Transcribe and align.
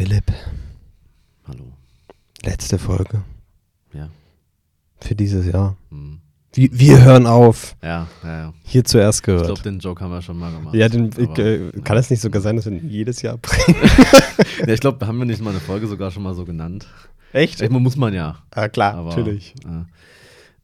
Philipp, 0.00 0.32
Hallo. 1.46 1.74
letzte 2.42 2.78
Folge 2.78 3.22
Ja. 3.92 4.08
für 4.98 5.14
dieses 5.14 5.44
Jahr. 5.44 5.76
Hm. 5.90 6.20
Wir, 6.54 6.70
wir 6.72 7.04
hören 7.04 7.26
auf. 7.26 7.76
Ja, 7.82 8.06
ja, 8.22 8.38
ja. 8.44 8.54
Hier 8.64 8.82
zuerst 8.82 9.18
Ich 9.18 9.24
gehört. 9.24 9.44
glaube, 9.44 9.60
den 9.60 9.78
Joke 9.78 10.02
haben 10.02 10.10
wir 10.10 10.22
schon 10.22 10.38
mal 10.38 10.50
gemacht. 10.52 10.74
ja, 10.74 10.88
den, 10.88 11.10
ich, 11.14 11.38
äh, 11.38 11.70
kann 11.84 11.98
es 11.98 12.08
nicht 12.08 12.22
sogar 12.22 12.40
sein, 12.40 12.56
dass 12.56 12.64
wir 12.64 12.72
ihn 12.72 12.88
jedes 12.88 13.20
Jahr 13.20 13.36
bringen? 13.42 13.76
Ja, 14.66 14.72
ich 14.72 14.80
glaube, 14.80 15.06
haben 15.06 15.18
wir 15.18 15.26
nicht 15.26 15.42
mal 15.42 15.50
eine 15.50 15.60
Folge 15.60 15.86
sogar 15.86 16.10
schon 16.10 16.22
mal 16.22 16.32
so 16.32 16.46
genannt. 16.46 16.86
Echt? 17.34 17.60
Echt, 17.60 17.70
muss 17.70 17.96
man 17.96 18.14
ja. 18.14 18.38
Ah, 18.52 18.68
klar, 18.70 18.94
Aber, 18.94 19.10
natürlich. 19.10 19.54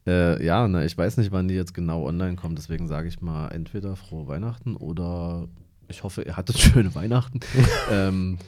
Äh, 0.07 0.09
äh, 0.09 0.43
ja, 0.43 0.67
ne, 0.67 0.83
ich 0.83 0.97
weiß 0.97 1.17
nicht, 1.17 1.31
wann 1.31 1.47
die 1.47 1.53
jetzt 1.53 1.75
genau 1.75 2.07
online 2.07 2.37
kommt, 2.37 2.57
deswegen 2.57 2.87
sage 2.87 3.07
ich 3.07 3.21
mal 3.21 3.49
entweder 3.49 3.95
frohe 3.97 4.27
Weihnachten 4.27 4.75
oder 4.75 5.47
ich 5.89 6.01
hoffe, 6.01 6.23
ihr 6.23 6.35
hattet 6.37 6.57
schöne 6.57 6.95
Weihnachten. 6.95 7.39
ähm, 7.91 8.39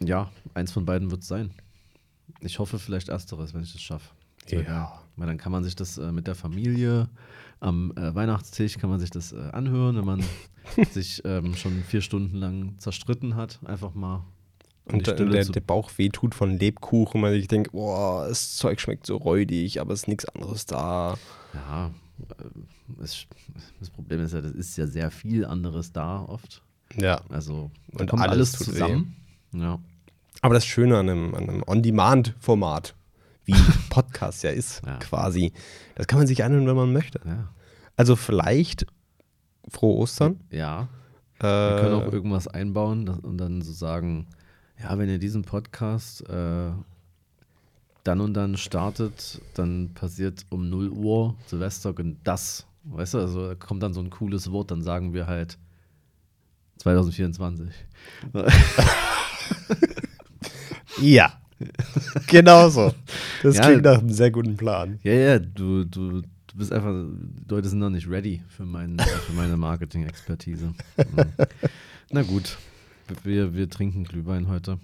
ja, 0.00 0.30
eins 0.54 0.72
von 0.72 0.84
beiden 0.84 1.10
wird 1.10 1.22
es 1.22 1.28
sein. 1.28 1.50
Ich 2.40 2.58
hoffe 2.58 2.78
vielleicht 2.78 3.08
ersteres, 3.08 3.54
wenn 3.54 3.62
ich 3.62 3.72
das 3.72 3.82
schaffe. 3.82 4.10
Ja. 4.48 5.02
Weil 5.16 5.26
dann 5.26 5.38
kann 5.38 5.52
man 5.52 5.64
sich 5.64 5.76
das 5.76 5.98
äh, 5.98 6.12
mit 6.12 6.26
der 6.26 6.34
Familie 6.34 7.08
am 7.60 7.92
äh, 7.96 8.14
Weihnachtstisch 8.14 8.78
kann 8.78 8.90
man 8.90 9.00
sich 9.00 9.10
das 9.10 9.32
äh, 9.32 9.50
anhören, 9.52 9.96
wenn 9.96 10.04
man 10.04 10.24
sich 10.92 11.22
ähm, 11.24 11.54
schon 11.54 11.82
vier 11.82 12.00
Stunden 12.00 12.36
lang 12.36 12.74
zerstritten 12.78 13.36
hat. 13.36 13.58
Einfach 13.64 13.94
mal 13.94 14.24
Und 14.84 15.06
der, 15.06 15.14
der, 15.14 15.44
der 15.44 15.60
Bauch 15.60 15.90
wehtut 15.96 16.34
von 16.34 16.56
Lebkuchen, 16.58 17.22
weil 17.22 17.34
ich 17.34 17.48
denke, 17.48 17.70
boah, 17.72 18.28
das 18.28 18.56
Zeug 18.56 18.80
schmeckt 18.80 19.06
so 19.06 19.16
räudig, 19.16 19.80
aber 19.80 19.92
es 19.92 20.02
ist 20.02 20.08
nichts 20.08 20.24
anderes 20.26 20.66
da. 20.66 21.16
Ja, 21.54 21.90
äh, 22.38 23.02
es, 23.02 23.26
das 23.80 23.90
Problem 23.90 24.20
ist 24.20 24.34
ja, 24.34 24.40
das 24.40 24.52
ist 24.52 24.76
ja 24.76 24.86
sehr 24.86 25.10
viel 25.10 25.44
anderes 25.44 25.92
da 25.92 26.22
oft. 26.22 26.62
Ja. 26.96 27.20
Also 27.28 27.70
da 27.88 28.00
Und 28.00 28.10
kommt 28.10 28.22
alles 28.22 28.54
alles, 28.54 28.66
zusammen. 28.66 29.16
Ja. 29.52 29.80
Aber 30.42 30.54
das 30.54 30.64
Schöne 30.66 30.98
an 30.98 31.08
einem, 31.08 31.34
einem 31.34 31.62
On-Demand-Format, 31.66 32.94
wie 33.44 33.54
Podcast 33.90 34.42
ja 34.44 34.50
ist, 34.50 34.82
Ja. 34.86 34.96
quasi, 34.98 35.52
das 35.94 36.06
kann 36.06 36.18
man 36.18 36.26
sich 36.26 36.44
anhören, 36.44 36.66
wenn 36.66 36.76
man 36.76 36.92
möchte. 36.92 37.20
Ja. 37.24 37.48
Also 37.96 38.14
vielleicht 38.16 38.86
frohe 39.68 39.96
Ostern. 39.98 40.40
ja. 40.50 40.88
Äh, 41.40 41.44
Wir 41.44 41.80
können 41.82 41.94
auch 41.94 42.12
irgendwas 42.12 42.48
einbauen 42.48 43.06
das, 43.06 43.18
und 43.20 43.38
dann 43.38 43.62
so 43.62 43.72
sagen, 43.72 44.26
ja, 44.82 44.98
wenn 44.98 45.08
ihr 45.08 45.18
diesen 45.20 45.42
Podcast 45.42 46.28
äh, 46.28 46.70
dann 48.02 48.20
und 48.20 48.34
dann 48.34 48.56
startet, 48.56 49.40
dann 49.54 49.92
passiert 49.94 50.46
um 50.50 50.68
0 50.68 50.88
Uhr 50.88 51.36
Silvester 51.46 51.94
das. 52.24 52.66
Weißt 52.82 53.14
du, 53.14 53.18
also 53.18 53.48
da 53.48 53.54
kommt 53.54 53.82
dann 53.84 53.94
so 53.94 54.00
ein 54.00 54.10
cooles 54.10 54.50
Wort, 54.50 54.72
dann 54.72 54.82
sagen 54.82 55.12
wir 55.14 55.28
halt 55.28 55.58
2024. 56.78 57.68
ja. 61.00 61.32
genau 62.28 62.68
so. 62.68 62.92
Das 63.42 63.56
Ja. 63.56 63.66
klingt 63.66 63.82
nach 63.82 63.98
einem 63.98 64.10
sehr 64.10 64.30
guten 64.30 64.56
Plan. 64.56 64.98
Ja, 65.02 65.12
ja, 65.12 65.38
du, 65.38 65.84
du, 65.84 66.22
du 66.22 66.56
bist 66.56 66.72
einfach, 66.72 66.92
die 66.92 67.48
Leute 67.52 67.68
sind 67.68 67.80
noch 67.80 67.90
nicht 67.90 68.08
ready 68.08 68.42
für, 68.48 68.64
mein, 68.64 68.96
für 68.98 69.32
meine 69.32 69.56
Marketing-Expertise. 69.56 70.72
Na 72.10 72.22
gut, 72.22 72.56
wir, 73.24 73.54
wir 73.54 73.68
trinken 73.68 74.04
Glühwein 74.04 74.48
heute, 74.48 74.78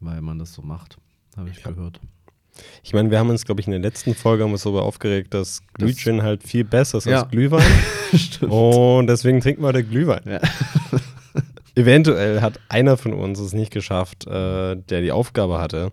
weil 0.00 0.20
man 0.22 0.38
das 0.38 0.54
so 0.54 0.62
macht, 0.62 0.96
habe 1.36 1.50
ich 1.50 1.62
Ja. 1.62 1.70
gehört. 1.70 2.00
Ich 2.82 2.92
meine, 2.92 3.10
wir 3.10 3.18
haben 3.18 3.30
uns, 3.30 3.44
glaube 3.44 3.60
ich, 3.60 3.66
in 3.66 3.70
der 3.70 3.80
letzten 3.80 4.14
Folge 4.14 4.42
haben 4.44 4.52
uns 4.52 4.64
darüber 4.64 4.82
aufgeregt, 4.82 5.32
dass 5.34 5.62
Glühwein 5.74 6.22
halt 6.22 6.42
viel 6.42 6.64
besser 6.64 6.98
ist 6.98 7.04
Ja. 7.06 7.22
als 7.22 7.30
Glühwein. 7.30 7.62
Stimmt. 8.14 8.52
Und 8.52 9.06
deswegen 9.06 9.40
trinken 9.40 9.62
wir 9.62 9.68
heute 9.68 9.84
Glühwein. 9.84 10.22
Ja. 10.26 10.40
Eventuell 11.80 12.40
hat 12.40 12.60
einer 12.68 12.96
von 12.96 13.12
uns 13.14 13.38
es 13.38 13.52
nicht 13.52 13.72
geschafft, 13.72 14.26
äh, 14.26 14.76
der 14.76 15.00
die 15.00 15.12
Aufgabe 15.12 15.58
hatte, 15.58 15.92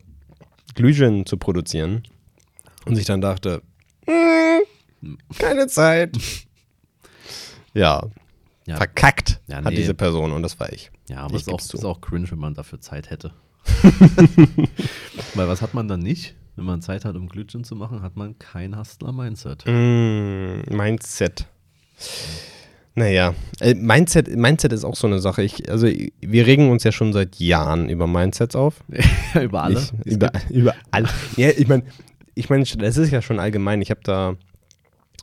Glühwein 0.75 1.25
zu 1.25 1.37
produzieren 1.37 2.03
und 2.85 2.95
sich 2.95 3.05
dann 3.05 3.21
dachte, 3.21 3.61
"Hm, 4.05 5.17
keine 5.37 5.67
Zeit. 5.67 6.17
Ja, 7.73 8.03
Ja, 8.65 8.75
verkackt 8.77 9.39
Ja, 9.47 9.57
hat 9.57 9.65
nee. 9.65 9.75
diese 9.75 9.93
Person 9.93 10.31
und 10.33 10.41
das 10.43 10.59
war 10.59 10.71
ich. 10.73 10.91
ja 11.09 11.19
aber 11.19 11.35
es 11.35 11.43
ist 11.43 11.49
auch, 11.49 11.59
ist 11.59 11.85
auch 11.85 12.01
cringe, 12.01 12.29
wenn 12.31 12.39
man 12.39 12.53
dafür 12.53 12.81
Zeit 12.81 13.09
hätte. 13.09 13.31
weil 15.35 15.47
was 15.47 15.61
hat 15.61 15.73
man 15.73 15.87
dann 15.87 16.01
nicht? 16.01 16.35
Wenn 16.55 16.65
man 16.65 16.81
Zeit 16.81 17.05
hat, 17.05 17.15
um 17.15 17.27
Glühwein 17.29 17.63
zu 17.63 17.75
machen, 17.75 18.01
hat 18.01 18.15
man 18.15 18.39
kein 18.39 18.77
Hustler-Mindset. 18.77 19.65
Mm, 19.67 20.61
Mindset. 20.75 21.45
Naja, 22.97 23.35
äh, 23.59 23.75
Mindset, 23.75 24.35
Mindset 24.35 24.73
ist 24.73 24.83
auch 24.83 24.95
so 24.95 25.05
eine 25.05 25.19
Sache. 25.19 25.43
Ich, 25.43 25.69
also 25.69 25.85
wir 25.85 26.47
regen 26.47 26.71
uns 26.71 26.83
ja 26.83 26.91
schon 26.91 27.13
seit 27.13 27.35
Jahren 27.35 27.89
über 27.89 28.07
Mindsets 28.07 28.55
auf. 28.55 28.83
Über 29.39 29.61
alle. 29.61 29.79
Ich, 30.03 30.13
über, 30.13 30.31
über 30.49 30.73
alle. 30.89 31.07
Ja, 31.35 31.49
ich 31.55 31.67
meine, 31.67 31.83
ich 32.33 32.49
mein, 32.49 32.63
das 32.79 32.97
ist 32.97 33.11
ja 33.11 33.21
schon 33.21 33.39
allgemein. 33.39 33.83
Ich 33.83 33.91
habe 33.91 33.99
da, 34.03 34.35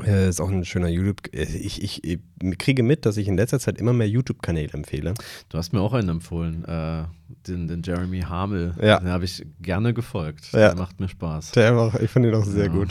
äh, 0.06 0.28
ist 0.28 0.40
auch 0.40 0.50
ein 0.50 0.64
schöner 0.64 0.86
YouTube, 0.86 1.22
äh, 1.34 1.42
ich, 1.42 1.82
ich, 1.82 2.04
ich 2.04 2.20
kriege 2.58 2.84
mit, 2.84 3.06
dass 3.06 3.16
ich 3.16 3.26
in 3.26 3.36
letzter 3.36 3.58
Zeit 3.58 3.78
immer 3.80 3.92
mehr 3.92 4.08
YouTube-Kanäle 4.08 4.72
empfehle. 4.72 5.14
Du 5.48 5.58
hast 5.58 5.72
mir 5.72 5.80
auch 5.80 5.94
einen 5.94 6.10
empfohlen, 6.10 6.64
äh, 6.66 7.02
den, 7.48 7.66
den 7.66 7.82
Jeremy 7.82 8.20
Hamel. 8.20 8.74
Ja. 8.80 9.00
Den 9.00 9.08
habe 9.08 9.24
ich 9.24 9.44
gerne 9.60 9.92
gefolgt. 9.94 10.52
Ja. 10.52 10.68
Der 10.68 10.76
macht 10.76 11.00
mir 11.00 11.08
Spaß. 11.08 11.50
Der 11.50 11.70
einfach, 11.70 11.98
ich 11.98 12.08
fand 12.08 12.24
ihn 12.26 12.34
auch 12.36 12.44
sehr 12.44 12.66
Ja. 12.66 12.72
gut. 12.72 12.90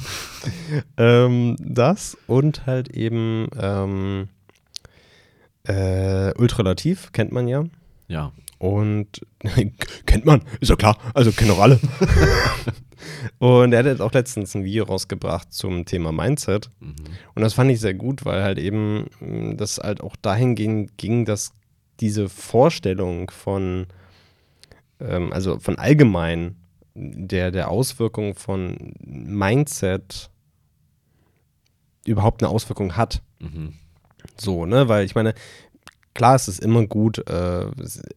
ähm, 0.98 1.56
das 1.60 2.18
und 2.28 2.66
halt 2.66 2.90
eben 2.90 3.48
ähm, 3.58 4.28
äh, 5.68 6.34
Ultralativ, 6.38 7.12
kennt 7.12 7.32
man 7.32 7.48
ja. 7.48 7.64
Ja. 8.08 8.32
Und 8.60 9.22
kennt 10.06 10.26
man, 10.26 10.42
ist 10.60 10.70
ja 10.70 10.76
klar, 10.76 10.98
also 11.14 11.32
kennen 11.32 11.52
auch 11.52 11.60
alle. 11.60 11.80
und 13.40 13.74
er 13.74 13.80
hat 13.80 13.86
jetzt 13.86 14.02
auch 14.02 14.14
letztens 14.14 14.56
ein 14.56 14.64
Video 14.64 14.86
rausgebracht 14.86 15.52
zum 15.54 15.86
Thema 15.86 16.12
Mindset. 16.12 16.70
Mhm. 16.80 16.96
Und 17.36 17.42
das 17.42 17.54
fand 17.54 17.72
ich 17.72 17.80
sehr 17.80 17.94
gut, 17.94 18.26
weil 18.26 18.44
halt 18.44 18.60
eben 18.60 19.08
mh, 19.20 19.56
das 19.56 19.78
halt 19.80 20.02
auch 20.02 20.16
dahingehend 20.16 20.98
ging, 20.98 21.26
dass 21.26 21.54
diese 22.00 22.30
Vorstellung 22.30 23.30
von, 23.32 23.88
ähm, 25.00 25.32
also 25.34 25.60
von 25.60 25.78
allgemein 25.78 26.56
der, 26.96 27.52
der 27.52 27.70
Auswirkung 27.70 28.36
von 28.36 28.94
Mindset 29.02 30.30
überhaupt 32.06 32.44
eine 32.44 32.52
Auswirkung 32.52 32.96
hat. 32.96 33.22
Mhm. 33.40 33.74
So, 34.38 34.66
ne? 34.66 34.88
Weil 34.88 35.06
ich 35.06 35.16
meine, 35.16 35.34
klar 36.14 36.36
ist 36.36 36.48
es 36.48 36.60
immer 36.60 36.86
gut, 36.86 37.28
äh, 37.30 37.66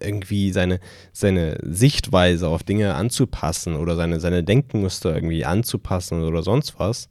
irgendwie 0.01 0.53
seine, 0.53 0.81
seine 1.13 1.59
Sichtweise 1.63 2.49
auf 2.49 2.63
Dinge 2.63 2.95
anzupassen 2.95 3.77
oder 3.77 3.97
seine, 3.97 4.21
seine 4.21 4.45
Denkmuster 4.45 5.15
irgendwie 5.15 5.45
anzupassen 5.45 6.23
oder 6.23 6.43
sonst 6.43 6.79
was. 6.79 7.09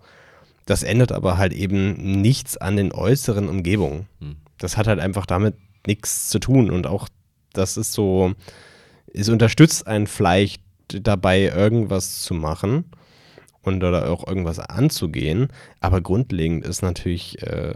Das 0.66 0.84
ändert 0.84 1.12
aber 1.12 1.38
halt 1.38 1.54
eben 1.54 2.22
nichts 2.22 2.58
an 2.58 2.76
den 2.76 2.92
äußeren 2.92 3.50
Umgebungen. 3.50 4.08
Hm. 4.20 4.38
Das 4.58 4.78
hat 4.78 4.88
halt 4.88 5.00
einfach 5.00 5.26
damit 5.26 5.56
nichts 5.86 6.30
zu 6.30 6.40
tun. 6.40 6.72
Und 6.72 6.88
auch 6.88 7.08
das 7.54 7.78
ist 7.78 7.94
so, 7.94 8.34
es 9.14 9.30
unterstützt 9.30 9.88
einen 9.88 10.08
vielleicht 10.08 10.62
dabei, 10.88 11.44
irgendwas 11.44 12.22
zu 12.22 12.34
machen 12.34 12.86
und 13.62 13.84
oder 13.84 14.10
auch 14.10 14.28
irgendwas 14.28 14.60
anzugehen. 14.60 15.48
Aber 15.80 16.02
grundlegend 16.02 16.66
ist 16.66 16.82
natürlich 16.82 17.42
äh, 17.44 17.74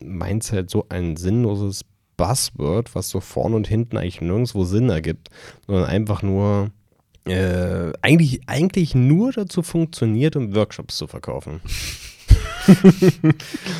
Mindset 0.00 0.70
so 0.70 0.86
ein 0.88 1.16
sinnloses 1.16 1.84
Buzzword, 2.16 2.94
was 2.94 3.10
so 3.10 3.20
vorne 3.20 3.56
und 3.56 3.66
hinten 3.66 3.96
eigentlich 3.96 4.20
nirgendwo 4.20 4.64
Sinn 4.64 4.88
ergibt, 4.88 5.28
sondern 5.66 5.84
einfach 5.84 6.22
nur 6.22 6.70
äh, 7.26 7.92
eigentlich, 8.02 8.40
eigentlich 8.46 8.94
nur 8.94 9.32
dazu 9.32 9.62
funktioniert, 9.62 10.36
um 10.36 10.54
Workshops 10.54 10.96
zu 10.96 11.06
verkaufen. 11.06 11.60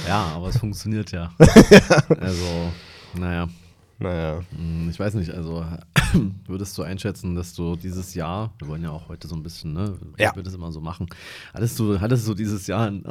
Ja, 0.06 0.26
aber 0.36 0.50
es 0.50 0.58
funktioniert 0.58 1.10
ja. 1.10 1.32
Also, 2.20 2.72
naja, 3.18 3.48
Naja. 3.98 4.40
mh, 4.52 4.90
ich 4.90 4.98
weiß 5.00 5.14
nicht, 5.14 5.30
also 5.32 5.64
würdest 6.46 6.76
du 6.76 6.82
einschätzen, 6.82 7.34
dass 7.34 7.54
du 7.54 7.76
dieses 7.76 8.14
Jahr, 8.14 8.52
wir 8.58 8.68
wollen 8.68 8.82
ja 8.82 8.90
auch 8.90 9.08
heute 9.08 9.26
so 9.26 9.34
ein 9.34 9.42
bisschen, 9.42 9.72
ne, 9.72 9.94
Ja. 10.18 10.30
ich 10.30 10.36
würde 10.36 10.48
es 10.50 10.54
immer 10.54 10.70
so 10.70 10.80
machen, 10.82 11.06
hattest 11.54 11.78
du, 11.78 11.98
hattest 12.00 12.28
du 12.28 12.34
dieses 12.34 12.66
Jahr 12.66 12.86
ein, 12.88 13.04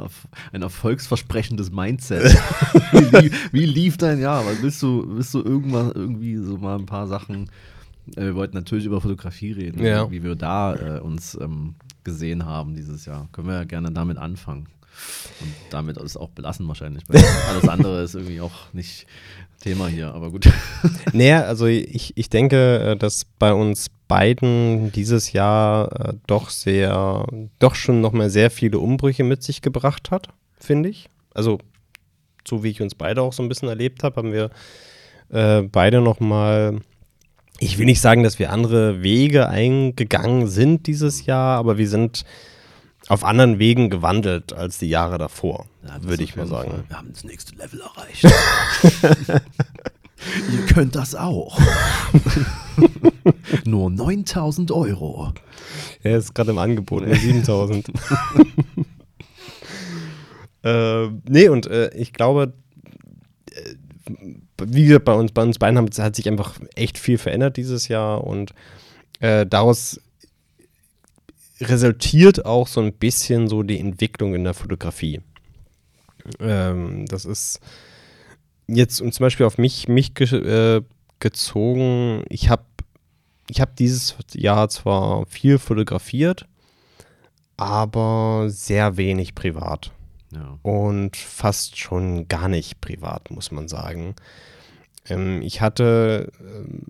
ein 0.52 0.62
erfolgsversprechendes 0.62 1.72
Mindset? 1.72 2.22
wie, 2.92 3.18
lief, 3.20 3.48
wie 3.52 3.66
lief 3.66 3.96
dein 3.96 4.20
Jahr? 4.20 4.46
Weil 4.46 4.62
willst 4.62 4.80
du, 4.82 5.04
willst 5.08 5.34
du 5.34 5.42
irgendwann 5.42 5.90
irgendwie 5.92 6.36
so 6.36 6.56
mal 6.56 6.78
ein 6.78 6.86
paar 6.86 7.08
Sachen, 7.08 7.50
äh, 8.16 8.22
wir 8.26 8.34
wollten 8.36 8.56
natürlich 8.56 8.84
über 8.84 9.00
Fotografie 9.00 9.52
reden, 9.52 9.82
Ja. 9.84 10.08
wie 10.10 10.22
wir 10.22 10.36
da 10.36 10.74
äh, 10.74 11.00
uns 11.00 11.36
ähm, 11.40 11.74
gesehen 12.04 12.44
haben 12.46 12.74
dieses 12.76 13.04
Jahr. 13.06 13.28
Können 13.32 13.48
wir 13.48 13.54
ja 13.54 13.64
gerne 13.64 13.90
damit 13.90 14.18
anfangen. 14.18 14.68
Und 15.42 15.52
damit 15.70 15.98
es 15.98 16.16
auch 16.16 16.30
belassen 16.30 16.66
wahrscheinlich. 16.68 17.02
Weil 17.08 17.22
alles 17.50 17.68
andere 17.68 18.02
ist 18.02 18.14
irgendwie 18.14 18.40
auch 18.40 18.72
nicht 18.72 19.06
Thema 19.60 19.88
hier, 19.88 20.14
aber 20.14 20.30
gut. 20.30 20.48
Naja, 21.12 21.42
also 21.42 21.66
ich, 21.66 22.16
ich 22.16 22.28
denke, 22.30 22.78
äh, 22.80 22.96
dass 22.96 23.24
bei 23.38 23.52
uns 23.52 23.88
beiden 24.08 24.92
dieses 24.92 25.32
Jahr 25.32 26.08
äh, 26.08 26.12
doch 26.26 26.50
sehr, 26.50 27.26
doch 27.58 27.74
schon 27.74 28.00
nochmal 28.00 28.30
sehr 28.30 28.50
viele 28.50 28.78
Umbrüche 28.78 29.24
mit 29.24 29.42
sich 29.42 29.62
gebracht 29.62 30.10
hat, 30.10 30.28
finde 30.58 30.88
ich. 30.88 31.08
Also, 31.34 31.58
so 32.46 32.62
wie 32.62 32.70
ich 32.70 32.82
uns 32.82 32.94
beide 32.94 33.22
auch 33.22 33.32
so 33.32 33.42
ein 33.42 33.48
bisschen 33.48 33.68
erlebt 33.68 34.02
habe, 34.04 34.16
haben 34.16 34.32
wir 34.32 34.50
äh, 35.30 35.62
beide 35.62 36.00
nochmal 36.00 36.80
ich 37.58 37.78
will 37.78 37.86
nicht 37.86 38.00
sagen, 38.00 38.22
dass 38.22 38.38
wir 38.38 38.52
andere 38.52 39.02
Wege 39.02 39.48
eingegangen 39.48 40.46
sind 40.46 40.86
dieses 40.86 41.26
Jahr, 41.26 41.58
aber 41.58 41.78
wir 41.78 41.88
sind 41.88 42.24
auf 43.08 43.24
anderen 43.24 43.58
Wegen 43.58 43.90
gewandelt 43.90 44.52
als 44.52 44.78
die 44.78 44.88
Jahre 44.88 45.18
davor, 45.18 45.66
Ja, 45.86 46.02
würde 46.02 46.24
ich 46.24 46.36
mal 46.36 46.46
sagen. 46.46 46.70
Fall. 46.70 46.84
Wir 46.88 46.96
haben 46.96 47.12
das 47.12 47.24
nächste 47.24 47.54
Level 47.56 47.80
erreicht. 47.80 48.24
Ihr 50.52 50.66
könnt 50.66 50.96
das 50.96 51.14
auch. 51.14 51.58
Nur 53.64 53.90
9000 53.90 54.72
Euro. 54.72 55.32
Er 56.02 56.18
ist 56.18 56.34
gerade 56.34 56.50
im 56.50 56.58
Angebot, 56.58 57.06
mit 57.06 57.20
7000. 57.20 57.88
äh, 60.64 61.06
nee, 61.28 61.48
und 61.48 61.66
äh, 61.66 61.94
ich 61.94 62.12
glaube, 62.12 62.54
äh, 63.52 63.74
wie 64.64 64.86
gesagt, 64.86 65.04
bei 65.04 65.14
uns, 65.14 65.32
bei 65.32 65.42
uns 65.42 65.58
beiden 65.58 65.78
haben, 65.78 65.88
hat 65.98 66.16
sich 66.16 66.28
einfach 66.28 66.58
echt 66.74 66.98
viel 66.98 67.18
verändert 67.18 67.56
dieses 67.56 67.88
Jahr 67.88 68.24
und 68.24 68.52
äh, 69.20 69.46
daraus 69.46 70.00
resultiert 71.60 72.44
auch 72.44 72.66
so 72.68 72.80
ein 72.80 72.92
bisschen 72.92 73.48
so 73.48 73.62
die 73.62 73.78
Entwicklung 73.80 74.34
in 74.34 74.44
der 74.44 74.54
Fotografie. 74.54 75.20
Ähm, 76.40 77.06
das 77.06 77.24
ist 77.24 77.60
jetzt 78.66 79.00
um 79.00 79.12
zum 79.12 79.24
Beispiel 79.24 79.46
auf 79.46 79.58
mich, 79.58 79.88
mich 79.88 80.14
ge 80.14 80.26
äh, 80.76 80.82
gezogen. 81.20 82.24
Ich 82.28 82.50
habe 82.50 82.64
ich 83.48 83.60
hab 83.60 83.76
dieses 83.76 84.16
Jahr 84.34 84.68
zwar 84.68 85.24
viel 85.26 85.58
fotografiert, 85.58 86.46
aber 87.56 88.46
sehr 88.48 88.96
wenig 88.96 89.34
privat 89.34 89.92
Ja. 90.32 90.58
und 90.62 91.16
fast 91.16 91.78
schon 91.78 92.26
gar 92.28 92.48
nicht 92.48 92.80
privat, 92.80 93.30
muss 93.30 93.50
man 93.52 93.68
sagen. 93.68 94.14
Ähm, 95.08 95.40
ich 95.42 95.60
hatte 95.60 96.32
ähm, 96.40 96.82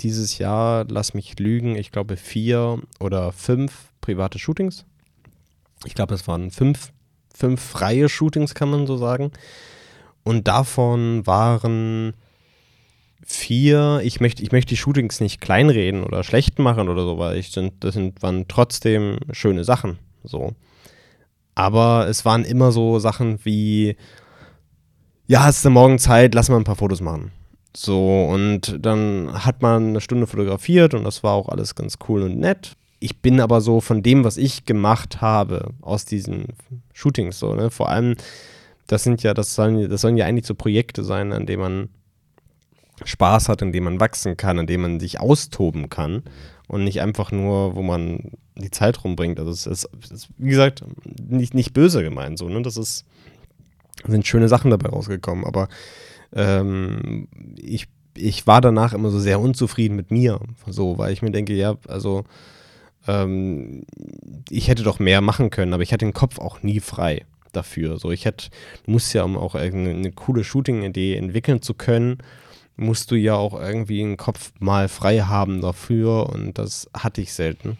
dieses 0.00 0.38
Jahr, 0.38 0.84
lass 0.88 1.14
mich 1.14 1.38
lügen, 1.38 1.76
ich 1.76 1.92
glaube 1.92 2.16
vier 2.16 2.80
oder 3.00 3.32
fünf 3.32 3.92
private 4.00 4.38
Shootings. 4.38 4.84
Ich 5.84 5.94
glaube, 5.94 6.14
es 6.14 6.26
waren 6.28 6.50
fünf, 6.50 6.92
fünf 7.34 7.60
freie 7.60 8.08
Shootings, 8.08 8.54
kann 8.54 8.70
man 8.70 8.86
so 8.86 8.96
sagen. 8.96 9.32
Und 10.24 10.48
davon 10.48 11.26
waren 11.26 12.14
vier, 13.24 14.00
ich 14.04 14.20
möchte, 14.20 14.42
ich 14.42 14.52
möchte 14.52 14.70
die 14.70 14.76
Shootings 14.76 15.20
nicht 15.20 15.40
kleinreden 15.40 16.04
oder 16.04 16.24
schlecht 16.24 16.58
machen 16.58 16.88
oder 16.88 17.04
so, 17.04 17.18
weil 17.18 17.36
ich 17.36 17.50
sind, 17.50 17.84
das 17.84 17.94
sind, 17.94 18.22
waren 18.22 18.46
trotzdem 18.48 19.18
schöne 19.32 19.64
Sachen. 19.64 19.98
So. 20.24 20.54
Aber 21.54 22.06
es 22.08 22.24
waren 22.24 22.44
immer 22.44 22.72
so 22.72 22.98
Sachen 22.98 23.44
wie, 23.44 23.96
ja, 25.26 25.44
hast 25.44 25.64
du 25.64 25.70
morgen 25.70 25.98
Zeit, 25.98 26.34
lass 26.34 26.48
mal 26.48 26.56
ein 26.56 26.64
paar 26.64 26.76
Fotos 26.76 27.00
machen. 27.00 27.32
So, 27.74 28.26
und 28.26 28.78
dann 28.80 29.30
hat 29.32 29.62
man 29.62 29.88
eine 29.88 30.00
Stunde 30.00 30.26
fotografiert 30.26 30.94
und 30.94 31.04
das 31.04 31.22
war 31.22 31.32
auch 31.32 31.48
alles 31.48 31.74
ganz 31.74 31.98
cool 32.08 32.22
und 32.22 32.38
nett. 32.38 32.76
Ich 33.00 33.20
bin 33.20 33.40
aber 33.40 33.60
so 33.60 33.80
von 33.80 34.02
dem, 34.02 34.24
was 34.24 34.36
ich 34.36 34.64
gemacht 34.64 35.20
habe 35.20 35.70
aus 35.80 36.04
diesen 36.04 36.48
Shootings, 36.92 37.38
so, 37.38 37.54
ne, 37.54 37.70
vor 37.70 37.88
allem, 37.88 38.16
das 38.86 39.02
sind 39.04 39.22
ja, 39.22 39.34
das 39.34 39.54
sollen, 39.54 39.88
das 39.88 40.02
sollen 40.02 40.16
ja 40.16 40.26
eigentlich 40.26 40.46
so 40.46 40.54
Projekte 40.54 41.02
sein, 41.02 41.32
an 41.32 41.46
denen 41.46 41.62
man 41.62 41.88
Spaß 43.04 43.48
hat, 43.48 43.62
in 43.62 43.72
denen 43.72 43.84
man 43.84 44.00
wachsen 44.00 44.36
kann, 44.36 44.58
in 44.58 44.66
denen 44.66 44.82
man 44.82 45.00
sich 45.00 45.18
austoben 45.18 45.88
kann 45.88 46.22
und 46.68 46.84
nicht 46.84 47.00
einfach 47.00 47.32
nur, 47.32 47.74
wo 47.74 47.82
man 47.82 48.32
die 48.54 48.70
Zeit 48.70 49.02
rumbringt. 49.02 49.38
Also 49.38 49.50
es 49.50 49.66
ist, 49.66 49.88
es 50.02 50.10
ist 50.10 50.28
wie 50.38 50.50
gesagt, 50.50 50.84
nicht, 51.04 51.54
nicht 51.54 51.72
böse 51.72 52.02
gemeint 52.02 52.38
so, 52.38 52.48
ne? 52.48 52.62
Das 52.62 52.76
ist, 52.76 53.04
sind 54.06 54.26
schöne 54.26 54.48
Sachen 54.48 54.70
dabei 54.70 54.90
rausgekommen, 54.90 55.44
aber 55.44 55.68
ähm, 56.34 57.28
ich, 57.56 57.88
ich 58.16 58.46
war 58.46 58.60
danach 58.60 58.92
immer 58.92 59.10
so 59.10 59.18
sehr 59.18 59.40
unzufrieden 59.40 59.96
mit 59.96 60.10
mir, 60.10 60.40
so, 60.66 60.98
weil 60.98 61.12
ich 61.12 61.22
mir 61.22 61.30
denke, 61.30 61.54
ja, 61.54 61.76
also 61.88 62.24
ähm, 63.06 63.84
ich 64.50 64.68
hätte 64.68 64.82
doch 64.82 64.98
mehr 64.98 65.20
machen 65.20 65.50
können, 65.50 65.72
aber 65.72 65.82
ich 65.82 65.92
hatte 65.92 66.04
den 66.04 66.14
Kopf 66.14 66.38
auch 66.38 66.62
nie 66.62 66.80
frei 66.80 67.24
dafür. 67.52 67.98
So, 67.98 68.10
ich 68.10 68.24
hätte, 68.24 68.50
du 68.84 68.92
musst 68.92 69.12
ja, 69.14 69.24
um 69.24 69.36
auch 69.36 69.54
eine, 69.54 69.90
eine 69.90 70.12
coole 70.12 70.44
Shooting-Idee 70.44 71.16
entwickeln 71.16 71.62
zu 71.62 71.74
können, 71.74 72.18
musst 72.76 73.10
du 73.10 73.16
ja 73.16 73.34
auch 73.34 73.58
irgendwie 73.58 74.02
einen 74.02 74.16
Kopf 74.16 74.52
mal 74.58 74.88
frei 74.88 75.20
haben 75.20 75.60
dafür 75.60 76.30
und 76.30 76.58
das 76.58 76.88
hatte 76.94 77.20
ich 77.20 77.32
selten. 77.32 77.76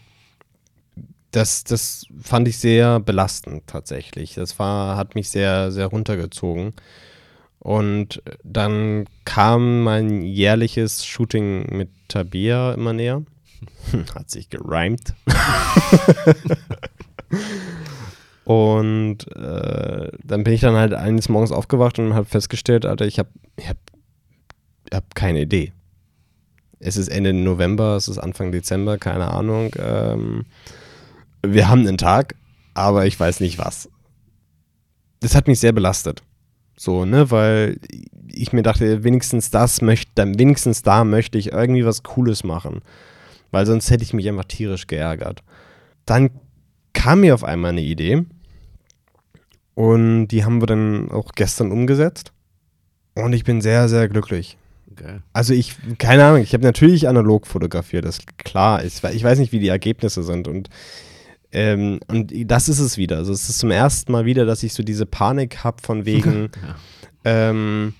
Das, 1.30 1.64
das 1.64 2.06
fand 2.20 2.46
ich 2.46 2.58
sehr 2.58 3.00
belastend 3.00 3.66
tatsächlich. 3.66 4.34
Das 4.34 4.58
war, 4.58 4.98
hat 4.98 5.14
mich 5.14 5.30
sehr, 5.30 5.72
sehr 5.72 5.86
runtergezogen. 5.86 6.74
Und 7.62 8.20
dann 8.42 9.04
kam 9.24 9.84
mein 9.84 10.22
jährliches 10.22 11.06
Shooting 11.06 11.76
mit 11.76 11.90
Tabea 12.08 12.72
immer 12.72 12.92
näher. 12.92 13.22
Hat 14.16 14.28
sich 14.28 14.50
gereimt. 14.50 15.14
und 18.44 19.18
äh, 19.36 20.10
dann 20.24 20.42
bin 20.42 20.52
ich 20.52 20.60
dann 20.60 20.74
halt 20.74 20.92
eines 20.92 21.28
Morgens 21.28 21.52
aufgewacht 21.52 22.00
und 22.00 22.14
habe 22.14 22.26
festgestellt, 22.26 22.84
Alter, 22.84 23.06
ich 23.06 23.20
habe 23.20 23.28
ich 23.56 23.68
hab, 23.68 23.76
hab 24.92 25.14
keine 25.14 25.42
Idee. 25.42 25.72
Es 26.80 26.96
ist 26.96 27.06
Ende 27.06 27.32
November, 27.32 27.94
es 27.94 28.08
ist 28.08 28.18
Anfang 28.18 28.50
Dezember, 28.50 28.98
keine 28.98 29.28
Ahnung. 29.28 29.70
Ähm, 29.78 30.46
wir 31.46 31.68
haben 31.68 31.86
einen 31.86 31.96
Tag, 31.96 32.34
aber 32.74 33.06
ich 33.06 33.20
weiß 33.20 33.38
nicht 33.38 33.58
was. 33.58 33.88
Das 35.20 35.36
hat 35.36 35.46
mich 35.46 35.60
sehr 35.60 35.72
belastet. 35.72 36.24
So, 36.82 37.04
ne, 37.04 37.30
weil 37.30 37.78
ich 38.26 38.52
mir 38.52 38.64
dachte, 38.64 39.04
wenigstens 39.04 39.52
das 39.52 39.82
möchte, 39.82 40.10
dann 40.16 40.40
wenigstens 40.40 40.82
da 40.82 41.04
möchte 41.04 41.38
ich 41.38 41.52
irgendwie 41.52 41.84
was 41.84 42.02
Cooles 42.02 42.42
machen. 42.42 42.80
Weil 43.52 43.66
sonst 43.66 43.88
hätte 43.88 44.02
ich 44.02 44.14
mich 44.14 44.28
einfach 44.28 44.46
tierisch 44.46 44.88
geärgert. 44.88 45.44
Dann 46.06 46.30
kam 46.92 47.20
mir 47.20 47.34
auf 47.34 47.44
einmal 47.44 47.70
eine 47.70 47.82
Idee. 47.82 48.24
Und 49.74 50.26
die 50.26 50.44
haben 50.44 50.60
wir 50.60 50.66
dann 50.66 51.08
auch 51.12 51.30
gestern 51.36 51.70
umgesetzt. 51.70 52.32
Und 53.14 53.32
ich 53.32 53.44
bin 53.44 53.60
sehr, 53.60 53.88
sehr 53.88 54.08
glücklich. 54.08 54.58
Geil. 54.96 55.22
Also 55.32 55.54
ich, 55.54 55.76
keine 55.98 56.24
Ahnung, 56.24 56.42
ich 56.42 56.52
habe 56.52 56.64
natürlich 56.64 57.06
analog 57.06 57.46
fotografiert, 57.46 58.04
das 58.04 58.18
ist 58.18 58.38
klar. 58.38 58.84
Ich, 58.84 59.04
ich 59.04 59.22
weiß 59.22 59.38
nicht, 59.38 59.52
wie 59.52 59.60
die 59.60 59.68
Ergebnisse 59.68 60.24
sind. 60.24 60.48
Und, 60.48 60.68
ähm, 61.52 62.00
und 62.08 62.32
das 62.50 62.68
ist 62.68 62.78
es 62.78 62.96
wieder. 62.96 63.18
Also 63.18 63.32
es 63.32 63.48
ist 63.48 63.58
zum 63.58 63.70
ersten 63.70 64.10
Mal 64.12 64.24
wieder, 64.24 64.44
dass 64.46 64.62
ich 64.62 64.72
so 64.72 64.82
diese 64.82 65.06
Panik 65.06 65.64
habe 65.64 65.82
von 65.82 66.04
wegen, 66.06 66.50
Ja. 67.24 67.50
ähm, 67.50 67.94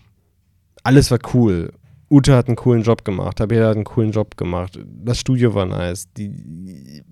alles 0.83 1.11
war 1.11 1.19
cool. 1.35 1.73
Ute 2.11 2.35
hat 2.37 2.47
einen 2.49 2.57
coolen 2.57 2.83
Job 2.83 3.05
gemacht, 3.05 3.39
Tabea 3.39 3.69
hat 3.69 3.77
einen 3.77 3.85
coolen 3.85 4.13
Job 4.13 4.37
gemacht, 4.37 4.79
das 4.85 5.19
Studio 5.19 5.55
war 5.55 5.65
nice, 5.65 6.09
die, 6.17 7.03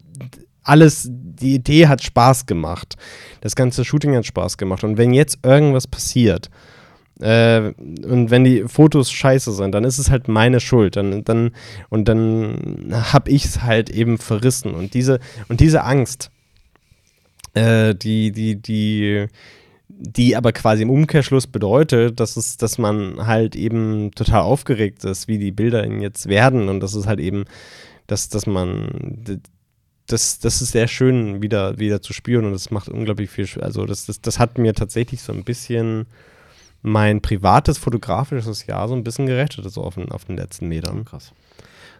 alles, 0.63 1.09
die 1.11 1.55
Idee 1.55 1.87
hat 1.87 2.03
Spaß 2.03 2.45
gemacht, 2.45 2.97
das 3.41 3.55
ganze 3.57 3.85
Shooting 3.85 4.15
hat 4.15 4.27
Spaß 4.27 4.59
gemacht 4.59 4.85
und 4.85 4.99
wenn 4.99 5.15
jetzt 5.15 5.39
irgendwas 5.43 5.87
passiert 5.87 6.51
äh, 7.21 7.73
und 7.79 8.31
wenn 8.31 8.45
die 8.45 8.65
Fotos 8.67 9.11
scheiße 9.13 9.53
sind, 9.53 9.73
dann 9.73 9.85
ist 9.85 9.99
es 9.99 10.11
halt 10.11 10.29
meine 10.29 10.61
Schuld, 10.61 10.97
dann, 10.97 11.23
dann 11.25 11.53
und 11.89 12.09
dann 12.09 12.93
habe 13.13 13.31
ich 13.31 13.45
es 13.45 13.63
halt 13.63 13.91
eben 13.91 14.19
verrissen. 14.19 14.75
Und 14.75 14.95
diese 14.95 15.21
und 15.49 15.61
diese 15.61 15.85
Angst, 15.85 16.31
äh, 17.55 17.95
die, 17.95 18.33
die, 18.33 18.57
die, 18.57 19.27
die 19.89 20.37
aber 20.37 20.53
quasi 20.53 20.83
im 20.83 20.91
Umkehrschluss 20.91 21.47
bedeutet, 21.47 22.21
dass 22.21 22.37
es, 22.37 22.57
dass 22.57 22.79
man 22.79 23.27
halt 23.27 23.57
eben 23.57 24.13
total 24.13 24.43
aufgeregt 24.43 25.05
ist, 25.05 25.29
wie 25.29 25.39
die 25.39 25.53
Bilder 25.53 25.87
jetzt 25.87 26.29
werden. 26.29 26.69
Und 26.69 26.81
das 26.81 26.95
ist 26.95 27.07
halt 27.07 27.21
eben, 27.21 27.45
dass, 28.07 28.29
dass 28.29 28.47
man 28.47 29.43
das, 30.07 30.39
das 30.41 30.63
ist 30.63 30.73
sehr 30.73 30.89
schön 30.89 31.43
wieder, 31.43 31.79
wieder 31.79 32.01
zu 32.03 32.13
spüren. 32.13 32.47
Und 32.47 32.53
das 32.53 32.71
macht 32.71 32.89
unglaublich 32.89 33.31
viel, 33.31 33.47
also 33.61 33.85
das, 33.85 34.07
das, 34.07 34.21
das 34.21 34.39
hat 34.39 34.59
mir 34.59 34.75
tatsächlich 34.75 35.21
so 35.23 35.33
ein 35.33 35.45
bisschen 35.45 36.07
mein 36.83 37.21
privates 37.21 37.79
fotografisches 37.79 38.67
Jahr 38.67 38.89
so 38.89 38.95
ein 38.95 39.05
bisschen 39.05 39.27
gerettet, 39.27 39.71
so 39.71 39.83
auf 39.83 39.95
den, 39.95 40.11
auf 40.11 40.25
den 40.25 40.37
letzten 40.37 40.69
Metern. 40.69 41.05
Krass. 41.05 41.33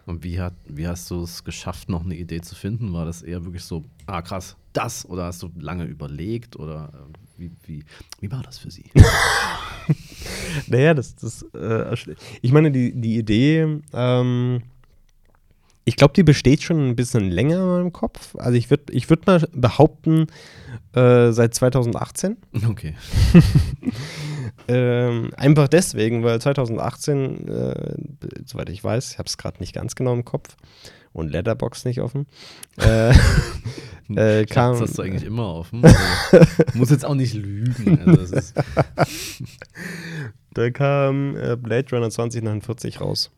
Und 0.05 0.23
wie, 0.23 0.39
hat, 0.39 0.53
wie 0.67 0.87
hast 0.87 1.09
du 1.11 1.23
es 1.23 1.43
geschafft, 1.43 1.89
noch 1.89 2.03
eine 2.03 2.15
Idee 2.15 2.41
zu 2.41 2.55
finden? 2.55 2.91
War 2.93 3.05
das 3.05 3.21
eher 3.21 3.45
wirklich 3.45 3.63
so, 3.63 3.83
ah 4.07 4.21
krass, 4.21 4.55
das? 4.73 5.07
Oder 5.07 5.25
hast 5.25 5.43
du 5.43 5.51
lange 5.59 5.83
überlegt? 5.83 6.55
Oder 6.55 6.89
äh, 6.93 7.17
wie, 7.37 7.51
wie, 7.65 7.83
wie 8.19 8.31
war 8.31 8.41
das 8.41 8.57
für 8.57 8.71
sie? 8.71 8.85
Naja, 10.67 10.93
das, 10.93 11.15
das, 11.15 11.45
äh, 11.55 11.95
ich 12.41 12.51
meine, 12.51 12.71
die, 12.71 12.93
die 12.93 13.17
Idee, 13.17 13.81
ähm, 13.93 14.61
ich 15.85 15.95
glaube, 15.95 16.13
die 16.13 16.23
besteht 16.23 16.61
schon 16.61 16.89
ein 16.89 16.95
bisschen 16.95 17.31
länger 17.31 17.57
in 17.57 17.67
meinem 17.67 17.93
Kopf. 17.93 18.35
Also 18.35 18.53
ich 18.53 18.69
würde 18.69 18.93
ich 18.93 19.09
würd 19.09 19.25
mal 19.25 19.47
behaupten, 19.53 20.27
äh, 20.93 21.31
seit 21.31 21.55
2018. 21.55 22.37
Okay. 22.67 22.95
Ähm, 24.73 25.31
einfach 25.35 25.67
deswegen, 25.67 26.23
weil 26.23 26.39
2018, 26.39 27.47
äh, 27.49 27.95
soweit 28.45 28.69
ich 28.69 28.81
weiß, 28.81 29.11
ich 29.11 29.17
habe 29.17 29.27
es 29.27 29.37
gerade 29.37 29.59
nicht 29.59 29.73
ganz 29.73 29.95
genau 29.95 30.13
im 30.13 30.23
Kopf 30.23 30.55
und 31.11 31.29
Letterbox 31.29 31.83
nicht 31.83 31.99
offen, 31.99 32.25
äh, 32.77 33.09
äh, 34.15 34.45
kam, 34.45 34.79
Das 34.79 34.81
hast 34.89 34.97
du 34.97 35.01
eigentlich 35.01 35.25
immer 35.25 35.53
offen. 35.53 35.83
Also, 36.31 36.77
muss 36.77 36.89
jetzt 36.89 37.03
auch 37.03 37.15
nicht 37.15 37.33
lügen. 37.33 37.99
Also 38.05 38.37
da 40.53 40.69
kam 40.69 41.35
äh, 41.35 41.57
Blade 41.57 41.87
Runner 41.91 42.09
2049 42.09 43.01
raus. 43.01 43.31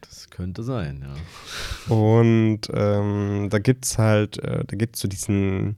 das 0.00 0.30
Könnte 0.30 0.62
sein, 0.62 1.04
ja. 1.04 1.94
Und 1.94 2.60
ähm, 2.72 3.48
da 3.50 3.58
gibt 3.58 3.84
es 3.84 3.98
halt, 3.98 4.38
äh, 4.38 4.64
da 4.66 4.76
gibt 4.76 4.96
es 4.96 5.02
so 5.02 5.08
diesen, 5.08 5.76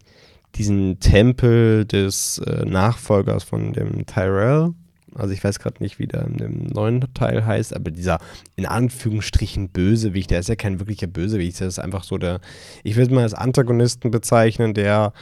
diesen 0.54 1.00
Tempel 1.00 1.84
des 1.84 2.38
äh, 2.38 2.64
Nachfolgers 2.64 3.42
von 3.42 3.72
dem 3.72 4.06
Tyrell. 4.06 4.74
Also 5.14 5.32
ich 5.32 5.42
weiß 5.42 5.58
gerade 5.58 5.82
nicht, 5.82 5.98
wie 5.98 6.06
der 6.06 6.26
in 6.26 6.36
dem 6.36 6.66
neuen 6.66 7.12
Teil 7.14 7.44
heißt, 7.44 7.74
aber 7.74 7.90
dieser 7.90 8.18
in 8.56 8.66
Anführungsstrichen 8.66 9.70
Bösewicht, 9.70 10.30
der 10.30 10.40
ist 10.40 10.48
ja 10.48 10.56
kein 10.56 10.78
wirklicher 10.78 11.06
Bösewicht, 11.06 11.60
der 11.60 11.68
ist 11.68 11.78
einfach 11.78 12.04
so 12.04 12.18
der, 12.18 12.40
ich 12.84 12.96
würde 12.96 13.14
mal 13.14 13.22
als 13.22 13.34
Antagonisten 13.34 14.10
bezeichnen, 14.10 14.74
der 14.74 15.12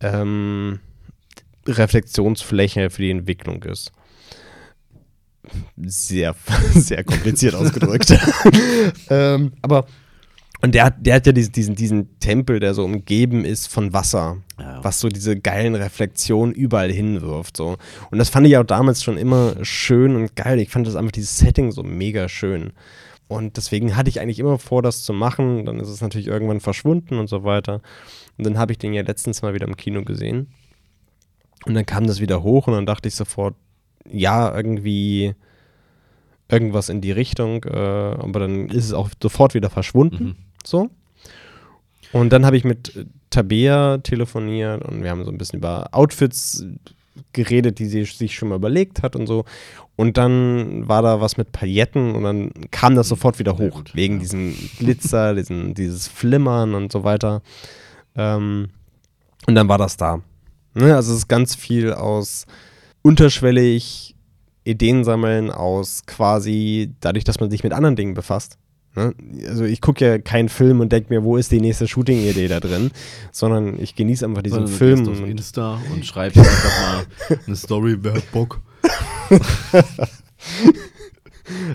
ähm, 0.00 0.80
Reflexionsfläche 1.66 2.90
für 2.90 3.02
die 3.02 3.10
Entwicklung 3.10 3.62
ist. 3.62 3.92
Sehr, 5.76 6.34
sehr 6.74 7.04
kompliziert 7.04 7.54
ausgedrückt. 7.54 8.12
ähm, 9.10 9.52
aber 9.62 9.86
und 10.62 10.74
der, 10.74 10.90
der 10.90 11.16
hat 11.16 11.26
ja 11.26 11.32
diesen, 11.32 11.52
diesen, 11.52 11.74
diesen 11.74 12.18
Tempel, 12.18 12.60
der 12.60 12.72
so 12.74 12.84
umgeben 12.84 13.44
ist 13.44 13.66
von 13.68 13.92
Wasser, 13.92 14.38
Ja. 14.58 14.82
was 14.82 15.00
so 15.00 15.08
diese 15.08 15.38
geilen 15.38 15.74
Reflexionen 15.74 16.54
überall 16.54 16.90
hinwirft. 16.90 17.56
So. 17.56 17.76
Und 18.10 18.18
das 18.18 18.30
fand 18.30 18.46
ich 18.46 18.56
auch 18.56 18.64
damals 18.64 19.02
schon 19.02 19.18
immer 19.18 19.54
schön 19.62 20.16
und 20.16 20.34
geil. 20.34 20.58
Ich 20.58 20.70
fand 20.70 20.86
das 20.86 20.96
einfach 20.96 21.12
dieses 21.12 21.36
Setting 21.38 21.72
so 21.72 21.82
mega 21.82 22.28
schön. 22.28 22.72
Und 23.28 23.56
deswegen 23.56 23.96
hatte 23.96 24.08
ich 24.08 24.20
eigentlich 24.20 24.38
immer 24.38 24.58
vor, 24.58 24.82
das 24.82 25.02
zu 25.02 25.12
machen. 25.12 25.66
Dann 25.66 25.78
ist 25.80 25.88
es 25.88 26.00
natürlich 26.00 26.28
irgendwann 26.28 26.60
verschwunden 26.60 27.18
und 27.18 27.28
so 27.28 27.44
weiter. 27.44 27.80
Und 28.38 28.46
dann 28.46 28.56
habe 28.56 28.72
ich 28.72 28.78
den 28.78 28.94
ja 28.94 29.02
letztens 29.02 29.42
mal 29.42 29.52
wieder 29.52 29.66
im 29.66 29.76
Kino 29.76 30.04
gesehen. 30.04 30.48
Und 31.66 31.74
dann 31.74 31.84
kam 31.86 32.06
das 32.06 32.20
wieder 32.20 32.42
hoch 32.42 32.66
und 32.68 32.74
dann 32.74 32.86
dachte 32.86 33.08
ich 33.08 33.14
sofort, 33.16 33.56
ja, 34.08 34.54
irgendwie 34.54 35.34
irgendwas 36.48 36.88
in 36.88 37.00
die 37.00 37.10
Richtung. 37.10 37.64
Äh, 37.64 37.76
aber 37.76 38.40
dann 38.40 38.68
ist 38.68 38.84
es 38.84 38.92
auch 38.92 39.10
sofort 39.20 39.54
wieder 39.54 39.70
verschwunden. 39.70 40.24
Mhm. 40.24 40.36
So. 40.66 40.90
Und 42.12 42.32
dann 42.32 42.46
habe 42.46 42.56
ich 42.56 42.64
mit 42.64 42.96
äh, 42.96 43.04
Tabea 43.30 43.98
telefoniert 43.98 44.84
und 44.84 45.02
wir 45.02 45.10
haben 45.10 45.24
so 45.24 45.30
ein 45.30 45.38
bisschen 45.38 45.58
über 45.58 45.88
Outfits 45.92 46.64
geredet, 47.32 47.78
die 47.78 47.86
sie 47.86 48.04
sich 48.04 48.34
schon 48.34 48.48
mal 48.48 48.56
überlegt 48.56 49.02
hat 49.02 49.16
und 49.16 49.26
so. 49.26 49.44
Und 49.96 50.18
dann 50.18 50.86
war 50.86 51.02
da 51.02 51.20
was 51.20 51.36
mit 51.36 51.52
Pailletten 51.52 52.14
und 52.14 52.22
dann 52.22 52.50
kam 52.70 52.94
das 52.94 53.08
sofort 53.08 53.38
wieder 53.38 53.56
hoch. 53.58 53.76
gut, 53.76 53.94
wegen 53.94 54.14
ja. 54.14 54.20
diesem 54.20 54.54
Glitzer, 54.78 55.34
diesen, 55.34 55.74
dieses 55.74 56.06
Flimmern 56.06 56.74
und 56.74 56.92
so 56.92 57.04
weiter. 57.04 57.42
Ähm, 58.14 58.68
und 59.46 59.54
dann 59.54 59.68
war 59.68 59.78
das 59.78 59.96
da. 59.96 60.20
Ne? 60.74 60.94
Also 60.94 61.12
es 61.12 61.20
ist 61.20 61.28
ganz 61.28 61.54
viel 61.54 61.92
aus 61.92 62.46
unterschwellig 63.02 64.14
Ideen 64.64 65.04
sammeln, 65.04 65.50
aus 65.50 66.04
quasi 66.06 66.92
dadurch, 67.00 67.24
dass 67.24 67.40
man 67.40 67.50
sich 67.50 67.62
mit 67.62 67.72
anderen 67.72 67.96
Dingen 67.96 68.14
befasst. 68.14 68.58
Ne? 68.96 69.14
Also 69.46 69.64
ich 69.64 69.80
gucke 69.80 70.04
ja 70.04 70.18
keinen 70.18 70.48
Film 70.48 70.80
und 70.80 70.90
denke 70.92 71.12
mir, 71.14 71.22
wo 71.22 71.36
ist 71.36 71.52
die 71.52 71.60
nächste 71.60 71.86
Shooting-Idee 71.86 72.48
da 72.48 72.60
drin, 72.60 72.90
sondern 73.30 73.78
ich 73.80 73.94
genieße 73.94 74.24
einfach 74.24 74.42
diesen 74.42 74.62
du 74.62 74.68
Film. 74.68 75.04
gehst 75.04 75.10
auf 75.10 75.20
und- 75.20 75.30
Insta 75.30 75.80
und 75.92 76.04
schreibst 76.06 76.38
einfach 76.38 76.80
mal 76.80 77.38
eine 77.46 77.56
Story, 77.56 77.96
wer 78.00 78.14
hat 78.14 78.32
Bock. 78.32 78.60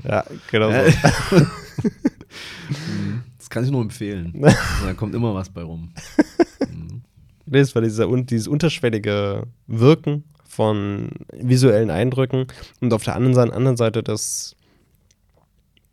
ja, 0.04 0.24
genau 0.50 0.72
so. 0.72 0.78
Mhm. 2.70 3.24
Das 3.38 3.50
kann 3.50 3.66
ich 3.66 3.72
nur 3.72 3.82
empfehlen. 3.82 4.34
Also, 4.42 4.56
da 4.86 4.94
kommt 4.94 5.14
immer 5.14 5.34
was 5.36 5.50
bei 5.50 5.62
rum. 5.62 5.92
Mhm. 6.70 7.02
Es 7.52 7.76
war 7.76 7.82
dieser, 7.82 8.08
dieses 8.22 8.48
unterschwellige 8.48 9.44
Wirken 9.68 10.24
von 10.48 11.10
visuellen 11.34 11.90
Eindrücken 11.90 12.48
und 12.80 12.94
auf 12.94 13.04
der 13.04 13.16
anderen 13.16 13.34
Seite, 13.36 13.54
anderen 13.54 13.76
Seite 13.76 14.04
das 14.04 14.56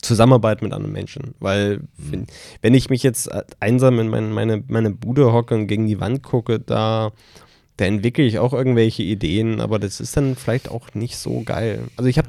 Zusammenarbeit 0.03 0.63
mit 0.63 0.73
anderen 0.73 0.93
Menschen. 0.93 1.35
Weil, 1.41 1.81
wenn, 1.97 2.27
wenn 2.63 2.75
ich 2.75 2.91
mich 2.91 3.03
jetzt 3.03 3.29
äh, 3.29 3.43
einsam 3.61 3.99
in 3.99 4.09
mein, 4.09 4.33
meine, 4.33 4.63
meine 4.69 4.91
Bude 4.91 5.33
hocke 5.33 5.55
und 5.55 5.67
gegen 5.67 5.87
die 5.87 6.01
Wand 6.01 6.23
gucke, 6.23 6.61
da, 6.61 7.13
da 7.77 7.85
entwickle 7.85 8.25
ich 8.25 8.39
auch 8.39 8.53
irgendwelche 8.53 9.03
Ideen, 9.03 9.61
aber 9.61 9.79
das 9.79 10.01
ist 10.01 10.17
dann 10.17 10.37
vielleicht 10.37 10.71
auch 10.71 10.95
nicht 10.95 11.17
so 11.17 11.43
geil. 11.43 11.83
Also 11.97 12.09
ich 12.09 12.19
habe 12.19 12.29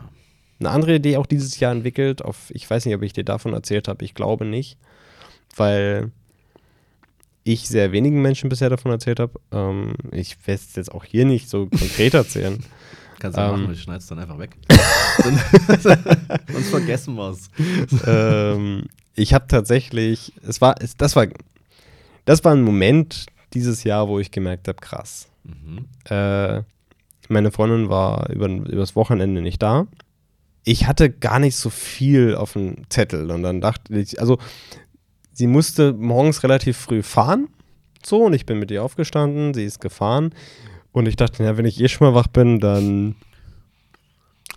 eine 0.59 0.71
andere 0.71 0.95
Idee 0.95 1.17
auch 1.17 1.25
dieses 1.25 1.59
Jahr 1.59 1.71
entwickelt. 1.71 2.23
Auf, 2.23 2.51
ich 2.51 2.69
weiß 2.69 2.85
nicht, 2.85 2.95
ob 2.95 3.03
ich 3.03 3.13
dir 3.13 3.23
davon 3.23 3.53
erzählt 3.53 3.87
habe. 3.87 4.03
Ich 4.03 4.13
glaube 4.13 4.45
nicht, 4.45 4.77
weil 5.55 6.11
ich 7.43 7.67
sehr 7.67 7.91
wenigen 7.91 8.21
Menschen 8.21 8.49
bisher 8.49 8.69
davon 8.69 8.91
erzählt 8.91 9.19
habe. 9.19 9.39
Ähm, 9.51 9.93
ich 10.11 10.35
werde 10.45 10.61
es 10.61 10.75
jetzt 10.75 10.91
auch 10.91 11.03
hier 11.03 11.25
nicht 11.25 11.49
so 11.49 11.67
konkret 11.67 12.13
erzählen. 12.13 12.63
Kannst 13.19 13.37
du 13.37 13.41
Ähm. 13.41 13.51
machen, 13.61 13.73
ich 13.73 13.81
schneid's 13.81 14.07
dann 14.07 14.19
einfach 14.19 14.39
weg. 14.39 14.55
Sonst 16.51 16.69
vergessen 16.69 17.15
wir's. 17.15 17.49
ähm, 18.07 18.85
ich 19.15 19.33
habe 19.33 19.47
tatsächlich, 19.47 20.33
es 20.47 20.61
war, 20.61 20.75
es, 20.81 20.95
das 20.95 21.15
war, 21.15 21.27
das 22.25 22.43
war 22.43 22.53
ein 22.53 22.61
Moment 22.61 23.25
dieses 23.53 23.83
Jahr, 23.83 24.07
wo 24.07 24.19
ich 24.19 24.31
gemerkt 24.31 24.67
habe, 24.67 24.79
krass. 24.79 25.27
Mhm. 25.43 25.85
Äh, 26.09 26.61
meine 27.27 27.51
Freundin 27.51 27.89
war 27.89 28.29
über, 28.29 28.47
übers 28.47 28.95
Wochenende 28.95 29.41
nicht 29.41 29.61
da. 29.61 29.87
Ich 30.63 30.87
hatte 30.87 31.09
gar 31.09 31.39
nicht 31.39 31.55
so 31.55 31.69
viel 31.69 32.35
auf 32.35 32.53
dem 32.53 32.89
Zettel 32.89 33.31
und 33.31 33.43
dann 33.43 33.61
dachte 33.61 33.97
ich, 33.97 34.19
also 34.19 34.37
sie 35.33 35.47
musste 35.47 35.93
morgens 35.93 36.43
relativ 36.43 36.77
früh 36.77 37.01
fahren, 37.01 37.47
so 38.05 38.23
und 38.25 38.33
ich 38.33 38.45
bin 38.45 38.59
mit 38.59 38.71
ihr 38.71 38.83
aufgestanden, 38.83 39.53
sie 39.53 39.65
ist 39.65 39.79
gefahren 39.79 40.33
und 40.99 41.07
ich 41.07 41.15
dachte, 41.15 41.43
ja, 41.43 41.57
wenn 41.57 41.65
ich 41.65 41.81
eh 41.81 41.87
schon 41.87 42.07
mal 42.07 42.13
wach 42.13 42.27
bin, 42.27 42.59
dann 42.59 43.15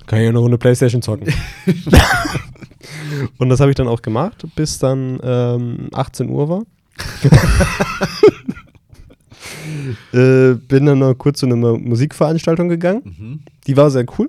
kann 0.07 0.19
ich 0.19 0.25
ja 0.25 0.31
eine 0.31 0.41
Runde 0.41 0.59
Playstation 0.59 1.01
zocken. 1.01 1.33
und 3.39 3.49
das 3.49 3.61
habe 3.61 3.71
ich 3.71 3.77
dann 3.77 3.87
auch 3.87 4.03
gemacht, 4.03 4.45
bis 4.57 4.81
dann 4.81 5.21
ähm, 5.23 5.89
18 5.93 6.29
Uhr 6.29 6.49
war. 6.49 6.63
äh, 10.13 10.55
bin 10.55 10.87
dann 10.87 10.99
noch 10.99 11.15
kurz 11.15 11.39
zu 11.39 11.47
einer 11.47 11.55
Musikveranstaltung 11.55 12.69
gegangen. 12.69 13.03
Mhm. 13.05 13.41
Die 13.69 13.77
war 13.77 13.89
sehr 13.91 14.05
cool. 14.19 14.29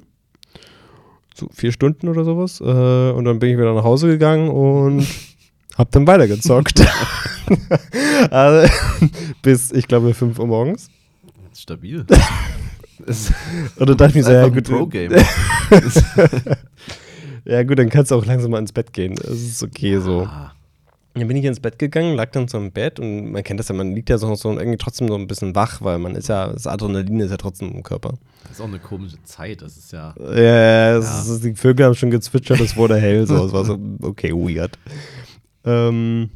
So 1.34 1.50
vier 1.52 1.72
Stunden 1.72 2.08
oder 2.10 2.24
sowas. 2.24 2.62
Äh, 2.62 2.64
und 2.64 3.26
dann 3.26 3.40
bin 3.40 3.50
ich 3.50 3.58
wieder 3.58 3.74
nach 3.74 3.84
Hause 3.84 4.08
gegangen 4.08 4.50
und 4.50 5.08
hab 5.78 5.90
dann 5.90 6.06
weitergezockt. 6.06 6.86
also, 8.30 8.72
bis, 9.42 9.72
ich 9.72 9.88
glaube, 9.88 10.14
5 10.14 10.38
Uhr 10.38 10.46
morgens. 10.46 10.92
Stabil. 11.62 12.06
Und 13.76 13.90
dann 13.90 13.98
dachte 13.98 14.12
ich 14.12 14.16
mir 14.16 14.24
so, 14.24 14.32
ja 14.32 14.48
gut, 14.48 14.70
ja 17.46 17.64
gut, 17.64 17.80
dann 17.80 17.90
kannst 17.90 18.12
du 18.12 18.16
auch 18.16 18.26
langsam 18.26 18.52
mal 18.52 18.60
ins 18.60 18.72
Bett 18.72 18.94
gehen. 18.94 19.16
Das 19.16 19.32
ist 19.32 19.64
okay 19.64 20.00
so. 20.00 20.28
Ah, 20.30 20.54
Dann 21.16 21.28
bin 21.28 21.36
ich 21.36 21.44
ins 21.44 21.60
Bett 21.60 21.80
gegangen, 21.80 22.16
lag 22.16 22.32
dann 22.32 22.48
so 22.48 22.58
im 22.58 22.72
Bett 22.72 23.00
und 23.00 23.32
man 23.32 23.44
kennt 23.44 23.60
das 23.60 23.68
ja, 23.68 23.76
man 23.76 23.94
liegt 23.94 24.10
ja 24.10 24.18
so, 24.18 24.34
so 24.36 24.52
irgendwie 24.58 24.78
trotzdem 24.78 25.08
so 25.08 25.16
ein 25.16 25.28
bisschen 25.28 25.56
wach, 25.56 25.82
weil 25.82 26.00
man 26.00 26.16
ist 26.16 26.30
ja, 26.30 26.48
das 26.54 26.68
Adrenalin 26.68 27.20
ist 27.20 27.32
ja 27.32 27.38
trotzdem 27.38 27.72
im 27.74 27.84
Körper. 27.84 28.14
das 28.44 28.54
ist 28.54 28.62
auch 28.62 28.68
eine 28.68 28.80
komische 28.80 29.22
Zeit. 29.24 29.62
Das 29.62 29.76
ist 29.76 29.92
ja. 29.92 30.14
Ja, 30.20 30.36
ja, 30.36 30.92
Ja. 30.94 30.98
Ist, 31.00 31.44
die 31.44 31.56
Vögel 31.56 31.86
haben 31.88 31.96
schon 31.96 32.12
gezwitschert, 32.12 32.62
es 32.62 32.78
wurde 32.78 32.98
hell, 32.98 33.28
so, 33.28 33.46
es 33.46 33.52
war 33.52 33.66
so, 33.66 33.78
okay, 34.02 34.32
weird. 34.32 34.78
Ähm, 35.66 36.30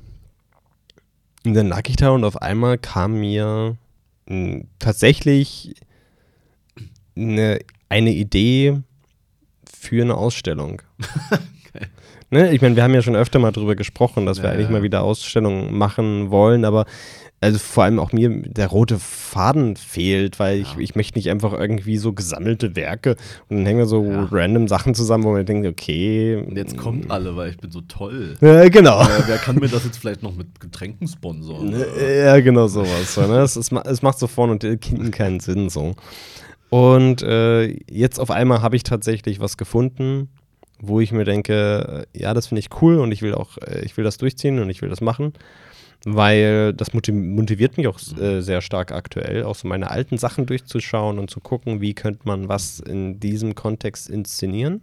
und 1.45 1.53
dann 1.53 1.67
lag 1.67 1.83
ich 1.87 1.95
da 1.95 2.09
und 2.09 2.25
auf 2.25 2.41
einmal 2.41 2.77
kam 2.77 3.19
mir 3.19 3.77
tatsächlich 4.79 5.75
eine, 7.15 7.59
eine 7.89 8.11
Idee 8.11 8.79
für 9.71 10.01
eine 10.01 10.15
Ausstellung. 10.15 10.81
Ne? 12.29 12.51
Ich 12.53 12.61
meine, 12.61 12.75
wir 12.75 12.83
haben 12.83 12.93
ja 12.93 13.01
schon 13.01 13.15
öfter 13.15 13.39
mal 13.39 13.53
drüber 13.53 13.75
gesprochen, 13.77 14.25
dass 14.25 14.39
wir 14.39 14.49
Ja, 14.49 14.51
eigentlich 14.51 14.65
ja. 14.67 14.71
mal 14.73 14.83
wieder 14.83 15.01
Ausstellungen 15.01 15.77
machen 15.77 16.29
wollen, 16.29 16.65
aber 16.65 16.85
also 17.39 17.59
vor 17.59 17.83
allem 17.83 17.99
auch 17.99 18.11
mir 18.13 18.29
der 18.29 18.65
rote 18.67 18.97
Faden 18.97 19.75
fehlt, 19.75 20.39
weil 20.39 20.59
ich, 20.59 20.73
Ja. 20.73 20.79
ich 20.79 20.95
möchte 20.95 21.19
nicht 21.19 21.29
einfach 21.29 21.53
irgendwie 21.53 21.97
so 21.97 22.11
gesammelte 22.13 22.75
Werke 22.75 23.15
und 23.47 23.57
dann 23.57 23.65
hängen 23.67 23.77
wir 23.77 23.85
so 23.85 24.03
Ja. 24.03 24.27
random 24.31 24.67
Sachen 24.67 24.95
zusammen, 24.95 25.23
wo 25.23 25.31
man 25.33 25.45
denkt, 25.45 25.67
okay. 25.67 26.35
Und 26.37 26.57
jetzt 26.57 26.77
kommt 26.77 27.11
alle, 27.11 27.35
weil 27.35 27.51
ich 27.51 27.57
bin 27.57 27.69
so 27.69 27.81
toll. 27.81 28.35
Ja, 28.41 28.67
genau. 28.69 29.01
Äh, 29.03 29.23
wer 29.27 29.37
kann 29.37 29.55
mir 29.57 29.67
das 29.69 29.85
jetzt 29.85 29.97
vielleicht 29.97 30.23
noch 30.23 30.35
mit 30.35 30.59
Getränken 30.59 31.07
sponsoren? 31.07 31.73
Ja, 31.99 32.39
genau 32.39 32.67
sowas. 32.67 33.13
So, 33.13 33.21
ne? 33.27 33.39
es, 33.41 33.55
es, 33.55 33.69
ma- 33.71 33.83
es 33.85 34.01
macht 34.01 34.17
so 34.17 34.25
vorne 34.27 34.53
und 34.53 34.63
hinten 34.63 35.11
keinen 35.11 35.39
Sinn 35.39 35.69
so. 35.69 35.93
Und 36.69 37.21
äh, 37.21 37.67
jetzt 37.89 38.19
auf 38.19 38.31
einmal 38.31 38.61
habe 38.61 38.75
ich 38.75 38.83
tatsächlich 38.83 39.39
was 39.39 39.57
gefunden, 39.57 40.29
wo 40.81 40.99
ich 40.99 41.11
mir 41.11 41.23
denke, 41.23 42.05
äh, 42.13 42.19
ja, 42.19 42.33
das 42.33 42.47
finde 42.47 42.59
ich 42.59 42.69
cool 42.81 42.97
und 42.99 43.11
ich 43.11 43.21
will 43.21 43.33
auch, 43.33 43.57
äh, 43.59 43.81
ich 43.85 43.95
will 43.97 44.03
das 44.03 44.17
durchziehen 44.17 44.59
und 44.59 44.69
ich 44.69 44.81
will 44.81 44.89
das 44.89 45.01
machen, 45.01 45.33
weil 46.05 46.73
das 46.73 46.93
motiv- 46.93 47.15
motiviert 47.15 47.77
mich 47.77 47.87
auch 47.87 47.99
äh, 48.19 48.41
sehr 48.41 48.61
stark 48.61 48.91
aktuell, 48.91 49.43
auch 49.43 49.55
so 49.55 49.67
meine 49.67 49.91
alten 49.91 50.17
Sachen 50.17 50.45
durchzuschauen 50.45 51.19
und 51.19 51.29
zu 51.29 51.39
gucken, 51.39 51.81
wie 51.81 51.93
könnte 51.93 52.21
man 52.25 52.47
was 52.49 52.79
in 52.79 53.19
diesem 53.19 53.55
Kontext 53.55 54.09
inszenieren. 54.09 54.81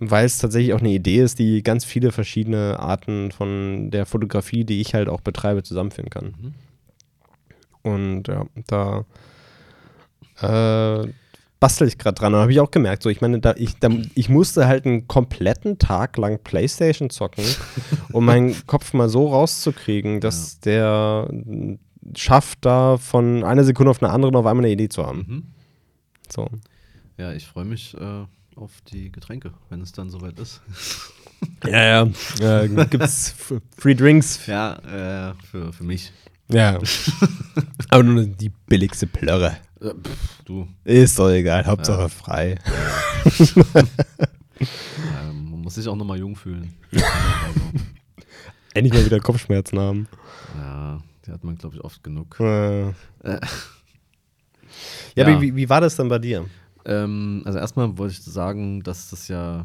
Weil 0.00 0.26
es 0.26 0.38
tatsächlich 0.38 0.74
auch 0.74 0.80
eine 0.80 0.90
Idee 0.90 1.22
ist, 1.22 1.38
die 1.38 1.62
ganz 1.62 1.84
viele 1.84 2.10
verschiedene 2.10 2.80
Arten 2.80 3.30
von 3.30 3.90
der 3.90 4.06
Fotografie, 4.06 4.64
die 4.64 4.80
ich 4.80 4.94
halt 4.94 5.08
auch 5.08 5.20
betreibe, 5.20 5.62
zusammenführen 5.62 6.10
kann. 6.10 6.34
Mhm. 6.40 6.54
Und 7.82 8.28
ja, 8.28 8.46
da 8.66 9.04
äh, 10.40 11.08
bastel 11.64 11.88
ich 11.88 11.96
gerade 11.96 12.14
dran. 12.14 12.34
Und 12.34 12.40
habe 12.40 12.52
ich 12.52 12.60
auch 12.60 12.70
gemerkt, 12.70 13.02
so 13.02 13.08
ich 13.08 13.22
meine, 13.22 13.40
da, 13.40 13.54
ich, 13.56 13.78
da, 13.78 13.88
ich 14.14 14.28
musste 14.28 14.66
halt 14.66 14.84
einen 14.84 15.08
kompletten 15.08 15.78
Tag 15.78 16.18
lang 16.18 16.38
Playstation 16.44 17.08
zocken, 17.08 17.42
um 18.12 18.22
meinen 18.26 18.54
Kopf 18.66 18.92
mal 18.92 19.08
so 19.08 19.28
rauszukriegen, 19.28 20.20
dass 20.20 20.60
der 20.60 21.26
schafft, 22.14 22.66
da 22.66 22.98
von 22.98 23.44
einer 23.44 23.64
Sekunde 23.64 23.92
auf 23.92 24.02
eine 24.02 24.12
andere 24.12 24.30
noch 24.30 24.40
einmal 24.40 24.58
eine 24.58 24.72
Idee 24.72 24.90
zu 24.90 25.06
haben. 25.06 25.24
Mhm. 25.26 25.42
So. 26.30 26.50
Ja, 27.16 27.32
ich 27.32 27.46
freue 27.46 27.64
mich 27.64 27.94
äh, 27.94 28.24
auf 28.56 28.72
die 28.92 29.10
Getränke, 29.10 29.54
wenn 29.70 29.80
es 29.80 29.92
dann 29.92 30.10
soweit 30.10 30.38
ist. 30.38 30.60
Ja, 31.66 32.06
ja. 32.40 32.62
Äh, 32.62 32.68
gibt's 32.90 33.34
F- 33.38 33.60
Free 33.76 33.94
Drinks? 33.94 34.46
ja, 34.46 35.30
äh, 35.30 35.34
für, 35.50 35.74
für 35.74 35.84
mich. 35.84 36.10
Ja. 36.48 36.78
Aber 37.90 38.02
nur 38.02 38.24
die 38.24 38.50
billigste 38.66 39.06
Plörre. 39.06 39.56
Pff, 39.92 40.42
du, 40.44 40.66
Ist 40.84 41.18
doch 41.18 41.30
egal, 41.30 41.66
Hauptsache 41.66 42.08
frei. 42.08 42.56
ähm, 44.60 45.50
man 45.50 45.60
muss 45.62 45.74
sich 45.74 45.88
auch 45.88 45.96
nochmal 45.96 46.18
jung 46.18 46.36
fühlen. 46.36 46.72
Endlich 48.74 48.92
mal 48.94 49.04
wieder 49.04 49.20
Kopfschmerzen 49.20 49.78
haben. 49.78 50.08
ja, 50.56 51.00
die 51.26 51.30
hat 51.32 51.44
man, 51.44 51.56
glaube 51.56 51.76
ich, 51.76 51.84
oft 51.84 52.02
genug. 52.02 52.38
Äh. 52.40 52.88
Äh. 52.88 52.92
Ja, 53.22 53.38
Ja. 55.16 55.26
aber 55.28 55.40
wie, 55.40 55.54
wie 55.54 55.68
war 55.68 55.80
das 55.80 55.94
dann 55.96 56.08
bei 56.08 56.18
dir? 56.18 56.46
Ähm, 56.84 57.42
also 57.44 57.58
erstmal 57.58 57.96
wollte 57.98 58.12
ich 58.14 58.22
sagen, 58.22 58.82
dass 58.82 59.10
das 59.10 59.28
ja, 59.28 59.64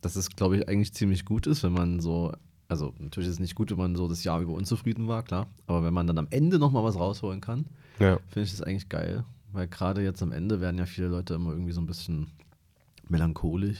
dass 0.00 0.16
es, 0.16 0.30
glaube 0.30 0.56
ich, 0.58 0.68
eigentlich 0.68 0.92
ziemlich 0.92 1.24
gut 1.24 1.46
ist, 1.46 1.62
wenn 1.62 1.72
man 1.72 2.00
so, 2.00 2.32
also 2.68 2.92
natürlich 2.98 3.28
ist 3.28 3.34
es 3.34 3.40
nicht 3.40 3.54
gut, 3.54 3.70
wenn 3.70 3.78
man 3.78 3.94
so 3.96 4.08
das 4.08 4.24
Jahr 4.24 4.40
über 4.40 4.52
unzufrieden 4.52 5.06
war, 5.08 5.22
klar, 5.22 5.46
aber 5.66 5.84
wenn 5.84 5.94
man 5.94 6.06
dann 6.06 6.18
am 6.18 6.26
Ende 6.30 6.58
nochmal 6.58 6.82
was 6.84 6.96
rausholen 6.96 7.40
kann, 7.40 7.66
Ja. 8.00 8.18
finde 8.28 8.42
ich 8.46 8.50
das 8.50 8.62
eigentlich 8.62 8.88
geil, 8.88 9.24
weil 9.54 9.68
gerade 9.68 10.02
jetzt 10.02 10.22
am 10.22 10.32
Ende 10.32 10.60
werden 10.60 10.78
ja 10.78 10.86
viele 10.86 11.08
Leute 11.08 11.34
immer 11.34 11.50
irgendwie 11.50 11.72
so 11.72 11.80
ein 11.80 11.86
bisschen 11.86 12.26
melancholisch 13.08 13.78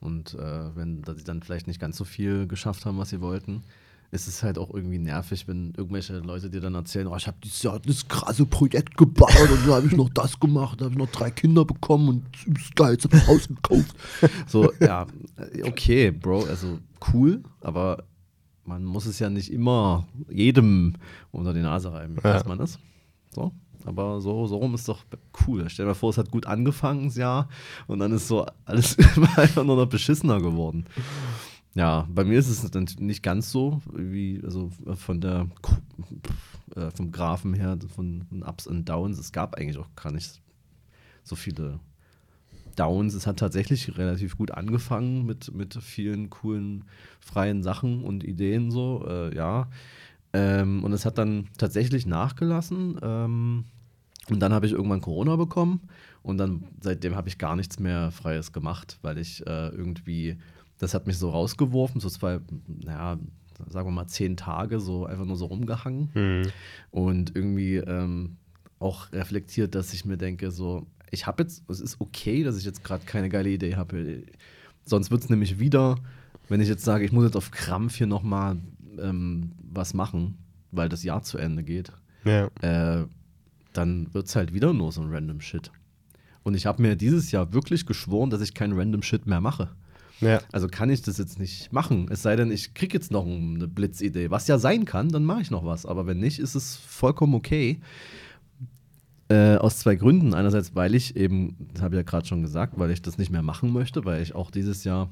und 0.00 0.34
äh, 0.34 0.76
wenn 0.76 1.02
da 1.02 1.14
sie 1.14 1.24
dann 1.24 1.42
vielleicht 1.42 1.66
nicht 1.66 1.80
ganz 1.80 1.96
so 1.96 2.04
viel 2.04 2.46
geschafft 2.46 2.86
haben, 2.86 2.98
was 2.98 3.10
sie 3.10 3.20
wollten, 3.20 3.62
ist 4.10 4.26
es 4.26 4.42
halt 4.42 4.58
auch 4.58 4.72
irgendwie 4.72 4.98
nervig, 4.98 5.46
wenn 5.48 5.74
irgendwelche 5.76 6.18
Leute 6.20 6.48
dir 6.48 6.60
dann 6.60 6.74
erzählen, 6.74 7.06
oh, 7.08 7.16
ich 7.16 7.26
habe 7.26 7.36
dieses 7.44 7.62
Jahr 7.62 7.78
das 7.80 8.08
krasse 8.08 8.46
Projekt 8.46 8.96
gebaut 8.96 9.30
und 9.50 9.66
dann 9.66 9.74
habe 9.74 9.86
ich 9.86 9.92
noch 9.96 10.08
das 10.08 10.38
gemacht, 10.40 10.80
da 10.80 10.86
habe 10.86 10.94
ich 10.94 10.98
noch 10.98 11.10
drei 11.10 11.30
Kinder 11.30 11.64
bekommen 11.64 12.08
und 12.08 12.24
das 12.32 12.44
übelst 12.44 12.76
geil, 12.76 12.92
jetzt 12.92 13.04
habe 13.04 13.16
ich 13.16 13.22
ein 13.22 13.28
Haus 13.28 13.48
gekauft. 13.48 13.94
So, 14.46 14.72
ja, 14.80 15.06
okay, 15.64 16.10
Bro, 16.10 16.44
also 16.44 16.78
cool, 17.12 17.42
aber 17.60 18.04
man 18.64 18.84
muss 18.84 19.06
es 19.06 19.18
ja 19.18 19.28
nicht 19.30 19.52
immer 19.52 20.06
jedem 20.30 20.94
unter 21.30 21.52
die 21.54 21.60
Nase 21.62 21.92
reiben, 21.92 22.16
Ja. 22.16 22.34
weiß 22.34 22.44
man 22.46 22.58
das? 22.58 22.78
So, 23.34 23.52
aber 23.84 24.20
so, 24.20 24.46
so 24.46 24.56
rum 24.56 24.74
ist 24.74 24.88
doch 24.88 25.04
cool. 25.46 25.68
Stell 25.68 25.84
dir 25.84 25.90
mal 25.90 25.94
vor, 25.94 26.10
es 26.10 26.18
hat 26.18 26.30
gut 26.30 26.46
angefangen, 26.46 27.06
das 27.06 27.16
Jahr, 27.16 27.48
und 27.86 27.98
dann 27.98 28.12
ist 28.12 28.28
so 28.28 28.46
alles 28.64 28.96
einfach 29.36 29.64
nur 29.64 29.76
noch 29.76 29.86
beschissener 29.86 30.40
geworden. 30.40 30.86
Ja, 31.74 32.08
bei 32.12 32.24
mir 32.24 32.38
ist 32.38 32.48
es 32.48 32.68
dann 32.70 32.88
nicht 32.98 33.22
ganz 33.22 33.50
so, 33.52 33.80
wie, 33.94 34.40
also 34.42 34.70
von 34.96 35.20
der, 35.20 35.48
äh, 36.74 36.90
vom 36.90 37.12
Graphen 37.12 37.54
her, 37.54 37.78
von 37.94 38.26
Ups 38.44 38.66
und 38.66 38.88
Downs. 38.88 39.18
Es 39.18 39.32
gab 39.32 39.54
eigentlich 39.54 39.78
auch 39.78 39.94
gar 39.94 40.10
nicht 40.10 40.40
so 41.22 41.36
viele 41.36 41.78
Downs. 42.74 43.14
Es 43.14 43.26
hat 43.26 43.38
tatsächlich 43.38 43.96
relativ 43.98 44.36
gut 44.36 44.50
angefangen 44.52 45.26
mit, 45.26 45.54
mit 45.54 45.74
vielen 45.74 46.30
coolen, 46.30 46.84
freien 47.20 47.62
Sachen 47.62 48.02
und 48.02 48.24
Ideen 48.24 48.70
so, 48.70 49.04
äh, 49.06 49.34
ja. 49.34 49.68
Ähm, 50.32 50.84
und 50.84 50.92
es 50.92 51.04
hat 51.04 51.18
dann 51.18 51.48
tatsächlich 51.56 52.06
nachgelassen. 52.06 52.98
Ähm, 53.02 53.64
und 54.30 54.40
dann 54.40 54.52
habe 54.52 54.66
ich 54.66 54.72
irgendwann 54.72 55.00
Corona 55.00 55.36
bekommen 55.36 55.88
und 56.22 56.38
dann 56.38 56.64
seitdem 56.80 57.16
habe 57.16 57.28
ich 57.28 57.38
gar 57.38 57.56
nichts 57.56 57.78
mehr 57.78 58.10
Freies 58.10 58.52
gemacht, 58.52 58.98
weil 59.00 59.16
ich 59.18 59.46
äh, 59.46 59.68
irgendwie, 59.68 60.36
das 60.78 60.92
hat 60.92 61.06
mich 61.06 61.16
so 61.16 61.30
rausgeworfen, 61.30 62.00
so 62.00 62.10
zwei, 62.10 62.40
naja, 62.66 63.18
sagen 63.68 63.88
wir 63.88 63.92
mal 63.92 64.06
zehn 64.06 64.36
Tage 64.36 64.80
so 64.80 65.06
einfach 65.06 65.24
nur 65.24 65.36
so 65.36 65.46
rumgehangen 65.46 66.10
Hm. 66.12 66.42
und 66.90 67.34
irgendwie 67.34 67.76
ähm, 67.76 68.36
auch 68.78 69.10
reflektiert, 69.12 69.74
dass 69.74 69.92
ich 69.92 70.04
mir 70.04 70.16
denke, 70.16 70.50
so, 70.50 70.86
ich 71.10 71.26
habe 71.26 71.42
jetzt, 71.42 71.68
es 71.70 71.80
ist 71.80 72.00
okay, 72.00 72.44
dass 72.44 72.58
ich 72.58 72.64
jetzt 72.64 72.84
gerade 72.84 73.04
keine 73.06 73.28
geile 73.28 73.48
Idee 73.48 73.76
habe. 73.76 74.22
Sonst 74.84 75.10
wird 75.10 75.22
es 75.22 75.30
nämlich 75.30 75.58
wieder, 75.58 75.96
wenn 76.48 76.60
ich 76.60 76.68
jetzt 76.68 76.84
sage, 76.84 77.04
ich 77.04 77.12
muss 77.12 77.24
jetzt 77.24 77.36
auf 77.36 77.50
Krampf 77.50 77.96
hier 77.96 78.06
nochmal 78.06 78.58
ähm, 79.00 79.52
was 79.78 79.94
machen, 79.94 80.36
weil 80.70 80.90
das 80.90 81.02
Jahr 81.04 81.22
zu 81.22 81.38
Ende 81.38 81.62
geht, 81.64 81.90
Ja. 82.24 82.48
äh, 82.60 83.06
dann 83.72 84.12
wird 84.12 84.26
es 84.26 84.36
halt 84.36 84.52
wieder 84.52 84.74
nur 84.74 84.92
so 84.92 85.00
ein 85.00 85.08
random 85.10 85.40
Shit. 85.40 85.70
Und 86.42 86.54
ich 86.54 86.66
habe 86.66 86.82
mir 86.82 86.96
dieses 86.96 87.30
Jahr 87.30 87.52
wirklich 87.52 87.86
geschworen, 87.86 88.28
dass 88.30 88.40
ich 88.42 88.52
keinen 88.54 88.78
random 88.78 89.02
Shit 89.02 89.26
mehr 89.26 89.40
mache. 89.40 89.70
Ja. 90.20 90.40
Also 90.50 90.66
kann 90.66 90.90
ich 90.90 91.02
das 91.02 91.16
jetzt 91.18 91.38
nicht 91.38 91.72
machen. 91.72 92.08
Es 92.10 92.22
sei 92.22 92.34
denn, 92.36 92.50
ich 92.50 92.74
kriege 92.74 92.96
jetzt 92.96 93.10
noch 93.12 93.24
eine 93.24 93.68
Blitzidee. 93.68 94.30
Was 94.30 94.48
ja 94.48 94.58
sein 94.58 94.84
kann, 94.84 95.10
dann 95.10 95.24
mache 95.24 95.42
ich 95.42 95.50
noch 95.50 95.64
was. 95.64 95.86
Aber 95.86 96.06
wenn 96.06 96.18
nicht, 96.18 96.38
ist 96.40 96.54
es 96.56 96.76
vollkommen 96.76 97.34
okay. 97.34 97.80
Äh, 99.30 99.56
aus 99.56 99.78
zwei 99.78 99.94
Gründen. 99.94 100.32
Einerseits, 100.34 100.74
weil 100.74 100.94
ich 100.94 101.14
eben, 101.16 101.54
das 101.74 101.82
habe 101.82 101.94
ich 101.94 101.98
ja 101.98 102.02
gerade 102.02 102.26
schon 102.26 102.42
gesagt, 102.42 102.78
weil 102.78 102.90
ich 102.90 103.02
das 103.02 103.18
nicht 103.18 103.30
mehr 103.30 103.42
machen 103.42 103.72
möchte, 103.72 104.04
weil 104.06 104.22
ich 104.22 104.34
auch 104.34 104.50
dieses 104.50 104.84
Jahr, 104.84 105.10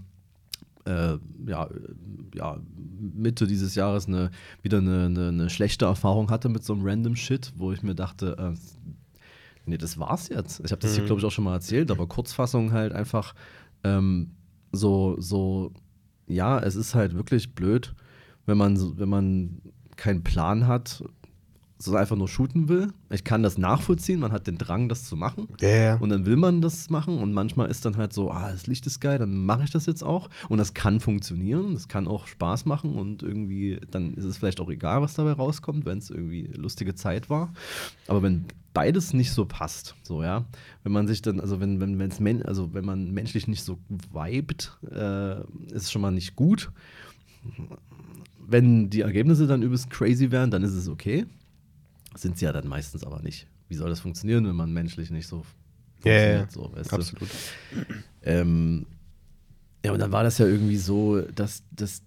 äh, 0.87 1.19
ja, 1.51 1.65
äh, 1.65 1.71
ja, 2.35 2.59
Mitte 3.15 3.47
dieses 3.47 3.75
Jahres 3.75 4.07
eine, 4.07 4.31
wieder 4.63 4.79
eine, 4.79 5.07
eine, 5.07 5.29
eine 5.29 5.51
schlechte 5.51 5.85
Erfahrung 5.85 6.31
hatte 6.31 6.49
mit 6.49 6.65
so 6.65 6.73
einem 6.73 6.83
random 6.87 7.17
Shit, 7.17 7.53
wo 7.57 7.73
ich 7.73 7.83
mir 7.83 7.95
dachte, 7.95 8.37
äh, 8.39 8.55
nee, 9.67 9.79
das 9.79 9.99
war's 9.99 10.29
jetzt. 10.29 10.61
Ich 10.65 10.71
habe 10.73 10.81
das 10.81 10.95
hier, 10.95 11.03
Mhm. 11.03 11.07
glaube 11.07 11.21
ich, 11.21 11.27
auch 11.27 11.31
schon 11.33 11.45
mal 11.45 11.55
erzählt, 11.55 11.91
aber 11.91 12.07
Kurzfassung 12.07 12.73
halt 12.73 12.93
einfach 12.93 13.35
ähm, 13.85 14.31
so, 14.73 15.17
so, 15.21 15.73
ja, 16.27 16.59
es 16.59 16.75
ist 16.77 16.95
halt 16.95 17.15
wirklich 17.15 17.55
blöd, 17.55 17.95
wenn 18.47 18.59
man, 18.59 18.99
wenn 18.99 19.09
man 19.09 19.61
keinen 19.97 20.23
Plan 20.23 20.67
hat, 20.67 21.03
sondern 21.79 22.03
einfach 22.03 22.17
nur 22.17 22.29
shooten 22.29 22.69
will. 22.69 22.93
Ich 23.11 23.25
kann 23.25 23.43
das 23.43 23.59
nachvollziehen, 23.59 24.21
man 24.21 24.33
hat 24.33 24.47
den 24.47 24.59
Drang, 24.59 24.89
das 24.89 25.05
zu 25.05 25.17
machen. 25.17 25.49
Ja. 25.61 25.97
Und 25.97 26.09
dann 26.09 26.25
will 26.25 26.37
man 26.37 26.61
das 26.61 26.91
machen 26.91 27.19
und 27.19 27.33
manchmal 27.33 27.69
ist 27.71 27.85
dann 27.85 27.97
halt 27.97 28.13
so, 28.13 28.31
ah, 28.31 28.51
das 28.51 28.67
Licht 28.67 28.87
ist 28.87 29.01
geil, 29.01 29.19
dann 29.19 29.45
mache 29.45 29.65
ich 29.65 29.71
das 29.71 29.87
jetzt 29.87 30.03
auch. 30.03 30.31
Und 30.49 30.59
das 30.59 30.75
kann 30.75 31.01
funktionieren, 31.01 31.75
das 31.75 31.89
kann 31.89 32.09
auch 32.09 32.27
Spaß 32.27 32.65
machen 32.65 32.95
und 32.95 33.23
irgendwie, 33.23 33.79
dann 33.91 34.15
ist 34.15 34.25
es 34.25 34.39
vielleicht 34.39 34.61
auch 34.61 34.71
egal, 34.71 35.03
was 35.03 35.15
dabei 35.15 35.33
rauskommt, 35.33 35.85
wenn 35.85 35.99
es 35.99 36.11
irgendwie 36.11 36.51
lustige 36.57 36.95
Zeit 36.95 37.29
war. 37.29 37.53
Aber 38.09 38.23
wenn 38.23 38.47
beides 38.73 39.13
nicht 39.13 39.33
so 39.33 39.45
passt, 39.45 39.95
so, 40.03 40.23
ja, 40.23 40.45
wenn 40.83 40.93
man 40.93 41.07
sich 41.07 41.23
dann, 41.23 41.41
also 41.41 41.61
wenn, 41.61 41.81
wenn, 41.81 41.99
wenn's 41.99 42.21
men 42.21 42.43
also 42.43 42.75
wenn 42.75 42.85
man 42.85 43.11
menschlich 43.11 43.49
nicht 43.49 43.65
so 43.65 43.79
vibet, 44.13 44.77
äh, 44.91 45.41
ist 45.73 45.85
es 45.85 45.93
schon 45.93 46.03
mal 46.03 46.11
nicht 46.11 46.37
gut. 46.37 46.71
Wenn 48.47 48.91
die 48.91 49.01
Ergebnisse 49.01 49.47
dann 49.47 49.63
übelst 49.63 49.91
crazy 49.91 50.31
wären, 50.31 50.51
dann 50.51 50.63
ist 50.63 50.75
es 50.75 50.89
okay. 50.89 51.27
Sind 52.17 52.39
sie 52.39 52.45
ja 52.45 52.53
dann 52.53 52.67
meistens 52.69 53.05
aber 53.05 53.21
nicht. 53.23 53.47
Wie 53.69 53.75
soll 53.75 53.91
das 53.91 54.01
funktionieren, 54.01 54.47
wenn 54.47 54.55
man 54.57 54.73
menschlich 54.73 55.11
nicht 55.11 55.27
so 55.27 55.45
funktioniert? 56.01 56.51
So, 56.53 56.73
weißt? 56.75 56.93
Absolut. 56.93 57.29
Ähm, 58.23 58.87
ja, 59.85 59.93
und 59.93 59.99
dann 60.01 60.13
war 60.13 60.23
das 60.25 60.39
ja 60.39 60.47
irgendwie 60.47 60.77
so, 60.79 61.21
dass 61.21 61.63
das, 61.71 62.03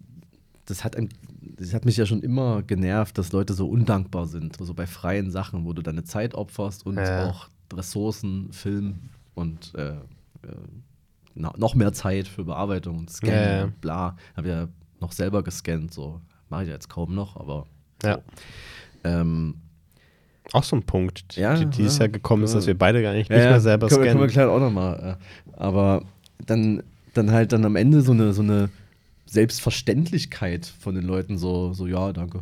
das 0.66 0.84
hat 0.84 0.96
ein, 0.96 1.10
das 1.58 1.74
hat 1.74 1.86
mich 1.86 1.98
ja 1.98 2.06
schon 2.06 2.22
immer 2.22 2.62
genervt, 2.64 3.18
dass 3.18 3.32
Leute 3.32 3.54
so 3.54 3.68
undankbar 3.70 4.28
sind, 4.28 4.58
so 4.60 4.74
bei 4.74 4.88
freien 4.88 5.32
Sachen, 5.32 5.66
wo 5.66 5.74
du 5.74 5.82
deine 5.82 6.04
Zeit 6.04 6.34
opferst 6.34 6.86
und 6.86 6.98
Ja. 6.98 7.28
auch 7.30 7.50
Ressourcen, 7.74 8.52
Film 8.52 9.00
und 9.36 9.74
äh, 9.76 9.92
äh, 9.92 9.98
noch 11.36 11.76
mehr 11.76 11.94
Zeit 11.94 12.28
für 12.28 12.44
Bearbeitung 12.44 12.98
und 12.98 13.10
Scannen 13.10 13.34
Ja, 13.44 13.58
ja. 13.60 13.64
und 13.66 13.80
bla. 13.82 14.18
Habe 14.36 14.50
ja 14.50 14.68
noch 15.00 15.12
selber 15.14 15.44
gescannt, 15.44 15.94
so 15.94 16.20
mache 16.50 16.64
ich 16.64 16.68
ja 16.70 16.74
jetzt 16.74 16.90
kaum 16.90 17.16
noch, 17.16 17.38
aber 17.38 17.66
so. 18.02 18.10
Ja. 18.10 18.20
Ähm, 19.04 19.56
Auch 20.52 20.64
so 20.64 20.76
ein 20.76 20.84
Punkt, 20.84 21.36
Ja, 21.36 21.56
die 21.56 21.66
dieses 21.66 21.98
ja. 21.98 22.06
Jahr 22.06 22.10
gekommen 22.10 22.44
ist, 22.44 22.56
dass 22.56 22.66
wir 22.66 22.78
beide 22.78 23.02
gar 23.02 23.14
nicht, 23.14 23.30
Ja, 23.30 23.38
nicht 23.38 23.46
mehr 23.46 23.60
selber 23.60 23.88
können, 23.88 24.02
scannen. 24.02 24.18
Können 24.18 24.30
wir 24.30 24.34
gleich 24.34 24.48
auch 24.48 24.60
nochmal. 24.60 25.18
Äh, 25.18 25.54
aber 25.62 26.04
dann, 26.46 26.84
dann 27.14 27.32
halt 27.32 27.52
dann 27.52 27.66
am 27.66 27.76
Ende 27.76 28.02
so 28.02 28.14
eine, 28.14 28.34
so 28.34 28.42
eine 28.42 28.70
Selbstverständlichkeit 29.26 30.66
von 30.66 30.96
den 30.96 31.06
Leuten, 31.06 31.38
so, 31.38 31.74
so 31.74 31.86
ja, 31.86 32.12
danke. 32.14 32.42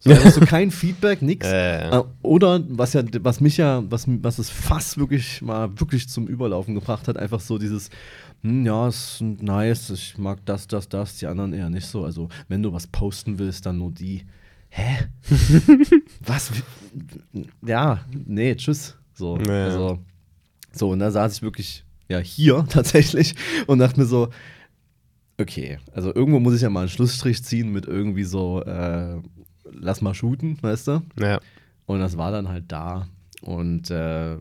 So, 0.00 0.10
einfach 0.10 0.30
so 0.30 0.40
kein 0.46 0.70
Feedback, 0.70 1.22
nix. 1.22 1.46
Äh, 1.46 2.02
Oder 2.22 2.62
was 2.68 2.92
ja, 2.92 3.02
was 3.20 3.40
mich 3.40 3.56
ja, 3.56 3.82
was, 3.88 4.06
was 4.06 4.38
es 4.38 4.50
fast 4.50 4.98
wirklich 4.98 5.42
mal 5.42 5.68
wirklich 5.78 6.08
zum 6.08 6.26
Überlaufen 6.26 6.74
gebracht 6.74 7.08
hat, 7.08 7.16
einfach 7.16 7.40
so 7.40 7.58
dieses, 7.58 7.90
hm, 8.42 8.64
ja, 8.64 8.88
ist 8.88 9.20
nice, 9.20 9.90
ich 9.90 10.18
mag 10.18 10.38
das, 10.44 10.68
das, 10.68 10.88
das, 10.88 11.18
die 11.18 11.26
anderen 11.26 11.52
eher 11.52 11.70
nicht 11.70 11.86
so. 11.86 12.04
Also, 12.04 12.28
wenn 12.48 12.62
du 12.62 12.72
was 12.72 12.86
posten 12.86 13.38
willst, 13.38 13.66
dann 13.66 13.78
nur 13.78 13.90
die. 13.92 14.24
Hä? 14.70 15.08
was? 16.20 16.50
Ja, 17.64 18.04
nee, 18.12 18.54
tschüss. 18.54 18.96
So, 19.14 19.38
Ja. 19.38 19.64
also, 19.64 19.98
so, 20.72 20.90
und 20.90 20.98
da 21.00 21.10
saß 21.10 21.36
ich 21.36 21.42
wirklich, 21.42 21.84
ja, 22.08 22.18
hier 22.18 22.64
tatsächlich 22.70 23.34
und 23.66 23.78
dachte 23.80 24.00
mir 24.00 24.06
so, 24.06 24.28
okay, 25.40 25.78
also 25.92 26.14
irgendwo 26.14 26.40
muss 26.40 26.54
ich 26.54 26.62
ja 26.62 26.70
mal 26.70 26.80
einen 26.80 26.88
Schlussstrich 26.88 27.42
ziehen 27.44 27.72
mit 27.72 27.86
irgendwie 27.86 28.24
so, 28.24 28.62
äh, 28.62 29.20
lass 29.72 30.00
mal 30.02 30.14
shooten, 30.14 30.58
weißt 30.62 30.88
du? 30.88 31.02
ja. 31.18 31.40
Und 31.86 32.00
das 32.00 32.18
war 32.18 32.30
dann 32.30 32.48
halt 32.48 32.64
da. 32.68 33.08
Und 33.40 33.90
äh, 33.90 34.36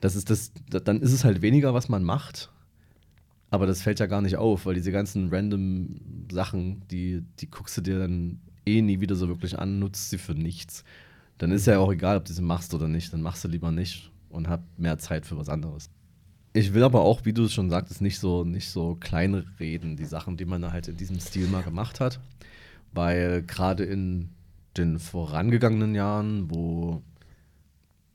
das 0.00 0.16
ist 0.16 0.28
das, 0.28 0.50
dann 0.68 1.00
ist 1.00 1.12
es 1.12 1.22
halt 1.24 1.40
weniger, 1.40 1.72
was 1.72 1.88
man 1.88 2.02
macht. 2.02 2.50
Aber 3.50 3.66
das 3.66 3.82
fällt 3.82 4.00
ja 4.00 4.06
gar 4.06 4.20
nicht 4.20 4.36
auf, 4.36 4.66
weil 4.66 4.74
diese 4.74 4.90
ganzen 4.90 5.28
random 5.28 6.26
Sachen, 6.32 6.82
die, 6.88 7.22
die 7.38 7.48
guckst 7.48 7.76
du 7.76 7.80
dir 7.80 8.00
dann 8.00 8.40
eh 8.66 8.82
nie 8.82 9.00
wieder 9.00 9.16
so 9.16 9.28
wirklich 9.28 9.58
an, 9.58 9.78
nutzt 9.78 10.10
sie 10.10 10.18
für 10.18 10.34
nichts. 10.34 10.84
Dann 11.38 11.50
ist 11.50 11.66
ja 11.66 11.78
auch 11.78 11.92
egal, 11.92 12.18
ob 12.18 12.24
du 12.24 12.32
sie 12.32 12.42
machst 12.42 12.74
oder 12.74 12.88
nicht. 12.88 13.12
Dann 13.12 13.22
machst 13.22 13.44
du 13.44 13.48
lieber 13.48 13.72
nicht 13.72 14.10
und 14.28 14.48
hab 14.48 14.62
mehr 14.78 14.98
Zeit 14.98 15.26
für 15.26 15.36
was 15.36 15.48
anderes. 15.48 15.90
Ich 16.52 16.72
will 16.72 16.84
aber 16.84 17.00
auch, 17.00 17.24
wie 17.24 17.32
du 17.32 17.44
es 17.44 17.52
schon 17.52 17.68
sagtest, 17.68 18.00
nicht 18.00 18.20
so, 18.20 18.44
nicht 18.44 18.70
so 18.70 18.94
klein 18.94 19.34
reden, 19.58 19.96
die 19.96 20.04
Sachen, 20.04 20.36
die 20.36 20.44
man 20.44 20.72
halt 20.72 20.86
in 20.86 20.96
diesem 20.96 21.18
Stil 21.18 21.48
mal 21.48 21.64
gemacht 21.64 21.98
hat. 21.98 22.20
Weil 22.92 23.42
gerade 23.42 23.84
in 23.84 24.30
den 24.76 25.00
vorangegangenen 25.00 25.94
Jahren, 25.96 26.50
wo 26.50 27.02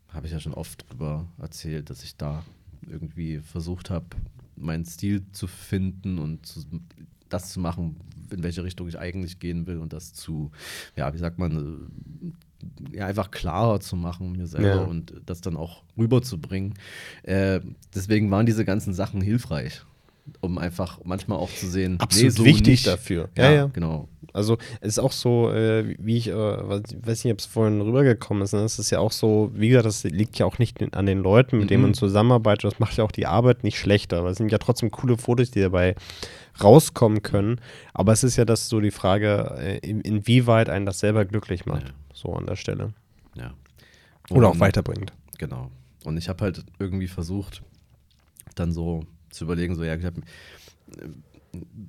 habe 0.08 0.28
ich 0.28 0.34
ja 0.34 0.40
schon 0.40 0.54
oft 0.54 0.90
drüber 0.90 1.28
erzählt, 1.38 1.90
dass 1.90 2.04
ich 2.04 2.16
da 2.16 2.44
irgendwie 2.90 3.40
versucht 3.40 3.90
habe, 3.90 4.06
meinen 4.56 4.86
Stil 4.86 5.24
zu 5.32 5.48
finden 5.48 6.18
und 6.18 6.46
zu, 6.46 6.62
das 7.28 7.52
zu 7.52 7.60
machen, 7.60 7.98
in 8.34 8.44
welche 8.44 8.64
Richtung 8.64 8.88
ich 8.88 8.98
eigentlich 9.00 9.40
gehen 9.40 9.68
will 9.68 9.78
und 9.78 9.94
das 9.94 10.14
zu, 10.14 10.52
ja, 10.96 11.14
wie 11.14 11.18
sagt 11.18 11.40
man, 11.40 11.92
ja, 12.92 13.06
einfach 13.06 13.32
klarer 13.32 13.80
zu 13.80 13.96
machen 13.96 14.34
mir 14.34 14.48
selber 14.48 14.68
Ja. 14.68 14.84
und 14.84 15.14
das 15.26 15.42
dann 15.42 15.56
auch 15.56 15.84
rüberzubringen. 15.98 16.74
Äh, 17.24 17.62
deswegen 17.96 18.30
waren 18.32 18.46
diese 18.46 18.66
ganzen 18.66 18.94
Sachen 18.94 19.22
hilfreich, 19.22 19.82
um 20.42 20.58
einfach 20.58 21.00
manchmal 21.04 21.38
auch 21.40 21.50
zu 21.54 21.68
sehen, 21.70 22.00
Absolut 22.00 22.34
so 22.34 22.46
wichtig 22.46 22.84
dafür. 22.84 23.30
Ja, 23.38 23.44
Ja, 23.46 23.52
ja. 23.52 23.66
genau. 23.68 24.08
Also 24.32 24.58
es 24.82 24.90
ist 24.90 25.00
auch 25.00 25.12
so, 25.12 25.52
äh, 25.52 25.96
wie 26.00 26.18
ich, 26.18 26.28
äh, 26.28 26.34
weiß 26.36 27.24
nicht, 27.24 27.34
ob 27.34 27.40
es 27.40 27.46
vorhin 27.48 27.82
rübergekommen 27.82 28.44
ist, 28.44 28.54
ne? 28.54 28.60
es 28.60 28.78
ist 28.78 28.92
ja 28.92 29.00
auch 29.00 29.12
so, 29.12 29.52
wie 29.56 29.70
gesagt, 29.70 29.88
das 29.88 30.04
liegt 30.04 30.38
ja 30.38 30.46
auch 30.46 30.60
nicht 30.60 30.96
an 30.96 31.06
den 31.08 31.20
Leuten, 31.20 31.58
mit 31.58 31.72
denen 31.72 31.82
Mhm. 31.82 31.88
man 31.90 31.94
zusammenarbeitet, 31.96 32.66
das 32.72 32.80
macht 32.80 32.96
ja 32.98 33.04
auch 33.04 33.12
die 33.12 33.26
Arbeit 33.26 33.64
nicht 33.64 33.80
schlechter, 33.80 34.24
weil 34.24 34.32
es 34.34 34.38
sind 34.38 34.52
ja 34.52 34.60
trotzdem 34.60 34.92
coole 34.92 35.18
Fotos, 35.18 35.50
die 35.50 35.62
dabei 35.62 35.96
rauskommen 36.64 37.24
können, 37.24 37.60
aber 37.94 38.12
es 38.12 38.24
ist 38.24 38.36
ja 38.36 38.46
das 38.46 38.70
so 38.70 38.80
die 38.82 38.92
Frage, 38.92 39.56
äh, 39.58 39.78
in, 39.80 40.02
inwieweit 40.02 40.70
einen 40.70 40.86
das 40.86 41.00
selber 41.00 41.26
glücklich 41.26 41.66
macht, 41.66 41.88
Ja. 41.88 41.94
so 42.14 42.34
an 42.34 42.46
der 42.46 42.56
Stelle. 42.56 42.94
Ja. 43.36 43.54
Oder 44.30 44.50
auch 44.50 44.54
Und- 44.54 44.60
weiterbringt. 44.60 45.12
Genau. 45.38 45.72
Und 46.04 46.18
ich 46.18 46.30
habe 46.30 46.44
halt 46.44 46.64
irgendwie 46.78 47.08
versucht, 47.08 47.62
dann 48.56 48.72
so 48.72 49.04
zu 49.30 49.46
überlegen, 49.46 49.76
so, 49.76 49.84
ja, 49.84 49.96
ich 49.96 50.06
hab, 50.06 50.18
äh, 50.18 50.22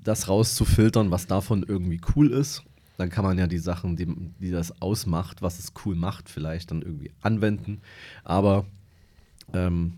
das 0.03 0.29
rauszufiltern, 0.29 1.11
was 1.11 1.27
davon 1.27 1.65
irgendwie 1.67 2.01
cool 2.17 2.31
ist. 2.31 2.63
Dann 2.97 3.11
kann 3.11 3.25
man 3.25 3.39
ja 3.39 3.47
die 3.47 3.59
Sachen, 3.59 3.97
die, 3.97 4.07
die 4.41 4.51
das 4.51 4.81
ausmacht, 4.83 5.43
was 5.43 5.59
es 5.59 5.73
cool 5.85 5.95
macht, 5.95 6.29
vielleicht 6.29 6.71
dann 6.71 6.83
irgendwie 6.83 7.11
anwenden. 7.23 7.81
Aber 8.25 8.67
ähm, 9.53 9.95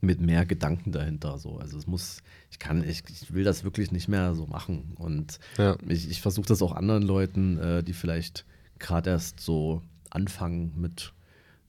mit 0.00 0.20
mehr 0.20 0.44
Gedanken 0.44 0.92
dahinter. 0.92 1.38
So. 1.38 1.58
Also 1.58 1.78
es 1.78 1.86
muss, 1.86 2.22
ich 2.50 2.58
kann, 2.58 2.82
ich, 2.86 3.04
ich 3.08 3.32
will 3.32 3.44
das 3.44 3.62
wirklich 3.64 3.92
nicht 3.92 4.08
mehr 4.08 4.34
so 4.34 4.46
machen. 4.46 4.94
Und 4.98 5.38
Ja. 5.58 5.76
ich, 5.88 6.10
ich 6.10 6.20
versuche 6.20 6.46
das 6.46 6.60
auch 6.62 6.72
anderen 6.72 7.04
Leuten, 7.04 7.58
äh, 7.58 7.82
die 7.84 7.92
vielleicht 7.92 8.44
gerade 8.80 9.10
erst 9.10 9.40
so 9.40 9.80
anfangen 10.10 10.72
mit 10.76 11.12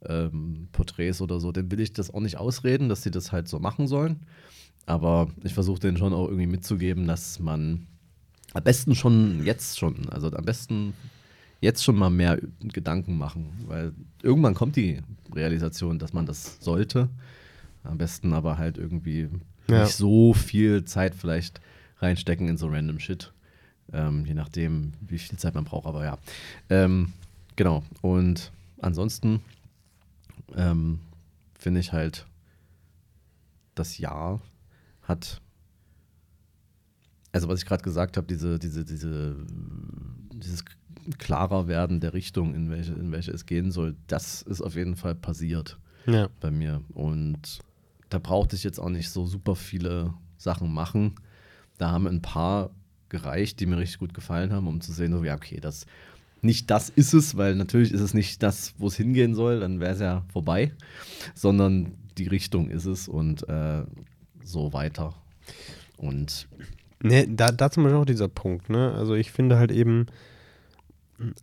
ähm, 0.05 0.67
Porträts 0.71 1.21
oder 1.21 1.39
so, 1.39 1.51
denen 1.51 1.71
will 1.71 1.79
ich 1.79 1.93
das 1.93 2.13
auch 2.13 2.19
nicht 2.19 2.37
ausreden, 2.37 2.89
dass 2.89 3.03
sie 3.03 3.11
das 3.11 3.31
halt 3.31 3.47
so 3.47 3.59
machen 3.59 3.87
sollen. 3.87 4.21
Aber 4.85 5.29
ich 5.43 5.53
versuche 5.53 5.79
denen 5.79 5.97
schon 5.97 6.13
auch 6.13 6.25
irgendwie 6.27 6.47
mitzugeben, 6.47 7.07
dass 7.07 7.39
man 7.39 7.87
am 8.53 8.63
besten 8.63 8.95
schon 8.95 9.43
jetzt 9.45 9.79
schon, 9.79 10.09
also 10.09 10.31
am 10.31 10.45
besten 10.45 10.93
jetzt 11.61 11.83
schon 11.83 11.95
mal 11.95 12.09
mehr 12.09 12.39
Gedanken 12.61 13.17
machen, 13.17 13.49
weil 13.67 13.93
irgendwann 14.21 14.53
kommt 14.53 14.75
die 14.75 14.99
Realisation, 15.33 15.97
dass 15.99 16.11
man 16.13 16.25
das 16.25 16.57
sollte. 16.59 17.09
Am 17.83 17.97
besten 17.97 18.33
aber 18.33 18.57
halt 18.57 18.77
irgendwie 18.77 19.29
Ja. 19.69 19.83
nicht 19.83 19.95
so 19.95 20.33
viel 20.33 20.83
Zeit 20.83 21.15
vielleicht 21.15 21.61
reinstecken 21.99 22.49
in 22.49 22.57
so 22.57 22.67
random 22.67 22.99
Shit. 22.99 23.31
Ähm, 23.93 24.25
je 24.25 24.33
nachdem, 24.33 24.93
wie 25.01 25.17
viel 25.17 25.37
Zeit 25.37 25.55
man 25.55 25.63
braucht, 25.65 25.85
aber 25.85 26.03
ja. 26.03 26.17
Ähm, 26.69 27.13
genau. 27.55 27.83
Und 28.01 28.51
ansonsten 28.81 29.41
ähm, 30.55 30.99
finde 31.57 31.79
ich 31.79 31.93
halt, 31.93 32.25
das 33.75 33.97
Jahr 33.97 34.39
hat, 35.03 35.41
also 37.31 37.47
was 37.47 37.59
ich 37.61 37.65
gerade 37.65 37.83
gesagt 37.83 38.17
habe, 38.17 38.27
diese, 38.27 38.59
diese, 38.59 38.85
diese, 38.85 39.35
dieses 40.33 40.63
klarer 41.17 41.67
werden 41.67 41.99
der 41.99 42.13
Richtung, 42.13 42.53
in 42.55 42.69
welche, 42.69 42.93
in 42.93 43.11
welche 43.11 43.31
es 43.31 43.45
gehen 43.45 43.71
soll, 43.71 43.95
das 44.07 44.41
ist 44.43 44.61
auf 44.61 44.75
jeden 44.75 44.95
Fall 44.95 45.15
passiert 45.15 45.77
Ja. 46.05 46.29
bei 46.39 46.51
mir. 46.51 46.81
Und 46.93 47.59
da 48.09 48.19
brauchte 48.19 48.55
ich 48.55 48.63
jetzt 48.63 48.79
auch 48.79 48.89
nicht 48.89 49.09
so 49.09 49.25
super 49.25 49.55
viele 49.55 50.13
Sachen 50.37 50.73
machen. 50.73 51.15
Da 51.77 51.91
haben 51.91 52.07
ein 52.07 52.21
paar 52.21 52.69
gereicht, 53.09 53.59
die 53.59 53.65
mir 53.65 53.77
richtig 53.77 53.99
gut 53.99 54.13
gefallen 54.13 54.53
haben, 54.53 54.67
um 54.67 54.81
zu 54.81 54.91
sehen, 54.93 55.11
so, 55.11 55.23
ja, 55.23 55.35
okay, 55.35 55.59
das 55.59 55.85
nicht 56.41 56.69
das 56.69 56.89
ist 56.89 57.13
es, 57.13 57.37
weil 57.37 57.55
natürlich 57.55 57.91
ist 57.93 58.01
es 58.01 58.13
nicht 58.13 58.43
das, 58.43 58.73
wo 58.77 58.87
es 58.87 58.95
hingehen 58.97 59.33
soll, 59.33 59.61
dann 59.61 59.79
wäre 59.79 59.93
es 59.93 59.99
ja 60.01 60.25
vorbei, 60.31 60.73
sondern 61.35 61.93
die 62.17 62.27
Richtung 62.27 62.69
ist 62.69 62.85
es 62.85 63.07
und 63.07 63.47
äh, 63.47 63.83
so 64.43 64.73
weiter. 64.73 65.13
Und 65.97 66.47
Ne, 67.01 67.27
da, 67.27 67.51
da 67.51 67.69
zum 67.69 67.83
Beispiel 67.83 67.99
auch 67.99 68.05
dieser 68.05 68.29
Punkt, 68.29 68.69
ne? 68.69 68.93
Also 68.97 69.13
ich 69.15 69.31
finde 69.31 69.57
halt 69.57 69.71
eben 69.71 70.05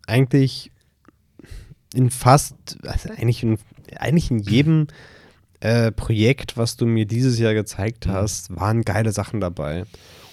eigentlich 0.06 0.70
in 1.94 2.10
fast, 2.10 2.54
also 2.86 3.10
eigentlich 3.10 3.42
in, 3.42 3.58
eigentlich 3.96 4.30
in 4.30 4.38
jedem 4.38 4.86
äh, 5.60 5.92
Projekt, 5.92 6.56
was 6.56 6.76
du 6.76 6.86
mir 6.86 7.04
dieses 7.06 7.38
Jahr 7.38 7.54
gezeigt 7.54 8.06
Mhm. 8.06 8.12
hast, 8.12 8.56
waren 8.56 8.82
geile 8.82 9.12
Sachen 9.12 9.40
dabei. 9.40 9.84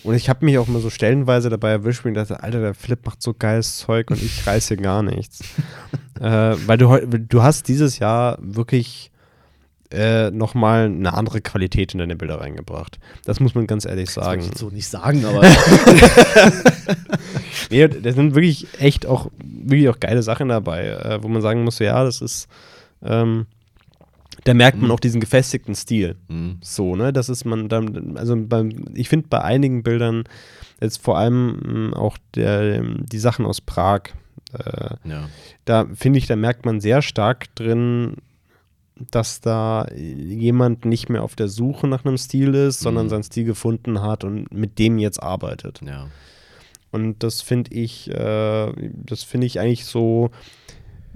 Und 0.03 0.15
ich 0.15 0.29
habe 0.29 0.45
mich 0.45 0.57
auch 0.57 0.67
mal 0.67 0.81
so 0.81 0.89
stellenweise 0.89 1.49
dabei 1.49 1.71
erwischt 1.71 2.05
und 2.05 2.13
dachte, 2.13 2.41
Alter, 2.41 2.61
der 2.61 2.73
Philipp 2.73 3.05
macht 3.05 3.21
so 3.21 3.33
geiles 3.33 3.77
Zeug 3.77 4.09
und 4.11 4.21
ich 4.21 4.45
reiß 4.47 4.69
hier 4.69 4.77
gar 4.77 5.03
nichts. 5.03 5.39
äh, 6.21 6.55
weil 6.65 6.77
du, 6.77 6.97
du 7.19 7.43
hast 7.43 7.67
dieses 7.67 7.99
Jahr 7.99 8.37
wirklich 8.39 9.11
äh, 9.91 10.31
nochmal 10.31 10.85
eine 10.85 11.13
andere 11.13 11.41
Qualität 11.41 11.93
in 11.93 11.99
deine 11.99 12.15
Bilder 12.15 12.39
reingebracht. 12.41 12.99
Das 13.25 13.39
muss 13.39 13.55
man 13.55 13.67
ganz 13.67 13.85
ehrlich 13.85 14.05
das 14.13 14.15
sagen. 14.15 14.41
ich 14.41 14.47
jetzt 14.47 14.59
so 14.59 14.69
nicht 14.69 14.87
sagen, 14.87 15.25
aber 15.25 15.41
Nee, 17.69 17.87
da 17.87 18.11
sind 18.13 18.35
wirklich 18.35 18.67
echt 18.79 19.05
auch, 19.05 19.29
wirklich 19.43 19.89
auch 19.89 19.99
geile 19.99 20.23
Sachen 20.23 20.49
dabei, 20.49 20.87
äh, 20.89 21.19
wo 21.21 21.27
man 21.27 21.41
sagen 21.41 21.63
muss, 21.63 21.79
ja, 21.79 22.03
das 22.03 22.21
ist, 22.21 22.47
ähm, 23.03 23.45
da 24.43 24.53
merkt 24.53 24.77
man 24.77 24.85
Mhm. 24.87 24.91
auch 24.91 24.99
diesen 24.99 25.19
gefestigten 25.19 25.75
Stil. 25.75 26.15
Mhm. 26.29 26.57
So, 26.61 26.95
ne? 26.95 27.11
Das 27.11 27.27
ist 27.29 27.45
man 27.45 27.67
dann, 27.67 28.15
also 28.17 28.35
beim, 28.37 28.85
ich 28.93 29.09
finde 29.09 29.27
bei 29.29 29.41
einigen 29.41 29.83
Bildern 29.83 30.23
jetzt 30.79 31.03
vor 31.03 31.17
allem 31.17 31.89
mh, 31.91 31.97
auch 31.97 32.17
der, 32.35 32.81
die 32.81 33.19
Sachen 33.19 33.45
aus 33.45 33.59
Prag, 33.61 34.01
äh, 34.53 34.95
ja. 35.09 35.27
da 35.65 35.85
finde 35.93 36.19
ich, 36.19 36.27
da 36.27 36.35
merkt 36.35 36.65
man 36.65 36.79
sehr 36.79 37.01
stark 37.01 37.53
drin, 37.55 38.13
dass 39.11 39.41
da 39.41 39.87
jemand 39.95 40.85
nicht 40.85 41.09
mehr 41.09 41.23
auf 41.23 41.35
der 41.35 41.47
Suche 41.47 41.87
nach 41.87 42.05
einem 42.05 42.17
Stil 42.17 42.53
ist, 42.53 42.79
sondern 42.79 43.05
Mhm. 43.05 43.09
seinen 43.09 43.23
Stil 43.23 43.43
gefunden 43.45 44.01
hat 44.01 44.23
und 44.23 44.51
mit 44.51 44.79
dem 44.79 44.97
jetzt 44.99 45.21
arbeitet. 45.21 45.81
ja. 45.85 46.07
Und 46.89 47.21
das 47.21 47.41
finde 47.41 47.73
ich, 47.73 48.09
äh, 48.09 48.71
das 48.93 49.23
finde 49.23 49.45
ich 49.45 49.59
eigentlich 49.59 49.83
so, 49.85 50.31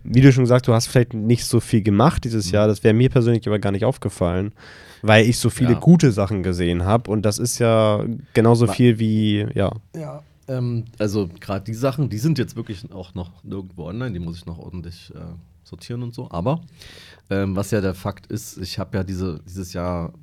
wie 0.04 0.20
du 0.20 0.32
schon 0.34 0.44
gesagt, 0.44 0.68
du 0.68 0.74
hast 0.74 0.88
vielleicht 0.88 1.14
nicht 1.14 1.46
so 1.46 1.62
viel 1.62 1.82
gemacht 1.82 2.26
dieses 2.26 2.48
Mhm. 2.48 2.54
Jahr. 2.54 2.68
Das 2.68 2.84
wäre 2.84 2.94
mir 2.94 3.10
persönlich 3.10 3.48
aber 3.48 3.58
gar 3.58 3.72
nicht 3.72 3.86
aufgefallen, 3.86 4.52
weil 5.02 5.26
ich 5.26 5.40
so 5.40 5.50
viele 5.50 5.74
Ja. 5.74 5.80
gute 5.80 6.12
Sachen 6.12 6.44
gesehen 6.44 6.84
habe. 6.84 7.10
Und 7.10 7.22
das 7.24 7.40
ist 7.40 7.58
ja 7.60 8.04
genauso 8.34 8.66
Ma- 8.66 8.74
viel 8.74 9.00
wie, 9.00 9.46
ja. 9.56 9.72
Ja. 9.96 10.24
Ähm, 10.50 10.86
also 11.00 11.30
gerade 11.40 11.64
die 11.64 11.74
Sachen, 11.74 12.10
die 12.10 12.18
sind 12.18 12.38
jetzt 12.38 12.58
wirklich 12.58 12.92
auch 12.92 13.14
noch 13.16 13.42
nirgendwo 13.44 13.86
online, 13.86 14.12
die 14.12 14.20
muss 14.20 14.36
ich 14.38 14.46
noch 14.46 14.60
ordentlich 14.60 15.14
äh, 15.16 15.20
sortieren 15.64 16.04
und 16.04 16.14
so. 16.14 16.30
Aber 16.32 16.62
ähm, 17.32 17.56
was 17.56 17.72
ja 17.72 17.82
der 17.82 17.96
Fakt 17.96 18.28
ist, 18.28 18.58
ich 18.58 18.78
habe 18.78 18.98
ja 18.98 19.04
diese, 19.04 19.40
dieses 19.48 19.74
Jahr 19.74 20.14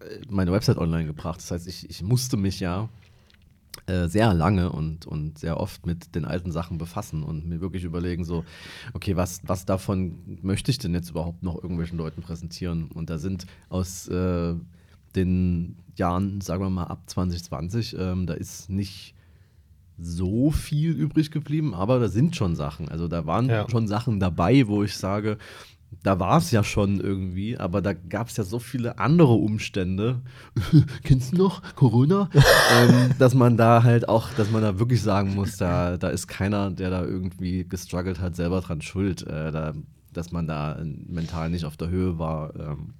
äh, 0.00 0.20
meine 0.30 0.52
Website 0.52 0.78
online 0.78 1.06
gebracht. 1.06 1.38
Das 1.40 1.50
heißt, 1.50 1.66
ich, 1.66 1.90
ich 1.90 2.02
musste 2.02 2.36
mich 2.36 2.60
ja 2.60 2.88
äh, 3.86 4.06
sehr 4.06 4.32
lange 4.32 4.70
und, 4.70 5.06
und 5.06 5.38
sehr 5.38 5.58
oft 5.58 5.86
mit 5.86 6.14
den 6.14 6.24
alten 6.24 6.52
Sachen 6.52 6.78
befassen 6.78 7.22
und 7.24 7.46
mir 7.48 7.60
wirklich 7.60 7.84
überlegen, 7.84 8.24
so, 8.24 8.44
okay, 8.94 9.16
was, 9.16 9.40
was 9.44 9.66
davon 9.66 10.38
möchte 10.42 10.70
ich 10.70 10.78
denn 10.78 10.94
jetzt 10.94 11.10
überhaupt 11.10 11.42
noch 11.42 11.56
irgendwelchen 11.62 11.98
Leuten 11.98 12.22
präsentieren? 12.22 12.84
Und 12.92 13.10
da 13.10 13.18
sind 13.18 13.46
aus 13.68 14.06
äh, 14.08 14.54
den 15.16 15.76
Jahren, 15.96 16.40
sagen 16.40 16.62
wir 16.62 16.70
mal, 16.70 16.84
ab 16.84 17.02
2020, 17.06 17.96
ähm, 17.98 18.26
da 18.26 18.34
ist 18.34 18.70
nicht 18.70 19.14
so 19.98 20.50
viel 20.50 20.92
übrig 20.92 21.30
geblieben, 21.30 21.74
aber 21.74 21.98
da 21.98 22.08
sind 22.08 22.34
schon 22.34 22.56
Sachen. 22.56 22.88
Also 22.88 23.08
da 23.08 23.26
waren 23.26 23.48
Ja. 23.48 23.68
schon 23.68 23.86
Sachen 23.88 24.20
dabei, 24.20 24.66
wo 24.68 24.82
ich 24.82 24.96
sage, 24.96 25.38
da 26.02 26.18
war 26.18 26.38
es 26.38 26.50
ja 26.50 26.64
schon 26.64 27.00
irgendwie, 27.00 27.56
aber 27.56 27.82
da 27.82 27.92
gab 27.92 28.28
es 28.28 28.36
ja 28.36 28.44
so 28.44 28.58
viele 28.58 28.98
andere 28.98 29.34
Umstände. 29.34 30.20
Kennst 31.04 31.32
du 31.32 31.36
noch 31.36 31.62
Corona? 31.74 32.28
ähm, 32.72 33.10
dass 33.18 33.34
man 33.34 33.56
da 33.56 33.82
halt 33.82 34.08
auch, 34.08 34.30
dass 34.30 34.50
man 34.50 34.62
da 34.62 34.78
wirklich 34.78 35.02
sagen 35.02 35.34
muss, 35.34 35.56
da, 35.56 35.96
da 35.96 36.08
ist 36.08 36.26
keiner, 36.26 36.70
der 36.70 36.90
da 36.90 37.04
irgendwie 37.04 37.64
gestruggelt 37.68 38.20
hat, 38.20 38.36
selber 38.36 38.60
dran 38.60 38.82
schuld, 38.82 39.26
äh, 39.26 39.52
da, 39.52 39.72
dass 40.12 40.32
man 40.32 40.46
da 40.46 40.78
mental 40.82 41.50
nicht 41.50 41.64
auf 41.64 41.76
der 41.76 41.88
Höhe 41.88 42.18
war. 42.18 42.54
Ähm, 42.56 42.94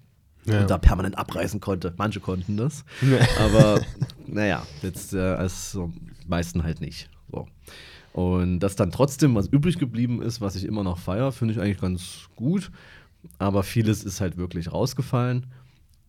ja. 0.45 0.61
und 0.61 0.71
da 0.71 0.79
permanent 0.79 1.17
abreißen 1.17 1.61
konnte. 1.61 1.95
Manche 1.97 2.21
konnten 2.21 2.57
das. 2.57 2.85
Aber 3.39 3.81
naja, 4.27 4.67
jetzt 4.83 5.15
äh, 5.15 5.21
als 5.21 5.73
so, 5.73 5.93
meisten 6.27 6.63
halt 6.63 6.81
nicht. 6.81 7.09
So. 7.31 7.47
Und 8.13 8.61
dass 8.61 8.77
dann 8.77 8.91
trotzdem 8.91 9.35
was 9.35 9.47
übrig 9.47 9.79
geblieben 9.79 10.21
ist, 10.21 10.41
was 10.41 10.57
ich 10.57 10.65
immer 10.65 10.85
noch 10.85 10.99
feiere, 10.99 11.33
finde 11.33 11.55
ich 11.55 11.61
eigentlich 11.61 11.81
ganz 11.81 12.29
gut. 12.37 12.71
Aber 13.39 13.63
vieles 13.63 14.05
ist 14.05 14.21
halt 14.21 14.37
wirklich 14.37 14.73
rausgefallen. 14.73 15.47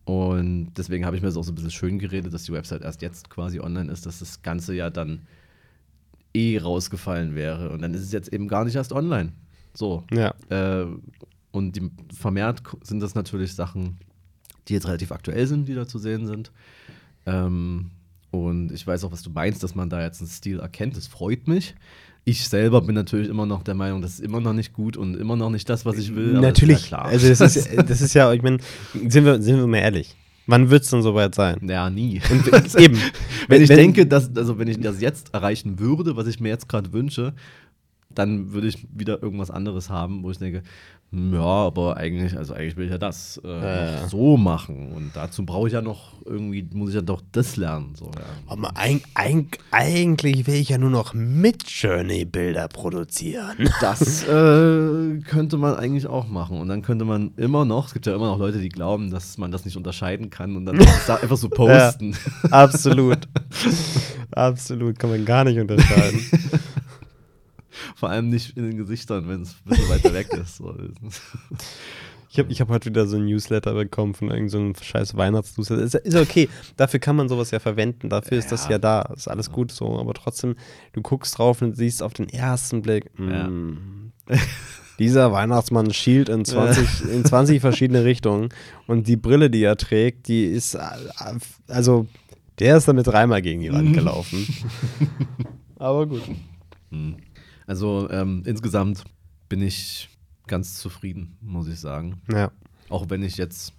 Und 0.04 0.74
deswegen 0.76 1.06
habe 1.06 1.16
ich 1.16 1.22
mir 1.22 1.28
das 1.28 1.36
auch 1.36 1.44
so 1.44 1.52
ein 1.52 1.54
bisschen 1.54 1.70
schön 1.70 1.98
geredet, 1.98 2.34
dass 2.34 2.44
die 2.44 2.52
Website 2.52 2.82
erst 2.82 3.00
jetzt 3.00 3.30
quasi 3.30 3.60
online 3.60 3.90
ist, 3.90 4.04
dass 4.04 4.18
das 4.18 4.42
Ganze 4.42 4.74
ja 4.74 4.90
dann 4.90 5.22
eh 6.34 6.58
rausgefallen 6.58 7.34
wäre. 7.34 7.70
Und 7.70 7.80
dann 7.80 7.94
ist 7.94 8.02
es 8.02 8.12
jetzt 8.12 8.32
eben 8.32 8.48
gar 8.48 8.64
nicht 8.64 8.74
erst 8.74 8.92
online. 8.92 9.32
So. 9.72 10.04
Ja. 10.12 10.34
Äh, 10.50 10.86
und 11.52 11.76
die, 11.76 11.90
vermehrt 12.12 12.62
sind 12.82 13.00
das 13.00 13.14
natürlich 13.14 13.54
Sachen, 13.54 13.96
die 14.68 14.74
jetzt 14.74 14.86
relativ 14.86 15.12
aktuell 15.12 15.46
sind, 15.46 15.68
die 15.68 15.74
da 15.74 15.86
zu 15.86 15.98
sehen 15.98 16.26
sind. 16.26 16.52
Ähm, 17.26 17.90
und 18.34 18.72
ich 18.72 18.86
weiß 18.86 19.04
auch, 19.04 19.12
was 19.12 19.22
du 19.22 19.30
meinst, 19.30 19.62
dass 19.62 19.74
man 19.74 19.88
da 19.88 20.02
jetzt 20.02 20.20
einen 20.20 20.28
Stil 20.28 20.60
erkennt. 20.60 20.96
Das 20.96 21.06
freut 21.06 21.48
mich. 21.48 21.74
Ich 22.24 22.48
selber 22.48 22.80
bin 22.80 22.94
natürlich 22.94 23.28
immer 23.28 23.44
noch 23.44 23.62
der 23.62 23.74
Meinung, 23.74 24.00
das 24.00 24.14
ist 24.14 24.20
immer 24.20 24.40
noch 24.40 24.54
nicht 24.54 24.72
gut 24.72 24.96
und 24.96 25.14
immer 25.14 25.36
noch 25.36 25.50
nicht 25.50 25.68
das, 25.68 25.84
was 25.84 25.98
ich 25.98 26.14
will. 26.14 26.32
natürlich. 26.32 26.76
Das 26.76 26.90
ja 26.90 26.96
klar. 26.96 27.04
Also 27.06 27.28
das 27.28 27.56
ist, 27.56 27.68
das 27.76 28.00
ist 28.00 28.14
ja, 28.14 28.32
ich 28.32 28.42
meine, 28.42 28.58
sind 28.92 29.26
wir, 29.26 29.42
sind 29.42 29.58
wir 29.58 29.66
mal 29.66 29.78
ehrlich. 29.78 30.16
Wann 30.46 30.68
wird 30.68 30.84
es 30.84 30.90
denn 30.90 31.02
soweit 31.02 31.34
sein? 31.34 31.56
Ja, 31.68 31.88
nie. 31.88 32.20
Und, 32.30 32.46
eben. 32.78 32.98
wenn, 33.48 33.62
ich 33.62 33.68
wenn, 33.68 33.76
denke, 33.76 34.06
dass, 34.06 34.34
also 34.36 34.58
wenn 34.58 34.68
ich 34.68 34.78
das 34.80 35.00
jetzt 35.00 35.32
erreichen 35.32 35.78
würde, 35.78 36.16
was 36.16 36.26
ich 36.26 36.38
mir 36.40 36.50
jetzt 36.50 36.68
gerade 36.68 36.92
wünsche, 36.92 37.34
dann 38.14 38.52
würde 38.52 38.68
ich 38.68 38.86
wieder 38.92 39.22
irgendwas 39.22 39.50
anderes 39.50 39.90
haben, 39.90 40.22
wo 40.22 40.30
ich 40.30 40.38
denke, 40.38 40.62
ja, 41.32 41.40
aber 41.40 41.96
eigentlich, 41.96 42.36
also 42.36 42.54
eigentlich 42.54 42.76
will 42.76 42.86
ich 42.86 42.90
ja 42.90 42.98
das 42.98 43.40
äh, 43.44 43.48
ja. 43.48 44.08
so 44.08 44.36
machen. 44.36 44.92
Und 44.92 45.12
dazu 45.14 45.46
brauche 45.46 45.68
ich 45.68 45.74
ja 45.74 45.80
noch 45.80 46.12
irgendwie, 46.24 46.66
muss 46.72 46.88
ich 46.88 46.96
ja 46.96 47.02
doch 47.02 47.22
das 47.30 47.56
lernen. 47.56 47.94
So, 47.94 48.06
ja. 48.06 48.24
Aber 48.48 48.76
ein, 48.76 49.00
ein, 49.14 49.48
eigentlich 49.70 50.48
will 50.48 50.56
ich 50.56 50.70
ja 50.70 50.78
nur 50.78 50.90
noch 50.90 51.14
mit 51.14 51.68
Journey-Bilder 51.68 52.68
produzieren. 52.68 53.56
Das 53.80 54.22
äh, 54.24 55.20
könnte 55.28 55.58
man 55.58 55.74
eigentlich 55.74 56.06
auch 56.06 56.26
machen. 56.26 56.58
Und 56.58 56.68
dann 56.68 56.80
könnte 56.80 57.04
man 57.04 57.32
immer 57.36 57.64
noch, 57.64 57.88
es 57.88 57.92
gibt 57.92 58.06
ja 58.06 58.14
immer 58.14 58.28
noch 58.28 58.38
Leute, 58.38 58.58
die 58.58 58.68
glauben, 58.70 59.10
dass 59.10 59.36
man 59.36 59.50
das 59.50 59.64
nicht 59.64 59.76
unterscheiden 59.76 60.30
kann 60.30 60.56
und 60.56 60.64
dann 60.64 60.78
einfach 61.08 61.36
so 61.36 61.48
posten. 61.48 62.12
Ja, 62.12 62.50
absolut. 62.50 63.18
absolut, 64.30 64.98
kann 64.98 65.10
man 65.10 65.24
gar 65.24 65.44
nicht 65.44 65.58
unterscheiden. 65.58 66.20
Vor 67.94 68.10
allem 68.10 68.28
nicht 68.28 68.56
in 68.56 68.70
den 68.70 68.76
Gesichtern, 68.76 69.28
wenn 69.28 69.42
es 69.42 69.56
ein 69.64 69.70
bisschen 69.70 69.88
weiter 69.88 70.14
weg 70.14 70.28
ist. 70.32 70.56
So. 70.56 70.74
Ich 72.34 72.38
habe 72.40 72.50
ich 72.50 72.60
hab 72.60 72.68
heute 72.68 72.86
wieder 72.90 73.06
so 73.06 73.16
ein 73.16 73.26
Newsletter 73.26 73.74
bekommen 73.74 74.12
von 74.12 74.28
irgendeinem 74.28 74.74
so 74.74 74.82
scheiß 74.82 75.16
Weihnachtsnewsletter. 75.16 75.82
Ist, 75.82 75.94
ist 75.94 76.16
okay, 76.16 76.48
dafür 76.76 76.98
kann 76.98 77.14
man 77.14 77.28
sowas 77.28 77.52
ja 77.52 77.60
verwenden, 77.60 78.08
dafür 78.08 78.38
ist 78.38 78.50
das 78.50 78.68
ja 78.68 78.78
da, 78.78 79.02
ist 79.14 79.28
alles 79.28 79.52
gut 79.52 79.70
so, 79.70 80.00
aber 80.00 80.14
trotzdem, 80.14 80.56
du 80.94 81.00
guckst 81.00 81.38
drauf 81.38 81.62
und 81.62 81.76
siehst 81.76 82.02
auf 82.02 82.12
den 82.12 82.28
ersten 82.28 82.82
Blick, 82.82 83.08
ja. 83.18 83.46
Mm, 83.46 84.10
dieser 84.98 85.30
Weihnachtsmann 85.30 85.92
schielt 85.92 86.28
in 86.28 86.44
20, 86.44 87.08
in 87.08 87.24
20 87.24 87.60
verschiedene 87.60 88.04
Richtungen 88.04 88.48
und 88.88 89.06
die 89.06 89.16
Brille, 89.16 89.48
die 89.48 89.62
er 89.62 89.76
trägt, 89.76 90.26
die 90.26 90.44
ist, 90.44 90.76
also, 91.68 92.08
der 92.58 92.76
ist 92.78 92.88
damit 92.88 93.06
dreimal 93.06 93.42
gegen 93.42 93.60
die 93.60 93.72
Wand 93.72 93.92
gelaufen. 93.94 94.44
aber 95.76 96.06
gut. 96.08 96.22
Hm. 96.90 97.14
Also 97.66 98.08
ähm, 98.10 98.42
insgesamt 98.44 99.04
bin 99.48 99.62
ich 99.62 100.08
ganz 100.46 100.78
zufrieden, 100.78 101.36
muss 101.40 101.68
ich 101.68 101.80
sagen. 101.80 102.20
Ja. 102.30 102.50
Auch 102.88 103.08
wenn 103.08 103.22
ich 103.22 103.36
jetzt, 103.36 103.72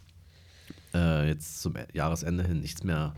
äh, 0.93 1.27
jetzt 1.27 1.61
zum 1.61 1.75
Jahresende 1.93 2.43
hin 2.43 2.61
nichts 2.61 2.83
mehr 2.83 3.13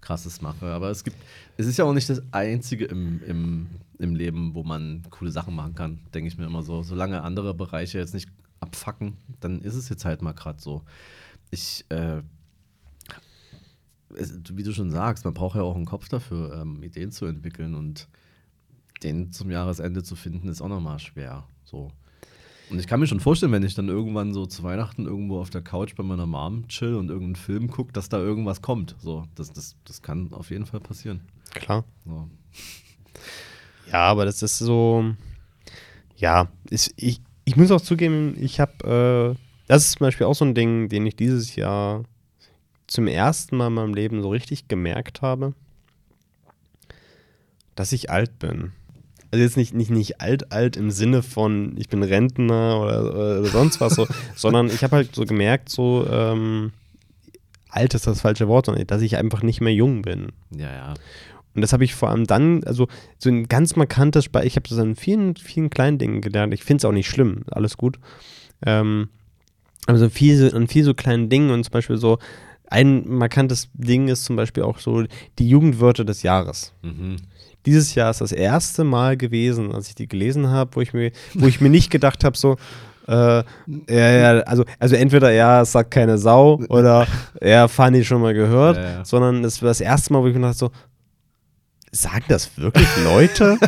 krasses 0.00 0.42
mache. 0.42 0.66
Aber 0.66 0.90
es 0.90 1.04
gibt, 1.04 1.16
es 1.56 1.66
ist 1.66 1.76
ja 1.76 1.84
auch 1.84 1.92
nicht 1.92 2.08
das 2.08 2.22
Einzige 2.32 2.86
im, 2.86 3.22
im, 3.24 3.66
im 3.98 4.14
Leben, 4.14 4.54
wo 4.54 4.62
man 4.62 5.02
coole 5.10 5.30
Sachen 5.30 5.54
machen 5.54 5.74
kann, 5.74 6.00
denke 6.14 6.28
ich 6.28 6.38
mir 6.38 6.46
immer 6.46 6.62
so. 6.62 6.82
Solange 6.82 7.22
andere 7.22 7.54
Bereiche 7.54 7.98
jetzt 7.98 8.14
nicht 8.14 8.28
abfacken, 8.60 9.16
dann 9.40 9.60
ist 9.60 9.74
es 9.74 9.88
jetzt 9.88 10.04
halt 10.04 10.22
mal 10.22 10.32
gerade 10.32 10.60
so. 10.60 10.82
Ich, 11.50 11.84
äh, 11.90 12.22
es, 14.16 14.34
wie 14.52 14.62
du 14.62 14.72
schon 14.72 14.90
sagst, 14.90 15.24
man 15.24 15.34
braucht 15.34 15.56
ja 15.56 15.62
auch 15.62 15.76
einen 15.76 15.84
Kopf 15.84 16.08
dafür, 16.08 16.60
ähm, 16.60 16.82
Ideen 16.82 17.10
zu 17.10 17.26
entwickeln 17.26 17.74
und 17.74 18.08
den 19.02 19.32
zum 19.32 19.50
Jahresende 19.50 20.02
zu 20.02 20.16
finden, 20.16 20.48
ist 20.48 20.60
auch 20.60 20.68
nochmal 20.68 20.98
schwer. 20.98 21.44
So. 21.64 21.90
Und 22.70 22.78
ich 22.78 22.86
kann 22.86 23.00
mir 23.00 23.06
schon 23.06 23.20
vorstellen, 23.20 23.52
wenn 23.52 23.62
ich 23.62 23.74
dann 23.74 23.88
irgendwann 23.88 24.34
so 24.34 24.44
zu 24.44 24.62
Weihnachten 24.62 25.06
irgendwo 25.06 25.40
auf 25.40 25.50
der 25.50 25.62
Couch 25.62 25.94
bei 25.96 26.02
meiner 26.02 26.26
Mom 26.26 26.68
chill 26.68 26.94
und 26.94 27.08
irgendeinen 27.08 27.36
Film 27.36 27.70
gucke, 27.70 27.92
dass 27.92 28.08
da 28.08 28.18
irgendwas 28.18 28.60
kommt. 28.60 28.94
So, 29.00 29.24
das, 29.34 29.52
das, 29.52 29.76
das 29.84 30.02
kann 30.02 30.32
auf 30.32 30.50
jeden 30.50 30.66
Fall 30.66 30.80
passieren. 30.80 31.20
Klar. 31.54 31.84
So. 32.04 32.28
Ja, 33.90 34.02
aber 34.02 34.26
das 34.26 34.42
ist 34.42 34.58
so. 34.58 35.14
Ja, 36.16 36.48
ist, 36.68 36.92
ich, 36.96 37.22
ich 37.44 37.56
muss 37.56 37.70
auch 37.70 37.80
zugeben, 37.80 38.36
ich 38.38 38.60
habe. 38.60 39.36
Äh, 39.36 39.42
das 39.66 39.84
ist 39.84 39.92
zum 39.92 40.06
Beispiel 40.06 40.26
auch 40.26 40.34
so 40.34 40.44
ein 40.44 40.54
Ding, 40.54 40.88
den 40.88 41.06
ich 41.06 41.14
dieses 41.16 41.54
Jahr 41.56 42.04
zum 42.86 43.06
ersten 43.06 43.56
Mal 43.56 43.66
in 43.68 43.74
meinem 43.74 43.94
Leben 43.94 44.22
so 44.22 44.30
richtig 44.30 44.66
gemerkt 44.66 45.20
habe, 45.20 45.54
dass 47.74 47.92
ich 47.92 48.10
alt 48.10 48.38
bin 48.38 48.72
also 49.30 49.42
jetzt 49.42 49.56
nicht, 49.56 49.74
nicht, 49.74 49.90
nicht 49.90 50.20
alt, 50.20 50.52
alt 50.52 50.76
im 50.76 50.90
Sinne 50.90 51.22
von, 51.22 51.74
ich 51.76 51.88
bin 51.88 52.02
Rentner 52.02 52.80
oder, 52.80 53.14
oder 53.14 53.44
sonst 53.44 53.80
was 53.80 53.94
so, 53.94 54.06
sondern 54.34 54.68
ich 54.68 54.82
habe 54.82 54.96
halt 54.96 55.14
so 55.14 55.24
gemerkt, 55.24 55.68
so, 55.68 56.06
ähm, 56.10 56.72
alt 57.68 57.94
ist 57.94 58.06
das 58.06 58.22
falsche 58.22 58.48
Wort, 58.48 58.66
sondern 58.66 58.86
dass 58.86 59.02
ich 59.02 59.16
einfach 59.16 59.42
nicht 59.42 59.60
mehr 59.60 59.74
jung 59.74 60.02
bin. 60.02 60.28
Ja, 60.56 60.72
ja. 60.72 60.94
Und 61.54 61.62
das 61.62 61.72
habe 61.72 61.84
ich 61.84 61.94
vor 61.94 62.08
allem 62.08 62.26
dann, 62.26 62.64
also 62.64 62.88
so 63.18 63.28
ein 63.28 63.48
ganz 63.48 63.76
markantes 63.76 64.28
Beispiel, 64.28 64.48
ich 64.48 64.56
habe 64.56 64.68
das 64.68 64.78
an 64.78 64.96
vielen, 64.96 65.36
vielen 65.36 65.70
kleinen 65.70 65.98
Dingen 65.98 66.20
gelernt. 66.20 66.54
Ich 66.54 66.64
finde 66.64 66.78
es 66.78 66.84
auch 66.84 66.92
nicht 66.92 67.08
schlimm, 67.08 67.42
alles 67.50 67.76
gut. 67.76 67.98
Ähm, 68.64 69.08
aber 69.86 69.98
so 69.98 70.08
viel, 70.08 70.54
an 70.54 70.68
viel 70.68 70.84
so 70.84 70.94
kleinen 70.94 71.28
Dingen 71.28 71.50
und 71.50 71.64
zum 71.64 71.72
Beispiel 71.72 71.96
so, 71.98 72.18
ein 72.70 73.08
markantes 73.08 73.70
Ding 73.72 74.08
ist 74.08 74.24
zum 74.24 74.36
Beispiel 74.36 74.62
auch 74.62 74.78
so 74.78 75.04
die 75.38 75.48
Jugendwörter 75.48 76.04
des 76.04 76.22
Jahres. 76.22 76.74
Mhm 76.82 77.16
dieses 77.68 77.94
Jahr 77.94 78.10
ist 78.10 78.20
das 78.20 78.32
erste 78.32 78.82
Mal 78.82 79.16
gewesen, 79.16 79.74
als 79.74 79.88
ich 79.88 79.94
die 79.94 80.08
gelesen 80.08 80.48
habe, 80.48 80.70
wo 80.74 80.80
ich 80.80 80.94
mir, 80.94 81.12
wo 81.34 81.46
ich 81.46 81.60
mir 81.60 81.68
nicht 81.68 81.90
gedacht 81.90 82.24
habe, 82.24 82.36
so, 82.36 82.56
äh, 83.06 83.12
ja, 83.12 83.44
ja, 83.88 84.40
also, 84.40 84.64
also 84.78 84.96
entweder 84.96 85.30
ja, 85.30 85.62
es 85.62 85.72
sagt 85.72 85.90
keine 85.90 86.16
Sau 86.18 86.60
oder 86.68 87.06
ja, 87.42 87.68
Fanny 87.68 88.04
schon 88.04 88.22
mal 88.22 88.32
gehört, 88.32 88.76
ja, 88.76 88.82
ja. 88.82 89.04
sondern 89.04 89.44
es 89.44 89.60
war 89.60 89.68
das 89.68 89.80
erste 89.80 90.12
Mal, 90.12 90.22
wo 90.22 90.28
ich 90.28 90.34
mir 90.34 90.40
dachte, 90.40 90.58
so, 90.58 90.70
sagen 91.92 92.24
das 92.28 92.56
wirklich 92.56 92.88
Leute? 93.04 93.58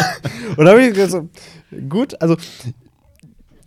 Und 0.56 0.64
da 0.64 0.70
habe 0.70 0.82
ich 0.82 0.94
gesagt, 0.94 1.10
so, 1.10 1.28
gut, 1.88 2.20
also 2.20 2.36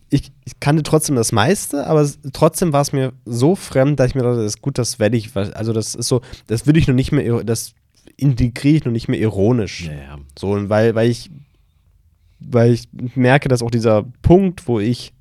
ich, 0.10 0.32
ich, 0.45 0.60
kannte 0.60 0.84
trotzdem 0.84 1.15
das 1.15 1.32
meiste, 1.32 1.88
aber 1.88 2.10
trotzdem 2.34 2.73
war 2.73 2.82
es 2.82 2.93
mir 2.93 3.13
so 3.25 3.56
fremd, 3.56 3.99
dass 3.99 4.08
ich 4.08 4.15
mir 4.15 4.23
dachte, 4.23 4.38
das 4.38 4.56
ist 4.56 4.62
gut, 4.62 4.77
das 4.77 4.99
werde 4.99 5.17
ich, 5.17 5.36
also 5.36 5.73
das 5.73 5.95
ist 5.95 6.08
so, 6.08 6.21
das 6.47 6.65
würde 6.65 6.80
ich 6.80 6.88
noch 6.88 6.95
nicht 6.95 7.12
mehr, 7.12 7.43
das 7.43 7.73
integriere 8.17 8.78
ich 8.78 8.86
noch 8.86 8.91
nicht 8.91 9.08
mehr 9.08 9.19
ironisch. 9.19 9.88
Ja, 9.88 9.93
ja. 9.93 10.19
So, 10.38 10.69
weil, 10.69 10.95
weil 10.95 11.10
ich, 11.10 11.30
weil 12.39 12.74
ich 12.74 12.88
merke, 13.15 13.50
dass 13.50 13.62
auch 13.62 13.71
dieser 13.71 14.04
Punkt, 14.21 14.67
wo 14.67 14.80
ich, 14.80 15.13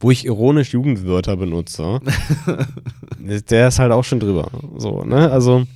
wo 0.00 0.10
ich 0.10 0.24
ironisch 0.24 0.72
Jugendwörter 0.72 1.36
benutze, 1.36 2.00
der 3.50 3.68
ist 3.68 3.78
halt 3.78 3.92
auch 3.92 4.04
schon 4.04 4.20
drüber. 4.20 4.50
So, 4.76 5.04
ne? 5.04 5.30
Also, 5.30 5.66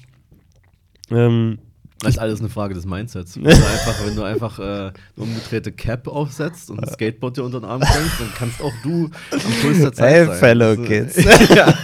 ähm, 1.11 1.59
das 2.03 2.15
ist 2.15 2.19
alles 2.19 2.41
eine 2.41 2.49
Frage 2.49 2.75
des 2.75 2.85
Mindsets. 2.85 3.37
Wenn 3.37 3.45
du 3.45 3.51
einfach, 3.51 4.07
wenn 4.07 4.17
du 4.17 4.23
einfach 4.23 4.59
äh, 4.59 4.63
eine 4.63 4.93
umgedrehte 5.17 5.73
Cap 5.73 6.09
aufsetzt 6.09 6.71
und 6.71 6.81
ein 6.81 6.89
Skateboard 6.89 7.37
dir 7.37 7.45
unter 7.45 7.61
den 7.61 7.65
Arm 7.65 7.81
bringst, 7.81 8.21
dann 8.21 8.33
kannst 8.35 8.61
auch 8.61 8.73
du 8.83 9.09
am 9.31 9.53
Puls 9.63 9.81
der 9.81 9.93
Zeit 9.93 10.13
hey, 10.13 10.27
sein. 10.27 10.39
fellow 10.39 10.67
also, 10.71 10.83
kids. 10.83 11.25
ja. 11.55 11.75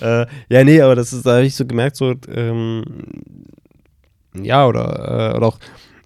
äh, 0.00 0.26
ja, 0.48 0.64
nee, 0.64 0.80
aber 0.80 0.94
das 0.94 1.12
ist, 1.12 1.26
da 1.26 1.36
habe 1.36 1.44
ich 1.44 1.54
so 1.54 1.66
gemerkt, 1.66 1.96
so, 1.96 2.14
ähm, 2.28 2.84
ja, 4.34 4.66
oder, 4.66 5.32
äh, 5.32 5.36
oder 5.36 5.46
auch, 5.46 5.58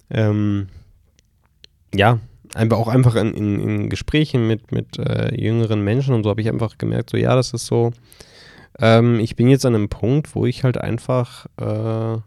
ähm, 0.09 0.67
ja, 1.93 2.19
einfach 2.55 2.77
auch 2.77 2.87
einfach 2.87 3.15
in, 3.15 3.33
in, 3.33 3.59
in 3.59 3.89
Gesprächen 3.89 4.47
mit, 4.47 4.71
mit 4.71 4.97
äh, 4.99 5.33
jüngeren 5.39 5.81
Menschen 5.81 6.13
und 6.13 6.23
so 6.23 6.29
habe 6.29 6.41
ich 6.41 6.49
einfach 6.49 6.77
gemerkt, 6.77 7.11
so, 7.11 7.17
ja, 7.17 7.35
das 7.35 7.53
ist 7.53 7.67
so, 7.67 7.91
ähm, 8.79 9.19
ich 9.19 9.35
bin 9.35 9.49
jetzt 9.49 9.65
an 9.65 9.75
einem 9.75 9.89
Punkt, 9.89 10.35
wo 10.35 10.45
ich 10.45 10.63
halt 10.63 10.77
einfach, 10.77 11.45
äh, 11.57 12.17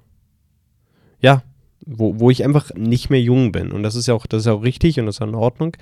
ja, 1.23 1.43
wo, 1.85 2.21
wo 2.21 2.31
ich 2.31 2.45
einfach 2.45 2.71
nicht 2.75 3.11
mehr 3.11 3.21
jung 3.21 3.53
bin. 3.53 3.73
Und 3.73 3.83
das 3.83 3.95
ist 3.95 4.07
ja 4.07 4.15
auch, 4.15 4.27
das 4.27 4.43
ist 4.43 4.49
auch 4.49 4.63
richtig 4.63 5.01
und 5.01 5.07
das 5.07 5.17
ist 5.17 5.21
ja 5.21 5.27
in 5.27 5.35
Ordnung. 5.35 5.77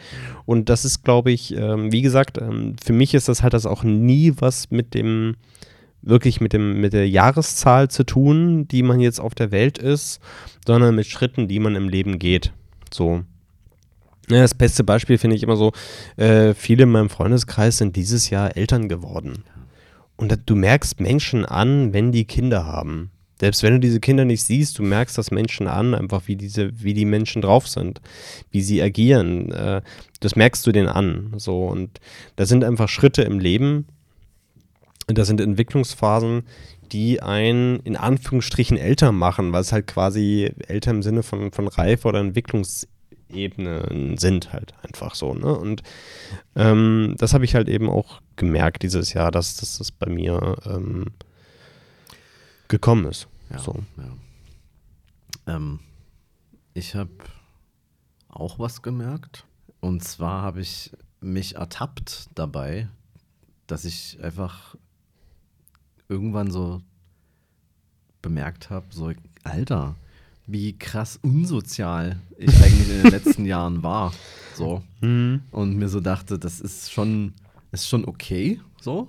Und 0.47 0.69
das 0.69 0.85
ist, 0.85 1.05
glaube 1.05 1.31
ich, 1.31 1.55
ähm, 1.57 1.93
wie 1.93 2.03
gesagt, 2.03 2.39
ähm, 2.39 2.77
für 2.83 2.93
mich 2.93 3.15
ist 3.15 3.29
das 3.29 3.43
halt 3.43 3.55
das 3.55 3.67
auch 3.67 3.83
nie 3.83 4.33
was 4.39 4.71
mit 4.71 4.95
dem, 4.95 5.37
wirklich 6.03 6.41
mit 6.41 6.53
dem, 6.53 6.81
mit 6.81 6.93
der 6.93 7.09
Jahreszahl 7.09 7.89
zu 7.89 8.05
tun, 8.05 8.67
die 8.69 8.83
man 8.83 9.01
jetzt 9.01 9.21
auf 9.21 9.35
der 9.35 9.51
Welt 9.51 9.79
ist, 9.79 10.21
sondern 10.67 10.95
mit 10.95 11.07
Schritten, 11.07 11.49
die 11.49 11.59
man 11.59 11.75
im 11.75 11.89
Leben 11.89 12.19
geht. 12.19 12.53
So. 12.93 13.23
Ja, 14.31 14.43
das 14.43 14.55
beste 14.55 14.85
Beispiel 14.85 15.19
finde 15.19 15.37
ich 15.37 15.43
immer 15.43 15.57
so, 15.57 15.73
äh, 16.17 16.55
viele 16.55 16.85
in 16.85 16.91
meinem 16.91 17.11
Freundeskreis 17.11 17.79
sind 17.79 17.97
dieses 17.97 18.31
Jahr 18.31 18.57
Eltern 18.57 18.89
geworden. 18.89 19.45
Und 20.17 20.39
du 20.47 20.55
merkst 20.55 21.01
Menschen 21.01 21.45
an, 21.45 21.93
wenn 21.93 22.13
die 22.13 22.27
Kinder 22.27 22.65
haben. 22.65 23.11
Selbst 23.41 23.63
wenn 23.63 23.73
du 23.73 23.81
diese 23.81 24.01
Kinder 24.01 24.27
nicht 24.27 24.43
siehst, 24.43 24.79
du 24.79 24.83
merkst 24.83 25.17
das 25.17 25.31
Menschen 25.31 25.67
an, 25.67 25.95
einfach 25.95 26.23
wie 26.27 26.37
diese, 26.37 26.71
wie 26.83 26.93
die 26.93 27.07
Menschen 27.07 27.41
drauf 27.41 27.67
sind, 27.67 28.03
wie 28.51 28.61
sie 28.61 28.83
agieren. 28.83 29.51
Äh, 29.51 29.81
das 30.21 30.37
merkst 30.37 30.67
du 30.67 30.73
denen 30.73 30.89
an. 30.89 31.33
So 31.39 31.67
und 31.67 32.01
da 32.37 32.45
sind 32.45 32.65
einfach 32.65 32.91
Schritte 32.91 33.23
im 33.23 33.39
Leben, 33.39 33.87
da 35.07 35.25
sind 35.25 35.41
Entwicklungsphasen, 35.41 36.43
die 36.93 37.23
einen 37.23 37.81
in 37.81 37.97
Anführungsstrichen 37.97 38.77
älter 38.77 39.11
machen, 39.11 39.55
weil 39.55 39.63
es 39.63 39.73
halt 39.73 39.87
quasi 39.87 40.53
älter 40.69 40.91
im 40.91 41.03
Sinne 41.03 41.23
von, 41.23 41.51
von 41.51 41.67
Reife 41.67 42.09
oder 42.09 42.21
Entwicklungsebenen 42.21 44.19
sind 44.19 44.53
halt 44.53 44.75
einfach 44.83 45.15
so. 45.15 45.33
Ne? 45.33 45.57
Und 45.57 45.83
ähm, 46.57 47.15
das 47.17 47.33
habe 47.33 47.47
ich 47.47 47.55
halt 47.55 47.71
eben 47.71 47.89
auch 47.89 48.21
gemerkt 48.37 48.83
dieses 48.83 49.15
Jahr, 49.15 49.31
dass, 49.31 49.57
dass 49.57 49.79
das 49.79 49.91
bei 49.93 50.11
mir 50.11 50.57
ähm, 50.67 51.07
gekommen 52.69 53.07
ist. 53.07 53.30
Ja, 53.51 53.59
So. 53.59 53.75
ja. 53.97 55.55
Ähm, 55.55 55.81
ich 56.75 56.95
habe 56.95 57.11
auch 58.29 58.59
was 58.59 58.83
gemerkt. 58.83 59.45
Und 59.81 60.05
zwar 60.05 60.43
habe 60.43 60.61
ich 60.61 60.93
mich 61.21 61.57
ertappt 61.57 62.29
dabei, 62.35 62.89
dass 63.67 63.85
ich 63.85 64.19
einfach 64.23 64.77
irgendwann 66.09 66.51
so 66.51 66.81
bemerkt 68.23 68.69
habe, 68.71 68.87
so, 68.91 69.13
Alter, 69.45 69.97
wie 70.47 70.77
krass 70.79 71.19
unsozial 71.23 72.21
ich 72.37 72.55
eigentlich 72.63 72.91
in 72.91 73.03
den 73.03 73.11
letzten 73.13 73.47
Jahren 73.47 73.83
war. 73.83 74.13
So. 74.55 74.83
Mhm. 75.01 75.43
Und 75.51 75.77
mir 75.77 75.89
so 75.89 76.01
dachte, 76.01 76.39
das 76.39 76.61
ist 76.61 76.93
schon, 76.93 77.33
ist 77.73 77.89
schon 77.89 78.05
okay. 78.05 78.61
So. 78.81 79.09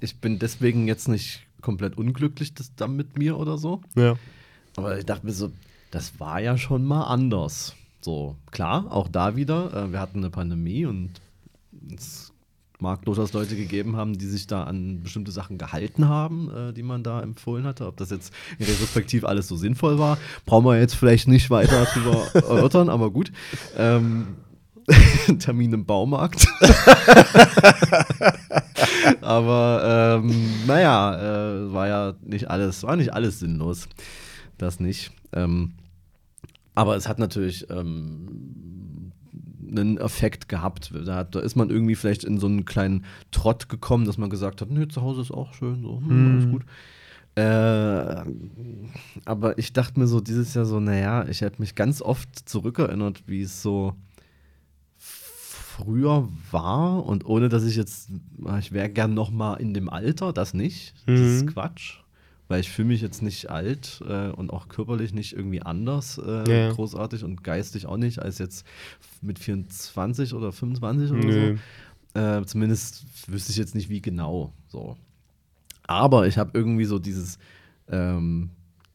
Ich 0.00 0.16
bin 0.18 0.38
deswegen 0.38 0.86
jetzt 0.88 1.08
nicht 1.08 1.46
komplett 1.60 1.96
unglücklich 1.96 2.54
das, 2.54 2.74
dann 2.74 2.96
mit 2.96 3.18
mir 3.18 3.38
oder 3.38 3.58
so. 3.58 3.80
Ja. 3.94 4.16
Aber 4.76 4.98
ich 4.98 5.06
dachte 5.06 5.26
mir 5.26 5.32
so, 5.32 5.50
das 5.90 6.18
war 6.20 6.40
ja 6.40 6.56
schon 6.56 6.84
mal 6.84 7.04
anders. 7.04 7.74
So, 8.00 8.36
klar, 8.50 8.86
auch 8.90 9.08
da 9.08 9.36
wieder, 9.36 9.74
äh, 9.74 9.92
wir 9.92 10.00
hatten 10.00 10.18
eine 10.18 10.30
Pandemie 10.30 10.86
und 10.86 11.10
es 11.94 12.32
mag 12.80 13.04
durchaus 13.04 13.32
Leute 13.32 13.56
gegeben 13.56 13.96
haben, 13.96 14.16
die 14.16 14.26
sich 14.26 14.46
da 14.46 14.64
an 14.64 15.02
bestimmte 15.02 15.32
Sachen 15.32 15.58
gehalten 15.58 16.08
haben, 16.08 16.50
äh, 16.50 16.72
die 16.72 16.82
man 16.82 17.02
da 17.02 17.20
empfohlen 17.20 17.64
hatte. 17.64 17.86
Ob 17.86 17.96
das 17.98 18.10
jetzt 18.10 18.32
in 18.58 18.66
retrospektiv 18.66 19.24
alles 19.24 19.48
so 19.48 19.56
sinnvoll 19.56 19.98
war, 19.98 20.18
brauchen 20.46 20.64
wir 20.64 20.78
jetzt 20.78 20.94
vielleicht 20.94 21.28
nicht 21.28 21.50
weiter 21.50 21.84
drüber 21.84 22.26
erörtern, 22.34 22.88
aber 22.88 23.10
gut. 23.10 23.32
Ähm, 23.76 24.28
Termin 25.38 25.72
im 25.72 25.84
Baumarkt. 25.84 26.46
aber 29.20 30.20
ähm, 30.22 30.34
naja, 30.66 31.16
äh, 31.16 31.72
war 31.72 31.88
ja 31.88 32.14
nicht 32.22 32.50
alles, 32.50 32.82
war 32.82 32.96
nicht 32.96 33.12
alles 33.12 33.40
sinnlos. 33.40 33.88
Das 34.58 34.80
nicht. 34.80 35.12
Ähm, 35.32 35.72
aber 36.74 36.96
es 36.96 37.08
hat 37.08 37.18
natürlich 37.18 37.68
ähm, 37.70 39.12
einen 39.70 39.98
Effekt 39.98 40.48
gehabt. 40.48 40.92
Da, 41.04 41.16
hat, 41.16 41.34
da 41.34 41.40
ist 41.40 41.56
man 41.56 41.70
irgendwie 41.70 41.94
vielleicht 41.94 42.24
in 42.24 42.38
so 42.38 42.46
einen 42.46 42.64
kleinen 42.64 43.04
Trott 43.30 43.68
gekommen, 43.68 44.04
dass 44.04 44.18
man 44.18 44.30
gesagt 44.30 44.60
hat, 44.60 44.70
nö, 44.70 44.86
zu 44.88 45.02
Hause 45.02 45.22
ist 45.22 45.30
auch 45.30 45.54
schön, 45.54 45.82
so, 45.82 46.00
hm, 46.00 46.32
alles 46.32 46.50
gut. 46.50 46.64
Äh, 47.36 48.24
aber 49.24 49.56
ich 49.58 49.72
dachte 49.72 50.00
mir 50.00 50.06
so 50.06 50.20
dieses 50.20 50.54
Jahr 50.54 50.64
so, 50.64 50.80
naja, 50.80 51.26
ich 51.28 51.42
habe 51.42 51.54
mich 51.58 51.74
ganz 51.74 52.02
oft 52.02 52.48
zurückerinnert, 52.48 53.22
wie 53.26 53.42
es 53.42 53.62
so 53.62 53.94
früher 55.82 56.28
war 56.50 57.04
und 57.06 57.24
ohne 57.26 57.48
dass 57.48 57.64
ich 57.64 57.76
jetzt, 57.76 58.08
ich 58.58 58.72
wäre 58.72 58.88
gern 58.88 59.14
noch 59.14 59.30
mal 59.30 59.54
in 59.54 59.74
dem 59.74 59.88
Alter, 59.88 60.32
das 60.32 60.54
nicht, 60.54 60.94
das 61.06 61.20
ist 61.20 61.46
Mhm. 61.46 61.50
Quatsch, 61.50 61.98
weil 62.48 62.60
ich 62.60 62.70
fühle 62.70 62.88
mich 62.88 63.00
jetzt 63.00 63.22
nicht 63.22 63.50
alt 63.50 64.02
äh, 64.08 64.28
und 64.30 64.50
auch 64.52 64.68
körperlich 64.68 65.12
nicht 65.12 65.32
irgendwie 65.34 65.62
anders 65.62 66.18
äh, 66.18 66.44
Ja, 66.48 66.72
großartig 66.72 67.24
und 67.24 67.44
geistig 67.44 67.86
auch 67.86 67.96
nicht 67.96 68.20
als 68.20 68.38
jetzt 68.38 68.66
mit 69.22 69.38
24 69.38 70.34
oder 70.34 70.52
25 70.52 71.10
oder 71.12 71.20
Nö. 71.22 71.56
so. 72.14 72.18
Äh, 72.20 72.44
zumindest 72.44 73.04
wüsste 73.28 73.52
ich 73.52 73.58
jetzt 73.58 73.74
nicht, 73.74 73.88
wie 73.88 74.00
genau. 74.02 74.52
So. 74.68 74.96
Aber 75.86 76.26
ich 76.26 76.38
habe 76.38 76.50
irgendwie 76.54 76.84
so 76.84 76.98
dieses, 76.98 77.38
ähm, 77.88 78.50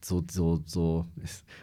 so, 0.06 0.24
so, 0.30 0.62
so, 0.66 1.04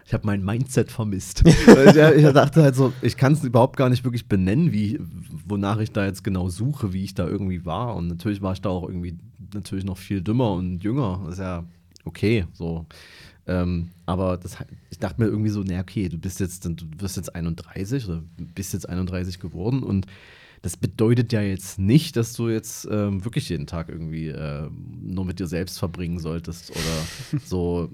ich, 0.05 0.13
habe 0.13 0.25
mein 0.25 0.43
Mindset 0.43 0.91
vermisst. 0.91 1.43
Ich, 1.53 2.33
dachte 2.33 2.63
halt 2.63 2.75
so, 2.75 2.93
ich 3.01 3.15
kann 3.15 3.33
es 3.33 3.43
überhaupt 3.43 3.77
gar 3.77 3.89
nicht 3.89 4.03
wirklich 4.03 4.27
benennen, 4.27 4.71
wie, 4.71 4.99
wonach 5.45 5.79
ich 5.79 5.91
da 5.91 6.05
jetzt 6.05 6.23
genau 6.23 6.49
suche, 6.49 6.93
wie 6.93 7.03
ich 7.03 7.13
da 7.13 7.27
irgendwie 7.27 7.65
war. 7.65 7.95
Und 7.95 8.07
natürlich 8.07 8.41
war 8.41 8.53
ich 8.53 8.61
da 8.61 8.69
auch 8.69 8.87
irgendwie 8.87 9.17
natürlich 9.53 9.85
noch 9.85 9.97
viel 9.97 10.21
dümmer 10.21 10.51
und 10.53 10.83
jünger. 10.83 11.21
Das 11.25 11.33
ist 11.35 11.39
ja 11.39 11.63
okay, 12.03 12.45
so. 12.53 12.85
Ähm, 13.45 13.89
aber 14.05 14.37
das, 14.37 14.57
ich 14.89 14.99
dachte 14.99 15.21
mir 15.21 15.27
irgendwie 15.27 15.49
so, 15.49 15.63
na 15.65 15.79
okay, 15.79 16.09
du 16.09 16.17
bist 16.17 16.39
jetzt, 16.39 16.65
du 16.65 16.85
wirst 16.97 17.17
jetzt 17.17 17.35
31 17.35 18.07
oder 18.07 18.23
bist 18.55 18.73
jetzt 18.73 18.87
31 18.87 19.39
geworden 19.39 19.83
und 19.83 20.07
das 20.61 20.77
bedeutet 20.77 21.33
ja 21.33 21.41
jetzt 21.41 21.77
nicht, 21.77 22.15
dass 22.15 22.33
du 22.33 22.47
jetzt 22.47 22.87
ähm, 22.89 23.25
wirklich 23.25 23.49
jeden 23.49 23.67
Tag 23.67 23.89
irgendwie 23.89 24.29
äh, 24.29 24.69
nur 25.01 25.25
mit 25.25 25.39
dir 25.39 25.47
selbst 25.47 25.77
verbringen 25.77 26.19
solltest 26.19 26.71
oder 26.71 27.39
so 27.45 27.89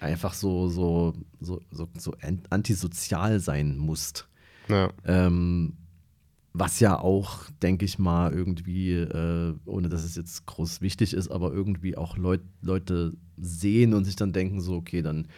einfach 0.00 0.34
so, 0.34 0.68
so, 0.68 1.14
so, 1.40 1.60
so, 1.70 1.88
so 1.96 2.12
an- 2.22 2.42
antisozial 2.50 3.40
sein 3.40 3.76
musst. 3.76 4.28
Ja. 4.68 4.90
Ähm, 5.04 5.74
was 6.52 6.80
ja 6.80 6.98
auch, 6.98 7.50
denke 7.62 7.84
ich 7.84 7.98
mal, 7.98 8.32
irgendwie, 8.32 8.92
äh, 8.92 9.54
ohne 9.66 9.88
dass 9.88 10.04
es 10.04 10.16
jetzt 10.16 10.46
groß 10.46 10.80
wichtig 10.80 11.12
ist, 11.12 11.28
aber 11.28 11.52
irgendwie 11.52 11.96
auch 11.96 12.16
Leut, 12.16 12.40
Leute 12.62 13.12
sehen 13.36 13.92
und 13.92 14.04
sich 14.04 14.16
dann 14.16 14.32
denken, 14.32 14.60
so, 14.60 14.76
okay, 14.76 15.02
dann 15.02 15.28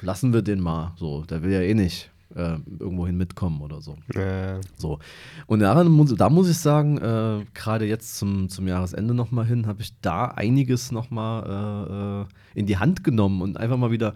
lassen 0.00 0.32
wir 0.32 0.42
den 0.42 0.60
mal. 0.60 0.94
So, 0.96 1.22
der 1.24 1.42
will 1.42 1.52
ja 1.52 1.60
eh 1.60 1.74
nicht 1.74 2.10
äh, 2.34 2.58
irgendwohin 2.78 3.16
mitkommen 3.16 3.60
oder 3.60 3.80
so. 3.80 3.96
Äh, 4.14 4.60
So. 4.76 4.98
Und 5.46 5.60
daran 5.60 5.88
muss, 5.88 6.14
da 6.14 6.28
muss 6.28 6.48
ich 6.48 6.58
sagen, 6.58 6.98
äh, 6.98 7.44
gerade 7.54 7.86
jetzt 7.86 8.16
zum, 8.16 8.48
zum 8.48 8.68
Jahresende 8.68 9.14
nochmal 9.14 9.46
hin, 9.46 9.66
habe 9.66 9.82
ich 9.82 9.98
da 10.00 10.26
einiges 10.26 10.92
nochmal 10.92 11.44
äh, 11.48 12.22
äh, 12.22 12.58
in 12.58 12.66
die 12.66 12.78
Hand 12.78 13.04
genommen 13.04 13.42
und 13.42 13.56
einfach 13.56 13.76
mal 13.76 13.90
wieder 13.90 14.14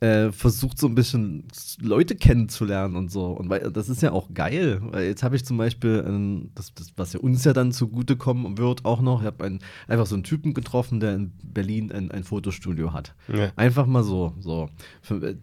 äh, 0.00 0.30
versucht, 0.30 0.78
so 0.78 0.86
ein 0.86 0.94
bisschen 0.94 1.44
Leute 1.80 2.14
kennenzulernen 2.14 2.94
und 2.94 3.10
so. 3.10 3.26
Und 3.26 3.50
weil, 3.50 3.70
das 3.72 3.88
ist 3.88 4.00
ja 4.02 4.12
auch 4.12 4.32
geil, 4.32 4.80
weil 4.82 5.06
jetzt 5.06 5.22
habe 5.22 5.34
ich 5.34 5.44
zum 5.44 5.56
Beispiel, 5.56 6.04
ähm, 6.06 6.50
das, 6.54 6.72
das, 6.74 6.92
was 6.96 7.14
ja 7.14 7.20
uns 7.20 7.44
ja 7.44 7.52
dann 7.52 7.72
zugutekommen 7.72 8.58
wird, 8.58 8.84
auch 8.84 9.00
noch, 9.00 9.20
ich 9.20 9.26
habe 9.26 9.58
einfach 9.88 10.06
so 10.06 10.14
einen 10.14 10.24
Typen 10.24 10.54
getroffen, 10.54 11.00
der 11.00 11.14
in 11.14 11.32
Berlin 11.42 11.90
ein, 11.90 12.10
ein 12.12 12.22
Fotostudio 12.22 12.92
hat. 12.92 13.14
ja. 13.32 13.50
Einfach 13.56 13.86
mal 13.86 14.04
so. 14.04 14.34
so. 14.38 14.68
Für, 15.02 15.16
äh, 15.22 15.36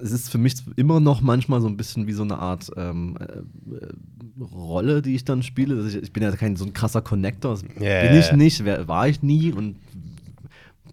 es 0.00 0.12
ist 0.12 0.30
für 0.30 0.38
mich 0.38 0.54
immer 0.76 1.00
noch 1.00 1.20
manchmal 1.20 1.60
so 1.60 1.68
ein 1.68 1.76
bisschen 1.76 2.06
wie 2.06 2.12
so 2.12 2.22
eine 2.22 2.38
Art 2.38 2.70
ähm, 2.76 3.16
äh, 3.18 3.24
äh, 3.74 3.92
Rolle, 4.52 5.02
die 5.02 5.14
ich 5.14 5.24
dann 5.24 5.42
spiele. 5.42 5.76
Also 5.76 5.88
ich, 5.88 6.04
ich 6.04 6.12
bin 6.12 6.22
ja 6.22 6.30
kein 6.32 6.56
so 6.56 6.64
ein 6.64 6.72
krasser 6.72 7.02
Connector. 7.02 7.52
Das 7.52 7.64
Ja, 7.80 8.02
bin 8.02 8.18
ich 8.18 8.32
nicht, 8.32 8.64
war 8.64 9.08
ich 9.08 9.22
nie. 9.22 9.52
Und 9.52 9.76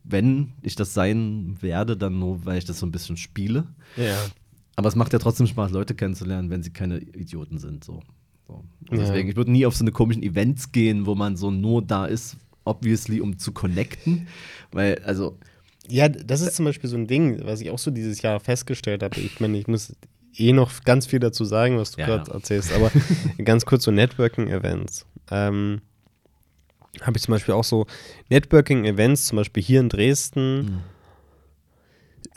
wenn 0.08 0.54
ich 0.62 0.76
das 0.76 0.94
sein 0.94 1.58
werde, 1.62 1.98
dann 1.98 2.20
nur, 2.20 2.46
weil 2.46 2.58
ich 2.58 2.66
das 2.66 2.80
so 2.80 2.86
ein 2.86 2.92
bisschen 2.92 3.18
spiele. 3.18 3.66
ja. 3.98 4.18
Aber 4.78 4.90
es 4.90 4.96
macht 4.96 5.14
ja 5.14 5.20
trotzdem 5.20 5.48
Spaß, 5.48 5.72
Leute 5.72 5.96
kennenzulernen, 5.96 6.50
wenn 6.50 6.62
sie 6.62 6.70
keine 6.70 6.98
Idioten 7.00 7.60
sind. 7.60 7.86
So. 7.86 8.02
so. 8.46 8.66
Ja. 8.92 8.98
deswegen, 8.98 9.30
ich 9.30 9.38
würde 9.38 9.50
nie 9.52 9.66
auf 9.66 9.74
so 9.74 9.86
eine 9.86 9.94
komischen 9.94 10.22
Events 10.22 10.74
gehen, 10.74 11.06
wo 11.06 11.16
man 11.16 11.38
so 11.38 11.50
nur 11.50 11.82
da 11.82 12.06
ist, 12.06 12.36
obviously, 12.66 13.22
um 13.22 13.38
zu 13.40 13.54
connecten. 13.54 14.28
Weil, 14.74 15.00
also, 15.06 15.38
Ja, 15.88 16.10
das 16.10 16.42
ist 16.42 16.56
zum 16.58 16.66
Beispiel 16.66 16.90
so 16.90 16.98
ein 16.98 17.08
Ding, 17.08 17.40
was 17.46 17.62
ich 17.62 17.70
auch 17.70 17.80
so 17.80 17.90
dieses 17.90 18.22
Jahr 18.22 18.38
festgestellt 18.42 19.02
habe. 19.02 19.18
Ich 19.22 19.40
meine, 19.40 19.58
ich 19.58 19.68
muss 19.68 19.96
eh 20.36 20.52
noch 20.52 20.84
ganz 20.84 21.06
viel 21.06 21.20
dazu 21.20 21.46
sagen, 21.46 21.78
was 21.78 21.92
du 21.92 22.02
Ja, 22.02 22.08
gerade 22.08 22.28
ja. 22.28 22.34
erzählst, 22.34 22.74
aber 22.74 22.92
ganz 23.46 23.66
kurz 23.66 23.86
so 23.86 23.92
Networking-Events. 23.92 25.06
Ähm, 25.32 25.80
habe 27.02 27.18
ich 27.18 27.24
zum 27.24 27.34
Beispiel 27.34 27.54
auch 27.54 27.64
so 27.64 27.86
Networking-Events, 28.30 29.28
zum 29.28 29.38
Beispiel 29.38 29.64
hier 29.64 29.80
in 29.80 29.90
Dresden, 29.90 30.68
Hm. 30.68 30.78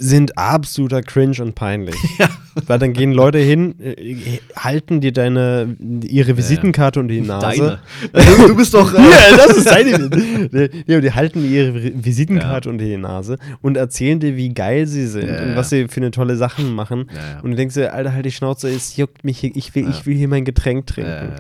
sind 0.01 0.39
absoluter 0.39 1.03
Cringe 1.03 1.37
und 1.43 1.55
peinlich. 1.57 1.97
Weil 2.67 2.79
dann 2.79 2.93
gehen 2.93 3.13
Leute 3.13 3.39
hin, 3.39 3.75
äh, 3.81 4.39
halten 4.55 5.01
dir 5.01 5.13
deine, 5.13 5.77
ihre 6.05 6.37
Visitenkarte 6.37 7.01
unter 7.01 7.15
die 7.15 7.21
Nase. 7.21 7.81
Deine. 8.13 8.47
Du 8.49 8.55
bist 8.57 8.75
doch. 8.75 8.93
Äh, 8.95 8.99
Ja, 9.31 9.37
das 9.37 9.57
ist 9.57 9.67
deine. 9.69 10.09
Die, 10.11 10.83
ja, 10.87 11.01
die 11.01 11.13
halten 11.13 11.45
ihre 11.51 12.05
Visitenkarte 12.05 12.69
unter 12.71 12.85
die 12.85 12.97
Nase 12.97 13.39
und 13.61 13.77
erzählen 13.77 14.21
dir, 14.21 14.37
wie 14.37 14.51
geil 14.55 14.87
sie 14.87 15.07
sind 15.07 15.29
Ja, 15.29 15.43
und 15.43 15.49
ja. 15.51 15.57
was 15.57 15.71
sie 15.71 15.89
für 15.89 16.01
eine 16.01 16.11
tolle 16.13 16.37
Sachen 16.37 16.75
machen. 16.75 17.11
Ja, 17.13 17.21
ja. 17.35 17.41
Und 17.41 17.51
du 17.53 17.57
denkst 17.57 17.75
dir, 17.75 17.93
Alter, 17.93 18.13
halt 18.13 18.27
die 18.27 18.31
Schnauze, 18.33 18.69
es 18.69 18.97
juckt 18.97 19.25
mich 19.25 19.39
hier, 19.39 19.51
ich 19.55 19.75
will, 19.75 19.85
Ja. 19.85 19.91
ich 19.91 20.07
will 20.07 20.17
hier 20.17 20.29
mein 20.29 20.45
Getränk 20.45 20.87
trinken. 20.87 21.11
Ja, 21.11 21.25
ja, 21.25 21.31
ja. 21.31 21.37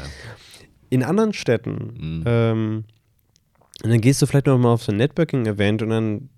In 0.91 1.03
anderen 1.05 1.33
Städten, 1.33 1.93
Mhm. 1.99 2.23
ähm, 2.27 2.85
und 3.85 3.91
dann 3.91 4.01
gehst 4.01 4.21
du 4.21 4.27
vielleicht 4.27 4.47
noch 4.47 4.59
mal 4.59 4.73
auf 4.73 4.83
so 4.83 4.93
ein 4.93 4.99
Networking-Event 4.99 5.83
und 5.83 5.91
dann 5.91 6.29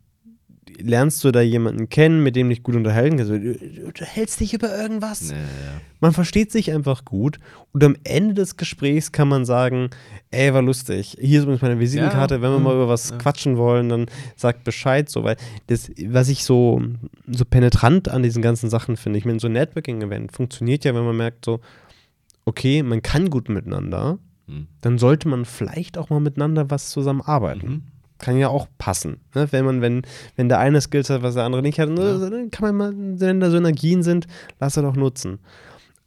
lernst 0.78 1.22
du 1.24 1.30
da 1.30 1.40
jemanden 1.40 1.88
kennen, 1.88 2.22
mit 2.22 2.36
dem 2.36 2.48
dich 2.48 2.62
gut 2.62 2.76
unterhalten 2.76 3.16
kannst. 3.16 3.32
Du, 3.32 3.38
du, 3.38 3.92
du 3.92 4.04
hältst 4.04 4.40
dich 4.40 4.54
über 4.54 4.76
irgendwas. 4.76 5.30
Ja, 5.30 5.36
ja. 5.36 5.80
Man 6.00 6.12
versteht 6.12 6.52
sich 6.52 6.72
einfach 6.72 7.04
gut 7.04 7.38
und 7.72 7.84
am 7.84 7.96
Ende 8.04 8.34
des 8.34 8.56
Gesprächs 8.56 9.12
kann 9.12 9.28
man 9.28 9.44
sagen, 9.44 9.90
ey, 10.30 10.52
war 10.54 10.62
lustig. 10.62 11.16
Hier 11.20 11.38
ist 11.38 11.44
übrigens 11.44 11.62
meine 11.62 11.78
Visitenkarte. 11.78 12.36
Ja, 12.36 12.42
Wenn 12.42 12.52
wir 12.52 12.58
mal 12.58 12.74
mhm, 12.74 12.82
über 12.82 12.88
was 12.88 13.10
ja. 13.10 13.16
quatschen 13.18 13.56
wollen, 13.56 13.88
dann 13.88 14.06
sagt 14.36 14.64
Bescheid. 14.64 15.08
So, 15.08 15.24
weil 15.24 15.36
das, 15.66 15.90
was 16.06 16.28
ich 16.28 16.44
so, 16.44 16.82
so 17.26 17.44
penetrant 17.44 18.08
an 18.08 18.22
diesen 18.22 18.42
ganzen 18.42 18.70
Sachen 18.70 18.96
finde, 18.96 19.18
ich 19.18 19.24
meine, 19.24 19.40
so 19.40 19.48
ein 19.48 19.52
Networking-Event 19.52 20.32
funktioniert 20.32 20.84
ja, 20.84 20.94
wenn 20.94 21.04
man 21.04 21.16
merkt 21.16 21.44
so, 21.44 21.60
okay, 22.44 22.82
man 22.82 23.02
kann 23.02 23.30
gut 23.30 23.48
miteinander, 23.48 24.18
Dann 24.80 24.98
sollte 24.98 25.28
man 25.28 25.44
vielleicht 25.44 25.98
auch 25.98 26.10
mal 26.10 26.20
miteinander 26.20 26.70
was 26.70 26.90
zusammenarbeiten. 26.90 27.68
Mhm. 27.68 27.82
Kann 28.18 28.36
ja 28.36 28.48
auch 28.48 28.66
passen. 28.78 29.20
Ne? 29.34 29.48
Wenn 29.50 29.64
man, 29.64 29.80
wenn, 29.80 30.02
wenn 30.36 30.48
der 30.48 30.58
eine 30.58 30.80
Skills 30.80 31.08
hat, 31.10 31.22
was 31.22 31.34
der 31.34 31.44
andere 31.44 31.62
nicht 31.62 31.80
hat, 31.80 31.88
Ja. 31.88 32.18
dann 32.18 32.50
kann 32.50 32.76
man 32.76 32.76
mal, 32.76 33.20
wenn 33.20 33.40
da 33.40 33.50
Synergien 33.50 34.02
sind, 34.02 34.26
lass 34.58 34.76
er 34.76 34.82
doch 34.82 34.94
nutzen. 34.96 35.38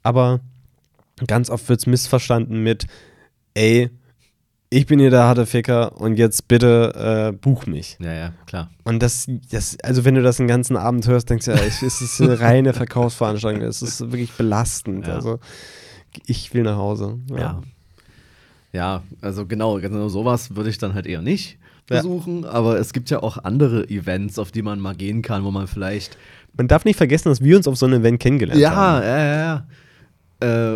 Aber 0.03 0.39
ganz 1.27 1.49
oft 1.49 1.67
wird 1.69 1.79
es 1.79 1.87
missverstanden 1.87 2.61
mit, 2.61 2.85
ey, 3.55 3.89
ich 4.69 4.87
bin 4.87 4.99
hier 4.99 5.11
der 5.11 5.23
harte 5.23 5.45
Ficker 5.45 5.99
und 6.01 6.17
jetzt 6.17 6.47
bitte 6.47 7.29
äh, 7.31 7.31
buch 7.31 7.67
mich. 7.67 7.97
Ja, 7.99 8.11
ja, 8.13 8.33
klar. 8.47 8.71
Und 8.83 9.03
das, 9.03 9.27
das, 9.51 9.77
also 9.83 10.03
wenn 10.03 10.15
du 10.15 10.23
das 10.23 10.37
den 10.37 10.47
ganzen 10.47 10.77
Abend 10.77 11.07
hörst, 11.07 11.29
denkst 11.29 11.45
du, 11.45 11.51
ja, 11.51 11.57
es 11.57 11.81
ist 11.83 12.19
eine 12.21 12.39
reine 12.39 12.73
Verkaufsveranstaltung. 12.73 13.61
Es 13.61 13.83
ist 13.83 13.99
wirklich 14.01 14.31
belastend. 14.33 15.05
Ja. 15.07 15.13
Also 15.13 15.39
ich 16.25 16.53
will 16.55 16.63
nach 16.63 16.77
Hause. 16.77 17.19
Ja. 17.29 17.37
Ja, 17.37 17.61
also 19.21 19.45
genau, 19.45 19.79
genau 19.79 20.09
sowas 20.09 20.55
würde 20.55 20.69
ich 20.69 20.77
dann 20.77 20.93
halt 20.93 21.05
eher 21.05 21.21
nicht 21.21 21.57
Ja. 21.89 21.97
versuchen, 22.01 22.45
aber 22.45 22.79
es 22.79 22.91
gibt 22.93 23.09
ja 23.09 23.21
auch 23.21 23.37
andere 23.43 23.87
Events, 23.89 24.39
auf 24.39 24.51
die 24.51 24.61
man 24.61 24.79
mal 24.79 24.95
gehen 24.95 25.21
kann, 25.21 25.43
wo 25.43 25.51
man 25.51 25.67
vielleicht 25.67 26.17
Man 26.57 26.67
darf 26.67 26.85
nicht 26.85 26.97
vergessen, 26.97 27.29
dass 27.29 27.41
wir 27.41 27.55
uns 27.57 27.67
auf 27.67 27.77
so 27.77 27.85
einem 27.85 28.01
Event 28.01 28.19
kennengelernt 28.19 28.59
Ja, 28.61 28.75
haben. 28.75 29.03
ja, 29.03 29.17
ja, 29.17 29.35
ja. 29.35 29.67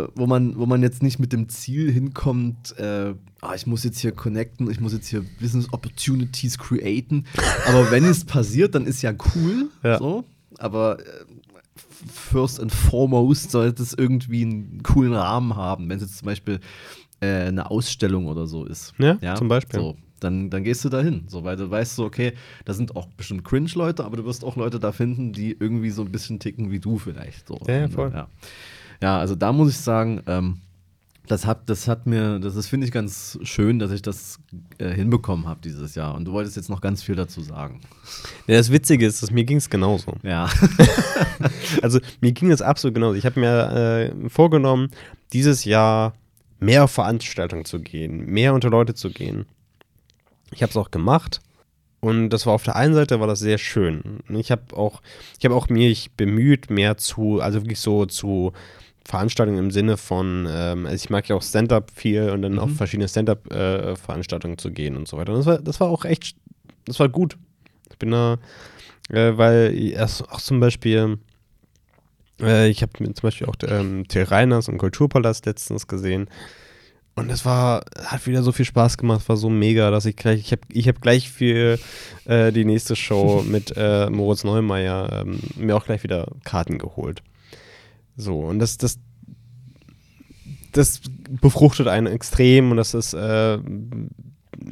Äh, 0.03 0.07
wo, 0.15 0.27
man, 0.27 0.57
wo 0.57 0.65
man 0.65 0.81
jetzt 0.81 1.03
nicht 1.03 1.19
mit 1.19 1.33
dem 1.33 1.49
Ziel 1.49 1.91
hinkommt, 1.91 2.77
äh, 2.79 3.13
ah, 3.41 3.53
ich 3.53 3.67
muss 3.67 3.83
jetzt 3.83 3.99
hier 3.99 4.11
connecten, 4.13 4.71
ich 4.71 4.79
muss 4.79 4.93
jetzt 4.93 5.07
hier 5.07 5.25
Business 5.41 5.71
Opportunities 5.73 6.57
createn. 6.57 7.25
Aber 7.67 7.91
wenn 7.91 8.05
es 8.05 8.23
passiert, 8.23 8.75
dann 8.75 8.85
ist 8.85 9.01
ja 9.01 9.11
cool. 9.35 9.69
Ja. 9.83 9.97
So. 9.97 10.23
Aber 10.57 10.99
äh, 10.99 11.03
first 12.11 12.59
and 12.61 12.71
foremost 12.71 13.51
sollte 13.51 13.83
es 13.83 13.93
irgendwie 13.93 14.43
einen 14.43 14.83
coolen 14.83 15.13
Rahmen 15.13 15.55
haben. 15.55 15.89
Wenn 15.89 15.97
es 15.97 16.03
jetzt 16.03 16.17
zum 16.19 16.27
Beispiel 16.27 16.59
äh, 17.19 17.47
eine 17.47 17.69
Ausstellung 17.69 18.27
oder 18.27 18.47
so 18.47 18.65
ist. 18.65 18.93
Ja, 18.97 19.35
zum 19.35 19.47
Beispiel. 19.47 19.79
So, 19.79 19.97
dann, 20.19 20.49
dann 20.49 20.63
gehst 20.63 20.83
du 20.85 20.89
da 20.89 21.01
hin. 21.01 21.23
So, 21.27 21.43
weil 21.43 21.55
du 21.55 21.69
weißt 21.69 21.95
so, 21.95 22.05
okay, 22.05 22.33
da 22.65 22.73
sind 22.73 22.95
auch 22.95 23.07
bestimmt 23.07 23.43
Cringe-Leute, 23.43 24.03
aber 24.03 24.17
du 24.17 24.25
wirst 24.25 24.43
auch 24.43 24.55
Leute 24.55 24.79
da 24.79 24.91
finden, 24.91 25.33
die 25.33 25.55
irgendwie 25.59 25.91
so 25.91 26.01
ein 26.01 26.11
bisschen 26.11 26.39
ticken 26.39 26.71
wie 26.71 26.79
du 26.79 26.97
vielleicht. 26.97 27.47
So. 27.47 27.59
Ja, 27.67 27.77
ja, 27.79 27.87
voll. 27.87 28.11
Ja. 28.13 28.27
ja, 29.01 29.19
also 29.19 29.35
da 29.35 29.51
muss 29.51 29.69
ich 29.69 29.77
sagen, 29.77 30.21
ähm, 30.27 30.61
das 31.27 31.45
hat, 31.45 31.69
das 31.69 31.87
hat 31.87 32.07
mir, 32.07 32.39
das 32.39 32.55
ist, 32.55 32.67
finde 32.67 32.87
ich, 32.87 32.93
ganz 32.93 33.37
schön, 33.43 33.79
dass 33.79 33.91
ich 33.91 34.01
das 34.01 34.39
äh, 34.77 34.89
hinbekommen 34.89 35.45
habe 35.45 35.59
dieses 35.61 35.93
Jahr. 35.95 36.15
Und 36.15 36.25
du 36.25 36.31
wolltest 36.31 36.55
jetzt 36.55 36.69
noch 36.69 36.79
ganz 36.79 37.03
viel 37.03 37.15
dazu 37.15 37.41
sagen. 37.41 37.81
Ja, 38.47 38.57
das 38.57 38.71
Witzige 38.71 39.05
ist, 39.05 39.21
dass 39.21 39.29
mir 39.29 39.43
ging 39.43 39.57
es 39.57 39.69
genauso. 39.69 40.13
Ja. 40.23 40.49
Also 41.81 41.99
mir 42.21 42.31
ging 42.31 42.49
es 42.49 42.61
absolut 42.61 42.95
genauso. 42.95 43.15
Ich 43.15 43.25
habe 43.25 43.39
mir 43.39 44.13
äh, 44.25 44.29
vorgenommen, 44.29 44.89
dieses 45.33 45.65
Jahr 45.65 46.13
mehr 46.59 46.83
auf 46.83 46.91
Veranstaltungen 46.91 47.65
zu 47.65 47.79
gehen, 47.79 48.25
mehr 48.25 48.53
unter 48.53 48.69
Leute 48.69 48.93
zu 48.93 49.09
gehen. 49.09 49.45
Ich 50.51 50.61
habe 50.61 50.69
es 50.69 50.77
auch 50.77 50.91
gemacht 50.91 51.41
und 51.99 52.29
das 52.29 52.45
war 52.45 52.53
auf 52.53 52.63
der 52.63 52.75
einen 52.75 52.93
Seite 52.93 53.19
war 53.19 53.27
das 53.27 53.39
sehr 53.39 53.57
schön. 53.57 54.19
Ich 54.29 54.51
habe 54.51 54.75
auch, 54.75 55.01
ich 55.37 55.45
habe 55.45 55.55
auch 55.55 55.69
mich 55.69 56.11
bemüht, 56.13 56.69
mehr 56.69 56.97
zu, 56.97 57.41
also 57.41 57.61
wirklich 57.61 57.79
so 57.79 58.05
zu 58.05 58.53
Veranstaltungen 59.05 59.59
im 59.59 59.71
Sinne 59.71 59.97
von, 59.97 60.47
ähm, 60.49 60.85
also 60.85 60.95
ich 60.95 61.09
mag 61.09 61.27
ja 61.29 61.35
auch 61.35 61.41
Stand-up 61.41 61.91
viel 61.95 62.29
und 62.29 62.41
dann 62.41 62.53
Mhm. 62.53 62.59
auf 62.59 62.75
verschiedene 62.75 63.07
Stand-up-Veranstaltungen 63.07 64.57
zu 64.57 64.71
gehen 64.71 64.97
und 64.97 65.07
so 65.07 65.17
weiter. 65.17 65.31
Und 65.31 65.39
das 65.39 65.45
war, 65.45 65.57
das 65.59 65.79
war 65.79 65.89
auch 65.89 66.05
echt, 66.05 66.35
das 66.85 66.99
war 66.99 67.07
gut. 67.09 67.37
Ich 67.89 67.97
bin 67.97 68.11
da, 68.11 68.37
äh, 69.09 69.37
weil 69.37 69.77
erst 69.77 70.29
auch 70.29 70.41
zum 70.41 70.59
Beispiel, 70.59 71.17
äh, 72.41 72.69
ich 72.69 72.81
habe 72.81 72.91
zum 72.97 73.13
Beispiel 73.21 73.47
auch 73.47 73.55
ähm, 73.67 74.07
Till 74.07 74.23
Reiners 74.23 74.67
im 74.67 74.77
Kulturpalast 74.77 75.45
letztens 75.45 75.87
gesehen. 75.87 76.29
Und 77.15 77.31
es 77.31 77.45
war, 77.45 77.83
hat 78.05 78.27
wieder 78.27 78.43
so 78.43 78.51
viel 78.51 78.65
Spaß 78.65 78.97
gemacht, 78.97 79.27
war 79.27 79.37
so 79.37 79.49
mega, 79.49 79.89
dass 79.89 80.05
ich 80.05 80.15
gleich, 80.15 80.39
ich 80.39 80.51
habe 80.51 80.61
ich 80.71 80.87
hab 80.87 81.01
gleich 81.01 81.31
für 81.31 81.79
äh, 82.25 82.51
die 82.51 82.63
nächste 82.65 82.95
Show 82.95 83.43
mit 83.47 83.73
äh, 83.75 84.09
Moritz 84.11 84.43
Neumeier 84.43 85.23
ähm, 85.25 85.39
mir 85.55 85.75
auch 85.75 85.85
gleich 85.85 86.03
wieder 86.03 86.27
Karten 86.43 86.77
geholt. 86.77 87.23
So, 88.17 88.41
und 88.41 88.59
das, 88.59 88.77
das, 88.77 88.99
das 90.73 91.01
befruchtet 91.41 91.87
einen 91.87 92.07
extrem 92.07 92.69
und 92.71 92.77
das 92.77 92.93
ist, 92.93 93.13
äh, 93.13 93.57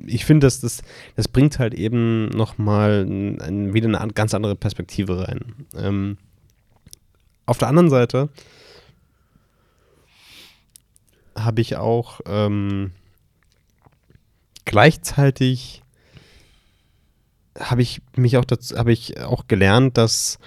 ich 0.06 0.26
finde, 0.26 0.46
dass 0.46 0.60
das, 0.62 0.82
das 1.16 1.28
bringt 1.28 1.58
halt 1.60 1.74
eben 1.74 2.30
nochmal 2.30 3.06
ein, 3.08 3.74
wieder 3.74 3.88
eine 3.88 4.02
an- 4.02 4.14
ganz 4.14 4.34
andere 4.34 4.56
Perspektive 4.56 5.28
rein. 5.28 5.40
Ähm, 5.76 6.18
auf 7.46 7.58
der 7.58 7.68
anderen 7.68 7.90
Seite 7.90 8.30
habe 11.36 11.62
ich 11.62 11.76
auch 11.76 12.22
ähm, 12.26 12.92
gleichzeitig 14.66 15.84
habe 17.60 17.82
ich 17.82 18.02
mich 18.16 18.38
auch 18.38 18.46
dazu, 18.46 18.78
habe 18.78 18.92
ich 18.92 19.22
auch 19.22 19.48
gelernt, 19.48 19.98
dass, 19.98 20.40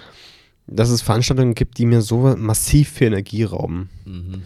dass 0.67 0.89
es 0.89 1.01
Veranstaltungen 1.01 1.55
gibt, 1.55 1.77
die 1.77 1.85
mir 1.85 2.01
so 2.01 2.35
massiv 2.37 2.89
viel 2.89 3.07
Energie 3.07 3.43
rauben. 3.43 3.89
mhm. 4.05 4.43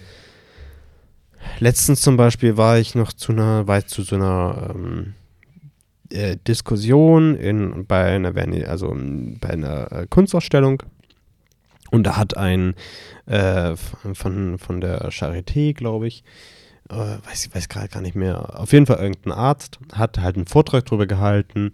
Letztens 1.59 1.99
zum 1.99 2.15
Beispiel 2.15 2.55
war 2.55 2.79
ich 2.79 2.95
noch 2.95 3.11
zu 3.11 3.33
einer, 3.33 3.67
war 3.67 3.79
ich 3.79 3.87
zu 3.87 4.03
so 4.03 4.15
einer 4.15 4.73
ähm, 4.73 5.13
äh, 6.09 6.37
Diskussion 6.47 7.35
in, 7.35 7.85
bei 7.85 8.15
einer, 8.15 8.33
also 8.69 8.95
bei 9.41 9.49
einer 9.49 9.91
äh, 9.91 10.07
Kunstausstellung 10.09 10.83
und 11.93 12.03
da 12.03 12.17
hat 12.17 12.35
ein 12.35 12.73
äh, 13.27 13.75
von, 13.75 14.57
von 14.57 14.81
der 14.81 15.11
Charité, 15.11 15.73
glaube 15.73 16.07
ich, 16.07 16.23
äh, 16.89 16.95
weiß 16.95 17.45
ich 17.45 17.55
weiß 17.55 17.69
gerade 17.69 17.87
gar 17.87 18.01
nicht 18.01 18.15
mehr, 18.15 18.59
auf 18.59 18.73
jeden 18.73 18.87
Fall 18.87 18.97
irgendein 18.97 19.31
Arzt 19.31 19.77
hat 19.93 20.17
halt 20.17 20.35
einen 20.35 20.47
Vortrag 20.47 20.85
darüber 20.85 21.05
gehalten, 21.05 21.71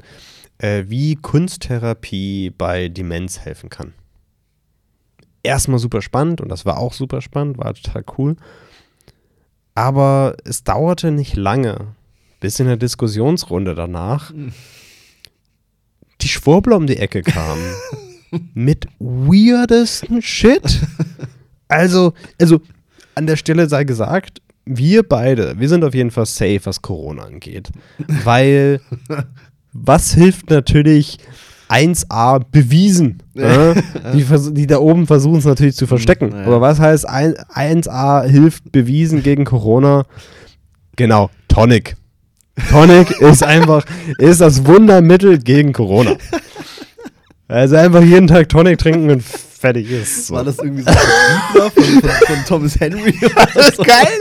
äh, 0.57 0.83
wie 0.87 1.15
Kunsttherapie 1.15 2.49
bei 2.49 2.89
Demenz 2.89 3.39
helfen 3.39 3.69
kann. 3.69 3.93
Erstmal 5.41 5.79
super 5.79 6.01
spannend 6.01 6.41
und 6.41 6.49
das 6.49 6.65
war 6.65 6.79
auch 6.79 6.91
super 6.91 7.21
spannend, 7.21 7.57
war 7.57 7.73
total 7.73 8.03
cool. 8.17 8.35
Aber 9.73 10.35
es 10.43 10.65
dauerte 10.65 11.11
nicht 11.11 11.37
lange, 11.37 11.95
bis 12.41 12.59
in 12.59 12.67
der 12.67 12.75
Diskussionsrunde 12.75 13.73
danach 13.73 14.33
die 16.19 16.27
Schwurbler 16.27 16.75
um 16.75 16.87
die 16.87 16.97
Ecke 16.97 17.21
kamen. 17.21 17.63
mit 18.53 18.87
weirdesten 18.99 20.21
Shit. 20.21 20.81
Also, 21.67 22.13
also, 22.41 22.61
an 23.15 23.27
der 23.27 23.35
Stelle 23.35 23.69
sei 23.69 23.83
gesagt, 23.83 24.41
wir 24.65 25.03
beide, 25.03 25.59
wir 25.59 25.69
sind 25.69 25.83
auf 25.83 25.93
jeden 25.93 26.11
Fall 26.11 26.25
safe, 26.25 26.61
was 26.63 26.81
Corona 26.81 27.23
angeht. 27.23 27.69
Weil, 28.23 28.81
was 29.73 30.13
hilft 30.13 30.49
natürlich 30.49 31.19
1a 31.69 32.43
bewiesen? 32.51 33.21
ne? 33.33 33.83
die, 34.13 34.25
die 34.53 34.67
da 34.67 34.79
oben 34.79 35.07
versuchen 35.07 35.39
es 35.39 35.45
natürlich 35.45 35.75
zu 35.75 35.87
verstecken. 35.87 36.31
Ja. 36.31 36.45
Aber 36.45 36.61
was 36.61 36.79
heißt 36.79 37.07
ein, 37.07 37.35
1a 37.35 38.25
hilft 38.25 38.71
bewiesen 38.71 39.23
gegen 39.23 39.45
Corona? 39.45 40.05
Genau, 40.95 41.29
Tonic. 41.47 41.95
Tonic 42.69 43.11
ist 43.21 43.43
einfach, 43.43 43.85
ist 44.17 44.41
das 44.41 44.65
Wundermittel 44.65 45.39
gegen 45.39 45.71
Corona. 45.73 46.15
Also 47.49 47.77
einfach 47.77 48.03
jeden 48.03 48.27
Tag 48.27 48.47
Tonic 48.47 48.77
trinken 48.77 49.09
und 49.09 49.23
fertig 49.23 49.89
ist. 49.89 50.27
So. 50.27 50.35
War 50.35 50.43
das 50.43 50.59
irgendwie 50.59 50.83
so 50.83 50.89
ein 50.89 50.95
Vertriebler 50.95 51.71
von, 51.71 51.83
von, 51.83 52.35
von 52.35 52.45
Thomas 52.45 52.79
Henry? 52.79 53.13
Das 53.53 53.69
ist 53.69 53.77
geil! 53.79 54.19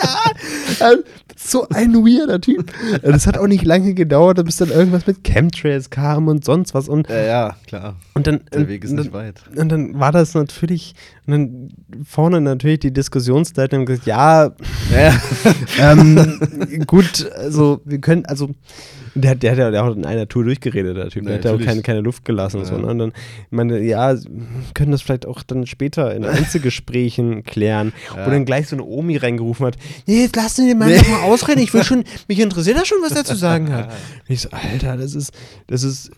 Also, 0.80 1.02
So 1.36 1.68
ein 1.68 1.94
weirder 1.94 2.40
Typ. 2.40 2.72
Es 3.02 3.26
hat 3.26 3.36
auch 3.36 3.46
nicht 3.46 3.64
lange 3.64 3.92
gedauert, 3.94 4.42
bis 4.44 4.56
dann 4.56 4.70
irgendwas 4.70 5.06
mit 5.06 5.22
Chemtrails 5.24 5.90
kam 5.90 6.26
und 6.26 6.44
sonst 6.44 6.74
was. 6.74 6.88
Und, 6.88 7.08
ja, 7.08 7.22
ja, 7.22 7.56
klar. 7.66 7.96
und 8.14 8.26
dann. 8.26 8.40
Der 8.52 8.66
Weg 8.66 8.82
ist 8.82 8.90
und, 8.90 8.96
nicht 8.96 9.12
weit. 9.12 9.42
Und 9.54 9.68
dann 9.68 10.00
war 10.00 10.10
das 10.10 10.34
natürlich, 10.34 10.94
und 11.26 11.32
dann 11.32 11.68
vorne 12.04 12.40
natürlich 12.40 12.80
die 12.80 12.92
Diskussionsleitung 12.92 13.84
gesagt, 13.84 14.06
ja, 14.06 14.52
Ja, 14.90 15.20
ähm, 15.78 16.40
gut, 16.86 17.30
also 17.36 17.82
wir 17.84 18.00
können, 18.00 18.24
also 18.24 18.50
der, 19.18 19.34
der 19.34 19.50
hat 19.52 19.58
ja 19.58 19.70
der 19.70 19.84
hat 19.84 19.96
in 19.96 20.04
einer 20.06 20.28
Tour 20.28 20.44
durchgeredet, 20.44 20.96
der 20.96 21.08
Typ, 21.08 21.24
der 21.24 21.32
Ja, 21.32 21.38
hat 21.38 21.44
ja 21.44 21.50
auch 21.50 21.54
natürlich. 21.54 21.66
keine, 21.68 21.82
keine 21.82 22.00
Luft 22.00 22.24
gelassen. 22.24 22.58
und 22.60 22.66
So, 22.66 22.74
Ja. 22.74 22.80
ne? 22.80 22.86
Und 22.88 22.98
dann, 22.98 23.08
ich 23.10 23.50
meine, 23.50 23.80
ja, 23.80 24.14
können 24.74 24.92
das 24.92 25.02
vielleicht 25.02 25.26
auch 25.26 25.42
dann 25.42 25.66
später 25.66 26.14
in 26.14 26.24
Einzelgesprächen 26.26 27.44
klären, 27.44 27.92
Ja. 28.16 28.26
wo 28.26 28.30
dann 28.30 28.44
gleich 28.44 28.68
so 28.68 28.76
eine 28.76 28.84
Omi 28.84 29.16
reingerufen 29.16 29.66
hat, 29.66 29.76
nee, 30.06 30.22
jetzt 30.22 30.36
lass 30.36 30.54
den 30.54 30.78
Mann 30.78 30.90
doch 30.94 31.08
mal 31.08 31.22
ausreden, 31.22 31.60
ich 31.60 31.72
will 31.74 31.84
schon, 31.84 32.04
mich 32.28 32.38
interessiert 32.40 32.76
das 32.78 32.86
schon, 32.88 32.98
was 33.02 33.12
er 33.12 33.24
zu 33.24 33.36
sagen 33.36 33.72
hat. 33.72 33.86
Und 34.28 34.30
ich 34.34 34.40
so, 34.42 34.48
Alter, 34.50 34.96
das 34.96 35.14
ist, 35.14 35.32
das 35.66 35.82
ist 35.82 36.10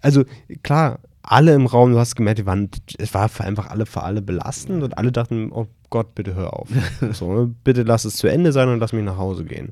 also 0.00 0.24
klar, 0.62 0.98
alle 1.22 1.54
im 1.54 1.66
Raum, 1.66 1.92
du 1.92 1.98
hast 1.98 2.16
gemerkt, 2.16 2.40
die 2.40 2.46
waren, 2.46 2.68
es 2.98 3.14
war 3.14 3.30
einfach 3.40 3.70
alle 3.70 3.86
für 3.86 4.02
alle 4.02 4.20
belastend 4.22 4.82
und 4.82 4.98
alle 4.98 5.12
dachten, 5.12 5.50
oh 5.52 5.66
Gott, 5.88 6.14
bitte 6.14 6.34
hör 6.34 6.52
auf. 6.54 6.68
so, 7.12 7.50
bitte 7.64 7.82
lass 7.84 8.04
es 8.04 8.16
zu 8.16 8.26
Ende 8.26 8.50
sein 8.52 8.68
und 8.68 8.80
lass 8.80 8.92
mich 8.92 9.04
nach 9.04 9.18
Hause 9.18 9.44
gehen. 9.44 9.70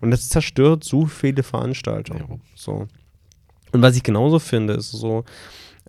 Und 0.00 0.10
das 0.10 0.28
zerstört 0.28 0.84
so 0.84 1.06
viele 1.06 1.42
Veranstaltungen. 1.42 2.24
Ja. 2.28 2.38
So. 2.54 2.86
Und 3.72 3.82
was 3.82 3.96
ich 3.96 4.02
genauso 4.02 4.38
finde, 4.38 4.74
ist 4.74 4.90
so, 4.92 5.24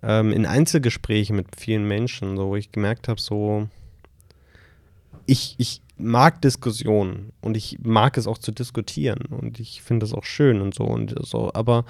ähm, 0.02 0.32
in 0.32 0.46
Einzelgesprächen 0.46 1.36
mit 1.36 1.48
vielen 1.56 1.86
Menschen, 1.86 2.36
so, 2.36 2.48
wo 2.48 2.56
ich 2.56 2.72
gemerkt 2.72 3.08
habe, 3.08 3.20
so, 3.20 3.68
ich, 5.26 5.54
ich 5.58 5.82
mag 5.96 6.40
Diskussionen 6.42 7.32
und 7.40 7.56
ich 7.56 7.78
mag 7.82 8.16
es 8.16 8.26
auch 8.26 8.38
zu 8.38 8.52
diskutieren 8.52 9.20
und 9.30 9.58
ich 9.60 9.82
finde 9.82 10.06
es 10.06 10.14
auch 10.14 10.24
schön 10.24 10.60
und 10.60 10.74
so 10.74 10.84
und 10.84 11.14
so, 11.26 11.50
aber 11.54 11.84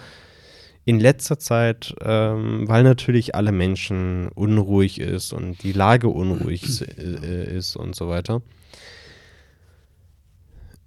in 0.87 0.99
letzter 0.99 1.39
Zeit, 1.39 1.95
ähm, 2.01 2.67
weil 2.67 2.83
natürlich 2.83 3.35
alle 3.35 3.53
Menschen 3.53 4.29
unruhig 4.29 4.99
ist 4.99 5.35
und 5.35 5.63
die 5.63 5.73
Lage 5.73 6.09
unruhig 6.09 6.63
s- 6.65 6.81
äh, 6.81 7.55
ist 7.57 7.77
und 7.77 7.95
so 7.95 8.09
weiter, 8.09 8.41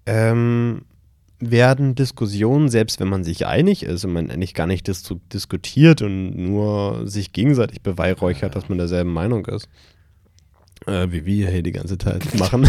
ähm, 0.06 0.82
werden 1.42 1.96
Diskussionen, 1.96 2.70
selbst 2.70 3.00
wenn 3.00 3.10
man 3.10 3.24
sich 3.24 3.48
einig 3.48 3.84
ist 3.84 4.06
und 4.06 4.14
man 4.14 4.30
eigentlich 4.30 4.54
gar 4.54 4.68
nicht 4.68 4.88
dis 4.88 5.04
diskutiert 5.34 6.02
und 6.02 6.36
nur 6.38 7.08
sich 7.08 7.34
gegenseitig 7.34 7.82
beweihräuchert, 7.82 8.56
dass 8.56 8.70
man 8.70 8.78
derselben 8.78 9.12
Meinung 9.12 9.46
ist, 9.48 9.68
äh, 10.86 11.08
wie 11.12 11.26
wir 11.26 11.50
hier 11.50 11.64
die 11.64 11.72
ganze 11.72 11.98
Zeit 11.98 12.24
machen, 12.39 12.64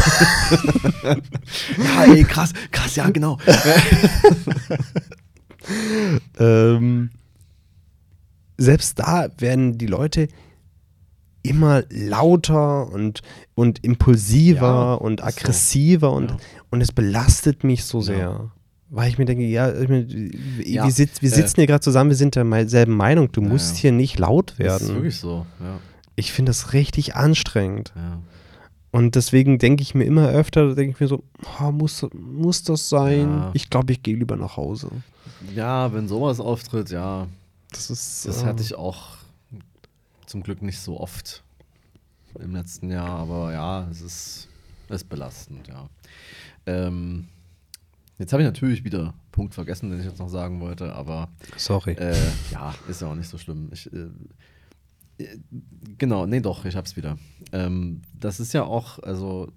Ja, 1.04 2.04
ey, 2.12 2.24
krass, 2.24 2.52
krass, 2.70 2.96
ja, 2.96 3.10
genau. 3.10 3.38
ähm, 6.38 7.10
selbst 8.58 8.98
da 8.98 9.28
werden 9.38 9.78
die 9.78 9.86
Leute 9.86 10.28
immer 11.42 11.82
lauter 11.90 12.88
und, 12.92 13.22
und 13.54 13.84
impulsiver 13.84 14.60
Ja, 14.60 14.94
und 14.94 15.20
ist 15.20 15.24
so. 15.24 15.28
aggressiver 15.28 16.12
und, 16.12 16.30
Ja. 16.30 16.36
und 16.70 16.80
es 16.80 16.92
belastet 16.92 17.64
mich 17.64 17.84
so 17.84 18.00
Ja. 18.18 18.52
Weil 18.94 19.08
ich 19.08 19.16
mir 19.16 19.24
denke, 19.24 19.44
ja, 19.44 19.72
ich 19.72 19.88
meine, 19.88 20.06
wir, 20.06 20.68
Ja, 20.68 20.90
sitz, 20.90 21.22
wir 21.22 21.32
äh, 21.32 21.34
sitzen 21.34 21.56
hier 21.56 21.66
gerade 21.66 21.80
zusammen, 21.80 22.10
wir 22.10 22.16
sind 22.16 22.34
der 22.36 22.68
selben 22.68 22.94
Meinung. 22.94 23.32
Du 23.32 23.40
Ja, 23.40 23.48
musst 23.48 23.76
hier 23.78 23.90
nicht 23.90 24.18
laut 24.18 24.50
Das 24.58 24.82
ist 24.82 24.88
werden. 24.88 24.96
wirklich 24.96 25.16
so, 25.18 25.46
ja. 25.60 25.78
Ich 26.14 26.30
finde 26.32 26.50
das 26.50 26.74
richtig 26.74 27.16
anstrengend. 27.16 27.94
Und 28.90 29.14
deswegen 29.14 29.56
denke 29.58 29.82
ich 29.82 29.94
mir 29.94 30.04
immer 30.04 30.28
öfter, 30.28 30.74
denke 30.74 30.92
ich 30.94 31.00
mir 31.00 31.08
so, 31.08 31.24
oh, 31.58 31.72
muss, 31.72 32.06
muss 32.12 32.64
das 32.64 32.90
sein? 32.90 33.46
Ich 33.54 33.70
glaube, 33.70 33.92
ich 33.92 34.02
gehe 34.02 34.14
lieber 34.14 34.36
nach 34.36 34.58
Hause. 34.58 34.90
Ja, 35.54 35.94
wenn 35.94 36.06
sowas 36.06 36.38
auftritt, 36.38 36.90
ja, 36.90 37.26
Das 37.70 37.88
ist. 37.88 38.26
das 38.26 38.42
äh, 38.42 38.44
hatte 38.44 38.62
ich 38.62 38.74
auch 38.74 39.16
zum 40.26 40.42
Glück 40.42 40.60
nicht 40.60 40.78
so 40.80 41.00
oft 41.00 41.42
im 42.38 42.54
letzten 42.54 42.90
Jahr, 42.90 43.08
aber 43.20 43.52
ja, 43.54 43.88
es 43.90 44.02
ist, 44.02 44.48
es 44.90 44.96
ist 44.96 45.08
belastend, 45.08 45.66
ja. 45.68 45.88
Ähm, 46.66 47.28
jetzt 48.18 48.32
habe 48.32 48.42
ich 48.42 48.46
natürlich 48.46 48.84
wieder 48.84 49.00
einen 49.00 49.12
Punkt 49.30 49.54
vergessen, 49.54 49.90
den 49.90 50.00
ich 50.00 50.06
jetzt 50.06 50.18
noch 50.18 50.28
sagen 50.28 50.60
wollte, 50.60 50.94
aber 50.94 51.28
Sorry. 51.56 51.92
äh, 51.92 52.14
ja, 52.50 52.74
ist 52.88 53.00
ja 53.00 53.08
auch 53.08 53.14
nicht 53.14 53.28
so 53.28 53.38
schlimm. 53.38 53.70
Ich, 53.72 53.92
äh, 53.92 54.08
äh, 55.18 55.38
genau, 55.98 56.26
nee, 56.26 56.40
doch, 56.40 56.64
ich 56.64 56.76
hab's 56.76 56.96
wieder. 56.96 57.18
Ähm, 57.52 58.02
das 58.18 58.40
ist 58.40 58.52
ja 58.52 58.64
auch, 58.64 58.98
also, 59.00 59.52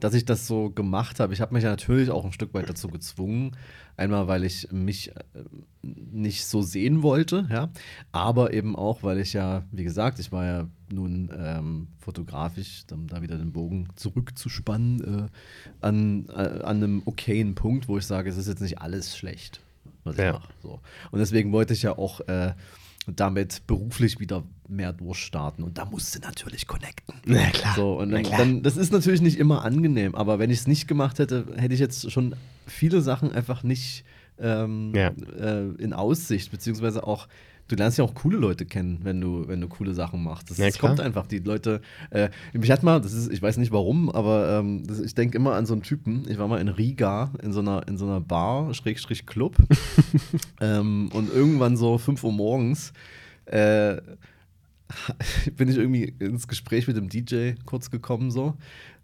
dass 0.00 0.14
ich 0.14 0.24
das 0.24 0.46
so 0.46 0.70
gemacht 0.70 1.20
habe. 1.20 1.32
Ich 1.32 1.40
habe 1.40 1.54
mich 1.54 1.64
ja 1.64 1.70
natürlich 1.70 2.10
auch 2.10 2.24
ein 2.24 2.32
Stück 2.32 2.52
weit 2.54 2.68
dazu 2.68 2.88
gezwungen. 2.88 3.56
Einmal, 3.98 4.28
weil 4.28 4.44
ich 4.44 4.70
mich 4.72 5.16
äh, 5.16 5.22
nicht 5.82 6.44
so 6.44 6.60
sehen 6.60 7.02
wollte, 7.02 7.46
ja, 7.50 7.70
aber 8.12 8.52
eben 8.52 8.76
auch, 8.76 9.02
weil 9.02 9.18
ich 9.20 9.32
ja, 9.32 9.64
wie 9.72 9.84
gesagt, 9.84 10.18
ich 10.18 10.32
war 10.32 10.44
ja 10.44 10.68
nun 10.92 11.30
ähm, 11.34 11.88
fotografisch, 11.98 12.84
um 12.92 13.06
da 13.06 13.22
wieder 13.22 13.38
den 13.38 13.52
Bogen 13.52 13.88
zurückzuspannen, 13.96 15.28
äh, 15.28 15.28
an, 15.80 16.26
äh, 16.28 16.32
an 16.62 16.76
einem 16.76 17.02
okayen 17.06 17.54
Punkt, 17.54 17.88
wo 17.88 17.96
ich 17.96 18.04
sage, 18.04 18.28
es 18.28 18.36
ist 18.36 18.48
jetzt 18.48 18.60
nicht 18.60 18.80
alles 18.82 19.16
schlecht, 19.16 19.60
was 20.04 20.16
ich 20.16 20.24
Ja. 20.24 20.32
mache. 20.34 20.52
So. 20.62 20.80
Und 21.10 21.18
deswegen 21.18 21.52
wollte 21.52 21.72
ich 21.72 21.80
ja 21.82 21.96
auch 21.96 22.20
äh, 22.28 22.52
damit 23.06 23.66
beruflich 23.66 24.18
wieder 24.20 24.42
mehr 24.68 24.92
durchstarten. 24.92 25.62
Und 25.64 25.78
da 25.78 25.84
musste 25.84 26.18
natürlich 26.20 26.66
connecten. 26.66 27.14
Na 27.24 27.50
klar. 27.50 27.74
So, 27.76 27.98
und 27.98 28.10
dann, 28.10 28.22
klar. 28.24 28.38
dann, 28.38 28.62
das 28.62 28.76
ist 28.76 28.92
natürlich 28.92 29.20
nicht 29.20 29.38
immer 29.38 29.64
angenehm, 29.64 30.14
aber 30.14 30.38
wenn 30.38 30.50
ich 30.50 30.58
es 30.60 30.66
nicht 30.66 30.88
gemacht 30.88 31.18
hätte, 31.18 31.46
hätte 31.56 31.74
ich 31.74 31.80
jetzt 31.80 32.10
schon 32.10 32.34
viele 32.66 33.00
Sachen 33.00 33.32
einfach 33.32 33.62
nicht 33.62 34.04
ähm, 34.38 34.92
Ja. 34.94 35.12
äh, 35.38 35.68
in 35.78 35.92
Aussicht, 35.92 36.50
beziehungsweise 36.50 37.06
auch, 37.06 37.28
du 37.68 37.76
lernst 37.76 37.98
ja 37.98 38.04
auch 38.04 38.14
coole 38.14 38.36
Leute 38.36 38.66
kennen, 38.66 39.00
wenn 39.02 39.20
du, 39.20 39.48
wenn 39.48 39.60
du 39.60 39.68
coole 39.68 39.94
Sachen 39.94 40.22
machst. 40.22 40.50
Das, 40.50 40.58
Ja, 40.58 40.66
das 40.66 40.78
kommt 40.78 41.00
einfach, 41.00 41.26
die 41.26 41.38
Leute, 41.38 41.80
äh, 42.10 42.28
mich 42.52 42.70
hat 42.70 42.82
mal, 42.82 43.00
das 43.00 43.12
ist, 43.12 43.32
ich 43.32 43.42
weiß 43.42 43.56
nicht 43.56 43.72
warum, 43.72 44.10
aber 44.10 44.58
ähm, 44.58 44.86
das, 44.86 45.00
ich 45.00 45.14
denke 45.14 45.36
immer 45.36 45.54
an 45.54 45.66
so 45.66 45.74
einen 45.74 45.82
Typen, 45.82 46.24
ich 46.28 46.38
war 46.38 46.48
mal 46.48 46.60
in 46.60 46.68
Riga 46.68 47.32
in 47.42 47.52
so 47.52 47.60
einer, 47.60 47.86
in 47.88 47.98
so 47.98 48.06
einer 48.06 48.20
Bar, 48.20 48.72
Schrägstrich 48.74 49.26
Club, 49.26 49.56
ähm, 50.60 51.10
und 51.12 51.32
irgendwann 51.32 51.76
so 51.76 51.98
5 51.98 52.22
Uhr 52.24 52.32
morgens, 52.32 52.92
äh, 53.46 53.96
bin 55.56 55.68
ich 55.68 55.76
irgendwie 55.76 56.14
ins 56.18 56.46
Gespräch 56.48 56.86
mit 56.86 56.96
dem 56.96 57.08
DJ 57.08 57.52
kurz 57.64 57.90
gekommen 57.90 58.30
so. 58.30 58.54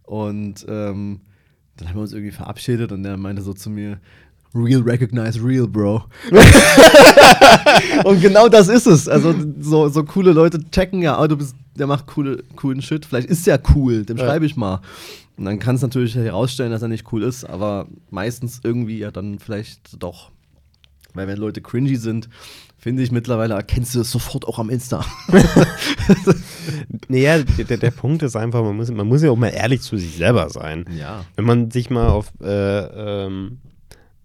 Und 0.05 0.65
ähm, 0.69 1.21
dann 1.77 1.89
haben 1.89 1.97
wir 1.97 2.03
uns 2.03 2.13
irgendwie 2.13 2.33
verabschiedet 2.33 2.93
und 2.93 3.03
der 3.03 3.17
meinte 3.17 3.43
so 3.43 3.55
zu 3.55 3.71
mir 3.71 4.01
Real 4.55 4.83
recognize 4.83 5.43
real, 5.43 5.67
Bro. 5.67 6.05
und 8.05 8.21
genau 8.21 8.49
das 8.49 8.69
ist 8.69 8.87
es. 8.87 9.09
Also 9.09 9.35
so, 9.61 9.89
so 9.89 10.05
coole 10.05 10.33
Leute 10.33 10.59
checken 10.71 11.01
ja, 11.01 11.19
oh, 11.21 11.27
du 11.27 11.37
bist, 11.37 11.55
der 11.75 11.87
macht 11.87 12.07
coole, 12.07 12.43
coolen 12.57 12.83
Shit. 12.83 13.07
Vielleicht 13.07 13.29
ist 13.29 13.47
der 13.47 13.61
cool, 13.75 14.05
dem 14.05 14.19
Ja. 14.19 14.25
schreibe 14.25 14.45
ich 14.45 14.57
mal. 14.57 14.81
Und 15.37 15.47
dann 15.47 15.59
kann 15.59 15.77
es 15.77 15.83
natürlich 15.83 16.15
herausstellen, 16.15 16.71
dass 16.71 16.83
er 16.83 16.89
nicht 16.89 17.11
cool 17.13 17.23
ist, 17.23 17.45
aber 17.45 17.87
meistens 18.11 18.61
irgendwie 18.63 18.99
ja 18.99 19.11
dann 19.11 19.39
vielleicht 19.39 20.03
doch. 20.03 20.31
Weil 21.15 21.27
wenn 21.27 21.39
Leute 21.39 21.61
cringy 21.63 21.97
sind, 21.97 22.29
finde 22.79 23.03
ich 23.03 23.13
mittlerweile, 23.13 23.55
erkennst 23.55 23.95
du 23.95 24.01
es 24.01 24.11
sofort 24.11 24.47
auch 24.47 24.59
am 24.59 24.71
Insta. 24.71 25.05
Naja, 27.09 27.39
der, 27.43 27.77
der 27.77 27.91
Punkt 27.91 28.23
ist 28.23 28.37
einfach, 28.37 28.63
man 28.63 28.77
muss, 28.77 28.91
man 28.91 29.07
muss 29.07 29.23
ja 29.23 29.31
auch 29.31 29.37
mal 29.37 29.49
ehrlich 29.49 29.83
zu 29.83 29.97
sich 29.99 30.17
selber 30.17 30.49
sein. 30.51 30.85
Ja. 30.97 31.25
Wenn 31.37 31.45
man 31.45 31.71
sich 31.71 31.91
mal 31.91 32.09
auf, 32.09 32.33
äh, 32.41 33.27
ähm, 33.27 33.59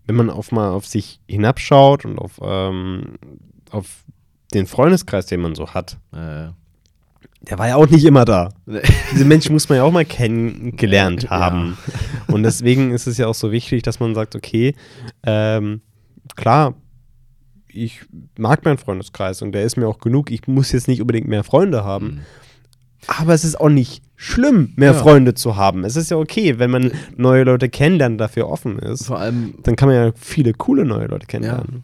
wenn 0.07 0.15
man 0.15 0.29
auf 0.29 0.51
mal 0.51 0.69
auf 0.71 0.85
sich 0.87 1.19
hinabschaut 1.27 2.05
und 2.05 2.17
auf, 2.17 2.39
ähm, 2.41 3.15
auf 3.71 4.03
den 4.53 4.65
Freundeskreis, 4.65 5.25
den 5.27 5.41
man 5.41 5.53
so 5.55 5.73
hat, 5.73 5.97
Äh, 6.13 6.47
der 7.41 7.59
war 7.59 7.67
ja 7.67 7.75
auch 7.75 7.87
nicht 7.87 8.03
immer 8.03 8.25
da. 8.25 8.49
Diese 9.13 9.23
Menschen 9.23 9.53
muss 9.53 9.69
man 9.69 9.77
ja 9.77 9.83
auch 9.83 9.91
mal 9.91 10.03
kennengelernt 10.05 11.23
Ja. 11.23 11.29
haben. 11.29 11.77
Und 12.27 12.43
deswegen 12.43 12.91
ist 12.91 13.07
es 13.07 13.17
ja 13.17 13.27
auch 13.27 13.35
so 13.35 13.51
wichtig, 13.51 13.83
dass 13.83 13.99
man 13.99 14.15
sagt, 14.15 14.35
okay, 14.35 14.75
ähm, 15.23 15.81
klar, 16.35 16.73
ich 17.69 18.01
mag 18.37 18.65
meinen 18.65 18.77
Freundeskreis 18.79 19.41
und 19.41 19.51
der 19.53 19.63
ist 19.63 19.77
mir 19.77 19.87
auch 19.87 19.99
genug. 19.99 20.31
Ich 20.31 20.47
muss 20.47 20.71
jetzt 20.71 20.87
nicht 20.87 20.99
unbedingt 20.99 21.27
mehr 21.27 21.43
Freunde 21.43 21.83
haben. 21.85 22.21
Aber 23.05 23.33
es 23.33 23.43
ist 23.45 23.59
auch 23.61 23.69
nicht 23.69 24.03
schlimm, 24.17 24.73
mehr 24.75 24.91
Ja. 24.91 24.97
Freunde 24.97 25.33
zu 25.35 25.55
haben. 25.55 25.85
Es 25.85 25.95
ist 25.95 26.11
ja 26.11 26.17
okay, 26.17 26.59
wenn 26.59 26.71
man 26.71 26.91
neue 27.15 27.43
Leute 27.43 27.69
kennenlernt, 27.69 28.19
dafür 28.19 28.49
offen 28.49 28.79
ist. 28.79 29.05
vor 29.05 29.19
allem, 29.19 29.53
Dann 29.63 29.75
kann 29.77 29.87
man 29.87 29.95
ja 29.95 30.11
viele 30.15 30.53
coole 30.53 30.83
neue 30.85 31.05
Leute 31.07 31.27
kennenlernen. 31.27 31.83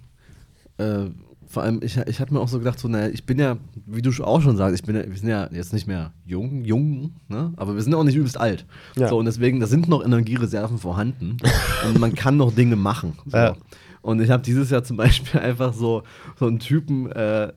äh, 0.78 1.06
vor 1.48 1.62
allem, 1.62 1.82
ich, 1.84 1.96
ich 2.08 2.20
hatte 2.20 2.34
mir 2.34 2.40
auch 2.40 2.48
so 2.48 2.58
gedacht, 2.58 2.80
so, 2.80 2.88
naja, 2.88 3.10
ich 3.14 3.28
bin 3.28 3.38
ja, 3.38 3.58
wie 3.86 4.02
du 4.02 4.10
auch 4.24 4.42
schon 4.42 4.58
sagst, 4.58 4.74
ich 4.74 4.84
bin 4.84 4.96
ja, 4.96 5.04
wir 5.08 5.16
sind 5.16 5.30
ja 5.30 5.48
jetzt 5.52 5.72
nicht 5.72 5.86
mehr 5.86 6.12
jung, 6.26 6.66
jung, 6.66 7.12
ne? 7.28 7.54
aber 7.58 7.76
wir 7.76 7.82
sind 7.84 7.92
ja 7.92 8.00
auch 8.00 8.04
nicht 8.04 8.16
übelst 8.16 8.40
alt. 8.40 8.66
Ja. 8.96 9.08
So, 9.10 9.20
und 9.20 9.26
deswegen, 9.26 9.60
da 9.60 9.68
sind 9.68 9.88
noch 9.88 10.04
Energiereserven 10.04 10.80
vorhanden 10.80 11.38
und 11.88 12.00
man 12.00 12.16
kann 12.16 12.38
noch 12.38 12.52
Dinge 12.56 12.76
machen. 12.76 13.14
So. 13.28 13.38
Ja. 13.38 13.56
Und 14.02 14.20
ich 14.20 14.32
habe 14.32 14.42
dieses 14.42 14.72
Jahr 14.72 14.84
zum 14.84 14.98
Beispiel 14.98 15.40
einfach 15.42 15.74
so, 15.76 16.02
so 16.40 16.48
einen 16.48 16.58
Typen, 16.58 17.12
äh, 17.12 17.54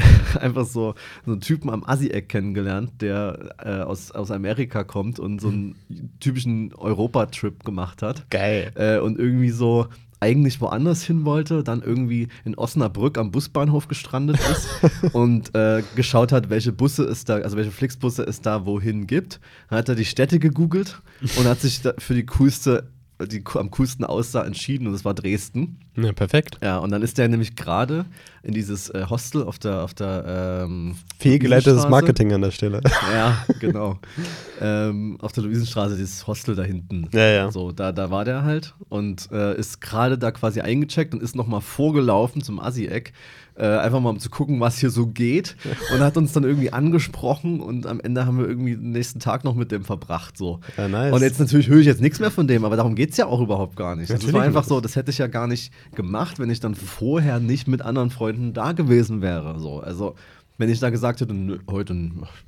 einfach 0.40 0.66
so, 0.66 0.94
so 1.24 1.32
einen 1.32 1.40
Typen 1.40 1.70
am 1.70 1.84
Assi-Eck 1.84 2.28
kennengelernt, 2.28 2.92
der 3.00 3.54
äh, 3.64 3.82
aus, 3.82 4.10
aus 4.10 4.30
Amerika 4.30 4.84
kommt 4.84 5.18
und 5.18 5.40
so 5.40 5.48
einen 5.48 5.74
typischen 6.20 6.74
Europa-Trip 6.74 7.64
gemacht 7.64 8.02
hat. 8.02 8.28
Geil. 8.30 8.72
Äh, 8.74 8.98
und 8.98 9.18
irgendwie 9.18 9.50
so 9.50 9.88
eigentlich 10.20 10.60
woanders 10.60 11.02
hin 11.02 11.24
wollte, 11.24 11.64
dann 11.64 11.82
irgendwie 11.82 12.28
in 12.44 12.54
Osnabrück 12.54 13.16
am 13.16 13.30
Busbahnhof 13.30 13.88
gestrandet 13.88 14.38
ist 14.38 14.68
und 15.14 15.54
äh, 15.54 15.82
geschaut 15.96 16.30
hat, 16.30 16.50
welche 16.50 16.72
Busse 16.72 17.04
es 17.04 17.24
da, 17.24 17.36
also 17.36 17.56
welche 17.56 17.70
Flixbusse 17.70 18.22
es 18.24 18.42
da 18.42 18.66
wohin 18.66 19.06
gibt. 19.06 19.40
Dann 19.70 19.78
hat 19.78 19.88
er 19.88 19.94
die 19.94 20.04
Städte 20.04 20.38
gegoogelt 20.38 21.00
und 21.38 21.46
hat 21.46 21.60
sich 21.60 21.80
für 21.98 22.14
die 22.14 22.26
coolste 22.26 22.90
die 23.26 23.42
am 23.54 23.70
coolsten 23.70 24.04
aussah, 24.04 24.44
entschieden 24.44 24.86
und 24.86 24.94
es 24.94 25.04
war 25.04 25.14
Dresden. 25.14 25.78
Ja, 25.96 26.12
perfekt. 26.12 26.58
Ja, 26.62 26.78
und 26.78 26.90
dann 26.90 27.02
ist 27.02 27.18
der 27.18 27.28
nämlich 27.28 27.56
gerade 27.56 28.06
in 28.42 28.54
dieses 28.54 28.88
äh, 28.90 29.06
Hostel 29.10 29.42
auf 29.42 29.58
der, 29.58 29.82
auf 29.82 29.94
der 29.94 30.62
ähm, 30.64 30.96
Fehlgeleitetes. 31.18 31.88
Marketing 31.88 32.32
an 32.32 32.42
der 32.42 32.50
Stelle. 32.50 32.80
Ja, 33.12 33.44
genau. 33.58 33.98
ähm, 34.60 35.18
auf 35.20 35.32
der 35.32 35.42
Luisenstraße, 35.42 35.96
dieses 35.96 36.26
Hostel 36.26 36.54
da 36.54 36.62
hinten. 36.62 37.08
Ja, 37.12 37.26
ja. 37.26 37.50
So, 37.50 37.72
da, 37.72 37.92
da 37.92 38.10
war 38.10 38.24
der 38.24 38.44
halt 38.44 38.74
und 38.88 39.30
äh, 39.32 39.56
ist 39.58 39.80
gerade 39.80 40.16
da 40.16 40.30
quasi 40.30 40.60
eingecheckt 40.60 41.12
und 41.12 41.22
ist 41.22 41.34
nochmal 41.34 41.60
vorgelaufen 41.60 42.42
zum 42.42 42.60
Assi-Eck. 42.60 43.12
Äh, 43.60 43.76
einfach 43.76 44.00
mal 44.00 44.08
um 44.08 44.18
zu 44.18 44.30
gucken, 44.30 44.58
was 44.58 44.78
hier 44.78 44.88
so 44.88 45.06
geht. 45.06 45.54
Und 45.92 46.00
hat 46.00 46.16
uns 46.16 46.32
dann 46.32 46.44
irgendwie 46.44 46.72
angesprochen 46.72 47.60
und 47.60 47.86
am 47.86 48.00
Ende 48.00 48.24
haben 48.24 48.38
wir 48.38 48.48
irgendwie 48.48 48.74
den 48.74 48.92
nächsten 48.92 49.20
Tag 49.20 49.44
noch 49.44 49.54
mit 49.54 49.70
dem 49.70 49.84
verbracht. 49.84 50.38
So. 50.38 50.60
Ja, 50.78 50.88
nice. 50.88 51.12
Und 51.12 51.20
jetzt 51.20 51.38
natürlich 51.38 51.68
höre 51.68 51.80
ich 51.80 51.86
jetzt 51.86 52.00
nichts 52.00 52.20
mehr 52.20 52.30
von 52.30 52.46
dem, 52.46 52.64
aber 52.64 52.76
darum 52.76 52.94
geht 52.94 53.10
es 53.10 53.16
ja 53.16 53.26
auch 53.26 53.40
überhaupt 53.40 53.76
gar 53.76 53.96
nicht. 53.96 54.08
Das 54.08 54.14
Natürlich 54.14 54.34
war 54.34 54.42
einfach 54.42 54.64
so, 54.64 54.80
das 54.80 54.96
hätte 54.96 55.10
ich 55.10 55.18
ja 55.18 55.26
gar 55.26 55.46
nicht 55.46 55.72
gemacht, 55.94 56.38
wenn 56.38 56.48
ich 56.48 56.60
dann 56.60 56.74
vorher 56.74 57.38
nicht 57.38 57.68
mit 57.68 57.82
anderen 57.82 58.10
Freunden 58.10 58.54
da 58.54 58.72
gewesen 58.72 59.20
wäre. 59.20 59.58
So. 59.58 59.80
Also, 59.80 60.14
wenn 60.60 60.68
ich 60.68 60.78
da 60.78 60.90
gesagt 60.90 61.20
hätte, 61.20 61.34
nö, 61.34 61.58
heute 61.70 61.94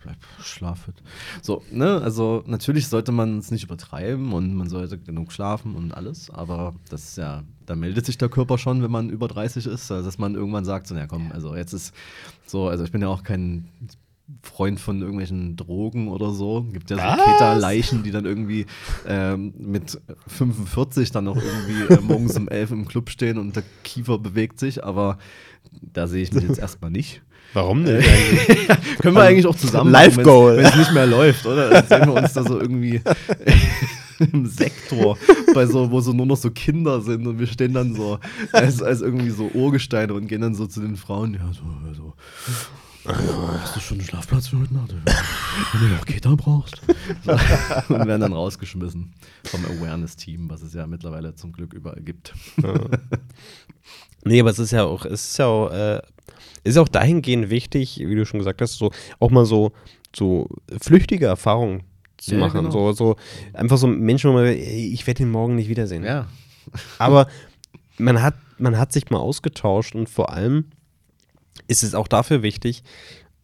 bleib 0.03 0.17
schlafend. 0.43 1.03
So, 1.41 1.63
ne, 1.71 2.01
also 2.03 2.43
natürlich 2.47 2.89
sollte 2.89 3.11
man 3.11 3.39
es 3.39 3.51
nicht 3.51 3.65
übertreiben 3.65 4.33
und 4.33 4.55
man 4.55 4.69
sollte 4.69 4.99
genug 4.99 5.33
schlafen 5.33 5.75
und 5.75 5.93
alles, 5.93 6.31
aber 6.31 6.75
das 6.91 7.05
ist 7.05 7.17
ja, 7.17 7.43
da 7.67 7.75
meldet 7.75 8.07
sich 8.07 8.19
der 8.19 8.29
Körper 8.29 8.59
schon, 8.59 8.83
wenn 8.83 8.91
man 8.91 9.11
über 9.11 9.29
30 9.29 9.67
ist, 9.67 9.91
also 9.91 10.05
dass 10.05 10.19
man 10.19 10.35
irgendwann 10.35 10.65
sagt, 10.65 10.87
so, 10.87 10.95
ja 10.95 11.07
komm, 11.07 11.33
also 11.33 11.55
jetzt 11.57 11.73
ist 11.73 11.95
so, 12.47 12.69
also 12.69 12.85
ich 12.85 12.93
bin 12.93 13.03
ja 13.03 13.09
auch 13.09 13.23
kein 13.23 13.69
Freund 14.43 14.81
von 14.81 15.01
irgendwelchen 15.01 15.57
Drogen 15.57 16.09
oder 16.09 16.31
so. 16.31 16.63
Gibt 16.73 16.91
ja 16.91 16.97
so? 16.97 17.23
Keta-Leichen, 17.23 18.03
die 18.03 18.11
dann 18.11 18.25
irgendwie 18.25 18.67
ähm, 19.07 19.53
mit 19.59 20.01
45 20.29 21.11
dann 21.11 21.25
noch 21.25 21.37
irgendwie 21.37 21.95
äh, 21.95 22.01
morgens 22.01 22.37
um 22.37 22.49
11 22.49 22.71
im 22.71 22.89
Club 22.89 23.11
stehen 23.11 23.39
und 23.39 23.57
der 23.57 23.65
Kiefer 23.83 24.19
bewegt 24.19 24.59
sich, 24.59 24.83
aber 24.85 25.19
da 25.81 26.07
sehe 26.07 26.23
ich 26.23 26.33
mich 26.33 26.45
jetzt 26.45 26.59
erstmal 26.59 26.91
nicht. 26.91 27.23
Warum 27.53 27.83
nicht? 27.83 28.09
eigentlich? 28.09 28.69
Können 28.99 29.17
wir 29.17 29.23
eigentlich 29.23 29.47
auch 29.47 29.57
zusammen 29.57 29.91
machen, 29.91 30.23
Goal. 30.23 30.57
wenn 30.57 30.65
es 30.65 30.77
nicht 30.77 30.93
mehr 30.93 31.07
läuft, 31.07 31.47
oder? 31.47 31.69
Dann 31.69 31.87
sehen 31.87 32.15
wir 32.15 32.23
uns 32.23 32.33
da 32.33 32.45
so 32.45 32.59
irgendwie 32.59 33.01
im 34.33 34.47
Sektor, 34.47 35.19
bei 35.55 35.67
so, 35.67 35.91
wo 35.91 36.01
so 36.01 36.13
nur 36.13 36.27
noch 36.27 36.37
so 36.37 36.51
Kinder 36.51 37.01
sind 37.01 37.27
und 37.27 37.39
wir 37.39 37.47
stehen 37.47 37.75
dann 37.75 37.95
so 37.95 38.19
als, 38.53 38.83
als 38.83 39.01
irgendwie 39.01 39.31
so 39.31 39.51
Urgesteine 39.55 40.15
und 40.15 40.27
gehen 40.27 40.41
dann 40.41 40.55
so 40.55 40.67
zu 40.67 40.81
den 40.81 40.97
Frauen, 40.97 41.35
ja, 41.35 41.51
so, 41.53 41.63
also, 41.85 42.15
hast 43.61 43.75
du 43.75 43.81
schon 43.81 43.99
einen 43.99 44.07
Schlafplatz 44.07 44.47
für 44.49 44.61
heute 44.61 44.75
Nacht? 44.75 44.95
Wenn 45.73 45.81
du 45.81 45.89
noch 45.89 46.05
Keter 46.05 46.37
brauchst. 46.37 46.81
So, 47.25 47.33
und 47.95 48.07
werden 48.07 48.21
dann 48.21 48.33
rausgeschmissen 48.33 49.13
vom 49.45 49.65
Awareness-Team, 49.65 50.49
was 50.49 50.63
es 50.63 50.73
ja 50.73 50.87
mittlerweile 50.87 51.35
zum 51.35 51.53
Glück 51.53 51.73
überall 51.73 52.01
gibt. 52.01 52.33
Nee, 54.25 54.41
aber 54.41 54.51
es 54.51 54.59
ist 54.59 54.71
ja 54.71 54.85
auch, 54.85 55.05
es 55.05 55.31
ist 55.31 55.39
ja 55.39 55.47
auch, 55.47 55.71
äh, 55.71 56.01
ist 56.65 56.79
auch 56.79 56.89
dahingehend 56.89 57.51
wichtig, 57.51 57.99
wie 57.99 58.15
du 58.15 58.25
schon 58.25 58.39
gesagt 58.39 58.61
hast, 58.63 58.75
so 58.75 58.93
auch 59.19 59.31
mal 59.31 59.45
so, 59.45 59.73
so 60.15 60.49
flüchtige 60.81 61.27
Erfahrungen 61.27 61.83
zu 62.23 62.35
Ja, 62.35 62.41
machen. 62.41 62.61
genau. 62.61 62.71
So, 62.71 62.93
so 62.93 63.17
einfach 63.53 63.77
so 63.79 63.87
Menschen, 63.87 64.31
wo 64.31 64.35
man, 64.35 64.45
ey, 64.47 64.91
ich 64.93 65.07
werde 65.07 65.23
ihn 65.23 65.31
morgen 65.31 65.55
nicht 65.55 65.69
wiedersehen. 65.69 66.05
Ja. 66.05 66.27
Aber 66.99 67.27
man 67.99 68.23
hat, 68.23 68.35
man 68.59 68.79
hat 68.79 68.93
sich 68.93 69.11
mal 69.11 69.19
ausgetauscht 69.19 69.95
und 69.95 70.09
vor 70.09 70.33
allem 70.33 70.67
ist 71.69 71.83
es 71.83 71.95
auch 71.95 72.09
dafür 72.09 72.43
wichtig, 72.43 72.83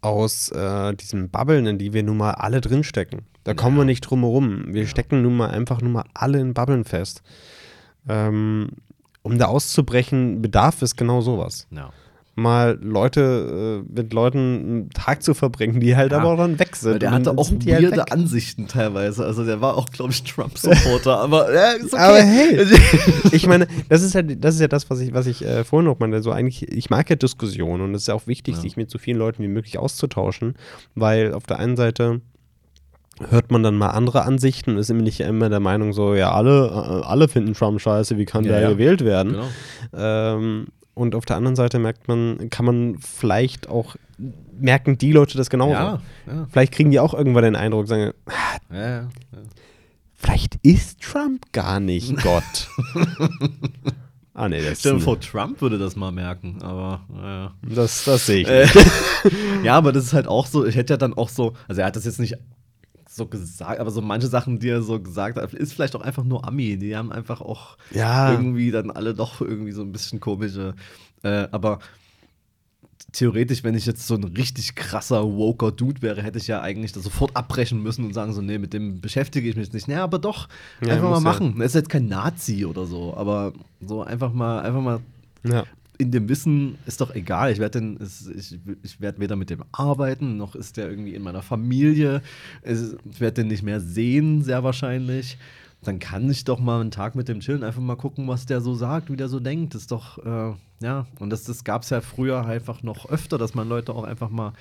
aus 0.00 0.50
äh, 0.50 0.94
diesen 0.94 1.28
Bubbeln, 1.28 1.66
in 1.66 1.78
die 1.78 1.92
wir 1.92 2.02
nun 2.02 2.16
mal 2.16 2.30
alle 2.32 2.60
drinstecken. 2.60 3.22
Da 3.44 3.54
kommen 3.54 3.76
wir 3.76 3.84
nicht 3.84 4.02
drum 4.02 4.20
herum. 4.20 4.64
Wir 4.68 4.86
stecken 4.86 5.22
nun 5.22 5.36
mal 5.36 5.50
einfach 5.50 5.80
nun 5.80 5.92
mal 5.92 6.04
alle 6.14 6.38
in 6.40 6.54
Bubbeln 6.54 6.84
fest. 6.84 7.22
Ähm, 8.08 8.68
um 9.22 9.38
da 9.38 9.46
auszubrechen, 9.46 10.40
bedarf 10.40 10.82
es 10.82 10.96
genau 10.96 11.20
sowas. 11.20 11.66
ja. 11.70 11.90
Mal 12.38 12.78
Leute 12.80 13.82
äh, 13.86 13.92
mit 13.94 14.12
Leuten 14.12 14.38
einen 14.38 14.90
Tag 14.90 15.22
zu 15.22 15.34
verbringen, 15.34 15.80
die 15.80 15.96
halt 15.96 16.12
Ja, 16.12 16.18
aber 16.20 16.36
dann 16.36 16.58
weg 16.58 16.76
sind. 16.76 16.92
Weil 16.92 16.98
der 17.00 17.10
hatte 17.10 17.36
auch 17.36 17.50
halt 17.50 17.66
weirde 17.66 17.90
weg. 17.96 18.12
Ansichten 18.12 18.66
teilweise. 18.68 19.24
Also 19.24 19.44
der 19.44 19.60
war 19.60 19.76
auch, 19.76 19.86
glaube 19.90 20.12
ich, 20.12 20.22
Trump-Supporter. 20.22 21.18
aber 21.20 21.52
ja, 21.52 21.72
ist 21.72 21.92
okay. 21.92 22.02
Aber 22.02 22.22
hey, 22.22 22.66
ich 23.32 23.46
meine, 23.46 23.66
das 23.88 24.02
ist 24.02 24.14
halt, 24.14 24.42
das 24.42 24.54
ist 24.54 24.60
ja 24.60 24.68
das, 24.68 24.88
was 24.88 25.00
ich, 25.00 25.12
was 25.12 25.26
ich 25.26 25.44
äh, 25.44 25.64
vorhin 25.64 25.86
noch 25.86 25.98
meinte. 25.98 26.22
So 26.22 26.30
eigentlich, 26.30 26.62
ich 26.70 26.90
mag 26.90 27.10
ja 27.10 27.16
Diskussionen 27.16 27.82
und 27.82 27.94
es 27.94 28.02
ist 28.02 28.08
ja 28.08 28.14
auch 28.14 28.26
wichtig, 28.26 28.54
Ja. 28.54 28.60
sich 28.60 28.76
mit 28.76 28.90
so 28.90 28.98
vielen 28.98 29.18
Leuten 29.18 29.42
wie 29.42 29.48
möglich 29.48 29.78
auszutauschen, 29.78 30.54
weil 30.94 31.34
auf 31.34 31.44
der 31.44 31.58
einen 31.58 31.76
Seite 31.76 32.20
hört 33.30 33.50
man 33.50 33.64
dann 33.64 33.76
mal 33.76 33.88
andere 33.88 34.22
Ansichten 34.22 34.72
und 34.72 34.78
ist 34.78 34.90
nämlich 34.90 35.20
immer 35.20 35.48
der 35.48 35.58
Meinung 35.60 35.92
so, 35.92 36.14
ja, 36.14 36.30
alle, 36.32 36.66
äh, 36.68 37.04
alle 37.06 37.26
finden 37.26 37.54
Trump 37.54 37.80
scheiße, 37.80 38.16
wie 38.16 38.24
kann 38.24 38.44
Ja, 38.44 38.52
der 38.52 38.60
ja. 38.60 38.68
gewählt 38.70 39.04
werden? 39.04 39.32
Genau. 39.32 39.48
Ähm, 39.96 40.66
und 40.98 41.14
auf 41.14 41.24
der 41.24 41.36
anderen 41.36 41.56
Seite 41.56 41.78
merkt 41.78 42.08
man, 42.08 42.50
kann 42.50 42.66
man 42.66 42.98
vielleicht 42.98 43.68
auch, 43.68 43.96
merken 44.58 44.98
die 44.98 45.12
Leute 45.12 45.38
das 45.38 45.48
genauso. 45.50 45.72
Ja, 45.72 46.00
ja. 46.26 46.46
Vielleicht 46.50 46.72
kriegen 46.74 46.90
die 46.90 47.00
auch 47.00 47.14
irgendwann 47.14 47.44
den 47.44 47.56
Eindruck, 47.56 47.86
sagen, 47.88 48.12
ja, 48.72 49.08
vielleicht 50.14 50.56
ist 50.62 51.00
Trump 51.00 51.52
gar 51.52 51.80
nicht 51.80 52.16
Gott. 52.22 52.68
ah, 54.34 54.48
nee, 54.48 54.60
das, 54.62 54.80
Stell 54.80 54.94
dir 54.94 55.00
vor, 55.00 55.20
Trump 55.20 55.60
würde 55.60 55.78
das 55.78 55.96
mal 55.96 56.12
merken, 56.12 56.58
aber 56.62 57.00
naja. 57.08 57.54
das, 57.62 58.04
das 58.04 58.26
sehe 58.26 58.42
ich 58.42 58.48
Äh, 58.48 58.62
nicht. 58.62 58.76
ja, 59.64 59.76
aber 59.76 59.92
das 59.92 60.04
ist 60.04 60.12
halt 60.12 60.26
auch 60.26 60.46
so, 60.46 60.64
ich 60.66 60.76
hätte 60.76 60.94
ja 60.94 60.96
dann 60.98 61.14
auch 61.14 61.28
so, 61.28 61.54
also 61.68 61.80
er 61.80 61.86
hat 61.86 61.96
das 61.96 62.04
jetzt 62.04 62.20
nicht 62.20 62.36
so 63.18 63.26
gesagt, 63.26 63.78
aber 63.80 63.90
so 63.90 64.00
manche 64.00 64.28
Sachen, 64.28 64.58
die 64.58 64.68
er 64.70 64.80
so 64.82 64.98
gesagt 64.98 65.36
hat, 65.36 65.52
ist 65.52 65.74
vielleicht 65.74 65.94
auch 65.94 66.00
einfach 66.00 66.24
nur 66.24 66.46
Ami. 66.48 66.78
Die 66.78 66.96
haben 66.96 67.12
einfach 67.12 67.42
auch 67.42 67.76
Ja. 67.90 68.32
irgendwie 68.32 68.70
dann 68.70 68.90
alle 68.90 69.12
doch 69.12 69.42
irgendwie 69.42 69.72
so 69.72 69.82
ein 69.82 69.92
bisschen 69.92 70.20
komische, 70.20 70.74
äh, 71.22 71.46
aber 71.50 71.80
theoretisch, 73.12 73.64
wenn 73.64 73.74
ich 73.74 73.86
jetzt 73.86 74.06
so 74.06 74.14
ein 74.14 74.24
richtig 74.24 74.74
krasser 74.74 75.24
woker 75.24 75.72
Dude 75.72 76.02
wäre, 76.02 76.22
hätte 76.22 76.38
ich 76.38 76.46
ja 76.46 76.60
eigentlich 76.60 76.92
das 76.92 77.04
sofort 77.04 77.34
abbrechen 77.36 77.82
müssen 77.82 78.04
und 78.04 78.12
sagen 78.14 78.32
so, 78.34 78.42
nee, 78.42 78.58
mit 78.58 78.72
dem 78.72 79.00
beschäftige 79.00 79.48
ich 79.48 79.56
mich 79.56 79.72
nicht. 79.72 79.88
Nee, 79.88 79.94
aber 79.96 80.18
doch, 80.18 80.48
Ja, 80.82 80.92
einfach 80.94 81.04
mal 81.10 81.14
muss 81.14 81.24
ja. 81.24 81.30
machen. 81.30 81.60
Er 81.60 81.66
ist 81.66 81.74
jetzt 81.74 81.88
kein 81.88 82.06
Nazi 82.06 82.64
oder 82.66 82.86
so, 82.86 83.14
aber 83.16 83.52
so 83.80 84.02
einfach 84.02 84.32
mal, 84.32 84.60
einfach 84.60 84.80
mal 84.82 85.00
Ja. 85.44 85.64
In 85.98 86.12
dem 86.12 86.28
Wissen 86.28 86.78
ist 86.86 87.00
doch 87.00 87.12
egal. 87.14 87.50
Ich 87.52 87.58
werde 87.58 87.96
ich, 88.36 88.58
ich 88.84 89.00
werd 89.00 89.18
weder 89.18 89.34
mit 89.34 89.50
dem 89.50 89.64
arbeiten, 89.72 90.36
noch 90.36 90.54
ist 90.54 90.76
der 90.76 90.88
irgendwie 90.88 91.14
in 91.14 91.22
meiner 91.22 91.42
Familie. 91.42 92.22
Ich 92.62 93.20
werde 93.20 93.42
den 93.42 93.48
nicht 93.48 93.64
mehr 93.64 93.80
sehen, 93.80 94.42
sehr 94.42 94.62
wahrscheinlich. 94.62 95.38
Dann 95.82 95.98
kann 95.98 96.30
ich 96.30 96.44
doch 96.44 96.58
mal 96.60 96.80
einen 96.80 96.90
Tag 96.92 97.14
mit 97.14 97.28
dem 97.28 97.40
chillen, 97.40 97.62
einfach 97.64 97.80
mal 97.82 97.96
gucken, 97.96 98.26
was 98.28 98.46
der 98.46 98.60
so 98.60 98.74
sagt, 98.74 99.10
wie 99.10 99.16
der 99.16 99.28
so 99.28 99.38
denkt. 99.40 99.74
Das 99.74 99.82
ist 99.82 99.90
doch, 99.92 100.18
äh, 100.24 100.54
ja, 100.80 101.06
und 101.18 101.30
das, 101.30 101.44
das 101.44 101.64
gab 101.64 101.82
es 101.82 101.90
ja 101.90 102.00
früher 102.00 102.44
einfach 102.46 102.82
noch 102.82 103.08
öfter, 103.08 103.38
dass 103.38 103.54
man 103.54 103.68
Leute 103.68 103.92
auch 103.92 104.04
einfach 104.04 104.30
mal. 104.30 104.52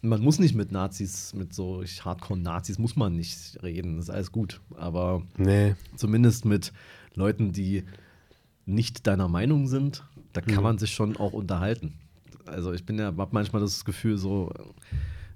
Man 0.00 0.20
muss 0.20 0.38
nicht 0.38 0.54
mit 0.54 0.70
Nazis, 0.70 1.34
mit 1.34 1.52
so 1.52 1.82
Hardcore-Nazis, 1.82 2.78
muss 2.78 2.94
man 2.94 3.16
nicht 3.16 3.60
reden, 3.64 3.96
das 3.96 4.06
ist 4.06 4.10
alles 4.10 4.30
gut. 4.32 4.60
Aber 4.76 5.22
Nee. 5.36 5.74
zumindest 5.96 6.44
mit 6.44 6.72
Leuten, 7.14 7.50
die 7.52 7.82
nicht 8.64 9.06
deiner 9.08 9.28
Meinung 9.28 9.66
sind, 9.66 10.04
da 10.40 10.46
kann 10.46 10.56
Mhm. 10.56 10.62
man 10.62 10.78
sich 10.78 10.92
schon 10.92 11.16
auch 11.16 11.32
unterhalten. 11.32 11.94
Also 12.46 12.72
ich 12.72 12.84
bin 12.84 12.98
ja, 12.98 13.12
hab 13.16 13.32
manchmal 13.32 13.60
das 13.62 13.84
Gefühl, 13.84 14.16
so 14.18 14.50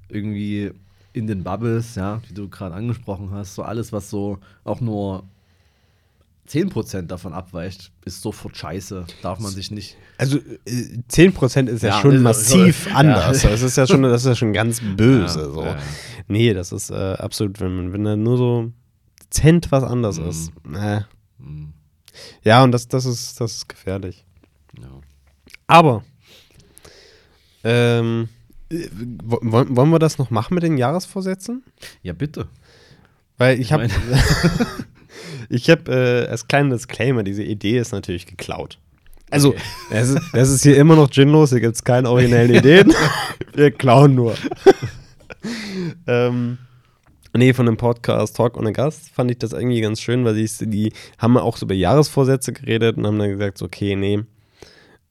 irgendwie 0.09 0.71
in 1.13 1.27
den 1.27 1.43
Bubbles, 1.45 1.95
ja, 1.95 2.23
wie 2.29 2.35
du 2.35 2.49
gerade 2.49 2.75
angesprochen 2.75 3.31
hast, 3.33 3.55
so 3.55 3.63
alles, 3.63 3.93
was 3.93 4.09
so 4.09 4.39
auch 4.65 4.81
nur 4.81 5.25
10% 6.49 7.03
davon 7.07 7.33
abweicht, 7.33 7.93
ist 8.05 8.21
sofort 8.23 8.57
scheiße. 8.57 9.07
Darf 9.23 9.39
man 9.39 9.53
sich 9.53 9.71
nicht. 9.71 9.97
Also 10.19 10.39
äh, 10.67 10.99
10% 11.09 11.69
ist 11.69 11.83
ja, 11.83 11.91
Ja, 11.91 12.01
schon 12.01 12.17
ist- 12.17 12.23
massiv 12.23 12.87
ja. 12.91 12.95
anders. 12.97 13.43
Das 13.43 13.63
ist 13.63 13.77
ja 13.77 13.87
schon, 13.87 14.03
das 14.03 14.23
ist 14.23 14.27
ja 14.29 14.35
schon 14.35 14.53
ganz 14.53 14.81
böse. 14.97 15.41
Ja, 15.41 15.51
so. 15.51 15.65
ja. 15.65 15.77
Nee, 16.29 16.53
das 16.55 16.73
ist 16.73 16.91
äh, 16.91 16.95
absolut, 17.19 17.61
wenn 17.61 17.77
man, 17.77 17.93
wenn 17.93 18.05
da 18.05 18.17
nur 18.17 18.37
so 18.37 18.73
Cent 19.31 19.71
was 19.71 19.85
anders 19.85 20.19
Mhm. 20.19 20.29
ist. 20.29 20.53
Äh. 20.75 21.01
Hm, 21.39 21.73
Ja, 22.43 22.65
und 22.65 22.73
das, 22.73 22.89
das 22.89 23.05
ist, 23.07 23.41
das 23.41 23.53
ist 23.59 23.69
gefährlich. 23.69 24.25
Ja. 24.83 25.01
Aber 25.67 26.05
ähm, 27.65 28.29
äh, 28.71 28.89
wo- 29.23 29.39
wollen 29.43 29.77
wollen 29.77 29.91
wir 29.91 29.99
das 29.99 30.19
noch 30.19 30.31
machen 30.31 30.55
mit 30.55 30.63
den 30.63 30.77
Jahresvorsätzen? 30.77 31.63
ja, 32.03 32.13
bitte. 32.13 32.49
Weil 33.39 33.61
ich 33.61 33.73
habe 33.73 33.89
ich 35.49 35.71
habe 35.71 35.91
äh, 36.27 36.29
als 36.31 36.49
kleinen 36.49 36.71
Disclaimer, 36.71 37.23
diese 37.23 37.43
Idee 37.43 37.79
ist 37.79 37.93
natürlich 37.93 38.27
geklaut. 38.27 38.79
Also, 39.31 39.51
Okay. 39.51 39.61
es, 39.91 40.11
ist, 40.11 40.35
ist 40.35 40.63
hier 40.63 40.77
immer 40.77 40.95
noch 40.97 41.09
ginlos, 41.11 41.51
hier 41.51 41.61
gibt 41.61 41.75
es 41.77 41.85
keine 41.85 42.11
originellen 42.11 42.55
Ideen. 42.55 42.93
Wir 43.55 43.71
klauen 43.71 44.15
nur. 44.15 44.35
ähm, 46.07 46.59
nee, 47.33 47.53
von 47.55 47.67
dem 47.67 47.77
Podcast 47.77 48.37
Talk 48.37 48.57
ohne 48.57 48.73
Gast 48.73 49.09
fand 49.11 49.31
ich 49.31 49.39
das 49.39 49.53
irgendwie 49.53 49.81
ganz 49.81 50.01
schön, 50.01 50.25
weil 50.25 50.35
die, 50.35 50.49
die 50.67 50.93
haben 51.19 51.37
auch 51.39 51.57
so 51.57 51.65
über 51.67 51.75
Jahresvorsätze 51.75 52.53
geredet 52.53 52.97
und 52.99 53.07
haben 53.07 53.19
dann 53.19 53.31
gesagt, 53.31 53.59
so, 53.59 53.65
okay, 53.65 53.97
nee, 53.97 54.21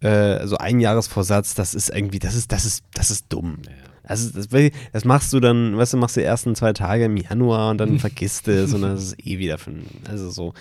äh, 0.01 0.45
so 0.47 0.57
ein 0.57 0.79
Jahresvorsatz, 0.79 1.55
das 1.55 1.73
ist 1.73 1.89
irgendwie, 1.89 2.19
das 2.19 2.35
ist, 2.35 2.51
das 2.51 2.65
ist, 2.65 2.83
das 2.93 3.11
ist 3.11 3.25
dumm. 3.29 3.57
Also 4.03 4.31
das, 4.31 4.47
das, 4.91 5.05
machst 5.05 5.31
du 5.31 5.39
dann, 5.39 5.77
weißt 5.77 5.93
du, 5.93 5.97
machst 5.97 6.17
du 6.17 6.21
die 6.21 6.25
ersten 6.25 6.55
zwei 6.55 6.73
Tage 6.73 7.05
im 7.05 7.17
Januar 7.17 7.71
und 7.71 7.77
dann 7.77 7.99
vergisst 7.99 8.47
du 8.47 8.63
es 8.63 8.73
und 8.73 8.81
dann 8.81 8.95
ist 8.95 9.03
es 9.03 9.19
eh 9.19 9.37
wieder 9.37 9.57
für, 9.57 9.71
also 10.09 10.29
so. 10.29 10.53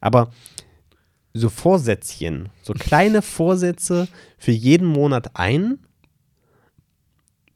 Aber 0.00 0.30
so 1.32 1.48
Vorsätzchen, 1.48 2.48
so 2.62 2.72
kleine 2.72 3.22
Vorsätze 3.22 4.08
für 4.36 4.50
jeden 4.50 4.88
Monat 4.88 5.30
ein. 5.34 5.78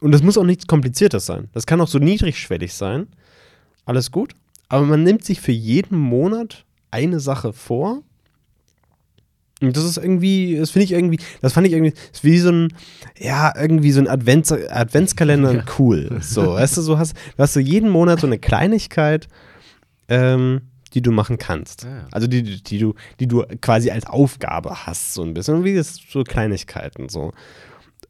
Und 0.00 0.12
das 0.12 0.22
muss 0.22 0.38
auch 0.38 0.44
nichts 0.44 0.66
Kompliziertes 0.66 1.26
sein. 1.26 1.48
Das 1.52 1.66
kann 1.66 1.80
auch 1.80 1.88
so 1.88 1.98
niedrigschwellig 1.98 2.74
sein. 2.74 3.08
Alles 3.84 4.10
gut. 4.10 4.34
Aber 4.68 4.86
man 4.86 5.02
nimmt 5.02 5.24
sich 5.24 5.40
für 5.40 5.52
jeden 5.52 5.98
Monat 5.98 6.64
eine 6.90 7.20
Sache 7.20 7.52
vor. 7.52 8.02
Und 9.60 9.76
das 9.76 9.84
ist 9.84 9.98
irgendwie, 9.98 10.56
das 10.56 10.70
finde 10.70 10.84
ich 10.84 10.92
irgendwie, 10.92 11.18
das 11.40 11.52
fand 11.52 11.66
ich 11.66 11.72
irgendwie, 11.72 11.92
das 11.92 12.18
ist 12.18 12.24
wie 12.24 12.38
so 12.38 12.50
ein, 12.50 12.74
ja, 13.18 13.52
irgendwie 13.56 13.92
so 13.92 14.00
ein 14.00 14.08
Advents, 14.08 14.52
Adventskalender 14.52 15.54
ja. 15.54 15.64
cool. 15.78 16.18
So, 16.20 16.54
weißt 16.54 16.76
du, 16.76 16.82
so 16.82 16.98
hast, 16.98 17.14
du 17.36 17.42
hast 17.42 17.54
so 17.54 17.60
jeden 17.60 17.88
Monat 17.88 18.20
so 18.20 18.26
eine 18.26 18.38
Kleinigkeit, 18.38 19.28
ähm, 20.08 20.62
die 20.92 21.02
du 21.02 21.12
machen 21.12 21.38
kannst. 21.38 21.84
Ja. 21.84 22.06
Also 22.10 22.26
die, 22.26 22.42
die, 22.42 22.62
die, 22.62 22.78
du, 22.78 22.94
die 23.20 23.28
du 23.28 23.44
quasi 23.60 23.90
als 23.90 24.06
Aufgabe 24.06 24.86
hast, 24.86 25.14
so 25.14 25.22
ein 25.22 25.34
bisschen. 25.34 25.64
Wie 25.64 25.74
das 25.74 25.98
so 26.08 26.24
Kleinigkeiten 26.24 27.08
so. 27.08 27.32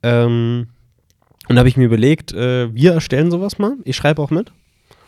Ähm, 0.02 0.68
und 1.48 1.56
da 1.56 1.60
habe 1.60 1.68
ich 1.68 1.76
mir 1.76 1.84
überlegt, 1.84 2.32
äh, 2.32 2.74
wir 2.74 2.94
erstellen 2.94 3.30
sowas 3.30 3.58
mal. 3.58 3.76
Ich 3.84 3.96
schreibe 3.96 4.22
auch 4.22 4.30
mit, 4.30 4.52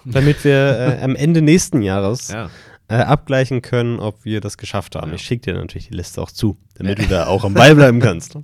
damit 0.05 0.45
wir 0.45 0.99
äh, 1.01 1.03
am 1.03 1.16
Ende 1.16 1.41
nächsten 1.41 1.80
Jahres 1.80 2.28
ja 2.28 2.51
äh, 2.89 2.95
abgleichen 2.95 3.62
können, 3.62 3.99
ob 3.99 4.24
wir 4.24 4.41
das 4.41 4.59
geschafft 4.59 4.95
haben. 4.95 5.09
Ja. 5.09 5.16
Ich 5.16 5.22
schicke 5.22 5.53
dir 5.53 5.55
natürlich 5.55 5.89
die 5.89 5.95
Liste 5.95 6.22
auch 6.22 6.30
zu, 6.30 6.57
damit 6.76 6.99
du 6.99 7.07
da 7.07 7.26
auch 7.26 7.45
am 7.45 7.55
Ball 7.55 7.74
bleiben 7.74 7.99
kannst. 8.01 8.39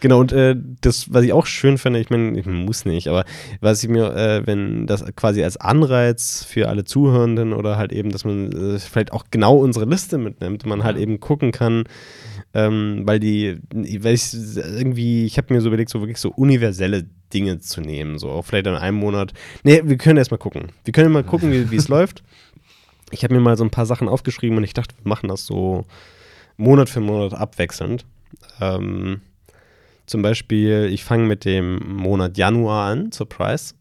Genau, 0.00 0.20
und 0.20 0.32
äh, 0.32 0.54
das, 0.82 1.12
was 1.12 1.24
ich 1.24 1.32
auch 1.32 1.46
schön 1.46 1.78
finde, 1.78 1.98
ich 1.98 2.10
meine, 2.10 2.38
ich 2.38 2.44
muss 2.44 2.84
nicht, 2.84 3.08
aber 3.08 3.24
was 3.60 3.82
ich 3.82 3.88
mir, 3.88 4.14
äh, 4.14 4.46
wenn 4.46 4.86
das 4.86 5.04
quasi 5.16 5.42
als 5.42 5.56
Anreiz 5.56 6.44
für 6.44 6.68
alle 6.68 6.84
Zuhörenden 6.84 7.54
oder 7.54 7.78
halt 7.78 7.92
eben, 7.92 8.10
dass 8.10 8.24
man 8.24 8.52
äh, 8.52 8.78
vielleicht 8.78 9.12
auch 9.12 9.24
genau 9.30 9.56
unsere 9.56 9.86
Liste 9.86 10.18
mitnimmt, 10.18 10.66
man 10.66 10.84
halt 10.84 10.98
eben 10.98 11.18
gucken 11.18 11.50
kann, 11.50 11.84
ähm, 12.52 13.02
weil 13.04 13.18
die, 13.20 13.58
weil 13.72 14.14
ich 14.14 14.34
irgendwie, 14.34 15.24
ich 15.24 15.38
habe 15.38 15.54
mir 15.54 15.60
so 15.62 15.68
überlegt, 15.68 15.90
so 15.90 16.00
wirklich 16.00 16.18
so 16.18 16.30
universelle 16.30 17.06
Dinge 17.32 17.60
zu 17.60 17.80
nehmen, 17.80 18.18
so 18.18 18.28
auch 18.28 18.44
vielleicht 18.44 18.66
in 18.66 18.74
einem 18.74 18.96
Monat. 18.96 19.32
Nee, 19.62 19.82
wir 19.84 19.96
können 19.96 20.18
erst 20.18 20.32
mal 20.32 20.36
gucken. 20.36 20.72
Wir 20.84 20.92
können 20.92 21.12
mal 21.12 21.24
gucken, 21.24 21.70
wie 21.70 21.76
es 21.76 21.88
läuft 21.88 22.22
ich 23.10 23.24
habe 23.24 23.34
mir 23.34 23.40
mal 23.40 23.56
so 23.56 23.64
ein 23.64 23.70
paar 23.70 23.86
Sachen 23.86 24.08
aufgeschrieben 24.08 24.56
und 24.58 24.64
ich 24.64 24.74
dachte, 24.74 24.94
wir 25.02 25.08
machen 25.08 25.28
das 25.28 25.46
so 25.46 25.84
Monat 26.56 26.88
für 26.88 27.00
Monat 27.00 27.34
abwechselnd. 27.34 28.04
Ähm, 28.60 29.20
zum 30.06 30.22
Beispiel, 30.22 30.88
ich 30.92 31.04
fange 31.04 31.24
mit 31.24 31.44
dem 31.44 31.96
Monat 31.96 32.36
Januar 32.36 32.90
an, 32.90 33.12
Surprise. 33.12 33.74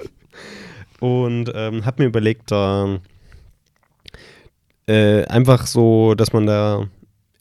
und 1.00 1.50
ähm, 1.54 1.84
habe 1.84 2.02
mir 2.02 2.08
überlegt, 2.08 2.50
da 2.50 3.00
äh, 4.86 5.24
einfach 5.26 5.66
so, 5.66 6.14
dass 6.14 6.32
man 6.32 6.46
da 6.46 6.88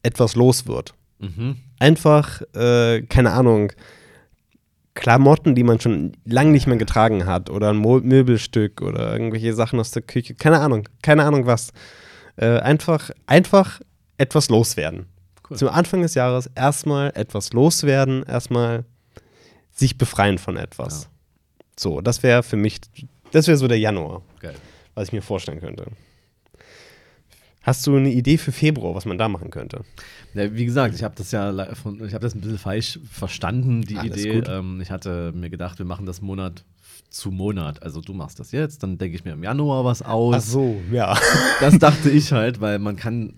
etwas 0.04 0.36
los 0.36 0.68
wird. 0.68 0.94
Mhm. 1.20 1.58
Einfach, 1.80 2.42
äh, 2.54 3.02
keine 3.04 3.32
Ahnung, 3.32 3.74
Klamotten, 5.00 5.56
die 5.56 5.64
man 5.64 5.80
schon 5.80 6.12
lange 6.26 6.52
nicht 6.52 6.68
mehr 6.68 6.76
getragen 6.76 7.26
hat 7.26 7.50
oder 7.50 7.70
ein 7.70 7.78
Mo 7.78 8.02
Möbelstück 8.02 8.82
oder 8.82 9.14
irgendwelche 9.14 9.54
Sachen 9.54 9.80
aus 9.80 9.92
der 9.92 10.02
Küche, 10.02 10.36
keine 10.36 10.60
Ahnung, 10.60 10.90
keine 11.02 11.24
Ahnung 11.24 11.46
was. 11.46 11.72
Äh, 12.36 12.60
einfach, 12.60 13.10
einfach 13.26 13.80
etwas 14.18 14.50
loswerden. 14.50 15.06
Cool. 15.50 15.56
Zum 15.56 15.70
Anfang 15.70 16.02
des 16.02 16.16
Jahres 16.16 16.48
erstmal 16.54 17.12
etwas 17.16 17.54
loswerden, 17.54 18.24
erstmal 18.24 18.84
sich 19.72 19.98
befreien 19.98 20.38
von 20.38 20.58
etwas. 20.58 21.04
Ja. 21.04 21.10
So, 21.78 22.02
das 22.02 22.22
wäre 22.22 22.44
für 22.44 22.58
mich, 22.58 22.82
das 23.32 23.48
wäre 23.48 23.56
so 23.56 23.70
der 23.70 23.80
Januar, 23.80 24.22
Geil. 24.42 24.56
was 24.96 25.08
ich 25.08 25.14
mir 25.14 25.22
vorstellen 25.22 25.62
könnte. 25.62 25.86
Hast 27.62 27.86
du 27.86 27.96
eine 27.96 28.12
Idee 28.12 28.38
für 28.38 28.52
Februar, 28.52 28.96
was 28.96 29.06
man 29.06 29.18
da 29.18 29.28
machen 29.28 29.50
könnte? 29.50 29.82
Ja, 30.34 30.54
wie 30.56 30.66
gesagt, 30.66 30.96
ich 30.96 31.04
habe 31.04 31.16
das 31.18 31.32
ja 31.32 31.52
ich 31.52 32.14
habe 32.14 32.20
das 32.20 32.34
ein 32.34 32.42
bisschen 32.42 32.58
falsch 32.58 33.00
verstanden, 33.12 33.82
die 33.82 33.98
Alles 33.98 34.26
Idee. 34.26 34.44
Ähm, 34.48 34.80
ich 34.82 34.92
hatte 34.92 35.34
mir 35.36 35.50
gedacht, 35.50 35.78
wir 35.78 35.86
machen 35.86 36.06
das 36.06 36.22
Monat 36.22 36.64
zu 37.10 37.32
Monat. 37.32 37.84
Also 37.84 38.02
du 38.02 38.14
machst 38.14 38.40
das 38.40 38.52
jetzt, 38.52 38.84
dann 38.84 38.98
denke 38.98 39.16
ich 39.16 39.26
mir 39.26 39.34
im 39.34 39.44
Januar 39.44 39.84
was 39.84 40.02
aus. 40.02 40.36
Ach 40.36 40.42
so, 40.42 40.82
ja. 40.92 41.18
Das 41.60 41.78
dachte 41.80 42.10
ich 42.10 42.32
halt, 42.32 42.62
weil 42.62 42.80
man 42.80 42.96
kann 42.96 43.34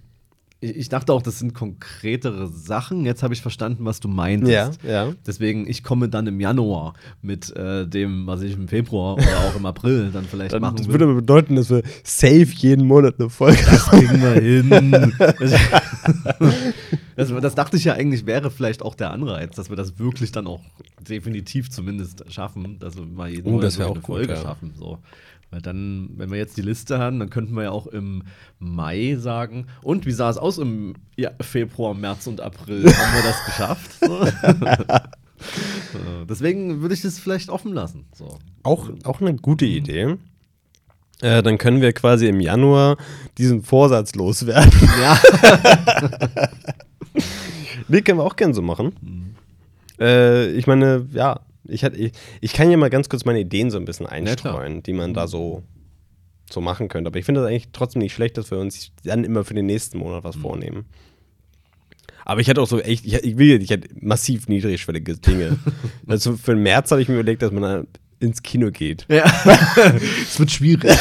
ich 0.64 0.89
dachte 0.89 1.12
auch, 1.12 1.24
das 1.24 1.39
sind 1.39 1.55
konkretere 1.55 2.47
Sachen. 2.47 3.03
Jetzt 3.03 3.24
habe 3.24 3.34
ich 3.34 3.41
verstanden, 3.41 3.84
was 3.84 3.99
du 3.99 4.07
meintest. 4.07 4.84
Ja, 4.84 5.05
ja. 5.07 5.14
Deswegen, 5.26 5.68
ich 5.68 5.84
komme 5.84 6.07
dann 6.07 6.28
im 6.28 6.39
Januar 6.39 6.93
mit 7.24 7.55
äh, 7.55 7.88
dem, 7.88 8.28
was 8.28 8.43
ich 8.43 8.53
im 8.53 8.68
Februar 8.68 9.16
oder 9.16 9.39
auch 9.39 9.55
im 9.55 9.66
April 9.66 10.12
dann 10.14 10.26
vielleicht 10.26 10.53
dann, 10.53 10.62
machen 10.62 10.78
Das 10.78 10.88
würde 10.88 11.07
bedeuten, 11.07 11.55
dass 11.55 11.72
wir 11.72 11.82
safe 12.03 12.45
jeden 12.45 12.86
Monat 12.86 13.16
eine 13.18 13.32
Folge 13.32 13.57
Das 13.66 13.86
kriegen 13.88 14.22
wir 14.22 14.34
hin. 14.34 14.70
das, 17.16 17.34
das, 17.41 17.55
dachte 17.55 17.78
ich 17.78 17.86
ja 17.86 17.93
eigentlich, 17.93 18.28
wäre 18.28 18.51
vielleicht 18.51 18.84
auch 18.84 18.93
der 18.93 19.09
Anreiz, 19.09 19.55
dass 19.55 19.72
wir 19.72 19.76
das 19.76 19.97
wirklich 19.97 20.32
dann 20.32 20.45
auch 20.45 20.62
definitiv 20.99 21.72
zumindest 21.72 22.24
schaffen, 22.32 22.78
dass 22.78 22.95
wir 22.95 23.05
mal 23.07 23.30
jeden 23.30 23.47
oh, 23.47 23.53
Monat 23.53 23.80
eine 23.80 23.93
gut, 23.93 24.05
Folge 24.05 24.34
ja. 24.34 24.41
schaffen. 24.41 24.74
So. 24.78 24.99
Weil 25.52 25.62
dann, 25.62 26.12
wenn 26.16 26.32
wir 26.32 26.38
jetzt 26.38 26.56
die 26.56 26.62
Liste 26.62 26.97
haben, 26.97 27.20
dann 27.20 27.30
könnten 27.30 27.54
wir 27.56 27.64
ja 27.64 27.72
auch 27.72 27.88
im 27.88 28.24
Mai 28.60 29.18
sagen, 29.20 29.68
und 29.82 30.06
wie 30.06 30.12
sah 30.12 30.30
es 30.30 30.38
aus 30.38 30.58
im 30.58 30.93
ja, 31.18 31.32
Februar, 31.41 31.93
März 31.93 32.26
und 32.28 32.39
April? 32.39 32.86
haben 32.86 33.16
wir 33.16 33.24
das 33.24 33.45
geschafft? 33.45 33.91
So. 33.99 34.26
Deswegen 36.30 36.82
würde 36.82 36.93
ich 36.93 37.02
das 37.02 37.20
vielleicht 37.20 37.49
offen 37.49 37.74
lassen. 37.74 38.06
So. 38.16 38.39
Auch, 38.64 38.89
auch 39.04 39.20
eine 39.20 39.36
gute 39.36 39.66
Idee. 39.66 40.18
Äh, 41.22 41.43
dann 41.43 41.58
können 41.58 41.82
wir 41.82 41.91
quasi 41.93 42.28
im 42.28 42.39
Januar 42.39 42.97
diesen 43.38 43.64
Vorsatz 43.64 44.16
loswerden. 44.16 44.72
Ja. 45.02 45.20
nee, 47.88 48.02
können 48.02 48.20
wir 48.20 48.24
auch 48.24 48.36
gerne 48.36 48.54
so 48.54 48.62
machen. 48.62 48.95
Mhm. 49.02 49.36
Äh, 49.99 50.52
ich 50.52 50.68
meine, 50.68 51.08
ja, 51.12 51.39
ich, 51.72 51.84
hat, 51.84 51.96
ich, 51.96 52.12
ich 52.42 52.54
kann 52.54 52.70
ja 52.70 52.78
mal 52.78 52.90
ganz 52.90 53.10
kurz 53.10 53.26
meine 53.26 53.40
Ideen 53.40 53.72
so 53.72 53.78
ein 53.78 53.86
bisschen 53.86 54.06
einstreuen, 54.06 54.76
ja, 54.76 54.82
die 54.82 54.94
man 54.94 55.14
da 55.14 55.28
so, 55.28 55.64
so 56.50 56.62
machen 56.62 56.88
könnte. 56.88 57.08
Aber 57.08 57.20
ich 57.20 57.26
finde 57.26 57.42
das 57.42 57.50
eigentlich 57.50 57.70
trotzdem 57.74 58.02
nicht 58.02 58.14
schlecht, 58.14 58.38
dass 58.38 58.52
wir 58.52 58.60
uns 58.60 58.92
dann 59.04 59.24
immer 59.24 59.44
für 59.44 59.54
den 59.54 59.66
nächsten 59.66 59.98
Monat 59.98 60.24
was 60.24 60.36
mhm. 60.36 60.42
vornehmen. 60.42 60.86
Aber 62.24 62.40
ich 62.42 62.50
hatte 62.50 62.62
auch 62.62 62.68
so 62.68 62.80
echt, 62.80 63.06
ich, 63.06 63.16
ich 63.16 63.38
will 63.38 63.62
ich 63.62 63.72
hatte 63.72 63.90
massiv 64.00 64.48
niedrigschwellige 64.48 65.18
Dinge. 65.18 65.58
also 66.08 66.38
für 66.38 66.54
den 66.54 66.64
März 66.64 66.92
habe 66.92 67.02
ich 67.02 67.08
mir 67.08 67.16
überlegt, 67.16 67.42
dass 67.42 67.52
man 67.52 67.64
da 67.64 67.84
ins 68.20 68.44
Kino 68.44 68.70
geht. 68.70 69.06
Ja. 69.10 69.26
Es 70.22 70.40
wird 70.40 70.52
schwierig. 70.52 70.92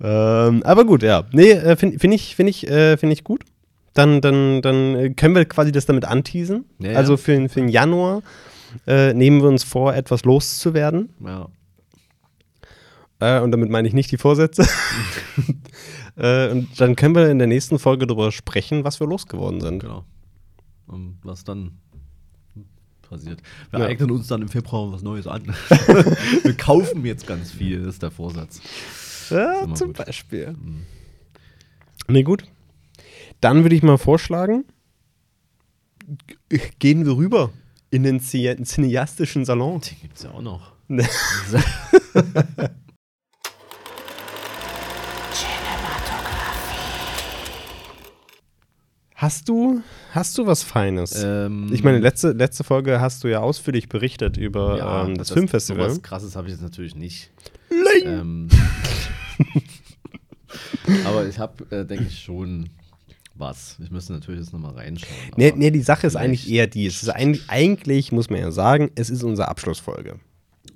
ähm, 0.00 0.62
aber 0.62 0.84
gut, 0.84 1.02
ja. 1.02 1.24
Nee, 1.32 1.50
äh, 1.50 1.76
finde 1.76 1.98
find 1.98 2.14
ich, 2.14 2.36
find 2.36 2.48
ich, 2.48 2.68
äh, 2.68 2.96
find 2.96 3.12
ich 3.12 3.24
gut 3.24 3.44
dann, 3.94 4.20
dann, 4.20 4.62
dann 4.62 5.16
können 5.16 5.34
wir 5.34 5.44
quasi 5.44 5.72
das 5.72 5.86
damit 5.86 6.04
anteasen. 6.04 6.64
Ja, 6.78 6.92
also 6.92 7.16
für, 7.16 7.48
für 7.48 7.60
den 7.60 7.68
Januar 7.68 8.22
äh, 8.86 9.12
nehmen 9.14 9.42
wir 9.42 9.48
uns 9.48 9.64
vor, 9.64 9.94
etwas 9.94 10.24
loszuwerden. 10.24 11.10
Ja. 11.24 11.48
Äh, 13.20 13.40
und 13.40 13.52
damit 13.52 13.70
meine 13.70 13.86
ich 13.86 13.94
nicht 13.94 14.10
die 14.10 14.16
Vorsätze. 14.16 14.66
äh, 16.16 16.50
und 16.50 16.80
dann 16.80 16.96
können 16.96 17.14
wir 17.14 17.30
in 17.30 17.38
der 17.38 17.48
nächsten 17.48 17.78
Folge 17.78 18.06
darüber 18.06 18.32
sprechen, 18.32 18.84
was 18.84 18.98
wir 18.98 19.06
losgeworden 19.06 19.60
sind. 19.60 19.80
Genau. 19.80 20.04
Und 20.86 21.18
was 21.22 21.44
dann 21.44 21.78
passiert. 23.12 23.42
Wir 23.70 23.80
ja. 23.80 23.86
eignen 23.86 24.10
uns 24.10 24.26
dann 24.26 24.42
im 24.42 24.48
Februar 24.48 24.90
was 24.92 25.02
Neues 25.02 25.26
an. 25.26 25.42
wir 26.42 26.56
kaufen 26.56 27.04
jetzt 27.04 27.26
ganz 27.26 27.52
viel, 27.52 27.80
das 27.80 27.94
ist 27.94 28.02
der 28.02 28.10
Vorsatz. 28.10 28.60
Ja, 29.30 29.72
zum 29.74 29.88
gut. 29.88 29.98
Beispiel. 29.98 30.52
Mhm. 30.52 30.86
Nee, 32.08 32.22
gut. 32.22 32.44
Dann 33.42 33.64
würde 33.64 33.74
ich 33.74 33.82
mal 33.82 33.98
vorschlagen, 33.98 34.64
gehen 36.78 37.04
wir 37.04 37.16
rüber 37.16 37.50
in 37.90 38.04
den 38.04 38.20
cineastischen 38.20 39.44
Salon. 39.44 39.80
Den 39.80 39.96
gibt 40.00 40.16
es 40.16 40.22
ja 40.22 40.30
auch 40.30 40.42
noch. 40.42 40.72
Hast 49.14 49.48
du, 49.48 49.82
hast 50.10 50.36
du 50.36 50.46
was 50.46 50.64
Feines? 50.64 51.22
Ähm, 51.22 51.70
ich 51.72 51.84
meine, 51.84 52.00
letzte, 52.00 52.32
letzte 52.32 52.64
Folge 52.64 53.00
hast 53.00 53.22
du 53.22 53.28
ja 53.28 53.38
ausführlich 53.38 53.88
berichtet 53.88 54.36
über 54.36 54.78
ja, 54.78 55.04
ähm, 55.04 55.16
das, 55.16 55.28
das 55.28 55.34
Filmfestival. 55.34 55.90
Was 55.90 56.02
krasses 56.02 56.34
habe 56.34 56.48
ich 56.48 56.54
jetzt 56.54 56.62
natürlich 56.62 56.96
nicht. 56.96 57.30
Ähm, 58.04 58.48
aber 61.04 61.28
ich 61.28 61.38
habe, 61.38 61.64
äh, 61.70 61.84
denke 61.84 62.06
ich, 62.08 62.18
schon 62.18 62.68
was. 63.42 63.76
Ich 63.82 63.90
müsste 63.90 64.14
natürlich 64.14 64.40
jetzt 64.40 64.52
nochmal 64.52 64.72
reinschauen. 64.72 65.12
Nee, 65.36 65.52
nee, 65.54 65.70
die 65.70 65.82
Sache 65.82 66.06
ist 66.06 66.16
eigentlich 66.16 66.50
eher 66.50 66.66
die. 66.66 66.86
Es 66.86 67.02
ist 67.02 67.10
eigentlich, 67.10 67.42
eigentlich, 67.48 68.12
muss 68.12 68.30
man 68.30 68.40
ja 68.40 68.50
sagen, 68.50 68.90
es 68.94 69.10
ist 69.10 69.22
unsere 69.22 69.48
Abschlussfolge. 69.48 70.16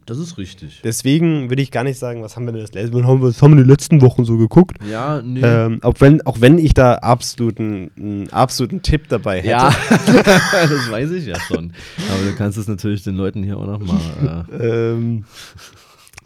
Das 0.05 0.19
ist 0.19 0.39
richtig. 0.39 0.83
Deswegen 0.85 1.51
würde 1.51 1.63
ich 1.63 1.73
gar 1.73 1.83
nicht 1.83 1.99
sagen, 1.99 2.23
was 2.23 2.37
haben 2.37 2.45
wir 2.47 2.53
denn 2.53 2.61
das 2.63 2.73
letzte 2.73 2.95
was 2.95 3.03
haben 3.05 3.21
wir, 3.21 3.29
was 3.29 3.43
haben 3.43 3.57
wir 3.57 3.65
die 3.65 3.69
letzten 3.69 4.03
Wochen 4.03 4.25
so 4.25 4.37
geguckt. 4.37 4.79
Ja, 4.89 5.21
nee. 5.21 5.41
Ähm, 5.41 5.81
auch, 5.83 5.95
wenn, 5.99 6.25
auch 6.27 6.41
wenn 6.41 6.59
ich 6.59 6.75
da 6.75 6.95
absoluten, 6.97 7.91
einen 7.97 8.31
absoluten 8.31 8.83
Tipp 8.83 9.09
dabei 9.09 9.39
hätte. 9.39 9.49
ja, 9.49 9.75
das 9.89 10.91
weiß 10.91 11.11
ich 11.11 11.27
ja 11.27 11.41
schon. 11.41 11.73
Aber 12.09 12.23
du 12.25 12.37
kannst 12.37 12.57
es 12.57 12.69
natürlich 12.69 13.03
den 13.03 13.17
Leuten 13.17 13.43
hier 13.43 13.59
auch 13.59 13.67
nochmal. 13.67 14.47
Äh, 14.53 14.67
Ähm, 14.67 15.25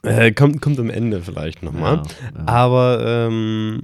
äh, 0.03 0.33
kommt, 0.33 0.61
kommt 0.61 0.79
am 0.79 0.91
Ende 0.91 1.21
vielleicht 1.23 1.63
nochmal. 1.63 1.97
Ja, 1.97 2.03
ja. 2.39 2.49
Aber 2.49 3.29
ähm, 3.29 3.83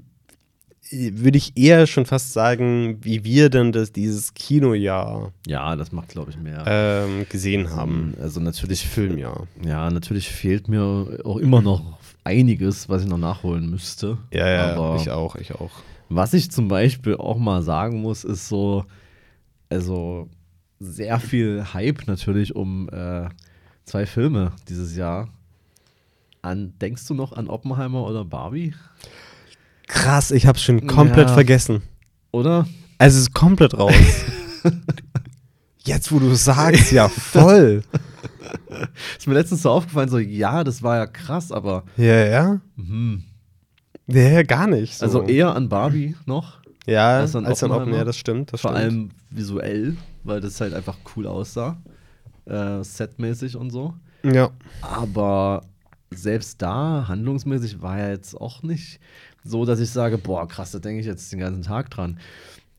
würde 0.91 1.39
ich 1.39 1.57
eher 1.57 1.87
schon 1.87 2.07
fast 2.07 2.33
sagen, 2.33 2.99
wie 3.03 3.25
wir 3.25 3.51
denn 3.51 3.73
das, 3.73 3.93
dieses 3.93 4.35
Kinojahr 4.35 5.33
ja, 5.47 5.75
das 5.77 5.93
macht, 5.93 6.09
glaube 6.11 6.31
ich, 6.31 6.39
mehr. 6.39 6.65
ähm, 6.67 7.27
gesehen 7.29 7.71
haben. 7.71 8.15
also 8.21 8.41
natürlich 8.41 8.87
Filmjahr. 8.87 9.47
Ja, 9.65 9.91
natürlich 9.91 10.29
fehlt 10.29 10.69
mir 10.69 11.19
auch 11.25 11.39
immer 11.39 11.63
noch 11.63 11.99
einiges, 12.25 12.89
was 12.89 13.03
ich 13.03 13.09
noch 13.09 13.19
nachholen 13.19 13.71
müsste. 13.71 14.19
Ja, 14.33 14.49
ja, 14.49 14.75
Aber 14.75 14.97
ich 15.01 15.11
auch, 15.11 15.37
ich 15.37 15.55
auch. 15.55 15.71
was 16.09 16.35
ich 16.35 16.51
zum 16.51 16.69
Beispiel 16.69 17.17
auch 17.17 17.39
mal 17.39 17.63
sagen 17.63 18.01
muss, 18.01 18.25
ist 18.25 18.49
so, 18.49 18.85
also 19.69 20.29
sehr 20.79 21.19
viel 21.21 21.65
Hype 21.73 22.07
natürlich 22.07 22.55
um 22.55 22.89
äh, 22.91 23.29
zwei 23.85 24.07
Filme 24.07 24.53
dieses 24.69 24.97
Jahr. 24.97 25.29
An, 26.43 26.75
denkst 26.81 27.07
du 27.09 27.15
noch 27.15 27.33
an 27.33 27.49
Oppenheimer 27.49 28.07
oder 28.07 28.25
Barbie? 28.25 28.75
Krass, 29.87 30.31
ich 30.31 30.47
hab's 30.47 30.63
schon 30.63 30.87
komplett 30.87 31.29
Ja. 31.29 31.35
vergessen. 31.35 31.83
Oder? 32.33 32.67
Also 32.99 33.17
es 33.17 33.23
ist 33.25 33.35
komplett 33.35 33.79
raus. 33.79 33.95
Jetzt, 35.85 36.11
wo 36.11 36.19
du 36.19 36.35
sagst, 36.35 36.91
ja, 36.93 37.09
voll. 37.09 37.83
Ist 39.19 39.27
mir 39.27 39.35
letztens 39.35 39.63
so 39.63 39.71
aufgefallen, 39.71 40.09
so, 40.09 40.19
ja, 40.19 40.65
das 40.65 40.83
war 40.83 40.97
ja 40.97 41.07
krass, 41.07 41.53
aber 41.53 41.85
Ja, 41.97 42.25
ja. 42.27 42.61
mhm. 42.77 43.23
Ja, 44.09 44.43
gar 44.43 44.67
nicht. 44.67 44.99
So. 44.99 45.05
also 45.07 45.23
eher 45.23 45.55
an 45.55 45.69
Barbie 45.69 46.15
noch. 46.27 46.59
ja, 46.87 47.19
als 47.19 47.35
als 47.35 47.37
an 47.37 47.45
dann 47.45 47.53
Oppen, 47.53 47.73
Oppenheimer. 47.73 47.97
ja, 47.99 48.05
das 48.05 48.17
stimmt. 48.17 48.53
Das 48.53 48.61
Vor 48.61 48.71
stimmt. 48.73 48.85
allem 48.85 49.11
visuell, 49.31 49.97
weil 50.25 50.41
das 50.41 50.61
halt 50.61 50.75
einfach 50.75 50.97
cool 51.17 51.27
aussah. 51.27 51.77
Äh, 52.47 52.83
setmäßig 52.85 53.57
und 53.57 53.71
so. 53.71 53.95
Ja. 54.25 54.51
Aber 54.81 55.63
selbst 56.11 56.63
da, 56.63 57.07
handlungsmäßig, 57.09 57.83
war 57.83 57.99
ja 57.99 58.11
jetzt 58.11 58.35
auch 58.41 58.63
nicht 58.63 59.01
so, 59.47 59.65
dass 59.65 59.81
ich 59.81 59.91
sage, 59.91 60.19
boah, 60.19 60.47
krass, 60.49 60.73
da 60.73 60.79
denke 60.79 61.01
ich 61.01 61.07
jetzt 61.07 61.33
den 61.33 61.39
ganzen 61.41 61.63
Tag 61.63 61.91
dran. 61.91 62.19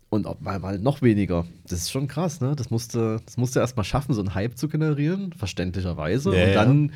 Und 0.09 0.25
ob 0.25 0.41
mal 0.41 0.61
halt 0.61 0.81
noch 0.83 1.01
weniger. 1.01 1.45
Das 1.69 1.79
ist 1.79 1.91
schon 1.91 2.07
krass, 2.07 2.39
ne? 2.39 2.55
Das 2.55 2.69
musste, 2.69 3.19
das 3.25 3.35
musste 3.35 3.59
erstmal 3.59 3.83
schaffen, 3.83 4.13
so 4.13 4.21
einen 4.21 4.33
Hype 4.35 4.57
zu 4.57 4.69
generieren, 4.69 5.33
verständlicherweise. 5.37 6.33
Ja, 6.35 6.45
und 6.47 6.53
dann 6.55 6.91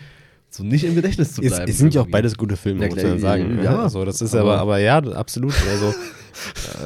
so 0.49 0.63
nicht 0.63 0.83
im 0.85 0.95
Gedächtnis 0.95 1.33
zu 1.33 1.41
Es, 1.41 1.49
bleiben. 1.55 1.69
es 1.71 1.77
sind 1.77 1.93
ja 1.93 2.01
auch 2.01 2.07
beides 2.07 2.37
gute 2.37 2.55
Filme, 2.57 2.83
Ja, 2.87 2.93
muss 2.93 3.03
man 3.03 3.19
sagen. 3.19 3.57
ja, 3.57 3.63
Ja, 3.63 3.71
ja. 3.73 3.79
also 3.83 4.05
das 4.05 4.21
ist 4.21 4.33
aber, 4.35 4.53
Aber- 4.53 4.61
aber 4.61 4.77
ja, 4.79 4.97
absolut. 4.99 5.53
Also 5.69 5.93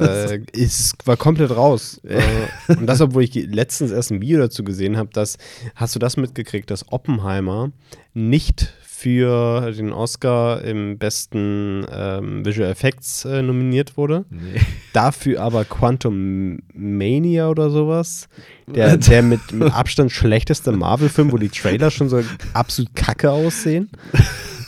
äh, 0.00 0.40
es 0.52 0.94
war 1.04 1.16
komplett 1.16 1.50
raus. 1.50 2.00
äh, 2.04 2.20
und 2.72 2.86
das, 2.86 3.00
obwohl 3.00 3.22
ich 3.24 3.34
letztens 3.34 3.90
erst 3.92 4.10
ein 4.10 4.20
Video 4.20 4.38
dazu 4.40 4.64
gesehen 4.64 4.96
habe, 4.96 5.10
dass, 5.12 5.38
hast 5.74 5.94
du 5.94 5.98
das 5.98 6.16
mitgekriegt, 6.16 6.70
dass 6.70 6.90
Oppenheimer 6.92 7.70
nicht 8.14 8.72
für 8.98 9.72
den 9.72 9.92
Oscar 9.92 10.62
im 10.64 10.96
besten 10.96 11.84
ähm, 11.92 12.46
Visual 12.46 12.70
Effects 12.70 13.26
äh, 13.26 13.42
nominiert 13.42 13.98
wurde. 13.98 14.24
Nee. 14.30 14.58
Dafür 14.94 15.42
aber 15.42 15.66
Quantum 15.66 16.60
Mania 16.72 17.50
oder 17.50 17.68
sowas. 17.68 18.28
Der, 18.66 18.96
der 18.96 19.22
mit, 19.22 19.52
mit 19.52 19.70
Abstand 19.74 20.12
schlechteste 20.12 20.72
Marvel-Film, 20.72 21.30
wo 21.30 21.36
die 21.36 21.50
Trailer 21.50 21.90
schon 21.90 22.08
so 22.08 22.22
absolut 22.54 22.94
kacke 22.94 23.30
aussehen. 23.30 23.90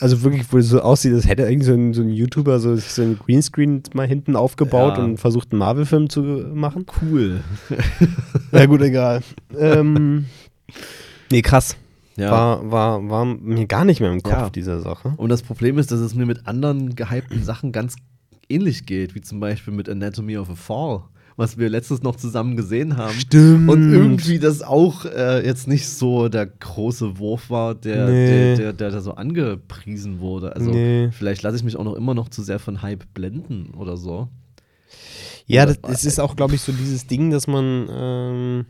Also 0.01 0.23
wirklich, 0.23 0.45
wo 0.51 0.59
es 0.59 0.69
so 0.69 0.83
aussieht, 0.83 1.15
als 1.15 1.27
hätte 1.27 1.45
irgendwie 1.45 1.67
so 1.67 1.73
ein, 1.73 1.95
so 1.95 2.03
ein 2.03 2.11
YouTuber 2.11 2.59
so, 2.61 2.77
so 2.77 3.01
ein 3.01 3.19
Greenscreen 3.19 3.83
mal 3.95 4.07
hinten 4.07 4.37
aufgebaut 4.37 4.99
Ja. 4.99 5.05
und 5.05 5.17
versucht, 5.17 5.53
einen 5.53 5.61
Marvel-Film 5.61 6.11
zu 6.11 6.21
machen. 6.21 6.85
Cool. 7.01 7.41
Na 8.53 8.67
gut, 8.67 8.83
egal. 8.83 9.23
ähm, 9.59 10.27
nee, 11.31 11.41
krass. 11.41 11.77
Ja. 12.19 12.31
War, 12.31 12.71
war, 12.71 13.09
war 13.11 13.25
mir 13.25 13.67
gar 13.67 13.85
nicht 13.85 14.01
mehr 14.01 14.13
im 14.13 14.23
Kopf, 14.23 14.33
Ja. 14.33 14.51
diese 14.51 14.81
Sache. 14.81 15.15
Und 15.17 15.29
das 15.29 15.43
Problem 15.43 15.79
ist, 15.79 15.91
dass 15.93 16.01
es 16.01 16.15
mir 16.15 16.27
mit 16.27 16.47
anderen 16.47 16.95
gehypten 16.97 17.43
Sachen 17.45 17.73
ganz 17.73 17.97
ähnlich 18.49 18.87
geht, 18.87 19.15
wie 19.15 19.21
zum 19.21 19.41
Beispiel 19.41 19.73
mit 19.73 19.89
Anatomy 19.89 20.37
of 20.39 20.51
a 20.51 20.55
Fall, 20.55 21.03
was 21.37 21.59
wir 21.59 21.69
letztens 21.69 22.03
noch 22.03 22.17
zusammen 22.17 22.57
gesehen 22.57 22.97
haben. 22.97 23.13
Stimmt. 23.15 23.69
Und 23.71 23.93
irgendwie 23.93 24.39
das 24.41 24.63
auch 24.63 25.05
äh, 25.05 25.47
jetzt 25.47 25.69
nicht 25.69 25.89
so 25.89 26.29
der 26.29 26.47
große 26.47 27.19
Wurf 27.19 27.51
war, 27.51 27.75
der, 27.77 28.07
Nee. 28.09 28.57
der, 28.57 28.73
der, 28.73 28.91
da 28.91 29.01
so 29.01 29.13
angepriesen 29.15 30.19
wurde. 30.19 30.57
Also 30.57 30.71
Nee. 30.71 31.11
vielleicht 31.13 31.43
lasse 31.43 31.57
ich 31.57 31.63
mich 31.63 31.77
auch 31.77 31.85
noch 31.85 31.95
immer 31.95 32.15
noch 32.15 32.29
zu 32.31 32.43
sehr 32.43 32.59
von 32.59 32.83
Hype 32.83 33.05
blenden 33.15 33.75
oder 33.77 33.97
so. 33.97 34.29
Ja, 35.47 35.65
das, 35.65 35.79
es 35.89 36.05
ist 36.05 36.19
auch, 36.21 36.37
glaube 36.37 36.57
ich, 36.57 36.61
so 36.61 36.73
dieses 36.73 37.07
Ding, 37.07 37.31
dass 37.31 37.47
man, 37.47 37.89
ähm, 37.91 38.67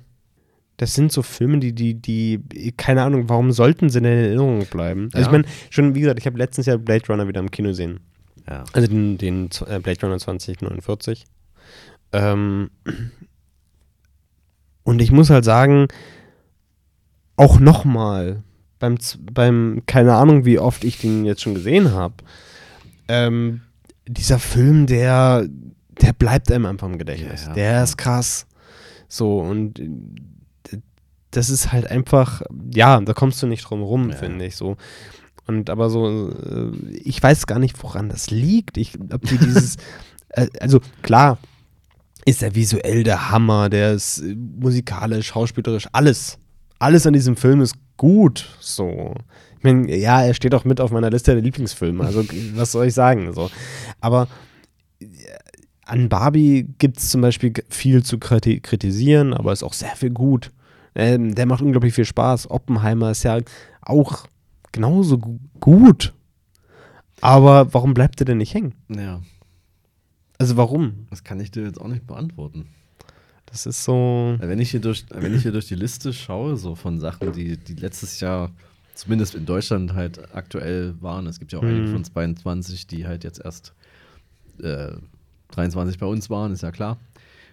das 0.78 0.94
sind 0.94 1.12
so 1.12 1.22
Filme, 1.22 1.58
die, 1.58 1.72
die, 1.74 1.94
die, 1.94 2.72
keine 2.72 3.02
Ahnung, 3.02 3.28
warum 3.28 3.52
sollten 3.52 3.90
sie 3.90 4.00
denn 4.00 4.12
in 4.12 4.24
Erinnerung 4.24 4.64
bleiben? 4.66 5.10
Also 5.12 5.18
Ja. 5.18 5.26
ich 5.26 5.32
meine, 5.32 5.44
schon, 5.70 5.94
wie 5.94 6.00
gesagt, 6.00 6.18
ich 6.20 6.26
habe 6.26 6.38
letztens 6.38 6.66
ja 6.66 6.76
Blade 6.76 7.04
Runner 7.08 7.28
wieder 7.28 7.40
im 7.40 7.50
Kino 7.50 7.68
gesehen. 7.68 8.00
Ja. 8.48 8.64
Also 8.72 8.88
den, 8.88 9.18
den 9.18 9.50
äh, 9.66 9.80
Blade 9.80 10.00
Runner 10.02 10.18
2049. 10.18 11.24
Ähm, 12.12 12.70
und 14.84 15.02
ich 15.02 15.10
muss 15.12 15.30
halt 15.30 15.44
sagen, 15.44 15.88
auch 17.36 17.60
nochmal, 17.60 18.42
beim, 18.78 18.96
beim, 19.32 19.82
keine 19.86 20.14
Ahnung, 20.14 20.44
wie 20.44 20.58
oft 20.58 20.84
ich 20.84 20.98
den 21.00 21.24
jetzt 21.24 21.42
schon 21.42 21.54
gesehen 21.54 21.92
habe, 21.92 22.14
ähm, 23.08 23.62
dieser 24.06 24.38
Film, 24.38 24.86
der, 24.86 25.46
der 26.00 26.12
bleibt 26.12 26.50
einem 26.52 26.66
einfach 26.66 26.86
im 26.88 26.98
Gedächtnis. 26.98 27.42
Ja, 27.42 27.48
ja, 27.48 27.54
der 27.54 27.84
ist 27.84 27.98
krass. 27.98 28.46
So, 29.08 29.40
und 29.40 29.80
das 31.30 31.50
ist 31.50 31.72
halt 31.72 31.90
einfach, 31.90 32.42
ja, 32.74 33.00
da 33.00 33.12
kommst 33.12 33.42
du 33.42 33.46
nicht 33.46 33.62
drum 33.68 33.82
rum, 33.82 34.10
Ja. 34.10 34.16
finde 34.16 34.46
ich 34.46 34.56
so. 34.56 34.76
Und 35.46 35.70
aber 35.70 35.88
so, 35.90 36.30
äh, 36.30 36.70
ich 37.02 37.22
weiß 37.22 37.46
gar 37.46 37.58
nicht, 37.58 37.82
woran 37.82 38.08
das 38.08 38.30
liegt. 38.30 38.76
Ich, 38.76 38.98
ob 39.12 39.22
die 39.22 39.38
dieses, 39.38 39.76
äh, 40.30 40.46
also 40.60 40.80
klar, 41.02 41.38
ist 42.24 42.42
er 42.42 42.54
visuell 42.54 43.02
der 43.02 43.30
Hammer, 43.30 43.68
der 43.70 43.92
ist 43.92 44.18
äh, 44.18 44.34
musikalisch, 44.34 45.28
schauspielerisch, 45.28 45.88
alles. 45.92 46.38
Alles 46.78 47.06
an 47.06 47.12
diesem 47.14 47.36
Film 47.36 47.60
ist 47.60 47.74
gut. 47.96 48.48
So. 48.60 49.14
Ich 49.56 49.64
meine, 49.64 49.96
ja, 49.96 50.22
er 50.22 50.34
steht 50.34 50.54
auch 50.54 50.64
mit 50.64 50.80
auf 50.80 50.90
meiner 50.92 51.10
Liste 51.10 51.32
der 51.32 51.42
Lieblingsfilme. 51.42 52.04
Also, 52.04 52.24
was 52.54 52.72
soll 52.72 52.86
ich 52.86 52.94
sagen? 52.94 53.32
So. 53.32 53.50
Aber 54.00 54.28
an 55.84 56.08
Barbie 56.08 56.66
gibt 56.78 56.98
es 56.98 57.10
zum 57.10 57.20
Beispiel 57.22 57.52
viel 57.68 58.02
zu 58.02 58.18
kriti 58.18 58.60
kritisieren, 58.60 59.32
aber 59.32 59.52
ist 59.52 59.62
auch 59.62 59.72
sehr 59.72 59.96
viel 59.96 60.10
gut. 60.10 60.52
Ähm, 60.98 61.34
der 61.34 61.46
macht 61.46 61.62
unglaublich 61.62 61.94
viel 61.94 62.04
Spaß. 62.04 62.50
Oppenheimer 62.50 63.10
ist 63.12 63.22
ja 63.22 63.38
auch 63.82 64.26
genauso 64.72 65.16
gu 65.18 65.38
gut. 65.60 66.12
Aber 67.20 67.72
warum 67.72 67.94
bleibt 67.94 68.20
er 68.20 68.26
denn 68.26 68.38
nicht 68.38 68.52
hängen? 68.54 68.74
ja, 68.88 69.20
Also 70.38 70.56
warum? 70.56 71.06
das 71.10 71.24
kann 71.24 71.40
ich 71.40 71.50
dir 71.50 71.62
jetzt 71.64 71.80
auch 71.80 71.88
nicht 71.88 72.06
beantworten. 72.06 72.66
Das 73.46 73.64
ist 73.64 73.82
so. 73.82 74.36
Wenn 74.40 74.58
ich 74.60 74.70
hier 74.72 74.80
durch, 74.80 75.06
wenn 75.10 75.34
ich 75.34 75.42
hier 75.42 75.52
durch 75.52 75.66
die 75.68 75.74
Liste 75.74 76.12
schaue, 76.12 76.56
so 76.58 76.74
von 76.74 77.00
Sachen, 77.00 77.32
die, 77.32 77.56
die 77.56 77.74
letztes 77.74 78.20
Jahr 78.20 78.50
zumindest 78.94 79.34
in 79.34 79.46
Deutschland 79.46 79.94
halt 79.94 80.34
aktuell 80.34 80.94
waren, 81.00 81.26
es 81.26 81.38
gibt 81.38 81.52
ja 81.52 81.58
auch 81.60 81.62
einige 81.62 81.86
Mhm. 81.86 81.92
von 81.92 82.04
22, 82.04 82.86
die 82.88 83.06
halt 83.06 83.24
jetzt 83.24 83.40
erst 83.42 83.72
äh, 84.62 84.92
23 85.52 85.98
bei 85.98 86.06
uns 86.06 86.28
waren, 86.28 86.52
ist 86.52 86.62
ja 86.62 86.70
klar. 86.72 86.98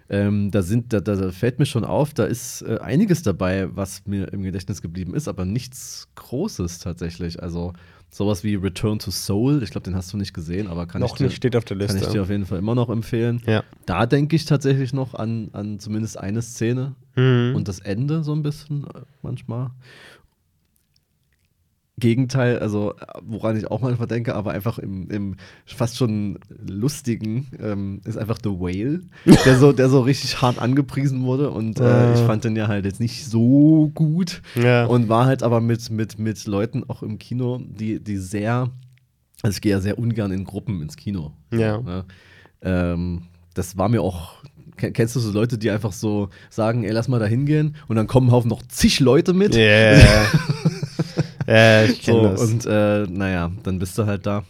Ähm, 0.07 0.51
da, 0.51 0.61
sind, 0.61 0.93
da, 0.93 0.99
da 0.99 1.31
fällt 1.31 1.57
mir 1.57 1.65
schon 1.65 1.83
auf, 1.83 2.13
da 2.13 2.25
ist 2.25 2.61
äh, 2.61 2.77
einiges 2.77 3.23
dabei, 3.23 3.75
was 3.75 4.03
mir 4.05 4.31
im 4.33 4.43
Gedächtnis 4.43 4.81
geblieben 4.83 5.15
ist, 5.15 5.27
aber 5.27 5.45
nichts 5.45 6.07
Großes 6.15 6.77
tatsächlich. 6.79 7.41
Also 7.41 7.73
sowas 8.11 8.43
wie 8.43 8.53
Return 8.55 8.99
to 8.99 9.09
Soul, 9.09 9.63
ich 9.63 9.71
glaube, 9.71 9.85
den 9.85 9.95
hast 9.95 10.13
du 10.13 10.17
nicht 10.17 10.33
gesehen, 10.33 10.67
aber 10.67 10.85
kann 10.85 11.01
noch 11.01 11.13
ich 11.13 11.17
dir, 11.17 11.23
nicht 11.25 11.35
steht 11.37 11.55
auf 11.55 11.65
der 11.65 11.77
kann 11.77 11.87
Liste. 11.87 12.05
ich 12.05 12.13
dir 12.13 12.21
auf 12.21 12.29
jeden 12.29 12.45
Fall 12.45 12.59
immer 12.59 12.75
noch 12.75 12.89
empfehlen. 12.89 13.41
ja. 13.47 13.63
Da 13.87 14.05
denke 14.05 14.35
ich 14.35 14.45
tatsächlich 14.45 14.93
noch 14.93 15.15
an, 15.15 15.49
an 15.53 15.79
zumindest 15.79 16.17
eine 16.19 16.41
Szene 16.41 16.93
Mhm. 17.17 17.53
und 17.55 17.67
das 17.69 17.79
Ende 17.79 18.23
so 18.25 18.33
ein 18.33 18.43
bisschen 18.43 18.83
äh, 18.93 18.99
manchmal. 19.21 19.71
Gegenteil, 21.97 22.59
also 22.59 22.93
woran 23.23 23.55
ich 23.55 23.71
auch 23.71 23.79
manchmal 23.81 24.07
denke, 24.09 24.35
aber 24.35 24.51
einfach 24.51 24.79
im, 24.79 25.09
im 25.09 25.35
fast 25.65 25.95
schon 25.95 26.39
lustigen, 26.67 27.47
ähm, 27.61 28.01
ist 28.03 28.17
einfach 28.17 28.37
The 28.43 28.49
Whale, 28.49 28.99
der 29.45 29.57
so, 29.57 29.71
der 29.71 29.87
so 29.87 30.01
richtig 30.01 30.41
hart 30.41 30.59
angepriesen 30.59 31.23
wurde 31.23 31.51
und 31.51 31.79
äh, 31.79 32.13
ich 32.13 32.19
Äh. 32.19 32.25
fand 32.25 32.43
den 32.43 32.55
ja 32.57 32.67
halt 32.67 32.83
jetzt 32.83 32.99
nicht 32.99 33.25
so 33.25 33.91
gut 33.93 34.41
ja. 34.55 34.85
und 34.85 35.07
war 35.07 35.25
halt 35.25 35.41
aber 35.41 35.61
mit, 35.61 35.89
mit, 35.89 36.19
mit 36.19 36.45
Leuten 36.47 36.83
auch 36.89 37.01
im 37.01 37.17
Kino, 37.17 37.61
die, 37.65 38.01
die 38.03 38.17
sehr, 38.17 38.69
also 39.41 39.55
ich 39.55 39.61
gehe 39.61 39.71
ja 39.71 39.79
sehr 39.79 39.97
ungern 39.97 40.33
in 40.33 40.43
Gruppen 40.43 40.81
ins 40.81 40.97
Kino. 40.97 41.31
Ja. 41.53 41.79
Ne? 41.81 42.03
Ähm, 42.61 43.21
das 43.53 43.77
war 43.77 43.87
mir 43.87 44.01
auch. 44.01 44.33
ken- 44.75 44.91
Kennst 44.91 45.15
du 45.15 45.21
so 45.21 45.31
Leute, 45.31 45.57
die 45.57 45.69
einfach 45.71 45.93
so 45.93 46.27
sagen, 46.49 46.83
ey, 46.83 46.91
lass 46.91 47.07
mal 47.07 47.19
da 47.21 47.25
hingehen 47.25 47.77
und 47.87 47.95
dann 47.95 48.07
kommen 48.07 48.31
Haufen 48.31 48.49
noch 48.49 48.63
zig 48.67 48.99
Leute 48.99 49.31
mit? 49.33 49.55
Yeah. 49.55 50.01
Äh, 51.55 51.85
ich 51.91 52.03
So, 52.05 52.21
das. 52.23 52.41
und 52.41 52.65
äh, 52.65 53.03
naja, 53.09 53.51
dann 53.63 53.79
bist 53.79 53.97
du 53.97 54.05
halt 54.05 54.25
da. 54.25 54.43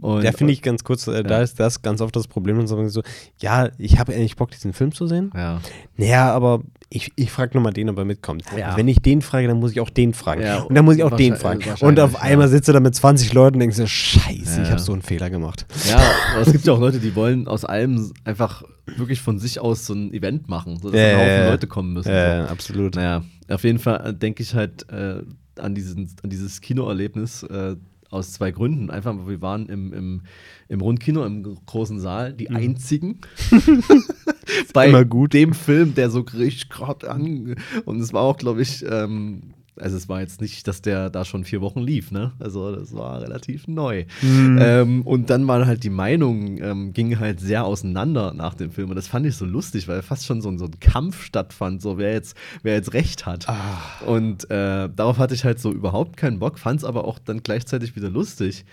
Und- 0.00 0.24
da 0.24 0.32
finde 0.32 0.52
ich 0.52 0.60
ganz 0.60 0.82
kurz, 0.82 1.06
äh, 1.06 1.22
da 1.22 1.40
ist 1.40 1.60
das 1.60 1.80
ganz 1.82 2.00
oft 2.00 2.14
das 2.16 2.26
Problem 2.26 2.58
und 2.58 2.66
so, 2.66 2.88
so 2.88 3.02
ja, 3.40 3.70
ich 3.78 3.98
habe 3.98 4.12
eigentlich 4.12 4.36
Bock, 4.36 4.50
diesen 4.50 4.72
Film 4.72 4.92
zu 4.92 5.06
sehen. 5.06 5.30
Ja. 5.34 5.60
Naja, 5.96 6.32
aber 6.34 6.62
ich, 6.90 7.12
ich 7.16 7.30
frage 7.30 7.56
nochmal 7.56 7.72
den, 7.72 7.88
ob 7.88 7.98
er 7.98 8.04
mitkommt. 8.04 8.44
Ja. 8.56 8.76
Wenn 8.76 8.88
ich 8.88 9.00
den 9.00 9.22
frage, 9.22 9.46
dann 9.48 9.58
muss 9.58 9.70
ich 9.72 9.80
auch 9.80 9.90
den 9.90 10.14
fragen. 10.14 10.42
Ja, 10.42 10.62
und 10.62 10.74
dann 10.74 10.84
muss 10.84 10.96
ich 10.96 11.04
auch 11.04 11.16
den 11.16 11.36
fragen. 11.36 11.62
Und 11.80 12.00
auf 12.00 12.20
einmal 12.20 12.46
ja. 12.46 12.50
sitzt 12.50 12.68
du 12.68 12.72
da 12.72 12.80
mit 12.80 12.94
20 12.94 13.32
Leuten 13.34 13.56
und 13.56 13.60
denkst 13.60 13.76
dir, 13.76 13.86
scheiße, 13.86 14.56
Ja, 14.56 14.62
ich 14.62 14.68
ja. 14.68 14.70
habe 14.70 14.80
so 14.80 14.92
einen 14.92 15.02
Fehler 15.02 15.30
gemacht. 15.30 15.64
Ja, 15.88 16.00
aber 16.32 16.42
es 16.42 16.52
gibt 16.52 16.64
ja 16.66 16.72
auch 16.72 16.80
Leute, 16.80 16.98
die 16.98 17.14
wollen 17.14 17.46
aus 17.48 17.64
allem 17.64 18.12
einfach 18.24 18.62
wirklich 18.96 19.20
von 19.20 19.38
sich 19.38 19.60
aus 19.60 19.86
so 19.86 19.94
ein 19.94 20.12
Event 20.12 20.48
machen, 20.48 20.78
sodass 20.80 21.00
Ja, 21.00 21.08
ein 21.08 21.16
Haufen 21.16 21.28
ja, 21.28 21.42
ja. 21.44 21.50
Leute 21.50 21.66
kommen 21.66 21.92
müssen. 21.92 22.08
Äh, 22.10 22.42
so. 22.46 22.48
absolut. 22.52 22.94
Naja, 22.96 23.22
auf 23.48 23.64
jeden 23.64 23.78
Fall 23.78 24.08
äh, 24.08 24.14
denke 24.14 24.42
ich 24.42 24.54
halt 24.54 24.88
äh, 24.90 25.22
an, 25.58 25.74
diesen, 25.74 26.10
an 26.22 26.30
dieses 26.30 26.60
Kinoerlebnis 26.60 27.42
äh, 27.44 27.76
aus 28.10 28.32
zwei 28.32 28.50
Gründen. 28.50 28.90
Einfach, 28.90 29.14
wir 29.26 29.40
waren 29.42 29.68
im, 29.68 29.92
im, 29.92 30.22
im 30.68 30.80
Rundkino, 30.80 31.24
im 31.24 31.42
großen 31.66 32.00
Saal, 32.00 32.32
die 32.32 32.50
einzigen. 32.50 33.20
bei 34.72 34.86
Mhm. 34.86 34.94
immer 34.94 35.04
gut. 35.04 35.34
dem 35.34 35.54
Film, 35.54 35.94
der 35.94 36.10
so 36.10 36.20
richtig 36.20 36.68
gerade 36.68 37.10
an. 37.10 37.56
Und 37.84 38.00
es 38.00 38.12
war 38.12 38.22
auch, 38.22 38.36
glaube 38.36 38.62
ich, 38.62 38.84
ähm, 38.88 39.54
also 39.78 39.96
es 39.96 40.08
war 40.08 40.20
jetzt 40.20 40.40
nicht, 40.40 40.66
dass 40.68 40.82
der 40.82 41.10
da 41.10 41.24
schon 41.24 41.44
vier 41.44 41.60
Wochen 41.60 41.80
lief, 41.80 42.10
ne? 42.10 42.32
Also 42.38 42.74
das 42.74 42.94
war 42.94 43.20
relativ 43.20 43.68
neu. 43.68 44.04
Mhm. 44.22 44.58
Ähm, 44.60 45.02
und 45.02 45.30
dann 45.30 45.46
waren 45.48 45.66
halt 45.66 45.84
die 45.84 45.90
Meinungen, 45.90 46.58
ähm, 46.62 46.92
gingen 46.92 47.18
halt 47.20 47.40
sehr 47.40 47.64
auseinander 47.64 48.32
nach 48.34 48.54
dem 48.54 48.70
Film. 48.70 48.90
Und 48.90 48.96
das 48.96 49.08
fand 49.08 49.26
ich 49.26 49.36
so 49.36 49.44
lustig, 49.44 49.88
weil 49.88 50.02
fast 50.02 50.26
schon 50.26 50.40
so, 50.42 50.48
ein- 50.48 50.58
so 50.58 50.64
ein 50.66 50.80
Kampf 50.80 51.22
stattfand, 51.24 51.82
so 51.82 51.98
wer 51.98 52.12
jetzt, 52.12 52.36
wer 52.62 52.74
jetzt 52.74 52.92
recht 52.94 53.26
hat. 53.26 53.48
Ah. 53.48 53.80
Und 54.06 54.50
äh, 54.50 54.88
darauf 54.94 55.18
hatte 55.18 55.34
ich 55.34 55.44
halt 55.44 55.60
so 55.60 55.72
überhaupt 55.72 56.16
keinen 56.16 56.38
Bock, 56.38 56.58
fand 56.58 56.78
es 56.80 56.84
aber 56.84 57.04
auch 57.04 57.18
dann 57.18 57.42
gleichzeitig 57.42 57.96
wieder 57.96 58.10
lustig. 58.10 58.64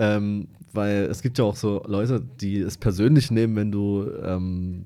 Ähm, 0.00 0.48
weil 0.72 1.08
es 1.10 1.20
gibt 1.20 1.36
ja 1.36 1.44
auch 1.44 1.56
so 1.56 1.82
Leute, 1.86 2.22
die 2.40 2.60
es 2.60 2.76
persönlich 2.76 3.30
nehmen, 3.32 3.56
wenn 3.56 3.72
du 3.72 4.08
ähm, 4.24 4.84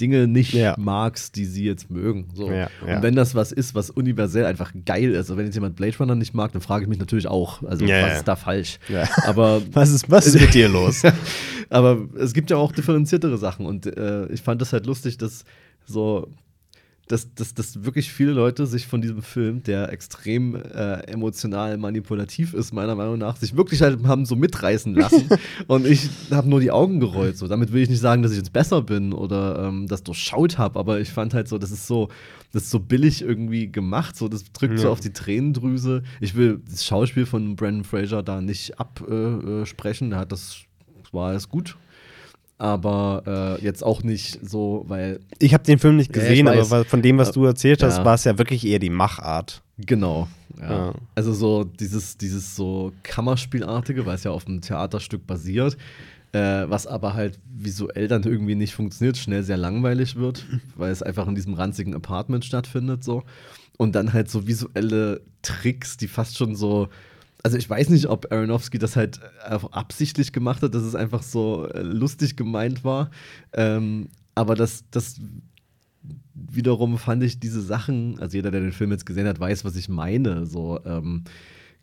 Dinge 0.00 0.28
nicht 0.28 0.52
Ja. 0.54 0.76
magst, 0.78 1.34
die 1.34 1.46
sie 1.46 1.64
jetzt 1.64 1.90
mögen. 1.90 2.28
So. 2.34 2.48
Ja, 2.48 2.68
ja. 2.86 2.96
Und 2.96 3.02
wenn 3.02 3.16
das 3.16 3.34
was 3.34 3.50
ist, 3.50 3.74
was 3.74 3.90
universell 3.90 4.44
einfach 4.46 4.72
geil 4.86 5.10
ist, 5.10 5.16
also 5.18 5.36
wenn 5.36 5.46
jetzt 5.46 5.56
jemand 5.56 5.74
Blade 5.74 5.96
Runner 5.98 6.14
nicht 6.14 6.32
mag, 6.32 6.52
dann 6.52 6.62
frage 6.62 6.84
ich 6.84 6.88
mich 6.88 7.00
natürlich 7.00 7.26
auch, 7.26 7.62
also 7.64 7.84
was 7.86 8.18
ist 8.18 8.28
da 8.28 8.36
falsch? 8.36 8.78
Aber 9.24 9.62
Was 9.72 9.90
ist, 9.90 10.08
was 10.10 10.26
ist 10.28 10.40
mit 10.40 10.54
dir 10.54 10.68
los? 10.68 11.02
aber 11.70 12.06
es 12.16 12.32
gibt 12.32 12.50
ja 12.50 12.56
auch 12.56 12.70
differenziertere 12.72 13.36
Sachen 13.36 13.66
und 13.66 13.86
äh, 13.86 14.26
ich 14.26 14.42
fand 14.42 14.60
das 14.60 14.72
halt 14.72 14.86
lustig, 14.86 15.18
dass 15.18 15.44
so, 15.86 16.28
dass, 17.10 17.34
dass, 17.34 17.54
dass 17.54 17.84
wirklich 17.84 18.12
viele 18.12 18.30
Leute 18.30 18.66
sich 18.66 18.86
von 18.86 19.00
diesem 19.00 19.20
Film, 19.20 19.64
der 19.64 19.92
extrem 19.92 20.54
äh, 20.54 21.00
emotional 21.08 21.76
manipulativ 21.76 22.54
ist, 22.54 22.72
meiner 22.72 22.94
Meinung 22.94 23.18
nach, 23.18 23.34
sich 23.36 23.56
wirklich 23.56 23.82
halt 23.82 24.04
haben 24.06 24.24
so 24.26 24.36
mitreißen 24.36 24.94
lassen 24.94 25.28
und 25.66 25.86
ich 25.86 26.08
habe 26.30 26.48
nur 26.48 26.60
die 26.60 26.70
Augen 26.70 27.00
gerollt. 27.00 27.36
So. 27.36 27.48
Damit 27.48 27.72
will 27.72 27.82
ich 27.82 27.88
nicht 27.90 27.98
sagen, 27.98 28.22
dass 28.22 28.30
ich 28.30 28.38
jetzt 28.38 28.52
besser 28.52 28.80
bin 28.82 29.12
oder 29.12 29.64
ähm, 29.64 29.88
das 29.88 30.04
durchschaut 30.04 30.56
habe, 30.56 30.78
aber 30.78 31.00
ich 31.00 31.10
fand 31.10 31.34
halt 31.34 31.48
so, 31.48 31.58
das 31.58 31.72
ist 31.72 31.88
so, 31.88 32.10
das 32.52 32.62
ist 32.64 32.70
so 32.70 32.78
billig 32.78 33.22
irgendwie 33.22 33.70
gemacht, 33.72 34.14
so 34.16 34.28
das 34.28 34.44
drückt 34.52 34.78
so 34.78 34.84
Ja. 34.86 34.90
auf 34.92 35.00
die 35.00 35.12
Tränendrüse. 35.12 36.04
Ich 36.20 36.36
will 36.36 36.60
das 36.70 36.84
Schauspiel 36.86 37.26
von 37.26 37.56
Brandon 37.56 37.82
Fraser 37.82 38.22
da 38.22 38.40
nicht 38.40 38.78
absprechen, 38.78 39.62
äh, 39.62 39.66
sprechen. 39.66 40.12
er 40.12 40.18
hat 40.20 40.30
das 40.30 40.58
war 41.10 41.30
alles 41.30 41.48
gut. 41.48 41.76
Aber 42.60 43.56
äh, 43.58 43.64
jetzt 43.64 43.82
auch 43.82 44.02
nicht 44.02 44.38
so, 44.46 44.84
weil, 44.86 45.20
Ich 45.38 45.54
habe 45.54 45.64
den 45.64 45.78
Film 45.78 45.96
nicht 45.96 46.14
Ja, 46.14 46.22
ich 46.22 46.28
gesehen, 46.28 46.46
aber 46.46 46.58
weiß. 46.58 46.70
wa- 46.70 46.84
von 46.84 47.00
dem, 47.00 47.16
was 47.16 47.32
du 47.32 47.46
erzählt 47.46 47.82
hast, 47.82 47.98
Ja. 47.98 48.04
war 48.04 48.14
es 48.14 48.24
ja 48.24 48.36
wirklich 48.36 48.66
eher 48.66 48.78
die 48.78 48.90
Machart. 48.90 49.62
genau. 49.78 50.28
Ja. 50.60 50.70
Ja. 50.88 50.94
Also 51.14 51.32
so 51.32 51.64
dieses, 51.64 52.18
dieses 52.18 52.54
so 52.54 52.92
Kammerspielartige, 53.02 54.04
weil 54.04 54.16
es 54.16 54.24
ja 54.24 54.30
auf 54.30 54.46
einem 54.46 54.60
Theaterstück 54.60 55.26
basiert, 55.26 55.78
äh, 56.32 56.66
was 56.68 56.86
aber 56.86 57.14
halt 57.14 57.38
visuell 57.50 58.08
dann 58.08 58.24
irgendwie 58.24 58.56
nicht 58.56 58.74
funktioniert, 58.74 59.16
schnell 59.16 59.42
sehr 59.42 59.56
langweilig 59.56 60.16
wird, 60.16 60.44
weil 60.76 60.92
es 60.92 61.02
einfach 61.02 61.26
in 61.28 61.34
diesem 61.34 61.54
ranzigen 61.54 61.94
Apartment 61.94 62.44
stattfindet 62.44 63.02
so. 63.02 63.22
Und 63.78 63.94
dann 63.94 64.12
halt 64.12 64.30
so 64.30 64.46
visuelle 64.46 65.22
Tricks, 65.40 65.96
die 65.96 66.08
fast 66.08 66.36
schon 66.36 66.54
so 66.54 66.88
also 67.42 67.56
ich 67.56 67.68
weiß 67.68 67.88
nicht, 67.88 68.06
ob 68.06 68.32
Aronofsky 68.32 68.78
das 68.78 68.96
halt 68.96 69.20
einfach 69.42 69.72
absichtlich 69.72 70.32
gemacht 70.32 70.62
hat, 70.62 70.74
dass 70.74 70.82
es 70.82 70.94
einfach 70.94 71.22
so 71.22 71.66
äh, 71.68 71.82
lustig 71.82 72.36
gemeint 72.36 72.84
war. 72.84 73.10
Ähm, 73.52 74.08
aber 74.34 74.54
das, 74.54 74.84
das 74.90 75.20
wiederum 76.34 76.98
fand 76.98 77.22
ich 77.22 77.40
diese 77.40 77.60
Sachen, 77.60 78.18
also 78.20 78.36
jeder, 78.36 78.50
der 78.50 78.60
den 78.60 78.72
Film 78.72 78.90
jetzt 78.90 79.06
gesehen 79.06 79.26
hat, 79.26 79.40
weiß, 79.40 79.64
was 79.64 79.76
ich 79.76 79.88
meine. 79.88 80.46
So, 80.46 80.80
ähm, 80.84 81.24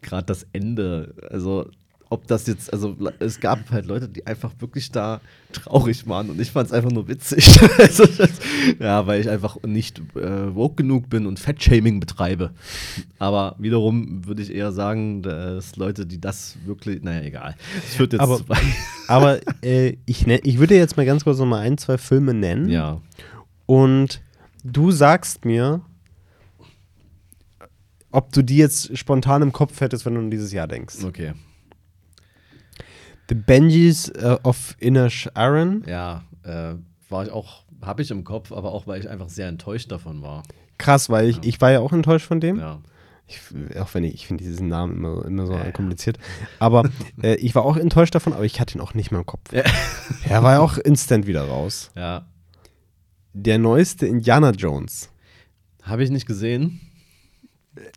gerade 0.01 0.25
das 0.25 0.45
Ende. 0.53 1.15
Also, 1.29 1.69
ob 2.09 2.27
das 2.27 2.47
jetzt, 2.47 2.71
also 2.71 2.95
es 3.19 3.39
gab 3.39 3.69
halt 3.71 3.85
Leute, 3.85 4.07
die 4.07 4.25
einfach 4.25 4.53
wirklich 4.59 4.91
da 4.91 5.19
traurig 5.51 6.07
waren 6.07 6.29
und 6.29 6.39
ich 6.39 6.51
fand 6.51 6.67
es 6.67 6.73
einfach 6.73 6.91
nur 6.91 7.07
witzig. 7.07 7.59
also, 7.77 8.05
das, 8.05 8.29
ja, 8.79 9.05
weil 9.07 9.19
ich 9.21 9.29
einfach 9.29 9.57
nicht 9.63 9.99
äh, 10.15 10.55
woke 10.55 10.75
genug 10.75 11.09
bin 11.09 11.25
und 11.25 11.39
Fettshaming 11.39 11.99
betreibe. 11.99 12.51
Aber 13.19 13.55
wiederum 13.59 14.25
würde 14.25 14.41
ich 14.41 14.53
eher 14.53 14.71
sagen, 14.71 15.21
dass 15.21 15.75
Leute, 15.75 16.05
die 16.05 16.21
das 16.21 16.55
wirklich, 16.65 17.03
naja, 17.03 17.21
egal. 17.21 17.55
Das 17.75 17.95
führt 17.95 18.13
jetzt 18.13 18.21
Aber-. 18.21 18.41
Aber 19.07 19.39
äh, 19.63 19.97
ich, 20.05 20.25
nenn- 20.25 20.41
ich 20.43 20.59
würde 20.59 20.75
jetzt 20.75 20.97
mal 20.97 21.05
ganz 21.05 21.23
kurz 21.23 21.37
noch 21.39 21.45
mal 21.45 21.59
ein, 21.59 21.77
zwei 21.77 21.97
Filme 21.97 22.33
nennen. 22.33 22.69
Ja. 22.69 23.01
Und 23.65 24.21
du 24.63 24.91
sagst 24.91 25.45
mir, 25.45 25.81
ob 28.11 28.31
du 28.31 28.41
die 28.41 28.57
jetzt 28.57 28.97
spontan 28.97 29.41
im 29.41 29.51
Kopf 29.51 29.79
hättest, 29.81 30.05
wenn 30.05 30.15
du 30.15 30.21
an 30.21 30.31
dieses 30.31 30.51
Jahr 30.51 30.67
denkst. 30.67 31.03
Okay. 31.03 31.33
The 33.29 33.35
Benjis 33.35 34.09
äh, 34.09 34.37
of 34.43 34.75
Inner 34.79 35.09
Sharon. 35.09 35.83
Ja, 35.87 36.23
äh, 36.43 36.75
war 37.09 37.25
ich 37.25 37.31
auch, 37.31 37.63
habe 37.81 38.01
ich 38.01 38.11
im 38.11 38.23
Kopf, 38.23 38.51
aber 38.51 38.71
auch, 38.71 38.87
weil 38.87 38.99
ich 38.99 39.09
einfach 39.09 39.29
sehr 39.29 39.47
enttäuscht 39.47 39.91
davon 39.91 40.21
war. 40.21 40.43
Krass, 40.77 41.09
weil 41.09 41.29
ich, 41.29 41.39
ich 41.43 41.59
war 41.61 41.71
ja 41.71 41.79
auch 41.79 41.91
enttäuscht 41.91 42.27
von 42.27 42.39
dem. 42.39 42.59
Ja. 42.59 42.79
Ich, 43.29 43.41
auch 43.77 43.93
wenn 43.93 44.05
ich, 44.05 44.13
ich 44.13 44.27
finde 44.27 44.43
diesen 44.45 44.69
Namen 44.69 44.95
immer, 44.95 45.25
immer 45.25 45.45
so 45.45 45.53
Ja, 45.53 45.65
ja. 45.65 45.71
kompliziert. 45.71 46.17
Aber 46.59 46.89
äh, 47.21 47.35
ich 47.35 47.55
war 47.55 47.65
auch 47.65 47.75
enttäuscht 47.75 48.15
davon, 48.15 48.31
aber 48.33 48.45
ich 48.45 48.61
hatte 48.61 48.77
ihn 48.77 48.81
auch 48.81 48.93
nicht 48.93 49.11
mehr 49.11 49.19
im 49.19 49.25
Kopf. 49.25 49.51
Ja. 49.51 49.63
Er 50.29 50.43
war 50.43 50.53
ja 50.53 50.59
auch 50.59 50.77
instant 50.77 51.27
wieder 51.27 51.43
raus. 51.43 51.91
Ja. 51.95 52.25
Der 53.33 53.57
neueste 53.57 54.07
Indiana 54.07 54.51
Jones. 54.51 55.09
Habe 55.83 56.03
ich 56.03 56.09
nicht 56.09 56.25
gesehen. 56.25 56.81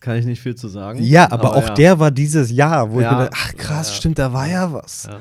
Kann 0.01 0.17
ich 0.17 0.25
nicht 0.27 0.41
viel 0.41 0.55
zu 0.55 0.69
sagen. 0.69 1.03
Ja, 1.03 1.31
aber, 1.31 1.55
auch 1.57 1.69
ja. 1.69 1.75
der 1.75 1.99
war 1.99 2.11
dieses 2.11 2.51
Jahr, 2.51 2.91
wo 2.91 3.01
Ja. 3.01 3.11
ich 3.11 3.17
mir 3.17 3.25
dachte, 3.25 3.37
ach 3.37 3.57
krass, 3.57 3.89
Ja, 3.91 3.95
stimmt, 3.97 4.19
da 4.19 4.33
war 4.33 4.47
ja 4.47 4.73
was. 4.73 5.07
Ja. 5.11 5.19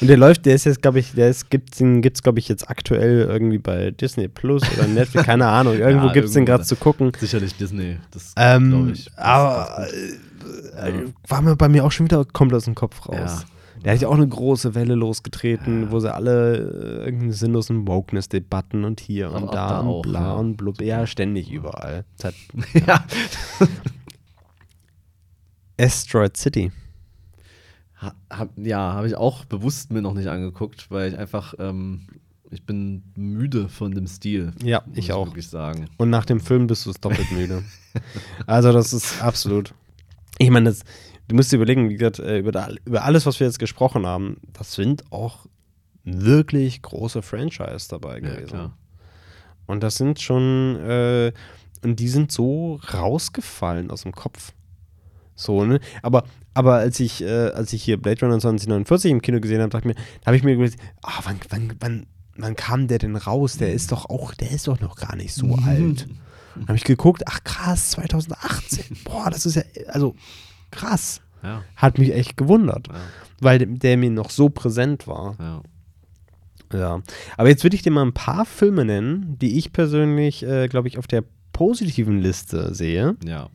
Und 0.00 0.06
der 0.08 0.18
läuft, 0.18 0.44
der 0.44 0.54
ist 0.54 0.64
jetzt, 0.64 0.82
glaube 0.82 0.98
ich, 0.98 1.14
der 1.14 1.30
ist, 1.30 1.48
gibt's, 1.50 1.78
den 1.78 2.02
gibt's, 2.02 2.22
glaube 2.22 2.38
ich, 2.38 2.48
jetzt 2.48 2.68
aktuell 2.68 3.22
irgendwie 3.22 3.58
bei 3.58 3.90
Disney 3.90 4.28
Plus 4.28 4.62
oder 4.76 4.86
Netflix, 4.86 5.24
keine 5.24 5.46
Ahnung. 5.48 5.74
Irgendwo 5.78 6.08
Ja, 6.08 6.12
gibt's 6.12 6.32
den 6.32 6.44
gerade 6.44 6.62
zu 6.64 6.76
gucken. 6.76 7.10
Sicherlich 7.18 7.56
Disney. 7.56 7.98
Das 8.10 8.34
glaube 8.34 8.54
Ähm, 8.56 8.92
ich. 8.92 9.04
Das 9.06 9.16
aber 9.18 9.86
gut. 9.86 10.84
äh, 11.08 11.12
war 11.26 11.40
mir 11.42 11.56
bei 11.56 11.68
mir 11.68 11.84
auch 11.84 11.90
schon 11.92 12.04
wieder 12.06 12.24
komplett 12.26 12.58
aus 12.58 12.64
dem 12.66 12.74
Kopf 12.74 13.08
raus. 13.08 13.16
Ja. 13.16 13.42
Der 13.84 13.92
hat 13.94 14.00
ja 14.00 14.08
auch 14.08 14.14
eine 14.14 14.26
große 14.28 14.74
Welle 14.74 14.94
losgetreten, 14.94 15.84
Ja. 15.84 15.90
wo 15.90 16.00
sie 16.00 16.12
alle 16.12 16.56
äh, 16.56 17.04
irgendeinen 17.04 17.32
sinnlosen 17.32 17.86
Wokeness-Debatten 17.86 18.84
und 18.84 19.00
hier 19.00 19.30
und 19.32 19.44
auch 19.44 19.50
da, 19.52 19.80
und 19.80 19.86
auch, 19.88 20.02
bla 20.02 20.20
ja. 20.20 20.32
und 20.34 20.56
blub. 20.56 20.80
Ja, 20.80 21.06
ständig 21.06 21.50
überall. 21.50 22.04
Hat 22.22 22.34
ja. 22.86 23.04
Asteroid 25.80 26.36
City. 26.36 26.72
Ha, 28.00 28.14
hab, 28.30 28.50
ja, 28.58 28.92
habe 28.94 29.06
ich 29.08 29.16
auch 29.16 29.44
bewusst 29.44 29.92
mir 29.92 30.02
noch 30.02 30.14
nicht 30.14 30.28
angeguckt, 30.28 30.90
weil 30.90 31.12
ich 31.12 31.18
einfach, 31.18 31.54
ähm, 31.58 32.06
ich 32.50 32.64
bin 32.64 33.02
müde 33.16 33.68
von 33.68 33.92
dem 33.92 34.06
Stil. 34.06 34.52
Ja, 34.62 34.82
muss 34.86 34.98
ich 34.98 35.12
auch. 35.12 35.28
Und 35.98 36.10
nach 36.10 36.24
dem 36.24 36.40
Film 36.40 36.66
bist 36.66 36.86
du 36.86 36.90
es 36.90 37.00
doppelt 37.00 37.30
müde. 37.32 37.62
also, 38.46 38.72
das 38.72 38.92
ist 38.92 39.22
absolut. 39.22 39.74
Ich 40.38 40.50
meine, 40.50 40.70
das- 40.70 40.84
du 41.28 41.34
musst 41.36 41.52
dir 41.52 41.56
überlegen, 41.56 41.88
wie 41.88 41.96
gesagt, 41.96 42.18
äh, 42.18 42.38
über, 42.38 42.52
da, 42.52 42.68
über 42.84 43.04
alles, 43.04 43.26
was 43.26 43.38
wir 43.40 43.46
jetzt 43.46 43.58
gesprochen 43.58 44.06
haben, 44.06 44.38
das 44.52 44.74
sind 44.74 45.10
auch 45.12 45.46
wirklich 46.04 46.82
große 46.82 47.22
Franchise 47.22 47.88
dabei 47.88 48.14
Ja, 48.14 48.20
gewesen. 48.20 48.46
klar. 48.48 48.76
Und 49.66 49.82
das 49.82 49.96
sind 49.96 50.20
schon, 50.20 50.76
äh, 50.76 51.32
und 51.84 52.00
die 52.00 52.08
sind 52.08 52.32
so 52.32 52.80
rausgefallen 52.94 53.90
aus 53.90 54.02
dem 54.02 54.12
Kopf. 54.12 54.52
So, 55.34 55.64
ne? 55.64 55.78
Aber, 56.02 56.24
aber 56.54 56.76
als 56.76 56.98
ich, 56.98 57.22
äh, 57.22 57.50
als 57.50 57.72
ich 57.72 57.82
hier 57.84 58.00
Blade 58.00 58.22
Runner 58.22 58.38
2049 58.40 59.10
im 59.12 59.22
Kino 59.22 59.40
gesehen 59.40 59.60
habe, 59.60 59.68
dachte 59.70 59.88
ich 59.88 59.94
mir, 59.96 60.02
da 60.22 60.26
habe 60.26 60.36
ich 60.36 60.42
mir 60.42 60.56
gedacht, 60.56 60.78
ah, 61.02 61.20
wann, 61.24 61.38
wann, 61.50 61.74
wann, 61.80 62.06
wann 62.36 62.56
kam 62.56 62.88
der 62.88 62.98
denn 62.98 63.14
raus? 63.16 63.58
Der 63.58 63.72
ist 63.72 63.92
doch 63.92 64.08
auch, 64.08 64.34
der 64.34 64.50
ist 64.50 64.66
doch 64.66 64.80
noch 64.80 64.96
gar 64.96 65.14
nicht 65.14 65.34
so 65.34 65.54
alt. 65.66 66.08
Dann 66.54 66.66
habe 66.68 66.76
ich 66.76 66.84
geguckt, 66.84 67.22
ach 67.26 67.44
krass, 67.44 67.90
2018. 67.90 68.96
Boah, 69.04 69.30
das 69.30 69.46
ist 69.46 69.54
ja, 69.56 69.62
also 69.88 70.16
krass. 70.70 71.20
Ja, 71.42 71.62
Hat 71.76 71.98
mich 71.98 72.12
echt 72.12 72.36
gewundert, 72.36 72.88
ja, 72.88 72.94
weil 73.40 73.58
der, 73.58 73.96
mir 73.96 74.10
noch 74.10 74.30
so 74.30 74.48
präsent 74.48 75.06
war. 75.06 75.36
ja. 75.38 75.62
Ja, 76.70 77.00
aber 77.38 77.48
jetzt 77.48 77.62
würde 77.64 77.76
ich 77.76 77.82
dir 77.82 77.90
mal 77.90 78.04
ein 78.04 78.12
paar 78.12 78.44
Filme 78.44 78.84
nennen, 78.84 79.38
die 79.38 79.56
ich 79.56 79.72
persönlich, 79.72 80.42
äh, 80.42 80.68
glaube 80.68 80.86
ich, 80.88 80.98
auf 80.98 81.06
der 81.06 81.24
positiven 81.54 82.20
Liste 82.20 82.74
sehe. 82.74 83.16
ja. 83.24 83.48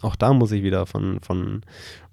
Auch 0.00 0.16
da 0.16 0.32
muss 0.32 0.50
ich 0.50 0.64
wieder 0.64 0.84
von, 0.84 1.20
von 1.20 1.62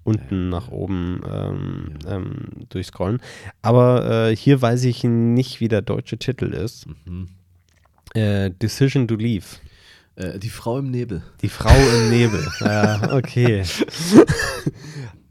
unten 0.04 0.48
nach 0.48 0.68
oben 0.68 1.20
ähm, 1.28 1.94
ähm, 2.06 2.34
durchscrollen. 2.68 3.20
Aber 3.62 4.28
äh, 4.30 4.36
hier 4.36 4.62
weiß 4.62 4.84
ich 4.84 5.02
nicht, 5.02 5.58
wie 5.60 5.66
der 5.66 5.82
deutsche 5.82 6.18
Titel 6.18 6.54
ist. 6.54 6.86
Mhm. 7.04 7.26
Äh, 8.14 8.50
Decision 8.50 9.08
to 9.08 9.16
Leave. 9.16 9.44
Äh, 10.18 10.38
die 10.38 10.48
Frau 10.50 10.78
im 10.78 10.90
Nebel. 10.90 11.22
Die 11.42 11.48
Frau 11.48 11.70
im 11.74 12.10
Nebel. 12.10 12.44
Ja, 12.60 13.12
okay. 13.14 13.62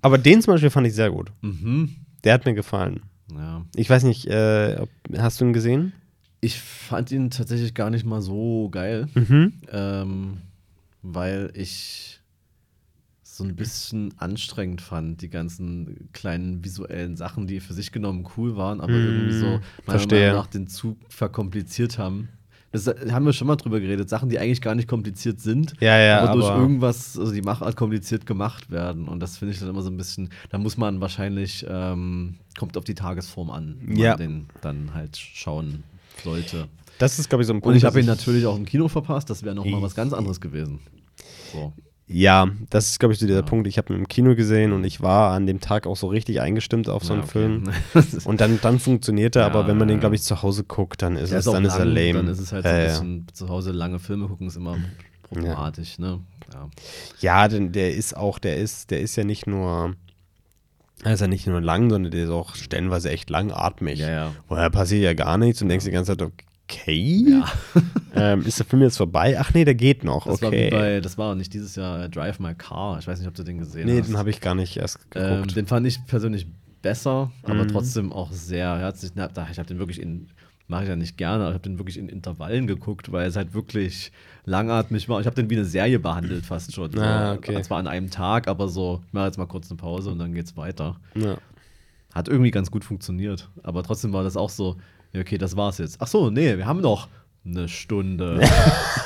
Aber 0.01 0.17
den 0.17 0.41
zum 0.41 0.53
Beispiel 0.53 0.69
fand 0.69 0.87
ich 0.87 0.93
sehr 0.93 1.11
gut. 1.11 1.31
Mhm. 1.41 1.95
Der 2.23 2.33
hat 2.33 2.45
mir 2.45 2.53
gefallen. 2.53 3.01
Ja. 3.33 3.65
Ich 3.75 3.89
weiß 3.89 4.03
nicht, 4.03 4.25
äh, 4.27 4.77
ob, 4.79 4.89
hast 5.17 5.41
du 5.41 5.45
ihn 5.45 5.53
gesehen? 5.53 5.93
Ich 6.39 6.59
fand 6.59 7.11
ihn 7.11 7.29
tatsächlich 7.29 7.73
gar 7.73 7.89
nicht 7.89 8.05
mal 8.05 8.21
so 8.21 8.69
geil, 8.69 9.07
Mhm. 9.15 9.53
ähm, 9.71 10.37
weil 11.01 11.51
ich 11.53 12.21
so 13.23 13.43
ein 13.43 13.55
bisschen 13.55 14.13
anstrengend 14.17 14.81
fand, 14.81 15.21
die 15.21 15.29
ganzen 15.29 16.09
kleinen 16.13 16.63
visuellen 16.63 17.17
Sachen, 17.17 17.45
die 17.47 17.59
für 17.59 17.73
sich 17.73 17.91
genommen 17.91 18.27
cool 18.37 18.55
waren, 18.55 18.81
aber 18.81 18.93
Mm, 18.93 19.05
irgendwie 19.05 19.33
so 19.37 19.45
meiner 19.45 19.61
verstehe. 19.85 20.19
Meinung 20.27 20.35
nach 20.41 20.47
den 20.47 20.67
Zug 20.67 20.97
verkompliziert 21.09 21.97
haben. 21.99 22.29
Das 22.71 22.85
haben 22.87 23.25
wir 23.25 23.31
schon 23.33 23.47
mal 23.47 23.55
drüber 23.55 23.79
geredet, 23.79 24.09
Sachen, 24.09 24.27
die 24.29 24.39
eigentlich 24.39 24.61
gar 24.61 24.75
nicht 24.75 24.87
kompliziert 24.89 25.39
sind, 25.39 25.73
Ja, 25.79 25.97
ja, 25.97 26.19
aber 26.21 26.33
durch 26.33 26.45
aber- 26.47 26.61
irgendwas, 26.61 27.17
also 27.17 27.31
die 27.31 27.41
Machart 27.41 27.75
kompliziert 27.77 28.25
gemacht 28.25 28.69
werden. 28.69 29.07
Und 29.07 29.21
das 29.21 29.37
finde 29.37 29.53
ich 29.53 29.59
dann 29.59 29.69
immer 29.69 29.81
so 29.81 29.89
ein 29.89 29.95
bisschen, 29.97 30.29
da 30.49 30.57
muss 30.57 30.75
man 30.77 30.99
wahrscheinlich, 30.99 31.65
ähm, 31.69 32.35
kommt 32.59 32.75
auf 32.77 32.83
die 32.83 32.93
Tagesform 32.95 33.49
an, 33.51 33.77
wie 33.81 34.01
Ja. 34.01 34.11
man 34.11 34.17
den 34.19 34.45
dann 34.61 34.93
halt 34.93 35.15
schauen 35.17 35.83
sollte. 36.23 36.67
Das 36.99 37.19
ist, 37.19 37.29
glaube 37.29 37.43
ich, 37.43 37.47
so 37.47 37.53
ein 37.53 37.61
Punkt. 37.61 37.67
Und 37.73 37.77
ich 37.77 37.85
habe 37.85 37.99
ihn 37.99 38.05
natürlich 38.05 38.45
auch 38.45 38.57
im 38.57 38.65
Kino 38.65 38.87
verpasst, 38.89 39.29
das 39.29 39.43
wäre 39.43 39.55
noch 39.55 39.63
mal 39.63 39.77
Ich- 39.77 39.83
was 39.83 39.95
ganz 39.95 40.11
anderes 40.13 40.41
gewesen. 40.41 40.79
So. 41.53 41.71
Ja, 42.09 42.47
das 42.69 42.91
ist, 42.91 42.99
glaube 42.99 43.13
ich, 43.13 43.19
so 43.19 43.25
dieser 43.27 43.39
Ja. 43.39 43.45
Punkt. 43.45 43.67
Ich 43.67 43.77
habe 43.77 43.93
ihn 43.93 43.99
im 43.99 44.07
Kino 44.07 44.33
gesehen 44.33 44.71
und 44.71 44.85
ich 44.85 45.01
war 45.01 45.33
an 45.33 45.45
dem 45.45 45.59
Tag 45.59 45.85
auch 45.85 45.97
so 45.97 46.07
richtig 46.07 46.39
eingestimmt 46.39 46.87
auf 46.87 47.03
so 47.03 47.11
einen 47.13 47.23
Ja, 47.23 47.27
okay. 47.27 47.31
Film. 47.33 47.63
Und 48.25 48.39
dann, 48.39 48.59
dann 48.61 48.79
funktioniert 48.79 49.35
er, 49.35 49.45
aber 49.45 49.61
Ja, 49.61 49.67
wenn 49.67 49.77
man 49.77 49.89
den, 49.89 49.99
glaube 49.99 50.15
ich, 50.15 50.21
zu 50.23 50.41
Hause 50.41 50.63
guckt, 50.63 51.01
dann 51.01 51.17
ist 51.17 51.33
es, 51.33 51.43
dann 51.45 51.65
ist 51.65 51.75
er 51.75 51.83
lang, 51.85 51.95
lame. 51.95 52.13
Dann 52.13 52.27
ist 52.29 52.39
es 52.39 52.51
halt 52.53 52.63
so 52.63 52.69
ein 52.69 52.85
bisschen 52.85 53.27
zu 53.33 53.49
Hause 53.49 53.71
lange 53.71 53.99
Filme 53.99 54.27
gucken, 54.27 54.47
ist 54.47 54.55
immer 54.55 54.77
problematisch, 55.23 55.99
ne? 55.99 56.21
Ja. 57.19 57.47
Denn 57.49 57.73
der 57.73 57.93
ist 57.93 58.15
auch, 58.15 58.39
der 58.39 58.55
ist, 58.55 58.89
der 58.91 59.01
ist 59.01 59.17
ja 59.17 59.25
nicht 59.25 59.45
nur, 59.45 59.93
er 61.03 61.13
ist 61.13 61.19
ja 61.19 61.27
nicht 61.27 61.45
nur 61.45 61.59
lang, 61.59 61.89
sondern 61.89 62.11
der 62.11 62.23
ist 62.23 62.29
auch 62.29 62.55
stellenweise 62.55 63.09
echt 63.11 63.29
langatmig. 63.29 63.99
Ja, 63.99 64.09
ja. 64.09 64.31
Vorher 64.47 64.69
passiert 64.69 65.03
ja 65.03 65.13
gar 65.13 65.37
nichts 65.37 65.61
und 65.61 65.67
denkst 65.67 65.83
die 65.83 65.91
ganze 65.91 66.15
Zeit, 66.17 66.31
okay, 66.69 67.41
ähm, 68.15 68.41
ist 68.45 68.59
der 68.59 68.65
Film 68.65 68.81
jetzt 68.81 68.97
vorbei? 68.97 69.37
Ach 69.39 69.53
nee, 69.53 69.65
der 69.65 69.75
geht 69.75 70.03
noch, 70.03 70.25
Das 70.25 70.41
war 70.41 70.51
wie 70.51 70.55
okay. 70.55 70.69
bei, 70.69 70.99
das 71.01 71.17
war 71.17 71.35
nicht 71.35 71.53
dieses 71.53 71.75
Jahr 71.75 72.03
äh, 72.03 72.09
Drive 72.09 72.39
My 72.39 72.53
Car. 72.55 72.99
Ich 72.99 73.07
weiß 73.07 73.19
nicht, 73.19 73.27
ob 73.27 73.35
du 73.35 73.43
den 73.43 73.57
gesehen 73.59 73.85
nee, 73.87 73.99
hast. 73.99 74.07
den 74.09 74.17
habe 74.17 74.29
ich 74.29 74.41
gar 74.41 74.55
nicht 74.55 74.77
erst 74.77 74.99
ähm, 75.15 75.35
geguckt. 75.35 75.55
Den 75.55 75.67
fand 75.67 75.87
ich 75.87 76.05
persönlich 76.05 76.47
besser, 76.81 77.31
aber 77.43 77.63
Mhm. 77.63 77.67
trotzdem 77.69 78.11
auch 78.13 78.31
sehr 78.31 78.77
herzlich. 78.77 79.11
Na, 79.15 79.29
Ich 79.51 79.57
habe 79.59 79.67
den 79.67 79.79
wirklich 79.79 80.01
in, 80.01 80.27
mache 80.67 80.83
ich 80.83 80.89
ja 80.89 80.95
nicht 80.95 81.17
gerne, 81.17 81.43
aber 81.45 81.49
ich 81.51 81.55
habe 81.55 81.63
den 81.69 81.79
wirklich 81.79 81.97
in 81.97 82.09
Intervallen 82.09 82.67
geguckt, 82.67 83.11
weil 83.11 83.27
es 83.27 83.35
halt 83.35 83.53
wirklich 83.53 84.11
langatmig 84.45 85.07
war. 85.09 85.19
Ich 85.19 85.25
habe 85.25 85.35
den 85.35 85.49
wie 85.49 85.55
eine 85.55 85.65
Serie 85.65 85.99
behandelt 85.99 86.45
fast 86.45 86.73
schon. 86.73 86.97
Ah, 86.99 87.33
okay. 87.33 87.61
Zwar 87.61 87.79
an 87.79 87.87
einem 87.87 88.09
Tag, 88.09 88.47
aber 88.47 88.67
so, 88.67 89.01
ich 89.07 89.13
mache 89.13 89.25
jetzt 89.25 89.37
mal 89.37 89.45
kurz 89.47 89.69
eine 89.69 89.77
Pause 89.77 90.11
und 90.11 90.19
dann 90.19 90.33
geht's 90.33 90.55
weiter. 90.57 90.97
ja. 91.15 91.37
Hat 92.13 92.29
irgendwie 92.29 92.49
ganz 92.51 92.71
gut 92.71 92.83
funktioniert. 92.83 93.47
Aber 93.61 93.83
trotzdem 93.83 94.11
war 94.11 94.23
das 94.23 94.37
auch 94.37 94.49
so, 94.49 94.77
ja, 95.17 95.21
okay, 95.21 95.37
das 95.37 95.55
war's 95.57 95.77
jetzt. 95.79 95.97
Ach 95.99 96.07
so, 96.07 96.29
nee, 96.29 96.57
wir 96.57 96.65
haben 96.65 96.81
noch 96.81 97.07
eine 97.45 97.67
Stunde. 97.69 98.41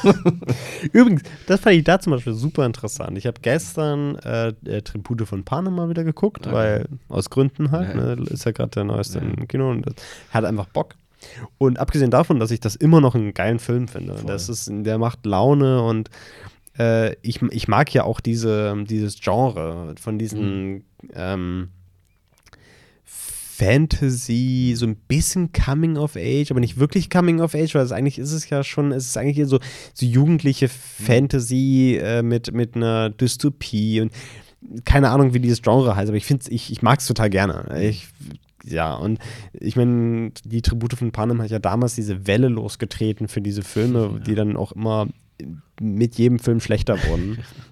Übrigens, 0.94 1.22
das 1.48 1.60
fand 1.60 1.76
ich 1.76 1.84
da 1.84 2.00
zum 2.00 2.12
Beispiel 2.12 2.34
super 2.34 2.66
interessant. 2.66 3.18
Ich 3.18 3.26
habe 3.28 3.40
gestern 3.42 4.16
äh, 4.18 4.50
äh, 4.66 4.82
Tribute 4.82 5.28
von 5.28 5.44
Panem 5.44 5.76
mal 5.76 5.90
wieder 5.90 6.04
geguckt, 6.04 6.48
Okay. 6.48 6.56
weil 6.56 6.86
aus 7.10 7.30
Gründen 7.30 7.72
halt, 7.72 7.96
Ja. 7.96 8.16
ne, 8.16 8.24
ist 8.30 8.46
ja 8.46 8.52
gerade 8.52 8.72
der 8.72 8.84
neueste 8.84 9.20
Ja. 9.20 9.26
im 9.26 9.48
Kino 9.48 9.70
und 9.70 9.86
das 9.86 9.94
hat 10.32 10.46
einfach 10.46 10.66
Bock. 10.68 10.96
Und 11.60 11.78
abgesehen 11.80 12.10
davon, 12.10 12.40
dass 12.40 12.50
ich 12.50 12.60
das 12.60 12.76
immer 12.76 13.00
noch 13.00 13.14
einen 13.14 13.34
geilen 13.36 13.60
Film 13.60 13.88
finde, 13.88 14.16
Voll. 14.16 14.26
das 14.26 14.50
ist, 14.50 14.70
der 14.72 14.98
macht 14.98 15.24
Laune 15.26 15.84
und 15.84 16.10
äh, 16.80 17.14
ich, 17.22 17.42
ich 17.44 17.68
mag 17.68 17.94
ja 17.94 18.06
auch 18.06 18.20
diese, 18.22 18.76
dieses 18.88 19.20
Genre 19.20 19.94
von 20.02 20.18
diesen 20.18 20.72
Mhm. 20.74 20.84
ähm, 21.14 21.70
Fantasy, 23.62 24.74
so 24.76 24.88
ein 24.88 24.96
bisschen 24.96 25.52
Coming 25.52 25.96
of 25.96 26.16
Age, 26.16 26.50
aber 26.50 26.60
nicht 26.60 26.80
wirklich 26.80 27.12
Coming 27.12 27.42
of 27.42 27.54
Age, 27.54 27.76
weil 27.76 27.84
es 27.84 27.92
eigentlich 27.92 28.18
ist 28.18 28.32
es 28.32 28.50
ja 28.50 28.64
schon, 28.64 28.92
es 28.92 29.06
ist 29.06 29.18
eigentlich 29.18 29.38
eher 29.38 29.46
so, 29.46 29.60
so 29.94 30.04
jugendliche 30.04 30.68
Fantasy 30.68 32.00
äh, 32.02 32.24
mit, 32.24 32.52
mit 32.54 32.76
einer 32.76 33.12
Dystopie 33.12 34.02
und 34.02 34.12
keine 34.84 35.12
Ahnung, 35.12 35.36
wie 35.36 35.40
dieses 35.40 35.62
Genre 35.62 35.96
heißt, 35.96 36.10
aber 36.10 36.18
ich 36.18 36.26
finde 36.26 36.46
ich, 36.50 36.72
ich 36.72 36.82
mag 36.82 37.00
es 37.00 37.06
total 37.06 37.30
gerne. 37.30 37.80
Ich, 37.82 38.08
ja, 38.64 38.96
und 38.96 39.20
ich 39.54 39.76
meine, 39.76 40.32
die 40.44 40.64
Tribute 40.64 40.94
von 40.94 41.12
Panem 41.12 41.40
hat 41.42 41.52
ja 41.52 41.60
damals 41.60 41.94
diese 41.94 42.26
Welle 42.26 42.48
losgetreten 42.48 43.28
für 43.28 43.42
diese 43.42 43.62
Filme, 43.62 44.22
die 44.26 44.34
dann 44.34 44.58
auch 44.58 44.72
immer 44.72 45.08
mit 45.80 46.16
jedem 46.16 46.40
Film 46.40 46.62
schlechter 46.62 46.98
wurden. 47.08 47.40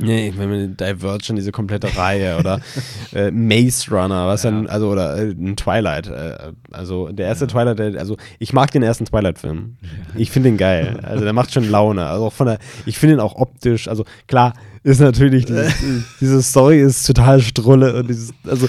Nee, 0.00 0.28
ich 0.28 0.36
meine, 0.36 0.68
Divergent, 0.68 1.38
diese 1.38 1.52
komplette 1.52 1.96
Reihe 1.96 2.38
oder 2.38 2.60
äh, 3.14 3.30
Maze 3.30 3.90
Runner, 3.90 4.26
was 4.26 4.42
Ja. 4.44 4.50
dann, 4.50 4.66
also, 4.66 4.88
oder 4.90 5.16
äh, 5.18 5.30
ein 5.30 5.56
Twilight. 5.56 6.06
Äh, 6.08 6.52
also, 6.70 7.08
der 7.08 7.26
erste 7.26 7.46
Twilight, 7.46 7.78
der, 7.78 7.98
also, 7.98 8.16
ich 8.38 8.52
mag 8.52 8.70
den 8.70 8.82
ersten 8.82 9.04
Twilight-Film. 9.04 9.76
Ich 10.16 10.30
finde 10.30 10.50
den 10.50 10.56
geil. 10.58 11.00
Also, 11.02 11.24
der 11.24 11.32
macht 11.32 11.52
schon 11.52 11.68
Laune. 11.68 12.06
Also, 12.06 12.26
auch 12.26 12.32
von 12.32 12.46
der, 12.46 12.58
ich 12.86 12.98
finde 12.98 13.16
ihn 13.16 13.20
auch 13.20 13.34
optisch, 13.36 13.88
also, 13.88 14.04
klar, 14.26 14.54
ist 14.84 15.00
natürlich, 15.00 15.44
dieses, 15.46 15.74
diese 16.20 16.42
Story 16.42 16.80
ist 16.80 17.04
total 17.06 17.40
strulle 17.40 17.94
und 17.96 18.08
dieses, 18.08 18.32
also, 18.46 18.68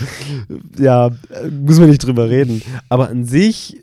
ja, 0.78 1.08
äh, 1.08 1.12
muss 1.50 1.80
man 1.80 1.90
nicht 1.90 2.04
drüber 2.06 2.30
reden. 2.30 2.62
Aber 2.90 3.10
an 3.10 3.26
sich 3.26 3.78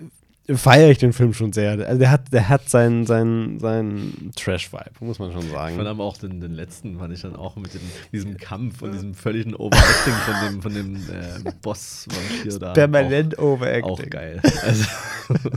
feiere 0.55 0.91
ich 0.91 0.99
den 0.99 1.13
Film 1.13 1.33
schon 1.33 1.53
sehr. 1.53 1.73
Also, 1.73 1.99
der 1.99 2.11
hat, 2.11 2.33
der 2.33 2.49
hat 2.49 2.69
seinen, 2.69 3.07
seinen, 3.07 3.59
seinen 3.59 4.33
Trash-Vibe, 4.37 4.91
muss 5.01 5.19
man 5.19 5.33
schon 5.33 5.43
Ich 5.43 5.51
sagen. 5.51 5.77
fand 5.77 5.89
aber 5.89 6.05
auch 6.05 6.17
den, 6.17 6.41
den 6.41 6.53
letzten, 6.53 6.99
fand 6.99 7.13
ich 7.13 7.23
dann 7.23 7.35
auch 7.37 7.57
mit 7.57 7.75
dem, 7.75 7.81
diesem 8.13 8.37
Kampf 8.37 8.83
und 8.83 8.93
diesem 8.93 9.15
völligen 9.15 9.55
Overacting 9.55 10.15
von 10.15 10.35
dem, 10.47 10.63
von 10.63 10.75
dem 10.75 10.97
äh, 10.97 11.53
Boss-Vampir 11.63 12.59
da. 12.59 12.73
Permanent 12.73 13.39
auch, 13.39 13.43
Overacting. 13.55 13.85
auch 13.85 14.11
geil. 14.11 14.41
Also, 14.63 14.85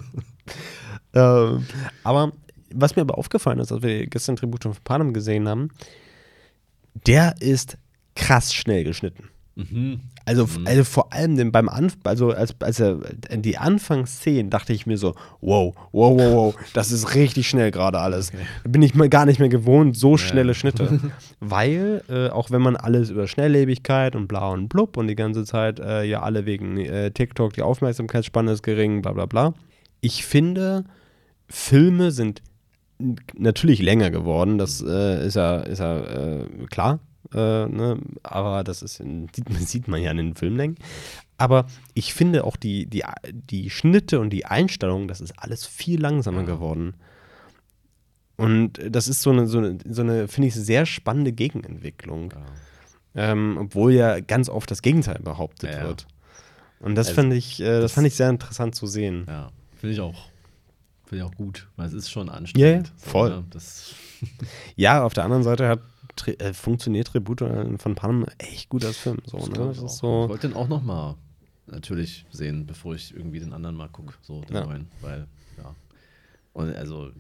Ähm, 1.13 1.65
aber 2.03 2.31
was 2.73 2.95
mir 2.95 3.01
aber 3.01 3.17
aufgefallen 3.17 3.59
ist, 3.59 3.71
als 3.71 3.81
wir 3.81 4.05
gestern 4.07 4.35
Tribute 4.35 4.63
von 4.63 4.75
Panem 4.83 5.13
gesehen 5.13 5.47
haben, 5.47 5.69
der 7.07 7.35
ist 7.39 7.77
krass 8.15 8.53
schnell 8.53 8.83
geschnitten. 8.83 9.29
mhm. 9.55 10.01
Also, 10.30 10.47
also 10.65 10.84
vor 10.84 11.11
allem 11.11 11.38
den 11.38 11.51
beim 11.51 11.67
Anf 11.67 11.97
also 12.03 12.30
als, 12.30 12.53
als 12.59 12.80
er 12.80 12.99
in 13.32 13.41
die 13.41 13.57
Anfangsszenen 13.57 14.51
dachte 14.51 14.73
ich 14.73 14.86
mir 14.86 14.99
so, 14.99 15.15
wow, 15.41 15.73
wow, 15.91 16.19
wow, 16.19 16.34
wow, 16.36 16.55
das 16.75 16.91
ist 16.91 17.15
richtig 17.15 17.49
schnell 17.49 17.71
gerade 17.71 17.97
alles. 17.97 18.32
Bin 18.63 18.84
ich 18.84 18.93
mal 18.93 19.09
gar 19.09 19.25
nicht 19.25 19.39
mehr 19.39 19.49
gewohnt, 19.49 19.97
so 19.97 20.17
schnelle 20.17 20.53
Schnitte. 20.53 20.99
Weil, 21.39 22.03
äh, 22.09 22.30
auch 22.30 22.51
wenn 22.51 22.61
man 22.61 22.75
alles 22.75 23.09
über 23.09 23.25
Schnelllebigkeit 23.25 24.15
und 24.15 24.27
bla 24.27 24.49
und 24.49 24.69
blub 24.69 24.97
und 24.97 25.07
die 25.07 25.15
ganze 25.15 25.45
Zeit 25.45 25.80
äh, 25.80 26.03
ja 26.03 26.21
alle 26.21 26.45
wegen 26.45 26.77
äh, 26.77 27.09
TikTok, 27.09 27.53
die 27.53 27.63
Aufmerksamkeitsspanne 27.63 28.51
ist 28.51 28.61
gering, 28.61 29.01
bla 29.01 29.13
bla 29.13 29.25
bla. 29.25 29.55
Ich 29.99 30.27
finde, 30.27 30.84
Filme 31.47 32.11
sind 32.11 32.43
natürlich 33.36 33.82
länger 33.82 34.11
geworden, 34.11 34.59
das 34.59 34.80
äh, 34.88 35.25
ist 35.25 35.38
ja, 35.38 35.57
ist 35.57 35.80
ja 35.80 36.01
äh, 36.01 36.45
klar. 36.69 36.99
Äh, 37.34 37.67
ne? 37.67 37.99
Aber 38.24 38.63
das 38.63 38.82
ist, 38.82 38.99
in- 38.99 39.28
sieht, 39.36 39.49
man- 39.49 39.61
sieht 39.65 39.88
man 39.88 40.01
ja 40.01 40.11
in 40.11 40.17
den 40.17 40.36
Filmlängen. 40.36 40.78
Aber 41.38 41.65
ich 41.93 42.13
finde 42.13 42.43
auch 42.43 42.55
die, 42.57 42.86
die, 42.86 43.03
die 43.32 43.70
Schnitte 43.70 44.20
und 44.20 44.30
die 44.32 44.45
Einstellungen, 44.45 45.07
das 45.07 45.22
ist 45.22 45.34
alles 45.38 45.65
viel 45.65 46.01
langsamer 46.01 46.43
geworden. 46.43 46.95
Und 48.38 48.80
das 48.89 49.07
ist 49.07 49.22
so 49.22 49.32
eine, 49.32 49.47
so 49.47 49.57
eine, 49.57 49.78
so 49.89 50.01
eine 50.01 50.28
finde 50.28 50.47
ich, 50.47 50.55
sehr 50.55 50.86
spannende 50.86 51.32
Gegenentwicklung. 51.33 52.33
Ähm, 53.16 53.58
obwohl 53.59 53.93
ja 53.93 54.20
ganz 54.21 54.50
oft 54.50 54.70
das 54.71 54.82
Gegenteil 54.82 55.20
behauptet 55.21 55.71
Ja, 55.71 55.78
ja. 55.79 55.83
wird. 55.87 56.08
Und 56.79 56.96
das 56.96 57.08
Also, 57.09 57.21
fand 57.21 57.33
ich, 57.33 57.59
äh, 57.59 57.66
das, 57.66 57.82
das- 57.82 57.91
fand 57.93 58.08
ich 58.08 58.16
sehr 58.16 58.29
interessant 58.29 58.75
zu 58.75 58.87
sehen. 58.87 59.25
Ja, 59.28 59.50
finde 59.75 59.93
ich 59.93 60.00
auch. 60.00 60.28
Finde 61.05 61.25
ich 61.25 61.29
auch 61.32 61.36
gut, 61.36 61.67
weil 61.75 61.87
es 61.87 61.93
ist 61.93 62.09
schon 62.12 62.28
Ja, 62.28 62.33
ja, 62.33 62.37
anstrengend. 62.37 62.91
voll. 62.97 63.29
ne? 63.32 63.43
Das, 63.50 63.93
Ja, 64.75 65.04
auf 65.04 65.13
der 65.13 65.24
anderen 65.25 65.43
Seite 65.43 65.67
hat 65.67 65.79
äh, 66.28 66.54
funktioniert 66.54 67.08
Tribute 67.08 67.43
von 67.78 67.96
Panem 67.96 68.25
echt 68.37 68.70
gut 68.70 68.86
als 68.86 68.97
Film. 68.97 69.20
So, 69.25 69.37
das 69.37 69.50
ne? 69.50 69.55
das 69.55 69.79
auch. 69.79 69.86
Ich 69.86 69.91
so. 69.91 70.08
wollte 70.29 70.47
den 70.47 70.55
auch 70.55 70.67
noch 70.67 70.83
mal 70.83 71.16
natürlich 71.67 72.25
sehen, 72.32 72.66
bevor 72.66 72.96
ich 72.96 73.13
irgendwie 73.16 73.39
den 73.39 73.54
anderen 73.54 73.75
mal 73.75 73.89
gucke, 73.89 74.13
so 74.21 74.41
den 74.41 74.55
Ja. 74.55 74.66
neuen, 74.66 74.87
weil 75.01 75.28
ja. 75.58 75.75
Und 76.54 76.75
also 76.75 77.12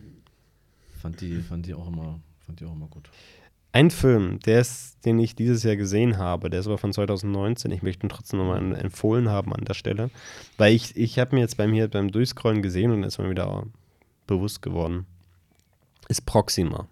fand 1.01 1.21
die 1.21 1.41
fand 1.41 1.65
die 1.65 1.73
auch 1.73 1.87
immer 1.87 2.19
fand 2.45 2.59
die 2.59 2.65
auch 2.65 2.73
immer 2.73 2.87
gut. 2.87 3.09
Ein 3.71 3.91
Film, 3.91 4.39
der 4.39 4.61
ist, 4.61 5.05
den 5.05 5.19
ich 5.19 5.35
dieses 5.35 5.61
Jahr 5.61 5.75
gesehen 5.75 6.17
habe, 6.17 6.49
der 6.49 6.61
ist 6.61 6.65
aber 6.65 6.79
von 6.79 6.91
2019. 6.91 7.69
Ich 7.69 7.83
möchte 7.83 8.07
ihn 8.07 8.09
trotzdem 8.09 8.39
nochmal 8.39 8.73
empfohlen 8.73 9.29
haben 9.29 9.53
an 9.53 9.63
der 9.63 9.75
Stelle. 9.75 10.09
Weil 10.57 10.73
ich, 10.73 10.97
ich 10.97 11.19
habe 11.19 11.35
mir 11.35 11.41
jetzt 11.41 11.55
beim, 11.55 11.71
hier 11.71 11.87
beim 11.87 12.09
Durchscrollen 12.09 12.63
gesehen 12.63 12.89
und 12.89 13.03
ist 13.03 13.19
mir 13.19 13.29
wieder 13.29 13.67
bewusst 14.25 14.63
geworden. 14.63 15.05
Ist 16.07 16.25
Proxima. 16.25 16.87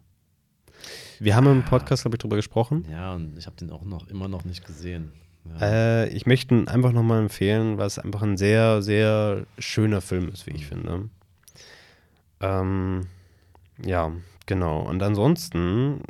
Wir 1.20 1.36
haben 1.36 1.48
im 1.48 1.64
Podcast, 1.64 2.04
glaube 2.04 2.16
ich, 2.16 2.20
drüber 2.20 2.36
gesprochen. 2.36 2.86
Ja, 2.90 3.14
und 3.14 3.38
ich 3.38 3.46
habe 3.46 3.56
den 3.56 3.72
auch 3.72 3.84
noch 3.84 4.08
immer 4.08 4.28
noch 4.28 4.46
nicht 4.46 4.66
gesehen. 4.66 5.12
Ja. 5.60 6.04
Äh, 6.04 6.10
ich 6.10 6.26
möchte 6.26 6.54
ihn 6.56 6.68
einfach 6.68 6.92
nochmal 6.92 7.22
empfehlen, 7.22 7.78
weil 7.78 7.88
es 7.88 8.00
einfach 8.00 8.22
ein 8.22 8.38
sehr, 8.38 8.82
sehr 8.82 9.46
schöner 9.58 10.02
Film 10.02 10.30
ist, 10.30 10.46
wie 10.46 10.52
ich 10.52 10.66
finde. 10.66 11.10
Ähm, 12.40 13.08
ja, 13.84 14.12
genau. 14.46 14.82
Und 14.82 15.02
ansonsten 15.02 16.02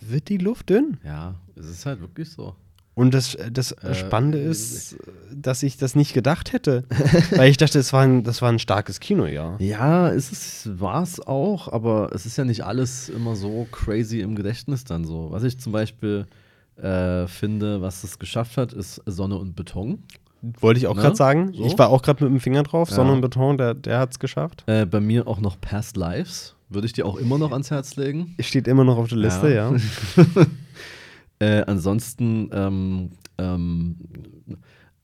wird 0.00 0.28
die 0.28 0.38
Luft 0.38 0.70
dünn. 0.70 0.98
ja, 1.04 1.34
es 1.54 1.66
ist 1.66 1.86
halt 1.86 2.00
wirklich 2.00 2.30
so. 2.30 2.54
Und 2.98 3.12
das, 3.12 3.36
das 3.52 3.72
Äh, 3.72 3.94
Spannende 3.94 4.38
ist, 4.38 4.96
dass 5.30 5.62
ich 5.62 5.76
das 5.76 5.94
nicht 5.94 6.14
gedacht 6.14 6.54
hätte. 6.54 6.84
weil 7.36 7.50
ich 7.50 7.58
dachte, 7.58 7.76
das 7.78 7.92
war 7.92 8.00
ein, 8.02 8.24
das 8.24 8.40
war 8.40 8.48
ein 8.50 8.58
starkes 8.58 9.00
Kinojahr. 9.00 9.60
Ja, 9.60 10.08
es 10.10 10.32
ist, 10.32 10.80
war 10.80 11.02
es 11.02 11.20
auch, 11.20 11.70
aber 11.70 12.10
es 12.14 12.24
ist 12.24 12.38
ja 12.38 12.44
nicht 12.46 12.64
alles 12.64 13.10
immer 13.10 13.36
so 13.36 13.66
crazy 13.70 14.20
im 14.20 14.34
Gedächtnis 14.34 14.84
dann 14.84 15.04
so. 15.04 15.28
Was 15.30 15.42
ich 15.42 15.60
zum 15.60 15.72
Beispiel 15.72 16.24
äh, 16.82 17.26
finde, 17.26 17.82
was 17.82 18.02
es 18.02 18.18
geschafft 18.18 18.56
hat, 18.56 18.72
ist 18.72 19.02
Sonne 19.04 19.36
und 19.36 19.54
Beton. 19.54 20.02
Wollte 20.60 20.78
ich 20.78 20.86
auch 20.86 20.94
Ne? 20.96 21.02
gerade 21.02 21.16
sagen. 21.16 21.52
So? 21.52 21.66
Ich 21.66 21.78
war 21.78 21.90
auch 21.90 22.00
gerade 22.00 22.24
mit 22.24 22.32
dem 22.32 22.40
Finger 22.40 22.62
drauf. 22.62 22.88
Ja. 22.88 22.96
Sonne 22.96 23.12
und 23.12 23.20
Beton, 23.20 23.58
der, 23.58 23.74
der 23.74 23.98
hat 23.98 24.12
es 24.12 24.18
geschafft. 24.18 24.64
Äh, 24.66 24.86
bei 24.86 25.00
mir 25.00 25.26
auch 25.28 25.40
noch 25.40 25.60
Past 25.60 25.98
Lives. 25.98 26.54
Würde 26.70 26.86
ich 26.86 26.94
dir 26.94 27.04
auch 27.06 27.16
immer 27.16 27.36
noch 27.36 27.52
ans 27.52 27.70
Herz 27.70 27.96
legen. 27.96 28.34
Steht 28.40 28.66
immer 28.66 28.84
noch 28.84 28.96
auf 28.96 29.08
der 29.08 29.18
Liste, 29.18 29.54
ja. 29.54 29.70
Äh, 31.38 31.62
ansonsten 31.66 32.50
ähm, 32.52 33.10
ähm, 33.38 33.96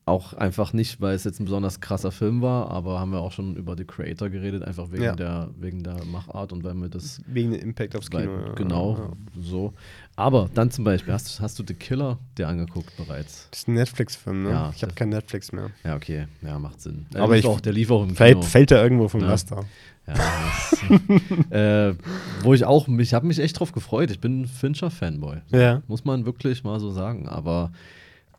auch 0.05 0.33
einfach 0.33 0.73
nicht, 0.73 1.01
weil 1.01 1.15
es 1.15 1.23
jetzt 1.23 1.39
ein 1.39 1.45
besonders 1.45 1.81
krasser 1.81 2.11
Film 2.11 2.43
war, 2.43 2.71
aber 2.73 2.99
haben 2.99 3.13
wir 3.13 3.21
auch 3.21 3.31
schon 3.31 3.55
über 3.55 3.77
The 3.77 3.85
Creator 3.85 4.31
geredet, 4.31 4.65
einfach 4.65 4.91
wegen, 4.91 5.05
Ja. 5.05 5.15
der, 5.15 5.51
wegen 5.61 5.85
der 5.85 6.05
Machart 6.05 6.53
und 6.53 6.65
weil 6.65 6.75
mir 6.75 6.89
das 6.89 7.21
Wegen 7.29 7.53
dem 7.53 7.61
Impact 7.61 7.95
aufs 7.95 8.09
weil, 8.13 8.27
Kino. 8.27 8.47
ja. 8.49 8.53
genau 8.55 8.97
Ja. 8.99 9.11
so. 9.41 9.73
Aber 10.17 10.51
dann 10.55 10.73
zum 10.73 10.83
Beispiel, 10.85 11.13
hast, 11.15 11.41
hast 11.41 11.57
du 11.61 11.65
The 11.67 11.75
Killer 11.75 12.19
dir 12.37 12.49
angeguckt 12.49 12.97
bereits? 12.97 13.47
Das 13.53 13.61
ist 13.61 13.69
ein 13.69 13.75
Netflix-Film, 13.75 14.43
ne? 14.43 14.51
Ja, 14.51 14.73
ich 14.75 14.83
habe 14.83 14.93
kein 14.93 15.09
Netflix 15.11 15.53
mehr. 15.53 15.71
Ja, 15.85 15.95
okay, 15.95 16.27
ja, 16.43 16.59
macht 16.59 16.81
Sinn. 16.81 17.07
Der 17.15 17.23
Aber 17.23 17.37
lief 17.37 17.45
ich- 17.45 17.51
auch, 17.51 17.61
der 17.61 17.73
lief 17.73 17.91
auch 17.93 18.03
im 18.03 18.17
Fällt, 18.17 18.39
Kino. 18.39 18.43
fällt 18.43 18.71
er 18.73 18.83
irgendwo 18.83 19.07
vom. 19.09 19.21
Laster. 19.21 19.65
Ja, 20.09 20.15
das, 20.15 21.53
äh, 21.53 21.95
wo 22.43 22.55
ich 22.55 22.65
auch, 22.65 22.89
ich 22.89 23.15
habe 23.15 23.25
mich 23.27 23.39
echt 23.39 23.61
drauf 23.61 23.71
gefreut. 23.71 24.11
Ich 24.11 24.19
bin 24.21 24.41
ein 24.43 24.47
Fincher-Fanboy. 24.47 25.43
Ja. 25.53 25.83
Muss 25.87 26.05
man 26.05 26.27
wirklich 26.27 26.65
mal 26.65 26.81
so 26.81 26.91
sagen. 26.91 27.29
Aber 27.29 27.71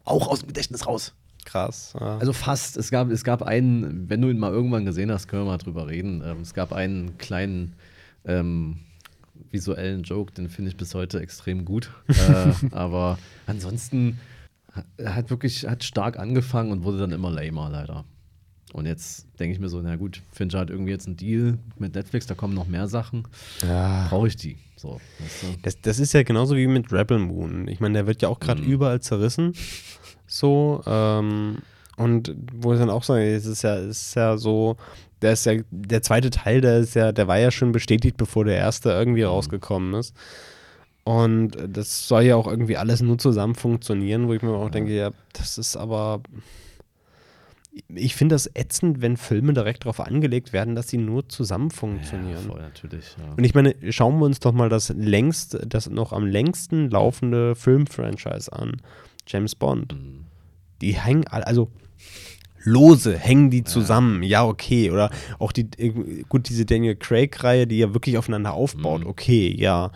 auch 0.03 0.27
aus 0.27 0.41
dem 0.41 0.47
Gedächtnis 0.47 0.85
raus. 0.85 1.13
Krass. 1.53 1.93
Ja. 1.99 2.17
Also 2.17 2.33
fast. 2.33 2.75
Es 2.77 2.89
gab, 2.91 3.09
es 3.11 3.23
gab 3.23 3.43
einen, 3.43 4.09
wenn 4.09 4.19
du 4.21 4.29
ihn 4.29 4.39
mal 4.39 4.51
irgendwann 4.51 4.85
gesehen 4.85 5.11
hast, 5.11 5.27
können 5.27 5.43
wir 5.43 5.51
mal 5.51 5.57
drüber 5.59 5.87
reden. 5.87 6.21
Ähm, 6.25 6.41
es 6.41 6.53
gab 6.53 6.73
einen 6.73 7.17
kleinen 7.19 7.75
ähm, 8.25 8.79
visuellen 9.51 10.01
Joke, 10.03 10.33
den 10.33 10.49
finde 10.49 10.71
ich 10.71 10.77
bis 10.77 10.95
heute 10.95 11.19
extrem 11.19 11.63
gut. 11.63 11.91
äh, 12.07 12.51
aber 12.71 13.19
ansonsten 13.45 14.19
ha- 14.75 15.13
hat 15.13 15.29
wirklich 15.29 15.67
hat 15.67 15.83
stark 15.83 16.17
angefangen 16.17 16.71
und 16.71 16.83
wurde 16.83 16.97
dann 16.97 17.11
immer 17.11 17.29
lamer 17.29 17.69
leider. 17.69 18.03
Und 18.73 18.85
jetzt 18.87 19.27
denke 19.39 19.53
ich 19.53 19.59
mir 19.59 19.69
so, 19.69 19.79
na 19.81 19.95
gut, 19.95 20.21
Fincher 20.31 20.59
hat 20.59 20.69
irgendwie 20.69 20.91
jetzt 20.91 21.05
einen 21.07 21.15
Deal 21.15 21.57
mit 21.77 21.93
Netflix, 21.95 22.25
da 22.25 22.33
kommen 22.35 22.53
noch 22.55 22.67
mehr 22.67 22.87
Sachen. 22.87 23.23
ja. 23.61 24.07
Brauche 24.09 24.27
ich 24.27 24.35
die? 24.35 24.57
So, 24.75 24.99
weißt 25.19 25.43
du? 25.43 25.47
Das, 25.61 25.79
das 25.79 25.99
ist 25.99 26.11
ja 26.13 26.23
genauso 26.23 26.57
wie 26.57 26.67
mit 26.67 26.91
Rebel 26.91 27.19
Moon. 27.19 27.67
Ich 27.69 27.79
meine, 27.79 27.93
der 27.93 28.07
wird 28.07 28.21
ja 28.21 28.27
auch 28.29 28.39
gerade 28.41 28.61
Mhm. 28.61 28.67
überall 28.71 28.99
zerrissen. 28.99 29.53
So. 30.27 30.81
Ähm, 30.85 31.59
und 31.95 32.35
wo 32.51 32.73
ich 32.73 32.79
dann 32.79 32.89
auch 32.89 33.03
sage, 33.03 33.33
es 33.33 33.45
ist 33.45 33.61
ja, 33.61 33.75
es 33.77 34.07
ist 34.07 34.15
ja 34.15 34.35
so, 34.37 34.75
der 35.21 35.33
ist 35.33 35.45
ja, 35.45 35.53
der 35.71 36.01
zweite 36.01 36.31
Teil, 36.31 36.59
der 36.59 36.79
ist 36.79 36.95
ja, 36.95 37.11
der 37.11 37.27
war 37.27 37.37
ja 37.37 37.51
schon 37.51 37.71
bestätigt, 37.71 38.17
bevor 38.17 38.43
der 38.43 38.57
erste 38.57 38.89
irgendwie 38.89 39.21
rausgekommen 39.23 39.93
ist. 39.93 40.15
Und 41.05 41.51
das 41.67 42.07
soll 42.07 42.23
ja 42.23 42.35
auch 42.35 42.47
irgendwie 42.47 42.77
alles 42.77 43.01
nur 43.01 43.17
zusammen 43.19 43.55
funktionieren, 43.55 44.27
wo 44.27 44.33
ich 44.33 44.41
mir 44.41 44.51
auch 44.53 44.69
denke, 44.71 44.93
ja, 44.95 45.11
das 45.33 45.57
ist 45.57 45.75
aber. 45.77 46.21
Ich 47.87 48.15
finde 48.15 48.35
das 48.35 48.49
ätzend, 48.53 49.01
wenn 49.01 49.17
Filme 49.17 49.53
direkt 49.53 49.85
darauf 49.85 49.99
angelegt 49.99 50.53
werden, 50.53 50.75
dass 50.75 50.89
sie 50.89 50.97
nur 50.97 51.27
zusammen 51.27 51.71
funktionieren. 51.71 52.43
Ja, 52.45 52.51
voll 52.51 52.61
natürlich. 52.61 53.15
Ja. 53.17 53.33
Und 53.33 53.43
ich 53.43 53.55
meine, 53.55 53.75
schauen 53.89 54.19
wir 54.19 54.25
uns 54.25 54.39
doch 54.39 54.51
mal 54.51 54.69
das 54.69 54.89
längst, 54.89 55.57
das 55.65 55.89
noch 55.89 56.13
am 56.13 56.25
längsten 56.25 56.89
laufende 56.89 57.55
Filmfranchise 57.55 58.53
an. 58.53 58.77
James 59.27 59.55
Bond. 59.55 59.93
Mhm. 59.93 60.25
Die 60.81 60.93
hängen, 60.93 61.25
also 61.27 61.71
lose 62.63 63.17
hängen 63.17 63.49
die 63.49 63.63
zusammen. 63.63 64.21
Ja, 64.23 64.45
okay. 64.45 64.91
Oder 64.91 65.09
auch 65.39 65.51
die, 65.51 65.67
äh, 65.77 66.23
gut, 66.29 66.49
diese 66.49 66.65
Daniel 66.65 66.95
Craig-Reihe, 66.95 67.65
die 67.65 67.79
ja 67.79 67.93
wirklich 67.93 68.17
aufeinander 68.17 68.53
aufbaut. 68.53 69.01
Mhm. 69.01 69.07
Okay, 69.07 69.55
ja. 69.57 69.91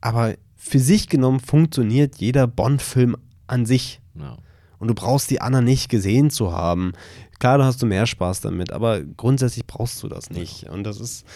Aber 0.00 0.34
für 0.56 0.78
sich 0.78 1.08
genommen 1.08 1.40
funktioniert 1.40 2.16
jeder 2.16 2.46
Bond-Film 2.46 3.16
an 3.46 3.66
sich. 3.66 4.00
ja. 4.14 4.36
Und 4.78 4.88
du 4.88 4.94
brauchst 4.94 5.30
die 5.30 5.40
anderen 5.40 5.64
nicht 5.64 5.88
gesehen 5.88 6.30
zu 6.30 6.52
haben. 6.52 6.92
Klar, 7.38 7.58
da 7.58 7.64
hast 7.64 7.82
du 7.82 7.86
mehr 7.86 8.06
Spaß 8.06 8.40
damit, 8.40 8.72
aber 8.72 9.02
grundsätzlich 9.02 9.66
brauchst 9.66 10.02
du 10.02 10.08
das 10.08 10.30
nicht. 10.30 10.68
Und 10.68 10.84
das 10.84 11.00
ist, 11.00 11.26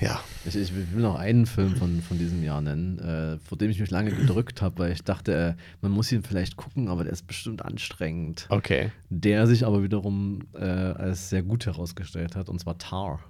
ja. 0.00 0.20
Ich, 0.44 0.56
ich 0.56 0.74
will 0.74 1.02
noch 1.02 1.16
einen 1.16 1.46
Film 1.46 1.76
von, 1.76 2.00
von 2.02 2.18
diesem 2.18 2.42
Jahr 2.42 2.60
nennen, 2.60 2.98
äh, 2.98 3.38
vor 3.38 3.58
dem 3.58 3.70
ich 3.70 3.80
mich 3.80 3.90
lange 3.90 4.10
gedrückt 4.10 4.62
habe, 4.62 4.78
weil 4.78 4.92
ich 4.92 5.02
dachte, 5.02 5.34
äh, 5.34 5.54
man 5.80 5.90
muss 5.90 6.12
ihn 6.12 6.22
vielleicht 6.22 6.56
gucken, 6.56 6.88
aber 6.88 7.04
der 7.04 7.12
ist 7.12 7.26
bestimmt 7.26 7.64
anstrengend. 7.64 8.46
Okay. 8.48 8.92
Der 9.10 9.46
sich 9.46 9.66
aber 9.66 9.82
wiederum 9.82 10.42
äh, 10.54 10.64
als 10.64 11.30
sehr 11.30 11.42
gut 11.42 11.66
herausgestellt 11.66 12.36
hat, 12.36 12.48
und 12.48 12.60
zwar 12.60 12.78
Tar. 12.78 13.20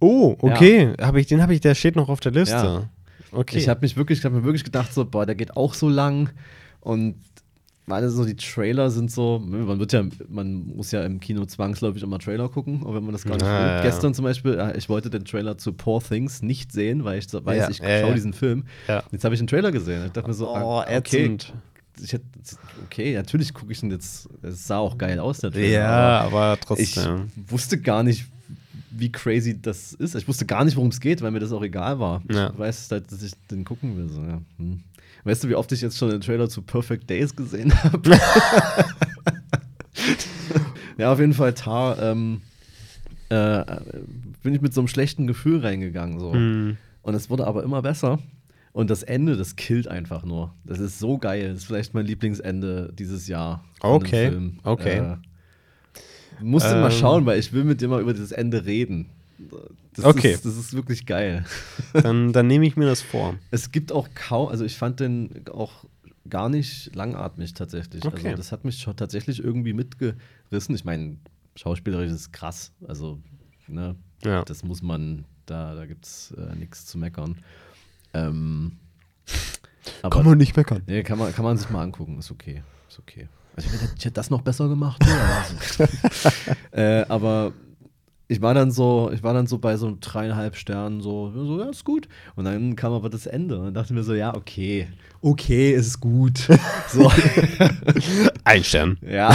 Oh, 0.00 0.36
okay. 0.40 0.92
Hab 1.00 1.16
ich, 1.16 1.26
den 1.26 1.40
habe 1.40 1.54
ich, 1.54 1.60
der 1.60 1.74
steht 1.74 1.96
noch 1.96 2.10
auf 2.10 2.20
der 2.20 2.32
Liste. 2.32 2.54
Ja. 2.54 2.90
Okay. 3.32 3.56
Ich 3.56 3.68
habe 3.68 3.80
mich 3.80 3.96
wirklich, 3.96 4.18
ich 4.18 4.24
habe 4.24 4.36
mir 4.36 4.44
wirklich 4.44 4.64
gedacht, 4.64 4.92
so, 4.92 5.04
boah, 5.04 5.24
der 5.24 5.34
geht 5.34 5.56
auch 5.56 5.72
so 5.72 5.88
lang 5.88 6.30
und 6.80 7.16
meine 7.86 8.10
so 8.10 8.24
die 8.24 8.34
Trailer 8.36 8.90
sind 8.90 9.10
so, 9.12 9.40
man 9.44 9.78
wird 9.78 9.92
ja, 9.92 10.04
man 10.28 10.66
muss 10.74 10.90
ja 10.90 11.04
im 11.04 11.20
Kino 11.20 11.44
zwangsläufig 11.46 12.02
immer 12.02 12.18
Trailer 12.18 12.48
gucken, 12.48 12.82
auch 12.84 12.94
wenn 12.94 13.04
man 13.04 13.12
das 13.12 13.24
gar 13.24 13.34
nicht 13.34 13.44
Ah, 13.44 13.60
will. 13.60 13.66
ja. 13.76 13.82
Gestern 13.82 14.12
zum 14.12 14.24
Beispiel, 14.24 14.58
äh, 14.58 14.76
ich 14.76 14.88
wollte 14.88 15.08
den 15.08 15.24
Trailer 15.24 15.56
zu 15.56 15.72
Poor 15.72 16.02
Things 16.02 16.42
nicht 16.42 16.72
sehen, 16.72 17.04
weil 17.04 17.18
ich 17.20 17.32
weiß, 17.32 17.56
Ja, 17.58 17.70
ich 17.70 17.78
ja, 17.78 18.00
schaue 18.00 18.14
diesen 18.14 18.32
Film. 18.32 18.64
Jetzt 19.12 19.24
habe 19.24 19.34
ich 19.34 19.40
den 19.40 19.46
Trailer 19.46 19.70
gesehen. 19.72 20.04
Ich 20.06 20.12
dachte 20.12 20.28
mir 20.28 20.34
so, 20.34 20.48
Oh, 20.48 20.54
ah, 20.56 20.80
okay, 20.82 20.96
ätzend. 21.26 21.52
ich 22.02 22.12
hätte, 22.12 22.24
okay, 22.86 23.14
natürlich 23.14 23.54
gucke 23.54 23.70
ich 23.72 23.82
ihn 23.82 23.90
jetzt. 23.92 24.28
Es 24.42 24.66
sah 24.66 24.78
auch 24.78 24.98
geil 24.98 25.18
aus, 25.20 25.38
der 25.38 25.52
Trailer. 25.52 25.68
ja, 25.80 26.20
aber 26.22 26.54
ich 26.54 26.60
trotzdem. 26.94 27.30
wusste 27.48 27.78
gar 27.80 28.02
nicht, 28.02 28.26
wie 28.90 29.12
crazy 29.12 29.60
das 29.60 29.92
ist. 29.92 30.14
Ich 30.16 30.26
wusste 30.26 30.44
gar 30.46 30.64
nicht, 30.64 30.76
worum 30.76 30.88
es 30.88 30.98
geht, 31.00 31.22
weil 31.22 31.30
mir 31.30 31.38
das 31.40 31.52
auch 31.52 31.62
egal 31.62 32.00
war. 32.00 32.22
Ich 32.28 32.34
weiß 32.36 32.90
halt, 32.90 33.12
dass 33.12 33.22
ich 33.22 33.32
den 33.50 33.64
gucken 33.64 33.96
will. 33.96 34.08
So, 34.08 34.22
hm. 34.58 34.80
Weißt 35.26 35.42
du, 35.42 35.48
wie 35.48 35.56
oft 35.56 35.72
ich 35.72 35.80
jetzt 35.80 35.98
schon 35.98 36.10
den 36.10 36.20
Trailer 36.20 36.48
zu 36.48 36.62
Perfect 36.62 37.10
Days 37.10 37.34
gesehen 37.34 37.74
habe? 37.82 38.10
ja, 40.98 41.12
auf 41.12 41.18
jeden 41.18 41.34
Fall 41.34 41.52
Tar. 41.52 42.00
Ähm, 42.00 42.42
äh, 43.28 43.64
bin 44.44 44.54
ich 44.54 44.60
mit 44.60 44.72
so 44.72 44.80
einem 44.80 44.86
schlechten 44.86 45.26
Gefühl 45.26 45.58
reingegangen. 45.58 46.20
So. 46.20 46.32
Hm. 46.32 46.76
Und 47.02 47.14
es 47.14 47.28
wurde 47.28 47.44
aber 47.44 47.64
immer 47.64 47.82
besser. 47.82 48.20
Und 48.72 48.88
das 48.88 49.02
Ende, 49.02 49.36
das 49.36 49.56
killt 49.56 49.88
einfach 49.88 50.24
nur. 50.24 50.54
Das 50.64 50.78
ist 50.78 51.00
so 51.00 51.18
geil. 51.18 51.48
Das 51.48 51.58
ist 51.58 51.64
vielleicht 51.64 51.92
mein 51.92 52.06
Lieblingsende 52.06 52.92
dieses 52.96 53.26
Jahr. 53.26 53.64
Okay, 53.80 54.30
okay. 54.62 54.98
Äh, 54.98 55.16
musst 56.40 56.70
du 56.70 56.74
mal 56.76 56.92
Ähm. 56.92 56.96
schauen, 56.96 57.26
weil 57.26 57.40
ich 57.40 57.52
will 57.52 57.64
mit 57.64 57.80
dir 57.80 57.88
mal 57.88 58.00
über 58.00 58.12
dieses 58.12 58.30
Ende 58.30 58.64
reden. 58.64 59.06
Das 59.94 60.04
Okay. 60.04 60.32
Ist, 60.32 60.44
das 60.46 60.56
ist 60.56 60.72
wirklich 60.74 61.06
geil. 61.06 61.44
Dann, 61.92 62.32
dann 62.32 62.46
nehme 62.46 62.66
ich 62.66 62.76
mir 62.76 62.86
das 62.86 63.02
vor. 63.02 63.34
Es 63.50 63.70
gibt 63.72 63.92
auch 63.92 64.08
kaum, 64.14 64.48
also 64.48 64.64
ich 64.64 64.76
fand 64.76 65.00
den 65.00 65.46
auch 65.50 65.84
gar 66.28 66.48
nicht 66.48 66.94
langatmig 66.94 67.54
tatsächlich. 67.54 68.04
Okay. 68.04 68.26
Also 68.28 68.36
das 68.36 68.52
hat 68.52 68.64
mich 68.64 68.78
schon 68.78 68.96
tatsächlich 68.96 69.42
irgendwie 69.42 69.72
mitgerissen. 69.72 70.74
Ich 70.74 70.84
meine, 70.84 71.16
schauspielerisch 71.54 72.10
ist 72.12 72.32
krass. 72.32 72.72
Also, 72.86 73.20
ne, 73.68 73.96
Ja. 74.24 74.44
das 74.44 74.64
muss 74.64 74.82
man, 74.82 75.24
da, 75.46 75.74
da 75.74 75.86
gibt 75.86 76.04
es 76.06 76.32
äh, 76.32 76.54
nichts 76.56 76.86
zu 76.86 76.98
meckern. 76.98 77.38
Ähm, 78.14 78.72
aber 80.02 80.22
man 80.22 80.38
nicht 80.38 80.56
meckern. 80.56 80.82
nee, 80.86 81.02
kann, 81.02 81.18
man, 81.18 81.32
kann 81.32 81.44
man 81.44 81.56
sich 81.56 81.70
mal 81.70 81.82
angucken, 81.82 82.18
ist 82.18 82.30
okay. 82.30 82.62
Ist 82.88 82.98
okay. 82.98 83.28
Also, 83.54 83.68
ich, 83.68 83.80
hätte, 83.80 83.94
ich 83.96 84.04
hätte 84.04 84.14
das 84.14 84.30
noch 84.30 84.42
besser 84.42 84.68
gemacht. 84.68 85.02
Ja, 85.06 85.88
äh, 87.00 87.06
aber 87.08 87.52
ich 88.28 88.42
war 88.42 88.54
dann 88.54 88.70
so, 88.72 89.10
ich 89.12 89.22
war 89.22 89.34
dann 89.34 89.46
so 89.46 89.58
bei 89.58 89.76
so 89.76 89.96
dreieinhalb 90.00 90.56
Sternen 90.56 91.00
so, 91.00 91.30
so, 91.30 91.60
ja, 91.60 91.68
ist 91.70 91.84
gut. 91.84 92.08
Und 92.34 92.44
dann 92.44 92.74
kam 92.74 92.92
aber 92.92 93.08
das 93.08 93.26
Ende 93.26 93.58
und 93.58 93.74
dachte 93.74 93.94
mir 93.94 94.02
so, 94.02 94.14
ja, 94.14 94.34
okay, 94.34 94.88
okay, 95.20 95.72
ist 95.72 96.00
gut. 96.00 96.38
so, 96.88 97.10
Ein 98.44 98.64
Stern. 98.64 98.98
ja. 99.02 99.34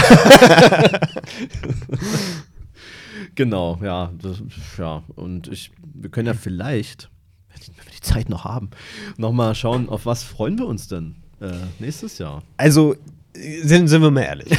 genau, 3.34 3.78
ja, 3.82 4.12
das, 4.20 4.42
ja. 4.76 5.02
Und 5.16 5.48
ich, 5.48 5.72
wir 5.94 6.10
können 6.10 6.26
ja 6.26 6.34
vielleicht, 6.34 7.10
wenn 7.48 7.76
wir 7.86 7.92
die 7.94 8.00
Zeit 8.02 8.28
noch 8.28 8.44
haben, 8.44 8.70
noch 9.16 9.32
mal 9.32 9.54
schauen, 9.54 9.88
auf 9.88 10.04
was 10.04 10.22
freuen 10.22 10.58
wir 10.58 10.66
uns 10.66 10.88
denn 10.88 11.16
äh, 11.40 11.52
nächstes 11.78 12.18
Jahr. 12.18 12.42
Also, 12.58 12.96
sind, 13.34 13.88
sind 13.88 14.02
wir 14.02 14.10
mal 14.10 14.22
ehrlich. 14.22 14.50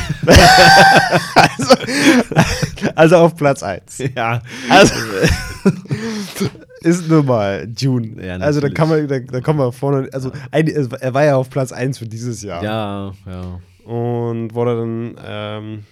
also, 1.35 1.75
also 2.95 3.15
auf 3.17 3.35
Platz 3.35 3.63
1. 3.63 4.03
Ja, 4.15 4.41
Also, 4.69 4.93
ist 6.81 7.07
nun 7.07 7.25
mal 7.25 7.67
Dune. 7.67 8.25
Ja, 8.25 8.37
also 8.37 8.59
da 8.59 8.69
kann 8.69 8.89
man, 8.89 9.07
da, 9.07 9.19
da 9.19 9.41
kommen 9.41 9.59
wir 9.59 9.71
vorne. 9.71 10.09
Also 10.11 10.31
ein, 10.51 10.67
er 10.67 11.13
war 11.13 11.23
ja 11.23 11.35
auf 11.35 11.49
Platz 11.49 11.71
1 11.71 11.99
für 11.99 12.07
dieses 12.07 12.41
Jahr. 12.41 12.63
Ja, 12.63 13.13
ja. 13.25 13.59
Und 13.89 14.53
wurde 14.53 14.77
dann 14.77 15.15
ähm, 15.25 15.83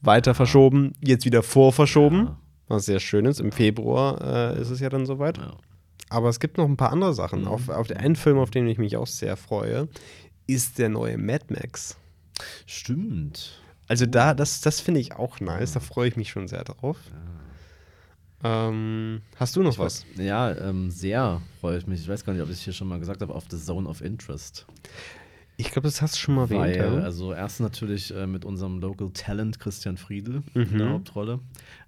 weiter 0.00 0.34
verschoben, 0.34 0.92
jetzt 1.00 1.24
wieder 1.24 1.42
vorverschoben. 1.42 2.24
Ja. 2.26 2.36
Was 2.68 2.86
sehr 2.86 3.00
schön 3.00 3.26
ist. 3.26 3.40
Im 3.40 3.52
Februar 3.52 4.54
äh, 4.54 4.60
ist 4.60 4.70
es 4.70 4.80
ja 4.80 4.88
dann 4.88 5.04
soweit. 5.06 5.38
ja. 5.38 5.54
Aber 6.12 6.28
es 6.28 6.40
gibt 6.40 6.58
noch 6.58 6.66
ein 6.66 6.76
paar 6.76 6.92
andere 6.92 7.14
Sachen. 7.14 7.42
Mhm. 7.42 7.48
Auf, 7.48 7.68
auf 7.70 7.86
den 7.86 7.96
einen 7.96 8.16
Film, 8.16 8.38
auf 8.38 8.50
den 8.50 8.66
ich 8.66 8.76
mich 8.76 8.98
auch 8.98 9.06
sehr 9.06 9.36
freue, 9.36 9.88
ist 10.46 10.78
der 10.78 10.88
neue 10.88 11.18
Mad 11.18 11.46
Max. 11.48 11.96
Stimmt. 12.66 13.60
Also 13.88 14.06
da, 14.06 14.34
das, 14.34 14.60
das 14.60 14.80
finde 14.80 15.00
ich 15.00 15.12
auch 15.14 15.40
nice. 15.40 15.72
Da 15.72 15.80
freue 15.80 16.08
ich 16.08 16.16
mich 16.16 16.30
schon 16.30 16.48
sehr 16.48 16.64
drauf. 16.64 16.96
Ähm, 18.44 19.22
hast 19.36 19.54
du 19.54 19.62
noch 19.62 19.78
was? 19.78 20.04
Ja, 20.16 20.50
ähm, 20.56 20.90
sehr 20.90 21.40
freue 21.60 21.78
ich 21.78 21.86
mich. 21.86 22.00
Ich 22.00 22.08
weiß 22.08 22.24
gar 22.24 22.32
nicht, 22.32 22.42
ob 22.42 22.48
ich 22.48 22.56
es 22.56 22.62
hier 22.62 22.72
schon 22.72 22.88
mal 22.88 22.98
gesagt 22.98 23.22
habe, 23.22 23.34
auf 23.34 23.44
The 23.48 23.56
Zone 23.58 23.88
of 23.88 24.00
Interest. 24.00 24.66
Ich 25.58 25.70
glaube, 25.70 25.86
das 25.86 26.02
hast 26.02 26.16
du 26.16 26.18
schon 26.20 26.34
mal 26.34 26.50
Weil, 26.50 26.72
erwähnt. 26.74 26.98
ja? 26.98 27.04
also 27.04 27.32
erst 27.32 27.60
natürlich 27.60 28.12
äh, 28.12 28.26
mit 28.26 28.44
unserem 28.44 28.80
Local 28.80 29.10
Talent 29.12 29.60
Christian 29.60 29.96
Friedel 29.96 30.42
Mhm. 30.54 30.62
in 30.62 30.78
der 30.78 30.88
Hauptrolle 30.90 31.38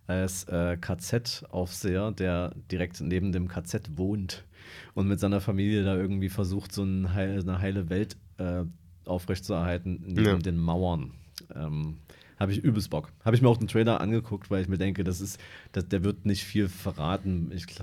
als 0.07 0.45
äh, 0.45 0.77
KZ-Aufseher, 0.77 2.13
der 2.13 2.53
direkt 2.71 3.01
neben 3.01 3.33
dem 3.33 3.49
KZ 3.49 3.97
wohnt 3.97 4.45
und 4.93 5.09
mit 5.09 5.19
seiner 5.19 5.41
Familie 5.41 5.83
da 5.83 5.97
irgendwie 5.97 6.29
versucht, 6.29 6.73
so 6.73 6.85
ein 6.85 7.15
heil, 7.15 7.41
eine 7.41 7.59
heile 7.59 7.89
Welt 7.89 8.17
äh, 8.39 8.65
aufrechtzuerhalten 9.05 10.03
neben 10.07 10.25
Ja. 10.27 10.37
den 10.39 10.59
Mauern. 10.59 11.13
Ähm, 11.55 11.99
habe 12.39 12.53
ich 12.53 12.59
übelst 12.59 12.91
Bock. 12.91 13.11
Habe 13.25 13.37
ich 13.37 13.43
mir 13.43 13.49
auch 13.49 13.57
den 13.57 13.69
Trailer 13.69 14.01
angeguckt, 14.01 14.51
weil 14.51 14.63
ich 14.63 14.69
mir 14.69 14.79
denke, 14.79 15.05
das 15.05 15.21
ist, 15.21 15.41
das, 15.73 15.89
der 15.89 16.03
wird 16.05 16.27
nicht 16.27 16.45
viel 16.45 16.69
verraten. 16.69 17.51
Ich, 17.55 17.67
ich 17.67 17.79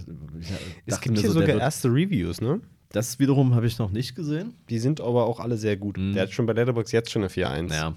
es 0.85 1.01
gibt 1.01 1.17
hier 1.17 1.29
so, 1.29 1.33
sogar 1.35 1.47
wird, 1.49 1.59
erste 1.61 1.87
Reviews, 1.89 2.41
ne? 2.41 2.59
Das 2.89 3.19
wiederum 3.19 3.55
habe 3.55 3.67
ich 3.67 3.79
noch 3.79 3.91
nicht 3.91 4.15
gesehen. 4.15 4.53
Die 4.69 4.79
sind 4.79 4.99
aber 4.99 5.25
auch 5.25 5.39
alle 5.39 5.57
sehr 5.57 5.77
gut. 5.77 5.97
Mhm. 5.97 6.13
Der 6.13 6.23
hat 6.23 6.31
schon 6.31 6.45
bei 6.45 6.53
Letterboxd 6.53 6.91
jetzt 6.91 7.11
schon 7.11 7.21
eine 7.21 7.31
4-1. 7.31 7.73
Ja. 7.73 7.95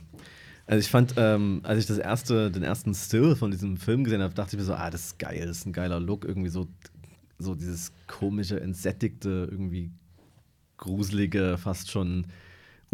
Also 0.67 0.81
ich 0.81 0.89
fand, 0.89 1.15
ähm, 1.17 1.61
als 1.65 1.81
ich 1.81 1.87
das 1.87 1.99
erste, 1.99 2.51
den 2.51 2.63
ersten 2.63 2.95
Still 2.95 3.37
von 3.37 3.51
diesem 3.51 3.77
Film 3.77 4.05
gesehen 4.05 4.23
habe, 4.23 4.33
dachte 4.33 4.55
ich 4.55 4.61
mir 4.61 4.65
so, 4.65 4.75
ah, 4.75 4.91
das 4.91 5.07
ist 5.07 5.19
geil, 5.19 5.45
das 5.47 5.59
ist 5.59 5.67
ein 5.67 5.73
geiler 5.73 6.01
Look, 6.01 6.25
irgendwie 6.25 6.49
so, 6.49 6.69
so 7.39 7.55
dieses 7.55 7.93
komische, 8.07 8.61
entsättigte, 8.61 9.49
irgendwie 9.51 9.91
gruselige, 10.79 11.59
fast 11.59 11.91
schon 11.91 12.27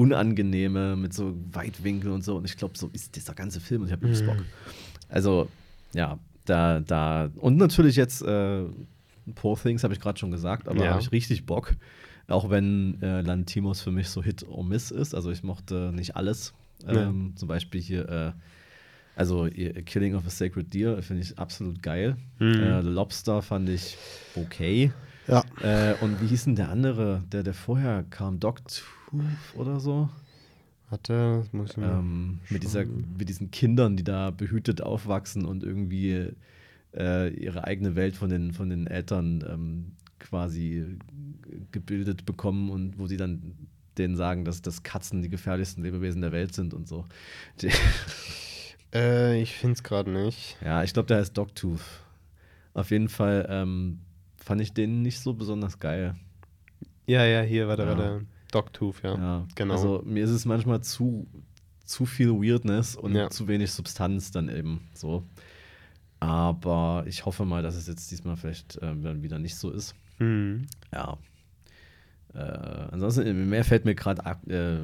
unangenehme 0.01 0.97
mit 0.97 1.13
so 1.13 1.35
Weitwinkel 1.53 2.11
und 2.11 2.25
so. 2.25 2.37
Und 2.37 2.45
ich 2.47 2.57
glaube, 2.57 2.79
so 2.79 2.89
ist 2.93 3.17
dieser 3.17 3.35
ganze 3.35 3.61
Film 3.61 3.83
und 3.83 3.89
ich 3.89 3.93
habe 3.93 4.05
übelst 4.07 4.25
Bock. 4.27 4.43
Also, 5.09 5.49
ja, 5.93 6.19
da, 6.47 6.81
da. 6.81 7.31
Und 7.37 7.59
natürlich 7.59 7.97
jetzt 7.97 8.23
äh, 8.23 8.63
Poor 9.35 9.59
Things 9.61 9.85
habe 9.85 9.93
ich 9.93 10.01
gerade 10.01 10.19
schon 10.19 10.31
gesagt, 10.31 10.69
aber 10.69 10.85
Ja. 10.85 10.91
habe 10.93 11.03
ich 11.03 11.13
richtig 11.13 11.45
Bock. 11.45 11.77
Auch 12.29 12.49
wenn 12.49 13.01
äh, 13.03 13.21
Lantimos 13.21 13.81
für 13.83 13.91
mich 13.91 14.09
so 14.09 14.23
Hit 14.23 14.49
or 14.49 14.65
Miss 14.65 14.91
ist. 14.91 15.15
Also 15.15 15.31
ich 15.31 15.43
mochte 15.43 15.93
nicht 15.95 16.17
alles. 16.17 16.55
Ähm, 16.87 17.33
Zum 17.37 17.49
Beispiel 17.49 17.81
hier, 17.81 18.09
äh, 18.09 18.33
also 19.17 19.49
Killing 19.85 20.15
of 20.15 20.27
a 20.27 20.31
Sacred 20.31 20.73
Deer 20.73 21.03
finde 21.03 21.23
ich 21.23 21.39
absolut 21.39 21.83
geil. 21.83 22.17
Mhm. 22.39 22.55
Äh, 22.63 22.83
The 22.83 22.89
Lobster 22.89 23.43
fand 23.43 23.69
ich 23.69 23.99
okay. 24.37 24.93
Ja. 25.31 25.45
Äh, 25.63 25.95
und 26.01 26.21
wie 26.21 26.27
hieß 26.27 26.45
denn 26.45 26.57
der 26.57 26.71
andere, 26.71 27.23
der, 27.31 27.43
der 27.43 27.55
vorher 27.55 28.05
kam? 28.11 28.41
Dogtooth 28.41 28.85
oder 29.57 29.79
so? 29.79 30.09
Warte, 30.89 31.39
das 31.39 31.53
muss 31.53 31.71
ich 31.71 31.77
mal. 31.77 32.01
Ähm, 32.01 32.41
mit, 32.51 32.65
dieser, 32.65 32.85
mit 32.85 33.29
diesen 33.29 33.51
Kindern, 33.51 33.97
die 33.97 34.03
da 34.03 34.31
behütet 34.31 34.83
aufwachsen 34.83 35.45
und 35.45 35.63
irgendwie 35.63 36.33
äh, 36.97 37.33
ihre 37.33 37.65
eigene 37.65 37.95
Welt 37.95 38.17
von 38.17 38.29
den, 38.29 38.53
von 38.53 38.69
den 38.69 38.89
Eltern 38.89 39.45
ähm, 39.49 39.93
quasi 40.19 40.99
gebildet 41.71 42.27
bekommen 42.27 42.71
und 42.71 42.99
wo 42.99 43.07
sie 43.07 43.17
dann 43.17 43.55
denen 43.99 44.17
sagen, 44.17 44.45
dass, 44.45 44.63
dass 44.63 44.83
Katzen 44.83 45.23
die 45.23 45.29
gefährlichsten 45.29 45.83
Lebewesen 45.83 46.23
der 46.23 46.33
Welt 46.33 46.55
sind 46.55 46.75
und 46.75 46.89
so. 46.89 47.07
Äh, 48.93 49.41
ich 49.41 49.55
finde 49.55 49.75
es 49.75 49.85
gerade 49.85 50.11
nicht. 50.11 50.57
ja, 50.65 50.83
ich 50.83 50.93
glaube, 50.93 51.07
der 51.07 51.19
heißt 51.19 51.39
Dogtooth. 51.39 51.79
Auf 52.75 52.91
jeden 52.91 53.09
Fall 53.09 53.47
ähm, 53.49 54.01
fand 54.43 54.61
ich 54.61 54.73
den 54.73 55.03
nicht 55.03 55.21
so 55.21 55.35
besonders 55.35 55.79
geil. 55.79 56.15
Ja, 57.07 57.25
ja, 57.25 57.43
hier, 57.43 57.69
warte, 57.69 57.83
Ja. 57.83 57.89
warte. 57.89 58.27
Dogtooth, 58.53 59.03
ja. 59.03 59.15
Ja, 59.17 59.47
genau. 59.55 59.75
Also 59.75 60.03
mir 60.05 60.25
ist 60.25 60.31
es 60.31 60.45
manchmal 60.45 60.81
zu, 60.81 61.27
zu 61.85 62.05
viel 62.07 62.31
Weirdness 62.33 62.97
und 62.97 63.15
Ja. 63.15 63.31
zu 63.31 63.47
wenig 63.49 63.71
Substanz 63.73 64.31
dann 64.33 64.49
eben 64.49 64.89
so. 64.95 65.25
Aber 66.19 67.05
ich 67.07 67.25
hoffe 67.25 67.45
mal, 67.45 67.63
dass 67.63 67.77
es 67.77 67.87
jetzt 67.87 68.11
diesmal 68.11 68.37
vielleicht 68.37 68.77
äh, 68.77 68.95
dann 68.95 69.23
wieder 69.23 69.39
nicht 69.39 69.57
so 69.57 69.71
ist. 69.71 69.95
Mhm. 70.19 70.67
Ja. 70.93 71.17
Äh, 72.35 72.39
ansonsten, 72.93 73.49
mehr 73.49 73.65
fällt 73.65 73.85
mir 73.85 73.95
gerade 73.95 74.23
äh, 74.49 74.79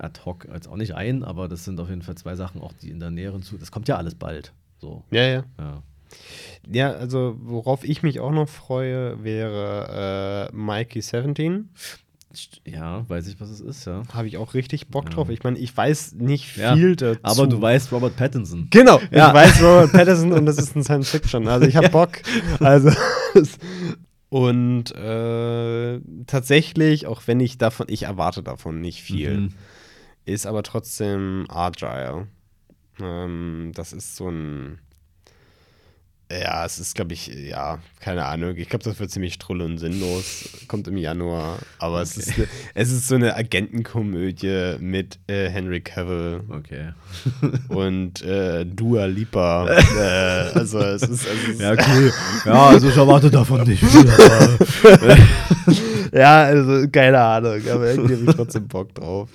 ad 0.00 0.20
hoc 0.24 0.46
jetzt 0.52 0.68
auch 0.68 0.76
nicht 0.76 0.94
ein, 0.94 1.22
aber 1.24 1.48
das 1.48 1.64
sind 1.64 1.80
auf 1.80 1.88
jeden 1.90 2.02
Fall 2.02 2.14
zwei 2.16 2.34
Sachen, 2.36 2.60
auch 2.62 2.72
die 2.72 2.90
in 2.90 3.00
der 3.00 3.10
näheren 3.10 3.42
zu. 3.42 3.58
Das 3.58 3.70
kommt 3.70 3.88
ja 3.88 3.96
alles 3.96 4.14
bald. 4.14 4.52
So. 4.78 5.04
Ja, 5.10 5.22
ja. 5.26 5.44
Ja. 5.58 5.82
Ja, 6.70 6.92
also 6.92 7.36
worauf 7.40 7.84
ich 7.84 8.02
mich 8.02 8.20
auch 8.20 8.32
noch 8.32 8.48
freue, 8.48 9.22
wäre 9.24 10.48
äh, 10.52 10.56
Mikey 10.56 11.00
17. 11.00 11.70
St- 12.34 12.60
Ja, 12.66 13.08
weiß 13.08 13.26
ich, 13.28 13.40
was 13.40 13.48
es 13.48 13.60
ist, 13.60 13.86
ja. 13.86 14.02
Habe 14.12 14.28
ich 14.28 14.36
auch 14.36 14.52
richtig 14.52 14.88
Bock 14.88 15.04
Ja. 15.06 15.10
drauf. 15.14 15.30
Ich 15.30 15.42
meine, 15.44 15.58
ich 15.58 15.74
weiß 15.74 16.12
nicht 16.16 16.56
Ja, 16.58 16.74
viel 16.74 16.94
dazu. 16.94 17.20
Aber 17.22 17.46
du 17.46 17.60
weißt 17.60 17.90
Robert 17.92 18.16
Pattinson. 18.16 18.68
Genau, 18.70 19.00
Ja. 19.10 19.28
ich 19.28 19.34
weiß 19.34 19.62
Robert 19.62 19.92
Pattinson 19.92 20.32
und 20.34 20.44
das 20.46 20.58
ist 20.58 20.76
ein 20.76 20.84
Science 20.84 21.08
Fiction. 21.10 21.48
Also 21.48 21.66
ich 21.66 21.76
habe 21.76 21.88
Bock. 21.88 22.18
Also 22.60 22.90
und 24.30 24.94
äh, 24.94 26.00
tatsächlich, 26.26 27.06
auch 27.06 27.22
wenn 27.26 27.40
ich 27.40 27.56
davon, 27.56 27.86
ich 27.88 28.02
erwarte 28.02 28.42
davon 28.42 28.80
nicht 28.80 29.02
viel, 29.02 29.36
Mhm. 29.40 29.48
ist 30.26 30.46
aber 30.46 30.62
trotzdem 30.62 31.46
Agile. 31.48 32.26
Ähm, 33.00 33.72
das 33.74 33.92
ist 33.94 34.16
so 34.16 34.28
ein 34.28 34.80
ja, 36.30 36.64
es 36.64 36.78
ist, 36.78 36.94
glaube 36.94 37.14
ich, 37.14 37.26
ja, 37.28 37.78
keine 38.00 38.26
Ahnung. 38.26 38.54
Ich 38.56 38.68
glaube, 38.68 38.84
das 38.84 39.00
wird 39.00 39.10
ziemlich 39.10 39.34
strull 39.34 39.62
und 39.62 39.78
sinnlos. 39.78 40.48
Kommt 40.68 40.86
im 40.88 40.96
Januar. 40.96 41.58
Aber 41.78 42.02
es, 42.02 42.16
ist, 42.16 42.32
es 42.74 42.92
ist 42.92 43.08
so 43.08 43.14
eine 43.14 43.34
Agentenkomödie 43.34 44.76
mit 44.78 45.18
äh, 45.26 45.48
Henry 45.48 45.80
Cavill 45.80 46.42
Okay. 46.50 46.90
und 47.68 48.22
äh, 48.22 48.64
Dua 48.66 49.06
Lipa. 49.06 49.68
äh, 49.68 50.58
also 50.58 50.80
es 50.80 51.02
ist, 51.02 51.26
es 51.26 51.48
ist 51.48 51.60
Ja, 51.60 51.72
cool. 51.72 52.12
Ja, 52.44 52.66
also 52.68 52.88
ich 52.88 52.96
erwarte 52.96 53.30
davon 53.30 53.62
nicht 53.62 53.82
viel. 53.84 54.08
Ja, 56.12 56.44
also 56.44 56.88
keine 56.88 57.20
Ahnung, 57.20 57.60
aber 57.70 57.90
irgendwie 57.90 58.14
habe 58.14 58.24
ich 58.30 58.34
trotzdem 58.34 58.66
Bock 58.66 58.94
drauf. 58.94 59.28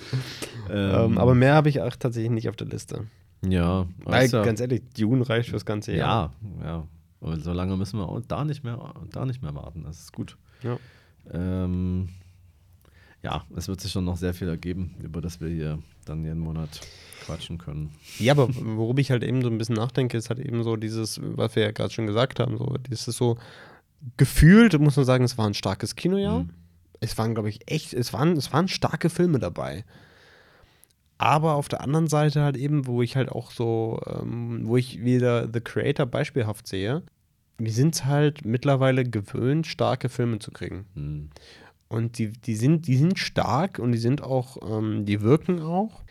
Ähm, 0.68 1.18
aber 1.18 1.34
mehr 1.34 1.54
habe 1.54 1.68
ich 1.68 1.80
auch 1.80 1.94
tatsächlich 1.94 2.32
nicht 2.32 2.48
auf 2.48 2.56
der 2.56 2.66
Liste. 2.66 3.04
Ja, 3.50 3.86
Weil, 4.04 4.28
ja, 4.28 4.42
ganz 4.42 4.60
ehrlich, 4.60 4.82
Dune 4.96 5.28
reicht 5.28 5.50
fürs 5.50 5.64
ganze 5.64 5.94
Jahr. 5.94 6.32
ja, 6.60 6.66
ja. 6.66 6.88
Und 7.20 7.42
so 7.42 7.52
lange 7.54 7.76
müssen 7.78 7.98
wir 7.98 8.06
auch 8.06 8.20
da 8.28 8.44
nicht 8.44 8.64
mehr, 8.64 8.92
da 9.10 9.24
nicht 9.24 9.42
mehr 9.42 9.54
warten. 9.54 9.84
Das 9.84 9.98
ist 9.98 10.12
gut. 10.12 10.36
Ja. 10.62 10.76
Ähm, 11.32 12.10
ja, 13.22 13.44
es 13.56 13.66
wird 13.66 13.80
sich 13.80 13.90
schon 13.90 14.04
noch 14.04 14.18
sehr 14.18 14.34
viel 14.34 14.48
ergeben, 14.48 14.94
über 15.02 15.22
das 15.22 15.40
wir 15.40 15.48
hier 15.48 15.78
dann 16.04 16.22
jeden 16.22 16.40
Monat 16.40 16.82
quatschen 17.24 17.56
können. 17.56 17.92
Ja, 18.18 18.34
aber 18.34 18.48
worüber 18.54 19.00
ich 19.00 19.10
halt 19.10 19.24
eben 19.24 19.40
so 19.40 19.48
ein 19.48 19.56
bisschen 19.56 19.76
nachdenke, 19.76 20.18
ist 20.18 20.28
halt 20.28 20.38
eben 20.38 20.62
so 20.62 20.76
dieses, 20.76 21.18
was 21.22 21.56
wir 21.56 21.62
ja 21.62 21.70
gerade 21.70 21.94
schon 21.94 22.06
gesagt 22.06 22.38
haben, 22.38 22.58
so 22.58 22.76
dieses 22.76 23.16
so 23.16 23.38
gefühlt, 24.18 24.78
muss 24.78 24.96
man 24.96 25.06
sagen, 25.06 25.24
es 25.24 25.38
war 25.38 25.46
ein 25.46 25.54
starkes 25.54 25.96
Kinojahr. 25.96 26.40
Mhm. 26.40 26.50
Es 27.00 27.16
waren, 27.16 27.34
glaube 27.34 27.48
ich, 27.48 27.60
echt, 27.70 27.94
es 27.94 28.12
waren, 28.12 28.36
es 28.36 28.52
waren 28.52 28.68
starke 28.68 29.08
Filme 29.08 29.38
dabei. 29.38 29.84
Aber 31.18 31.54
auf 31.54 31.68
der 31.68 31.80
anderen 31.80 32.08
Seite 32.08 32.42
halt 32.42 32.56
eben, 32.56 32.86
wo 32.86 33.02
ich 33.02 33.16
halt 33.16 33.30
auch 33.30 33.50
so, 33.50 34.00
ähm, 34.06 34.62
wo 34.64 34.76
ich 34.76 35.04
wieder 35.04 35.48
The 35.52 35.60
Creator 35.60 36.06
beispielhaft 36.06 36.66
sehe, 36.66 37.02
wir 37.58 37.72
sind 37.72 38.04
halt 38.04 38.44
mittlerweile 38.44 39.04
gewöhnt, 39.04 39.66
starke 39.66 40.08
Filme 40.08 40.38
zu 40.40 40.50
kriegen. 40.50 40.86
Hm. 40.94 41.30
Und 41.88 42.18
die, 42.18 42.32
die, 42.32 42.56
sind, 42.56 42.88
die 42.88 42.96
sind 42.96 43.18
stark 43.18 43.78
und 43.78 43.92
die 43.92 43.98
sind 43.98 44.22
auch, 44.22 44.56
ähm, 44.68 45.04
die 45.04 45.20
wirken 45.20 45.62
auch. 45.62 46.02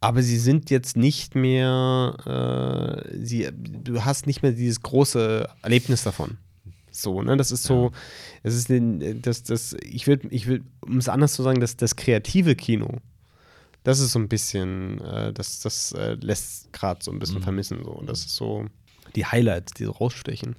Aber 0.00 0.22
sie 0.22 0.36
sind 0.36 0.68
jetzt 0.68 0.96
nicht 0.96 1.34
mehr, 1.36 3.04
äh, 3.06 3.24
sie, 3.24 3.48
du 3.52 4.04
hast 4.04 4.26
nicht 4.26 4.42
mehr 4.42 4.52
dieses 4.52 4.82
große 4.82 5.48
Erlebnis 5.62 6.02
davon. 6.02 6.38
So, 6.90 7.22
ne? 7.22 7.36
Das 7.36 7.52
ist 7.52 7.62
so, 7.62 7.92
es 8.42 8.54
ist 8.54 8.68
den, 8.68 9.22
das, 9.22 9.44
das, 9.44 9.76
ich 9.82 10.06
will, 10.06 10.20
ich 10.30 10.46
will, 10.46 10.64
um 10.80 10.98
es 10.98 11.08
anders 11.08 11.32
zu 11.32 11.42
sagen, 11.42 11.60
das, 11.60 11.76
das 11.76 11.96
kreative 11.96 12.54
Kino, 12.56 12.98
das 13.84 13.98
ist 14.00 14.12
so 14.12 14.18
ein 14.18 14.28
bisschen, 14.28 15.00
äh, 15.00 15.32
das, 15.32 15.60
das 15.60 15.92
äh, 15.92 16.14
lässt 16.20 16.72
gerade 16.72 17.02
so 17.02 17.10
ein 17.10 17.18
bisschen 17.18 17.38
Mhm. 17.38 17.42
vermissen. 17.42 17.84
So. 17.84 17.90
Und 17.90 18.08
das 18.08 18.20
ist 18.20 18.36
so 18.36 18.66
die 19.16 19.26
Highlights, 19.26 19.74
die 19.74 19.84
so 19.84 19.90
rausstechen. 19.92 20.56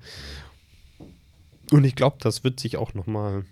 Und 1.71 1.83
ich 1.85 1.95
glaube, 1.95 2.17
das 2.19 2.43
wird 2.43 2.59
sich 2.59 2.77
auch 2.77 2.93
noch 2.93 3.07
mal 3.07 3.45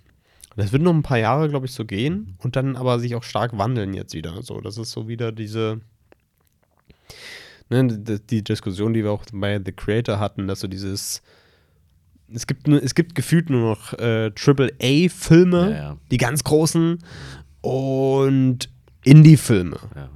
das 0.57 0.73
wird 0.73 0.83
noch 0.83 0.93
ein 0.93 1.01
paar 1.01 1.17
Jahre, 1.17 1.47
glaube 1.47 1.65
ich, 1.65 1.71
so 1.71 1.85
gehen 1.85 2.35
und 2.39 2.57
dann 2.57 2.75
aber 2.75 2.99
sich 2.99 3.15
auch 3.15 3.23
stark 3.23 3.57
wandeln 3.57 3.93
jetzt 3.93 4.13
wieder. 4.13 4.43
So, 4.43 4.59
das 4.59 4.77
ist 4.77 4.91
so 4.91 5.07
wieder 5.07 5.31
diese 5.31 5.79
ne, 7.69 7.87
die, 7.87 8.43
Diskussion, 8.43 8.93
die 8.93 9.03
wir 9.05 9.11
auch 9.11 9.23
bei 9.31 9.61
The 9.63 9.71
Creator 9.71 10.19
hatten, 10.19 10.47
dass 10.47 10.59
so 10.59 10.67
dieses 10.67 11.21
es 12.33 12.47
gibt, 12.47 12.67
nur, 12.67 12.83
es 12.83 12.95
gibt 12.95 13.15
gefühlt 13.15 13.49
nur 13.49 13.61
noch 13.71 13.93
äh, 13.93 14.31
AAA-Filme, 14.37 15.69
Ja, 15.71 15.75
ja. 15.77 15.97
die 16.11 16.17
ganz 16.17 16.43
großen, 16.43 16.99
und 17.61 18.69
Indie-Filme. 19.03 19.77
Ja. 19.95 20.09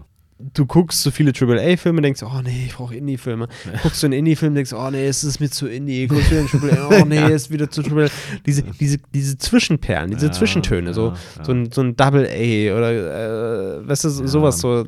Du 0.53 0.65
guckst 0.65 1.01
so 1.01 1.11
viele 1.11 1.31
AAA-Filme, 1.31 2.01
denkst, 2.01 2.21
oh 2.21 2.41
nee, 2.43 2.65
ich 2.67 2.75
brauche 2.75 2.93
Indie-Filme. 2.95 3.47
Guckst 3.83 4.03
du 4.03 4.07
einen 4.07 4.13
Indie-Film, 4.19 4.53
denkst, 4.53 4.73
oh 4.73 4.89
nee, 4.91 5.07
es 5.07 5.23
ist 5.23 5.39
mir 5.39 5.49
zu 5.49 5.65
Indie. 5.67 6.07
Guckst 6.07 6.29
du 6.29 6.37
einen 6.37 6.49
AAA, 6.77 6.89
oh 7.01 7.05
nee, 7.05 7.33
ist 7.33 7.49
wieder 7.51 7.69
zu 7.69 7.81
AAA. 7.81 8.09
Diese, 8.45 8.63
diese, 8.63 8.97
diese 9.13 9.37
Zwischenperlen, 9.37 10.11
diese 10.11 10.25
Ja, 10.27 10.31
Zwischentöne, 10.33 10.93
so, 10.93 11.09
ja, 11.37 11.43
so 11.43 11.53
ein, 11.53 11.71
so 11.71 11.81
ein 11.81 11.95
Double-A 11.95 12.75
oder, 12.77 13.79
äh, 13.81 13.87
weißt 13.87 14.03
du, 14.03 14.09
so- 14.09 14.27
sowas, 14.27 14.59
so, 14.59 14.83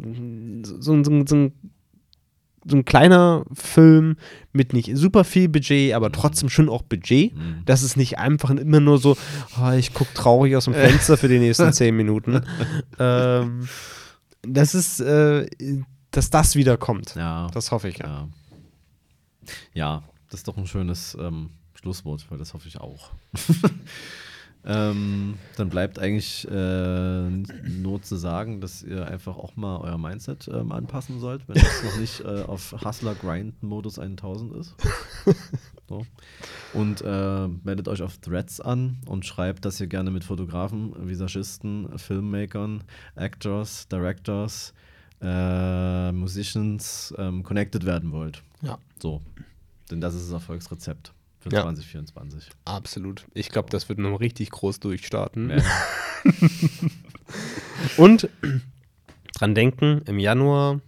so, 0.64 1.02
so, 1.04 1.24
so 1.26 1.36
ein 1.36 1.54
so 2.70 2.78
ein 2.78 2.86
kleiner 2.86 3.46
Film 3.54 4.18
mit 4.52 4.74
nicht 4.74 4.96
super 4.96 5.24
viel 5.24 5.50
Budget, 5.50 5.94
aber 5.94 6.12
trotzdem 6.12 6.50
schon 6.50 6.70
auch 6.70 6.82
Budget. 6.82 7.36
Mhm. 7.36 7.62
Das 7.66 7.84
ist 7.84 7.98
nicht 7.98 8.18
einfach 8.18 8.50
immer 8.50 8.80
nur 8.80 8.98
so, 8.98 9.18
oh, 9.62 9.72
ich 9.72 9.94
gucke 9.94 10.14
traurig 10.14 10.56
aus 10.56 10.66
dem 10.66 10.74
Fenster 10.76 11.18
für 11.18 11.28
die 11.28 11.40
nächsten 11.40 11.72
zehn 11.74 11.96
Minuten. 11.96 12.42
ähm, 13.00 13.68
das 14.42 14.76
ist, 14.76 15.00
äh, 15.00 15.48
dass 16.12 16.30
das 16.30 16.56
wieder 16.56 16.78
kommt. 16.78 17.16
Ja. 17.16 17.48
Das 17.54 17.72
hoffe 17.72 17.90
ich 17.90 18.00
ja. 18.00 18.08
Ja. 18.08 18.28
ja, 19.74 20.04
das 20.30 20.42
ist 20.42 20.48
doch 20.48 20.58
ein 20.58 20.68
schönes 20.68 21.18
ähm, 21.20 21.52
Schlusswort, 21.74 22.26
weil 22.30 22.38
das 22.38 22.54
hoffe 22.54 22.68
ich 22.68 22.80
auch. 22.80 23.12
ähm, 24.70 25.36
dann 25.56 25.70
bleibt 25.70 25.98
eigentlich 25.98 26.46
äh, 26.52 27.30
nur 27.30 28.02
zu 28.02 28.18
sagen, 28.18 28.60
dass 28.60 28.84
ihr 28.84 29.08
einfach 29.08 29.38
auch 29.38 29.56
mal 29.56 29.78
euer 29.78 29.98
Mindset 29.98 30.50
ähm, 30.54 30.74
anpassen 30.74 31.22
sollt, 31.22 31.48
wenn 31.48 31.56
es 31.56 31.84
noch 31.84 31.98
nicht 31.98 32.20
äh, 32.20 32.44
auf 32.44 32.76
Hustler-Grind-Modus 32.84 33.98
1000 33.98 34.56
ist. 34.56 34.76
So. 35.90 36.06
Und 36.74 37.02
äh, 37.02 37.48
meldet 37.64 37.88
euch 37.88 38.02
auf 38.02 38.18
Threads 38.18 38.60
an 38.60 38.98
und 39.06 39.26
schreibt, 39.26 39.64
dass 39.64 39.80
ihr 39.80 39.88
gerne 39.88 40.12
mit 40.12 40.26
Fotografen, 40.26 40.94
Visagisten, 41.08 41.98
Filmmakern, 41.98 42.84
Actors, 43.16 43.88
Directors, 43.88 44.74
äh, 45.22 46.12
Musicians 46.12 47.14
ähm, 47.18 47.42
connected 47.42 47.86
werden 47.86 48.12
wollt. 48.12 48.44
Ja, 48.62 48.80
So. 49.02 49.22
Denn 49.90 50.02
das 50.02 50.14
ist 50.14 50.26
das 50.26 50.34
Erfolgsrezept 50.34 51.14
für 51.50 51.56
Ja. 51.58 51.62
2024. 51.64 52.50
absolut. 52.66 53.26
Ich 53.34 53.50
glaube, 53.50 53.70
das 53.70 53.90
wird 53.90 54.00
noch 54.00 54.20
richtig 54.20 54.52
groß 54.52 54.80
durchstarten. 54.80 55.50
Ja. 55.52 55.64
Und 57.98 58.30
dran 59.38 59.56
denken, 59.56 60.02
im 60.06 60.20
Januar 60.20 60.82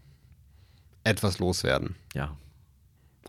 etwas 1.03 1.39
loswerden. 1.39 1.95
ja. 2.13 2.35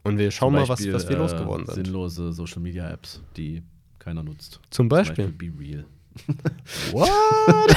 Und 0.02 0.16
wir 0.16 0.30
schauen 0.30 0.48
Zum 0.48 0.54
mal, 0.54 0.60
was, 0.62 0.68
Beispiel, 0.78 0.94
was 0.94 1.08
wir 1.10 1.16
äh, 1.16 1.18
losgeworden 1.18 1.66
sind. 1.66 1.84
Sinnlose 1.84 2.32
Social 2.32 2.60
Media 2.62 2.88
Apps, 2.90 3.20
die 3.36 3.62
keiner 3.98 4.22
nutzt. 4.22 4.58
Zum 4.70 4.88
Beispiel. 4.88 5.26
Zum 5.26 5.36
Beispiel 5.36 5.52
Be 5.52 5.58
Real. 5.60 5.84
What? 6.92 7.76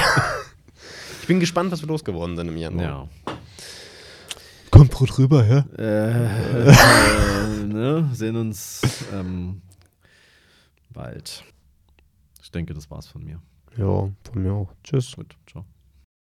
ich 1.20 1.26
bin 1.26 1.38
gespannt, 1.38 1.70
was 1.70 1.82
wir 1.82 1.86
losgeworden 1.88 2.34
sind 2.34 2.48
im 2.48 2.56
Januar. 2.56 2.82
Ja. 3.26 3.34
Kommt 4.70 4.90
pro 4.90 5.04
drüber, 5.04 5.44
ja? 5.46 5.66
Äh, 5.76 6.70
äh, 6.70 7.63
ne? 7.74 8.08
Sehen 8.12 8.36
uns 8.36 8.82
ähm, 9.12 9.62
bald. 10.90 11.44
Ich 12.42 12.50
denke, 12.50 12.74
das 12.74 12.90
war's 12.90 13.06
von 13.06 13.24
mir. 13.24 13.40
Ja, 13.76 14.10
von 14.22 14.42
mir 14.42 14.52
auch. 14.52 14.72
Tschüss. 14.82 15.14
Gut, 15.16 15.36
ciao. 15.46 15.64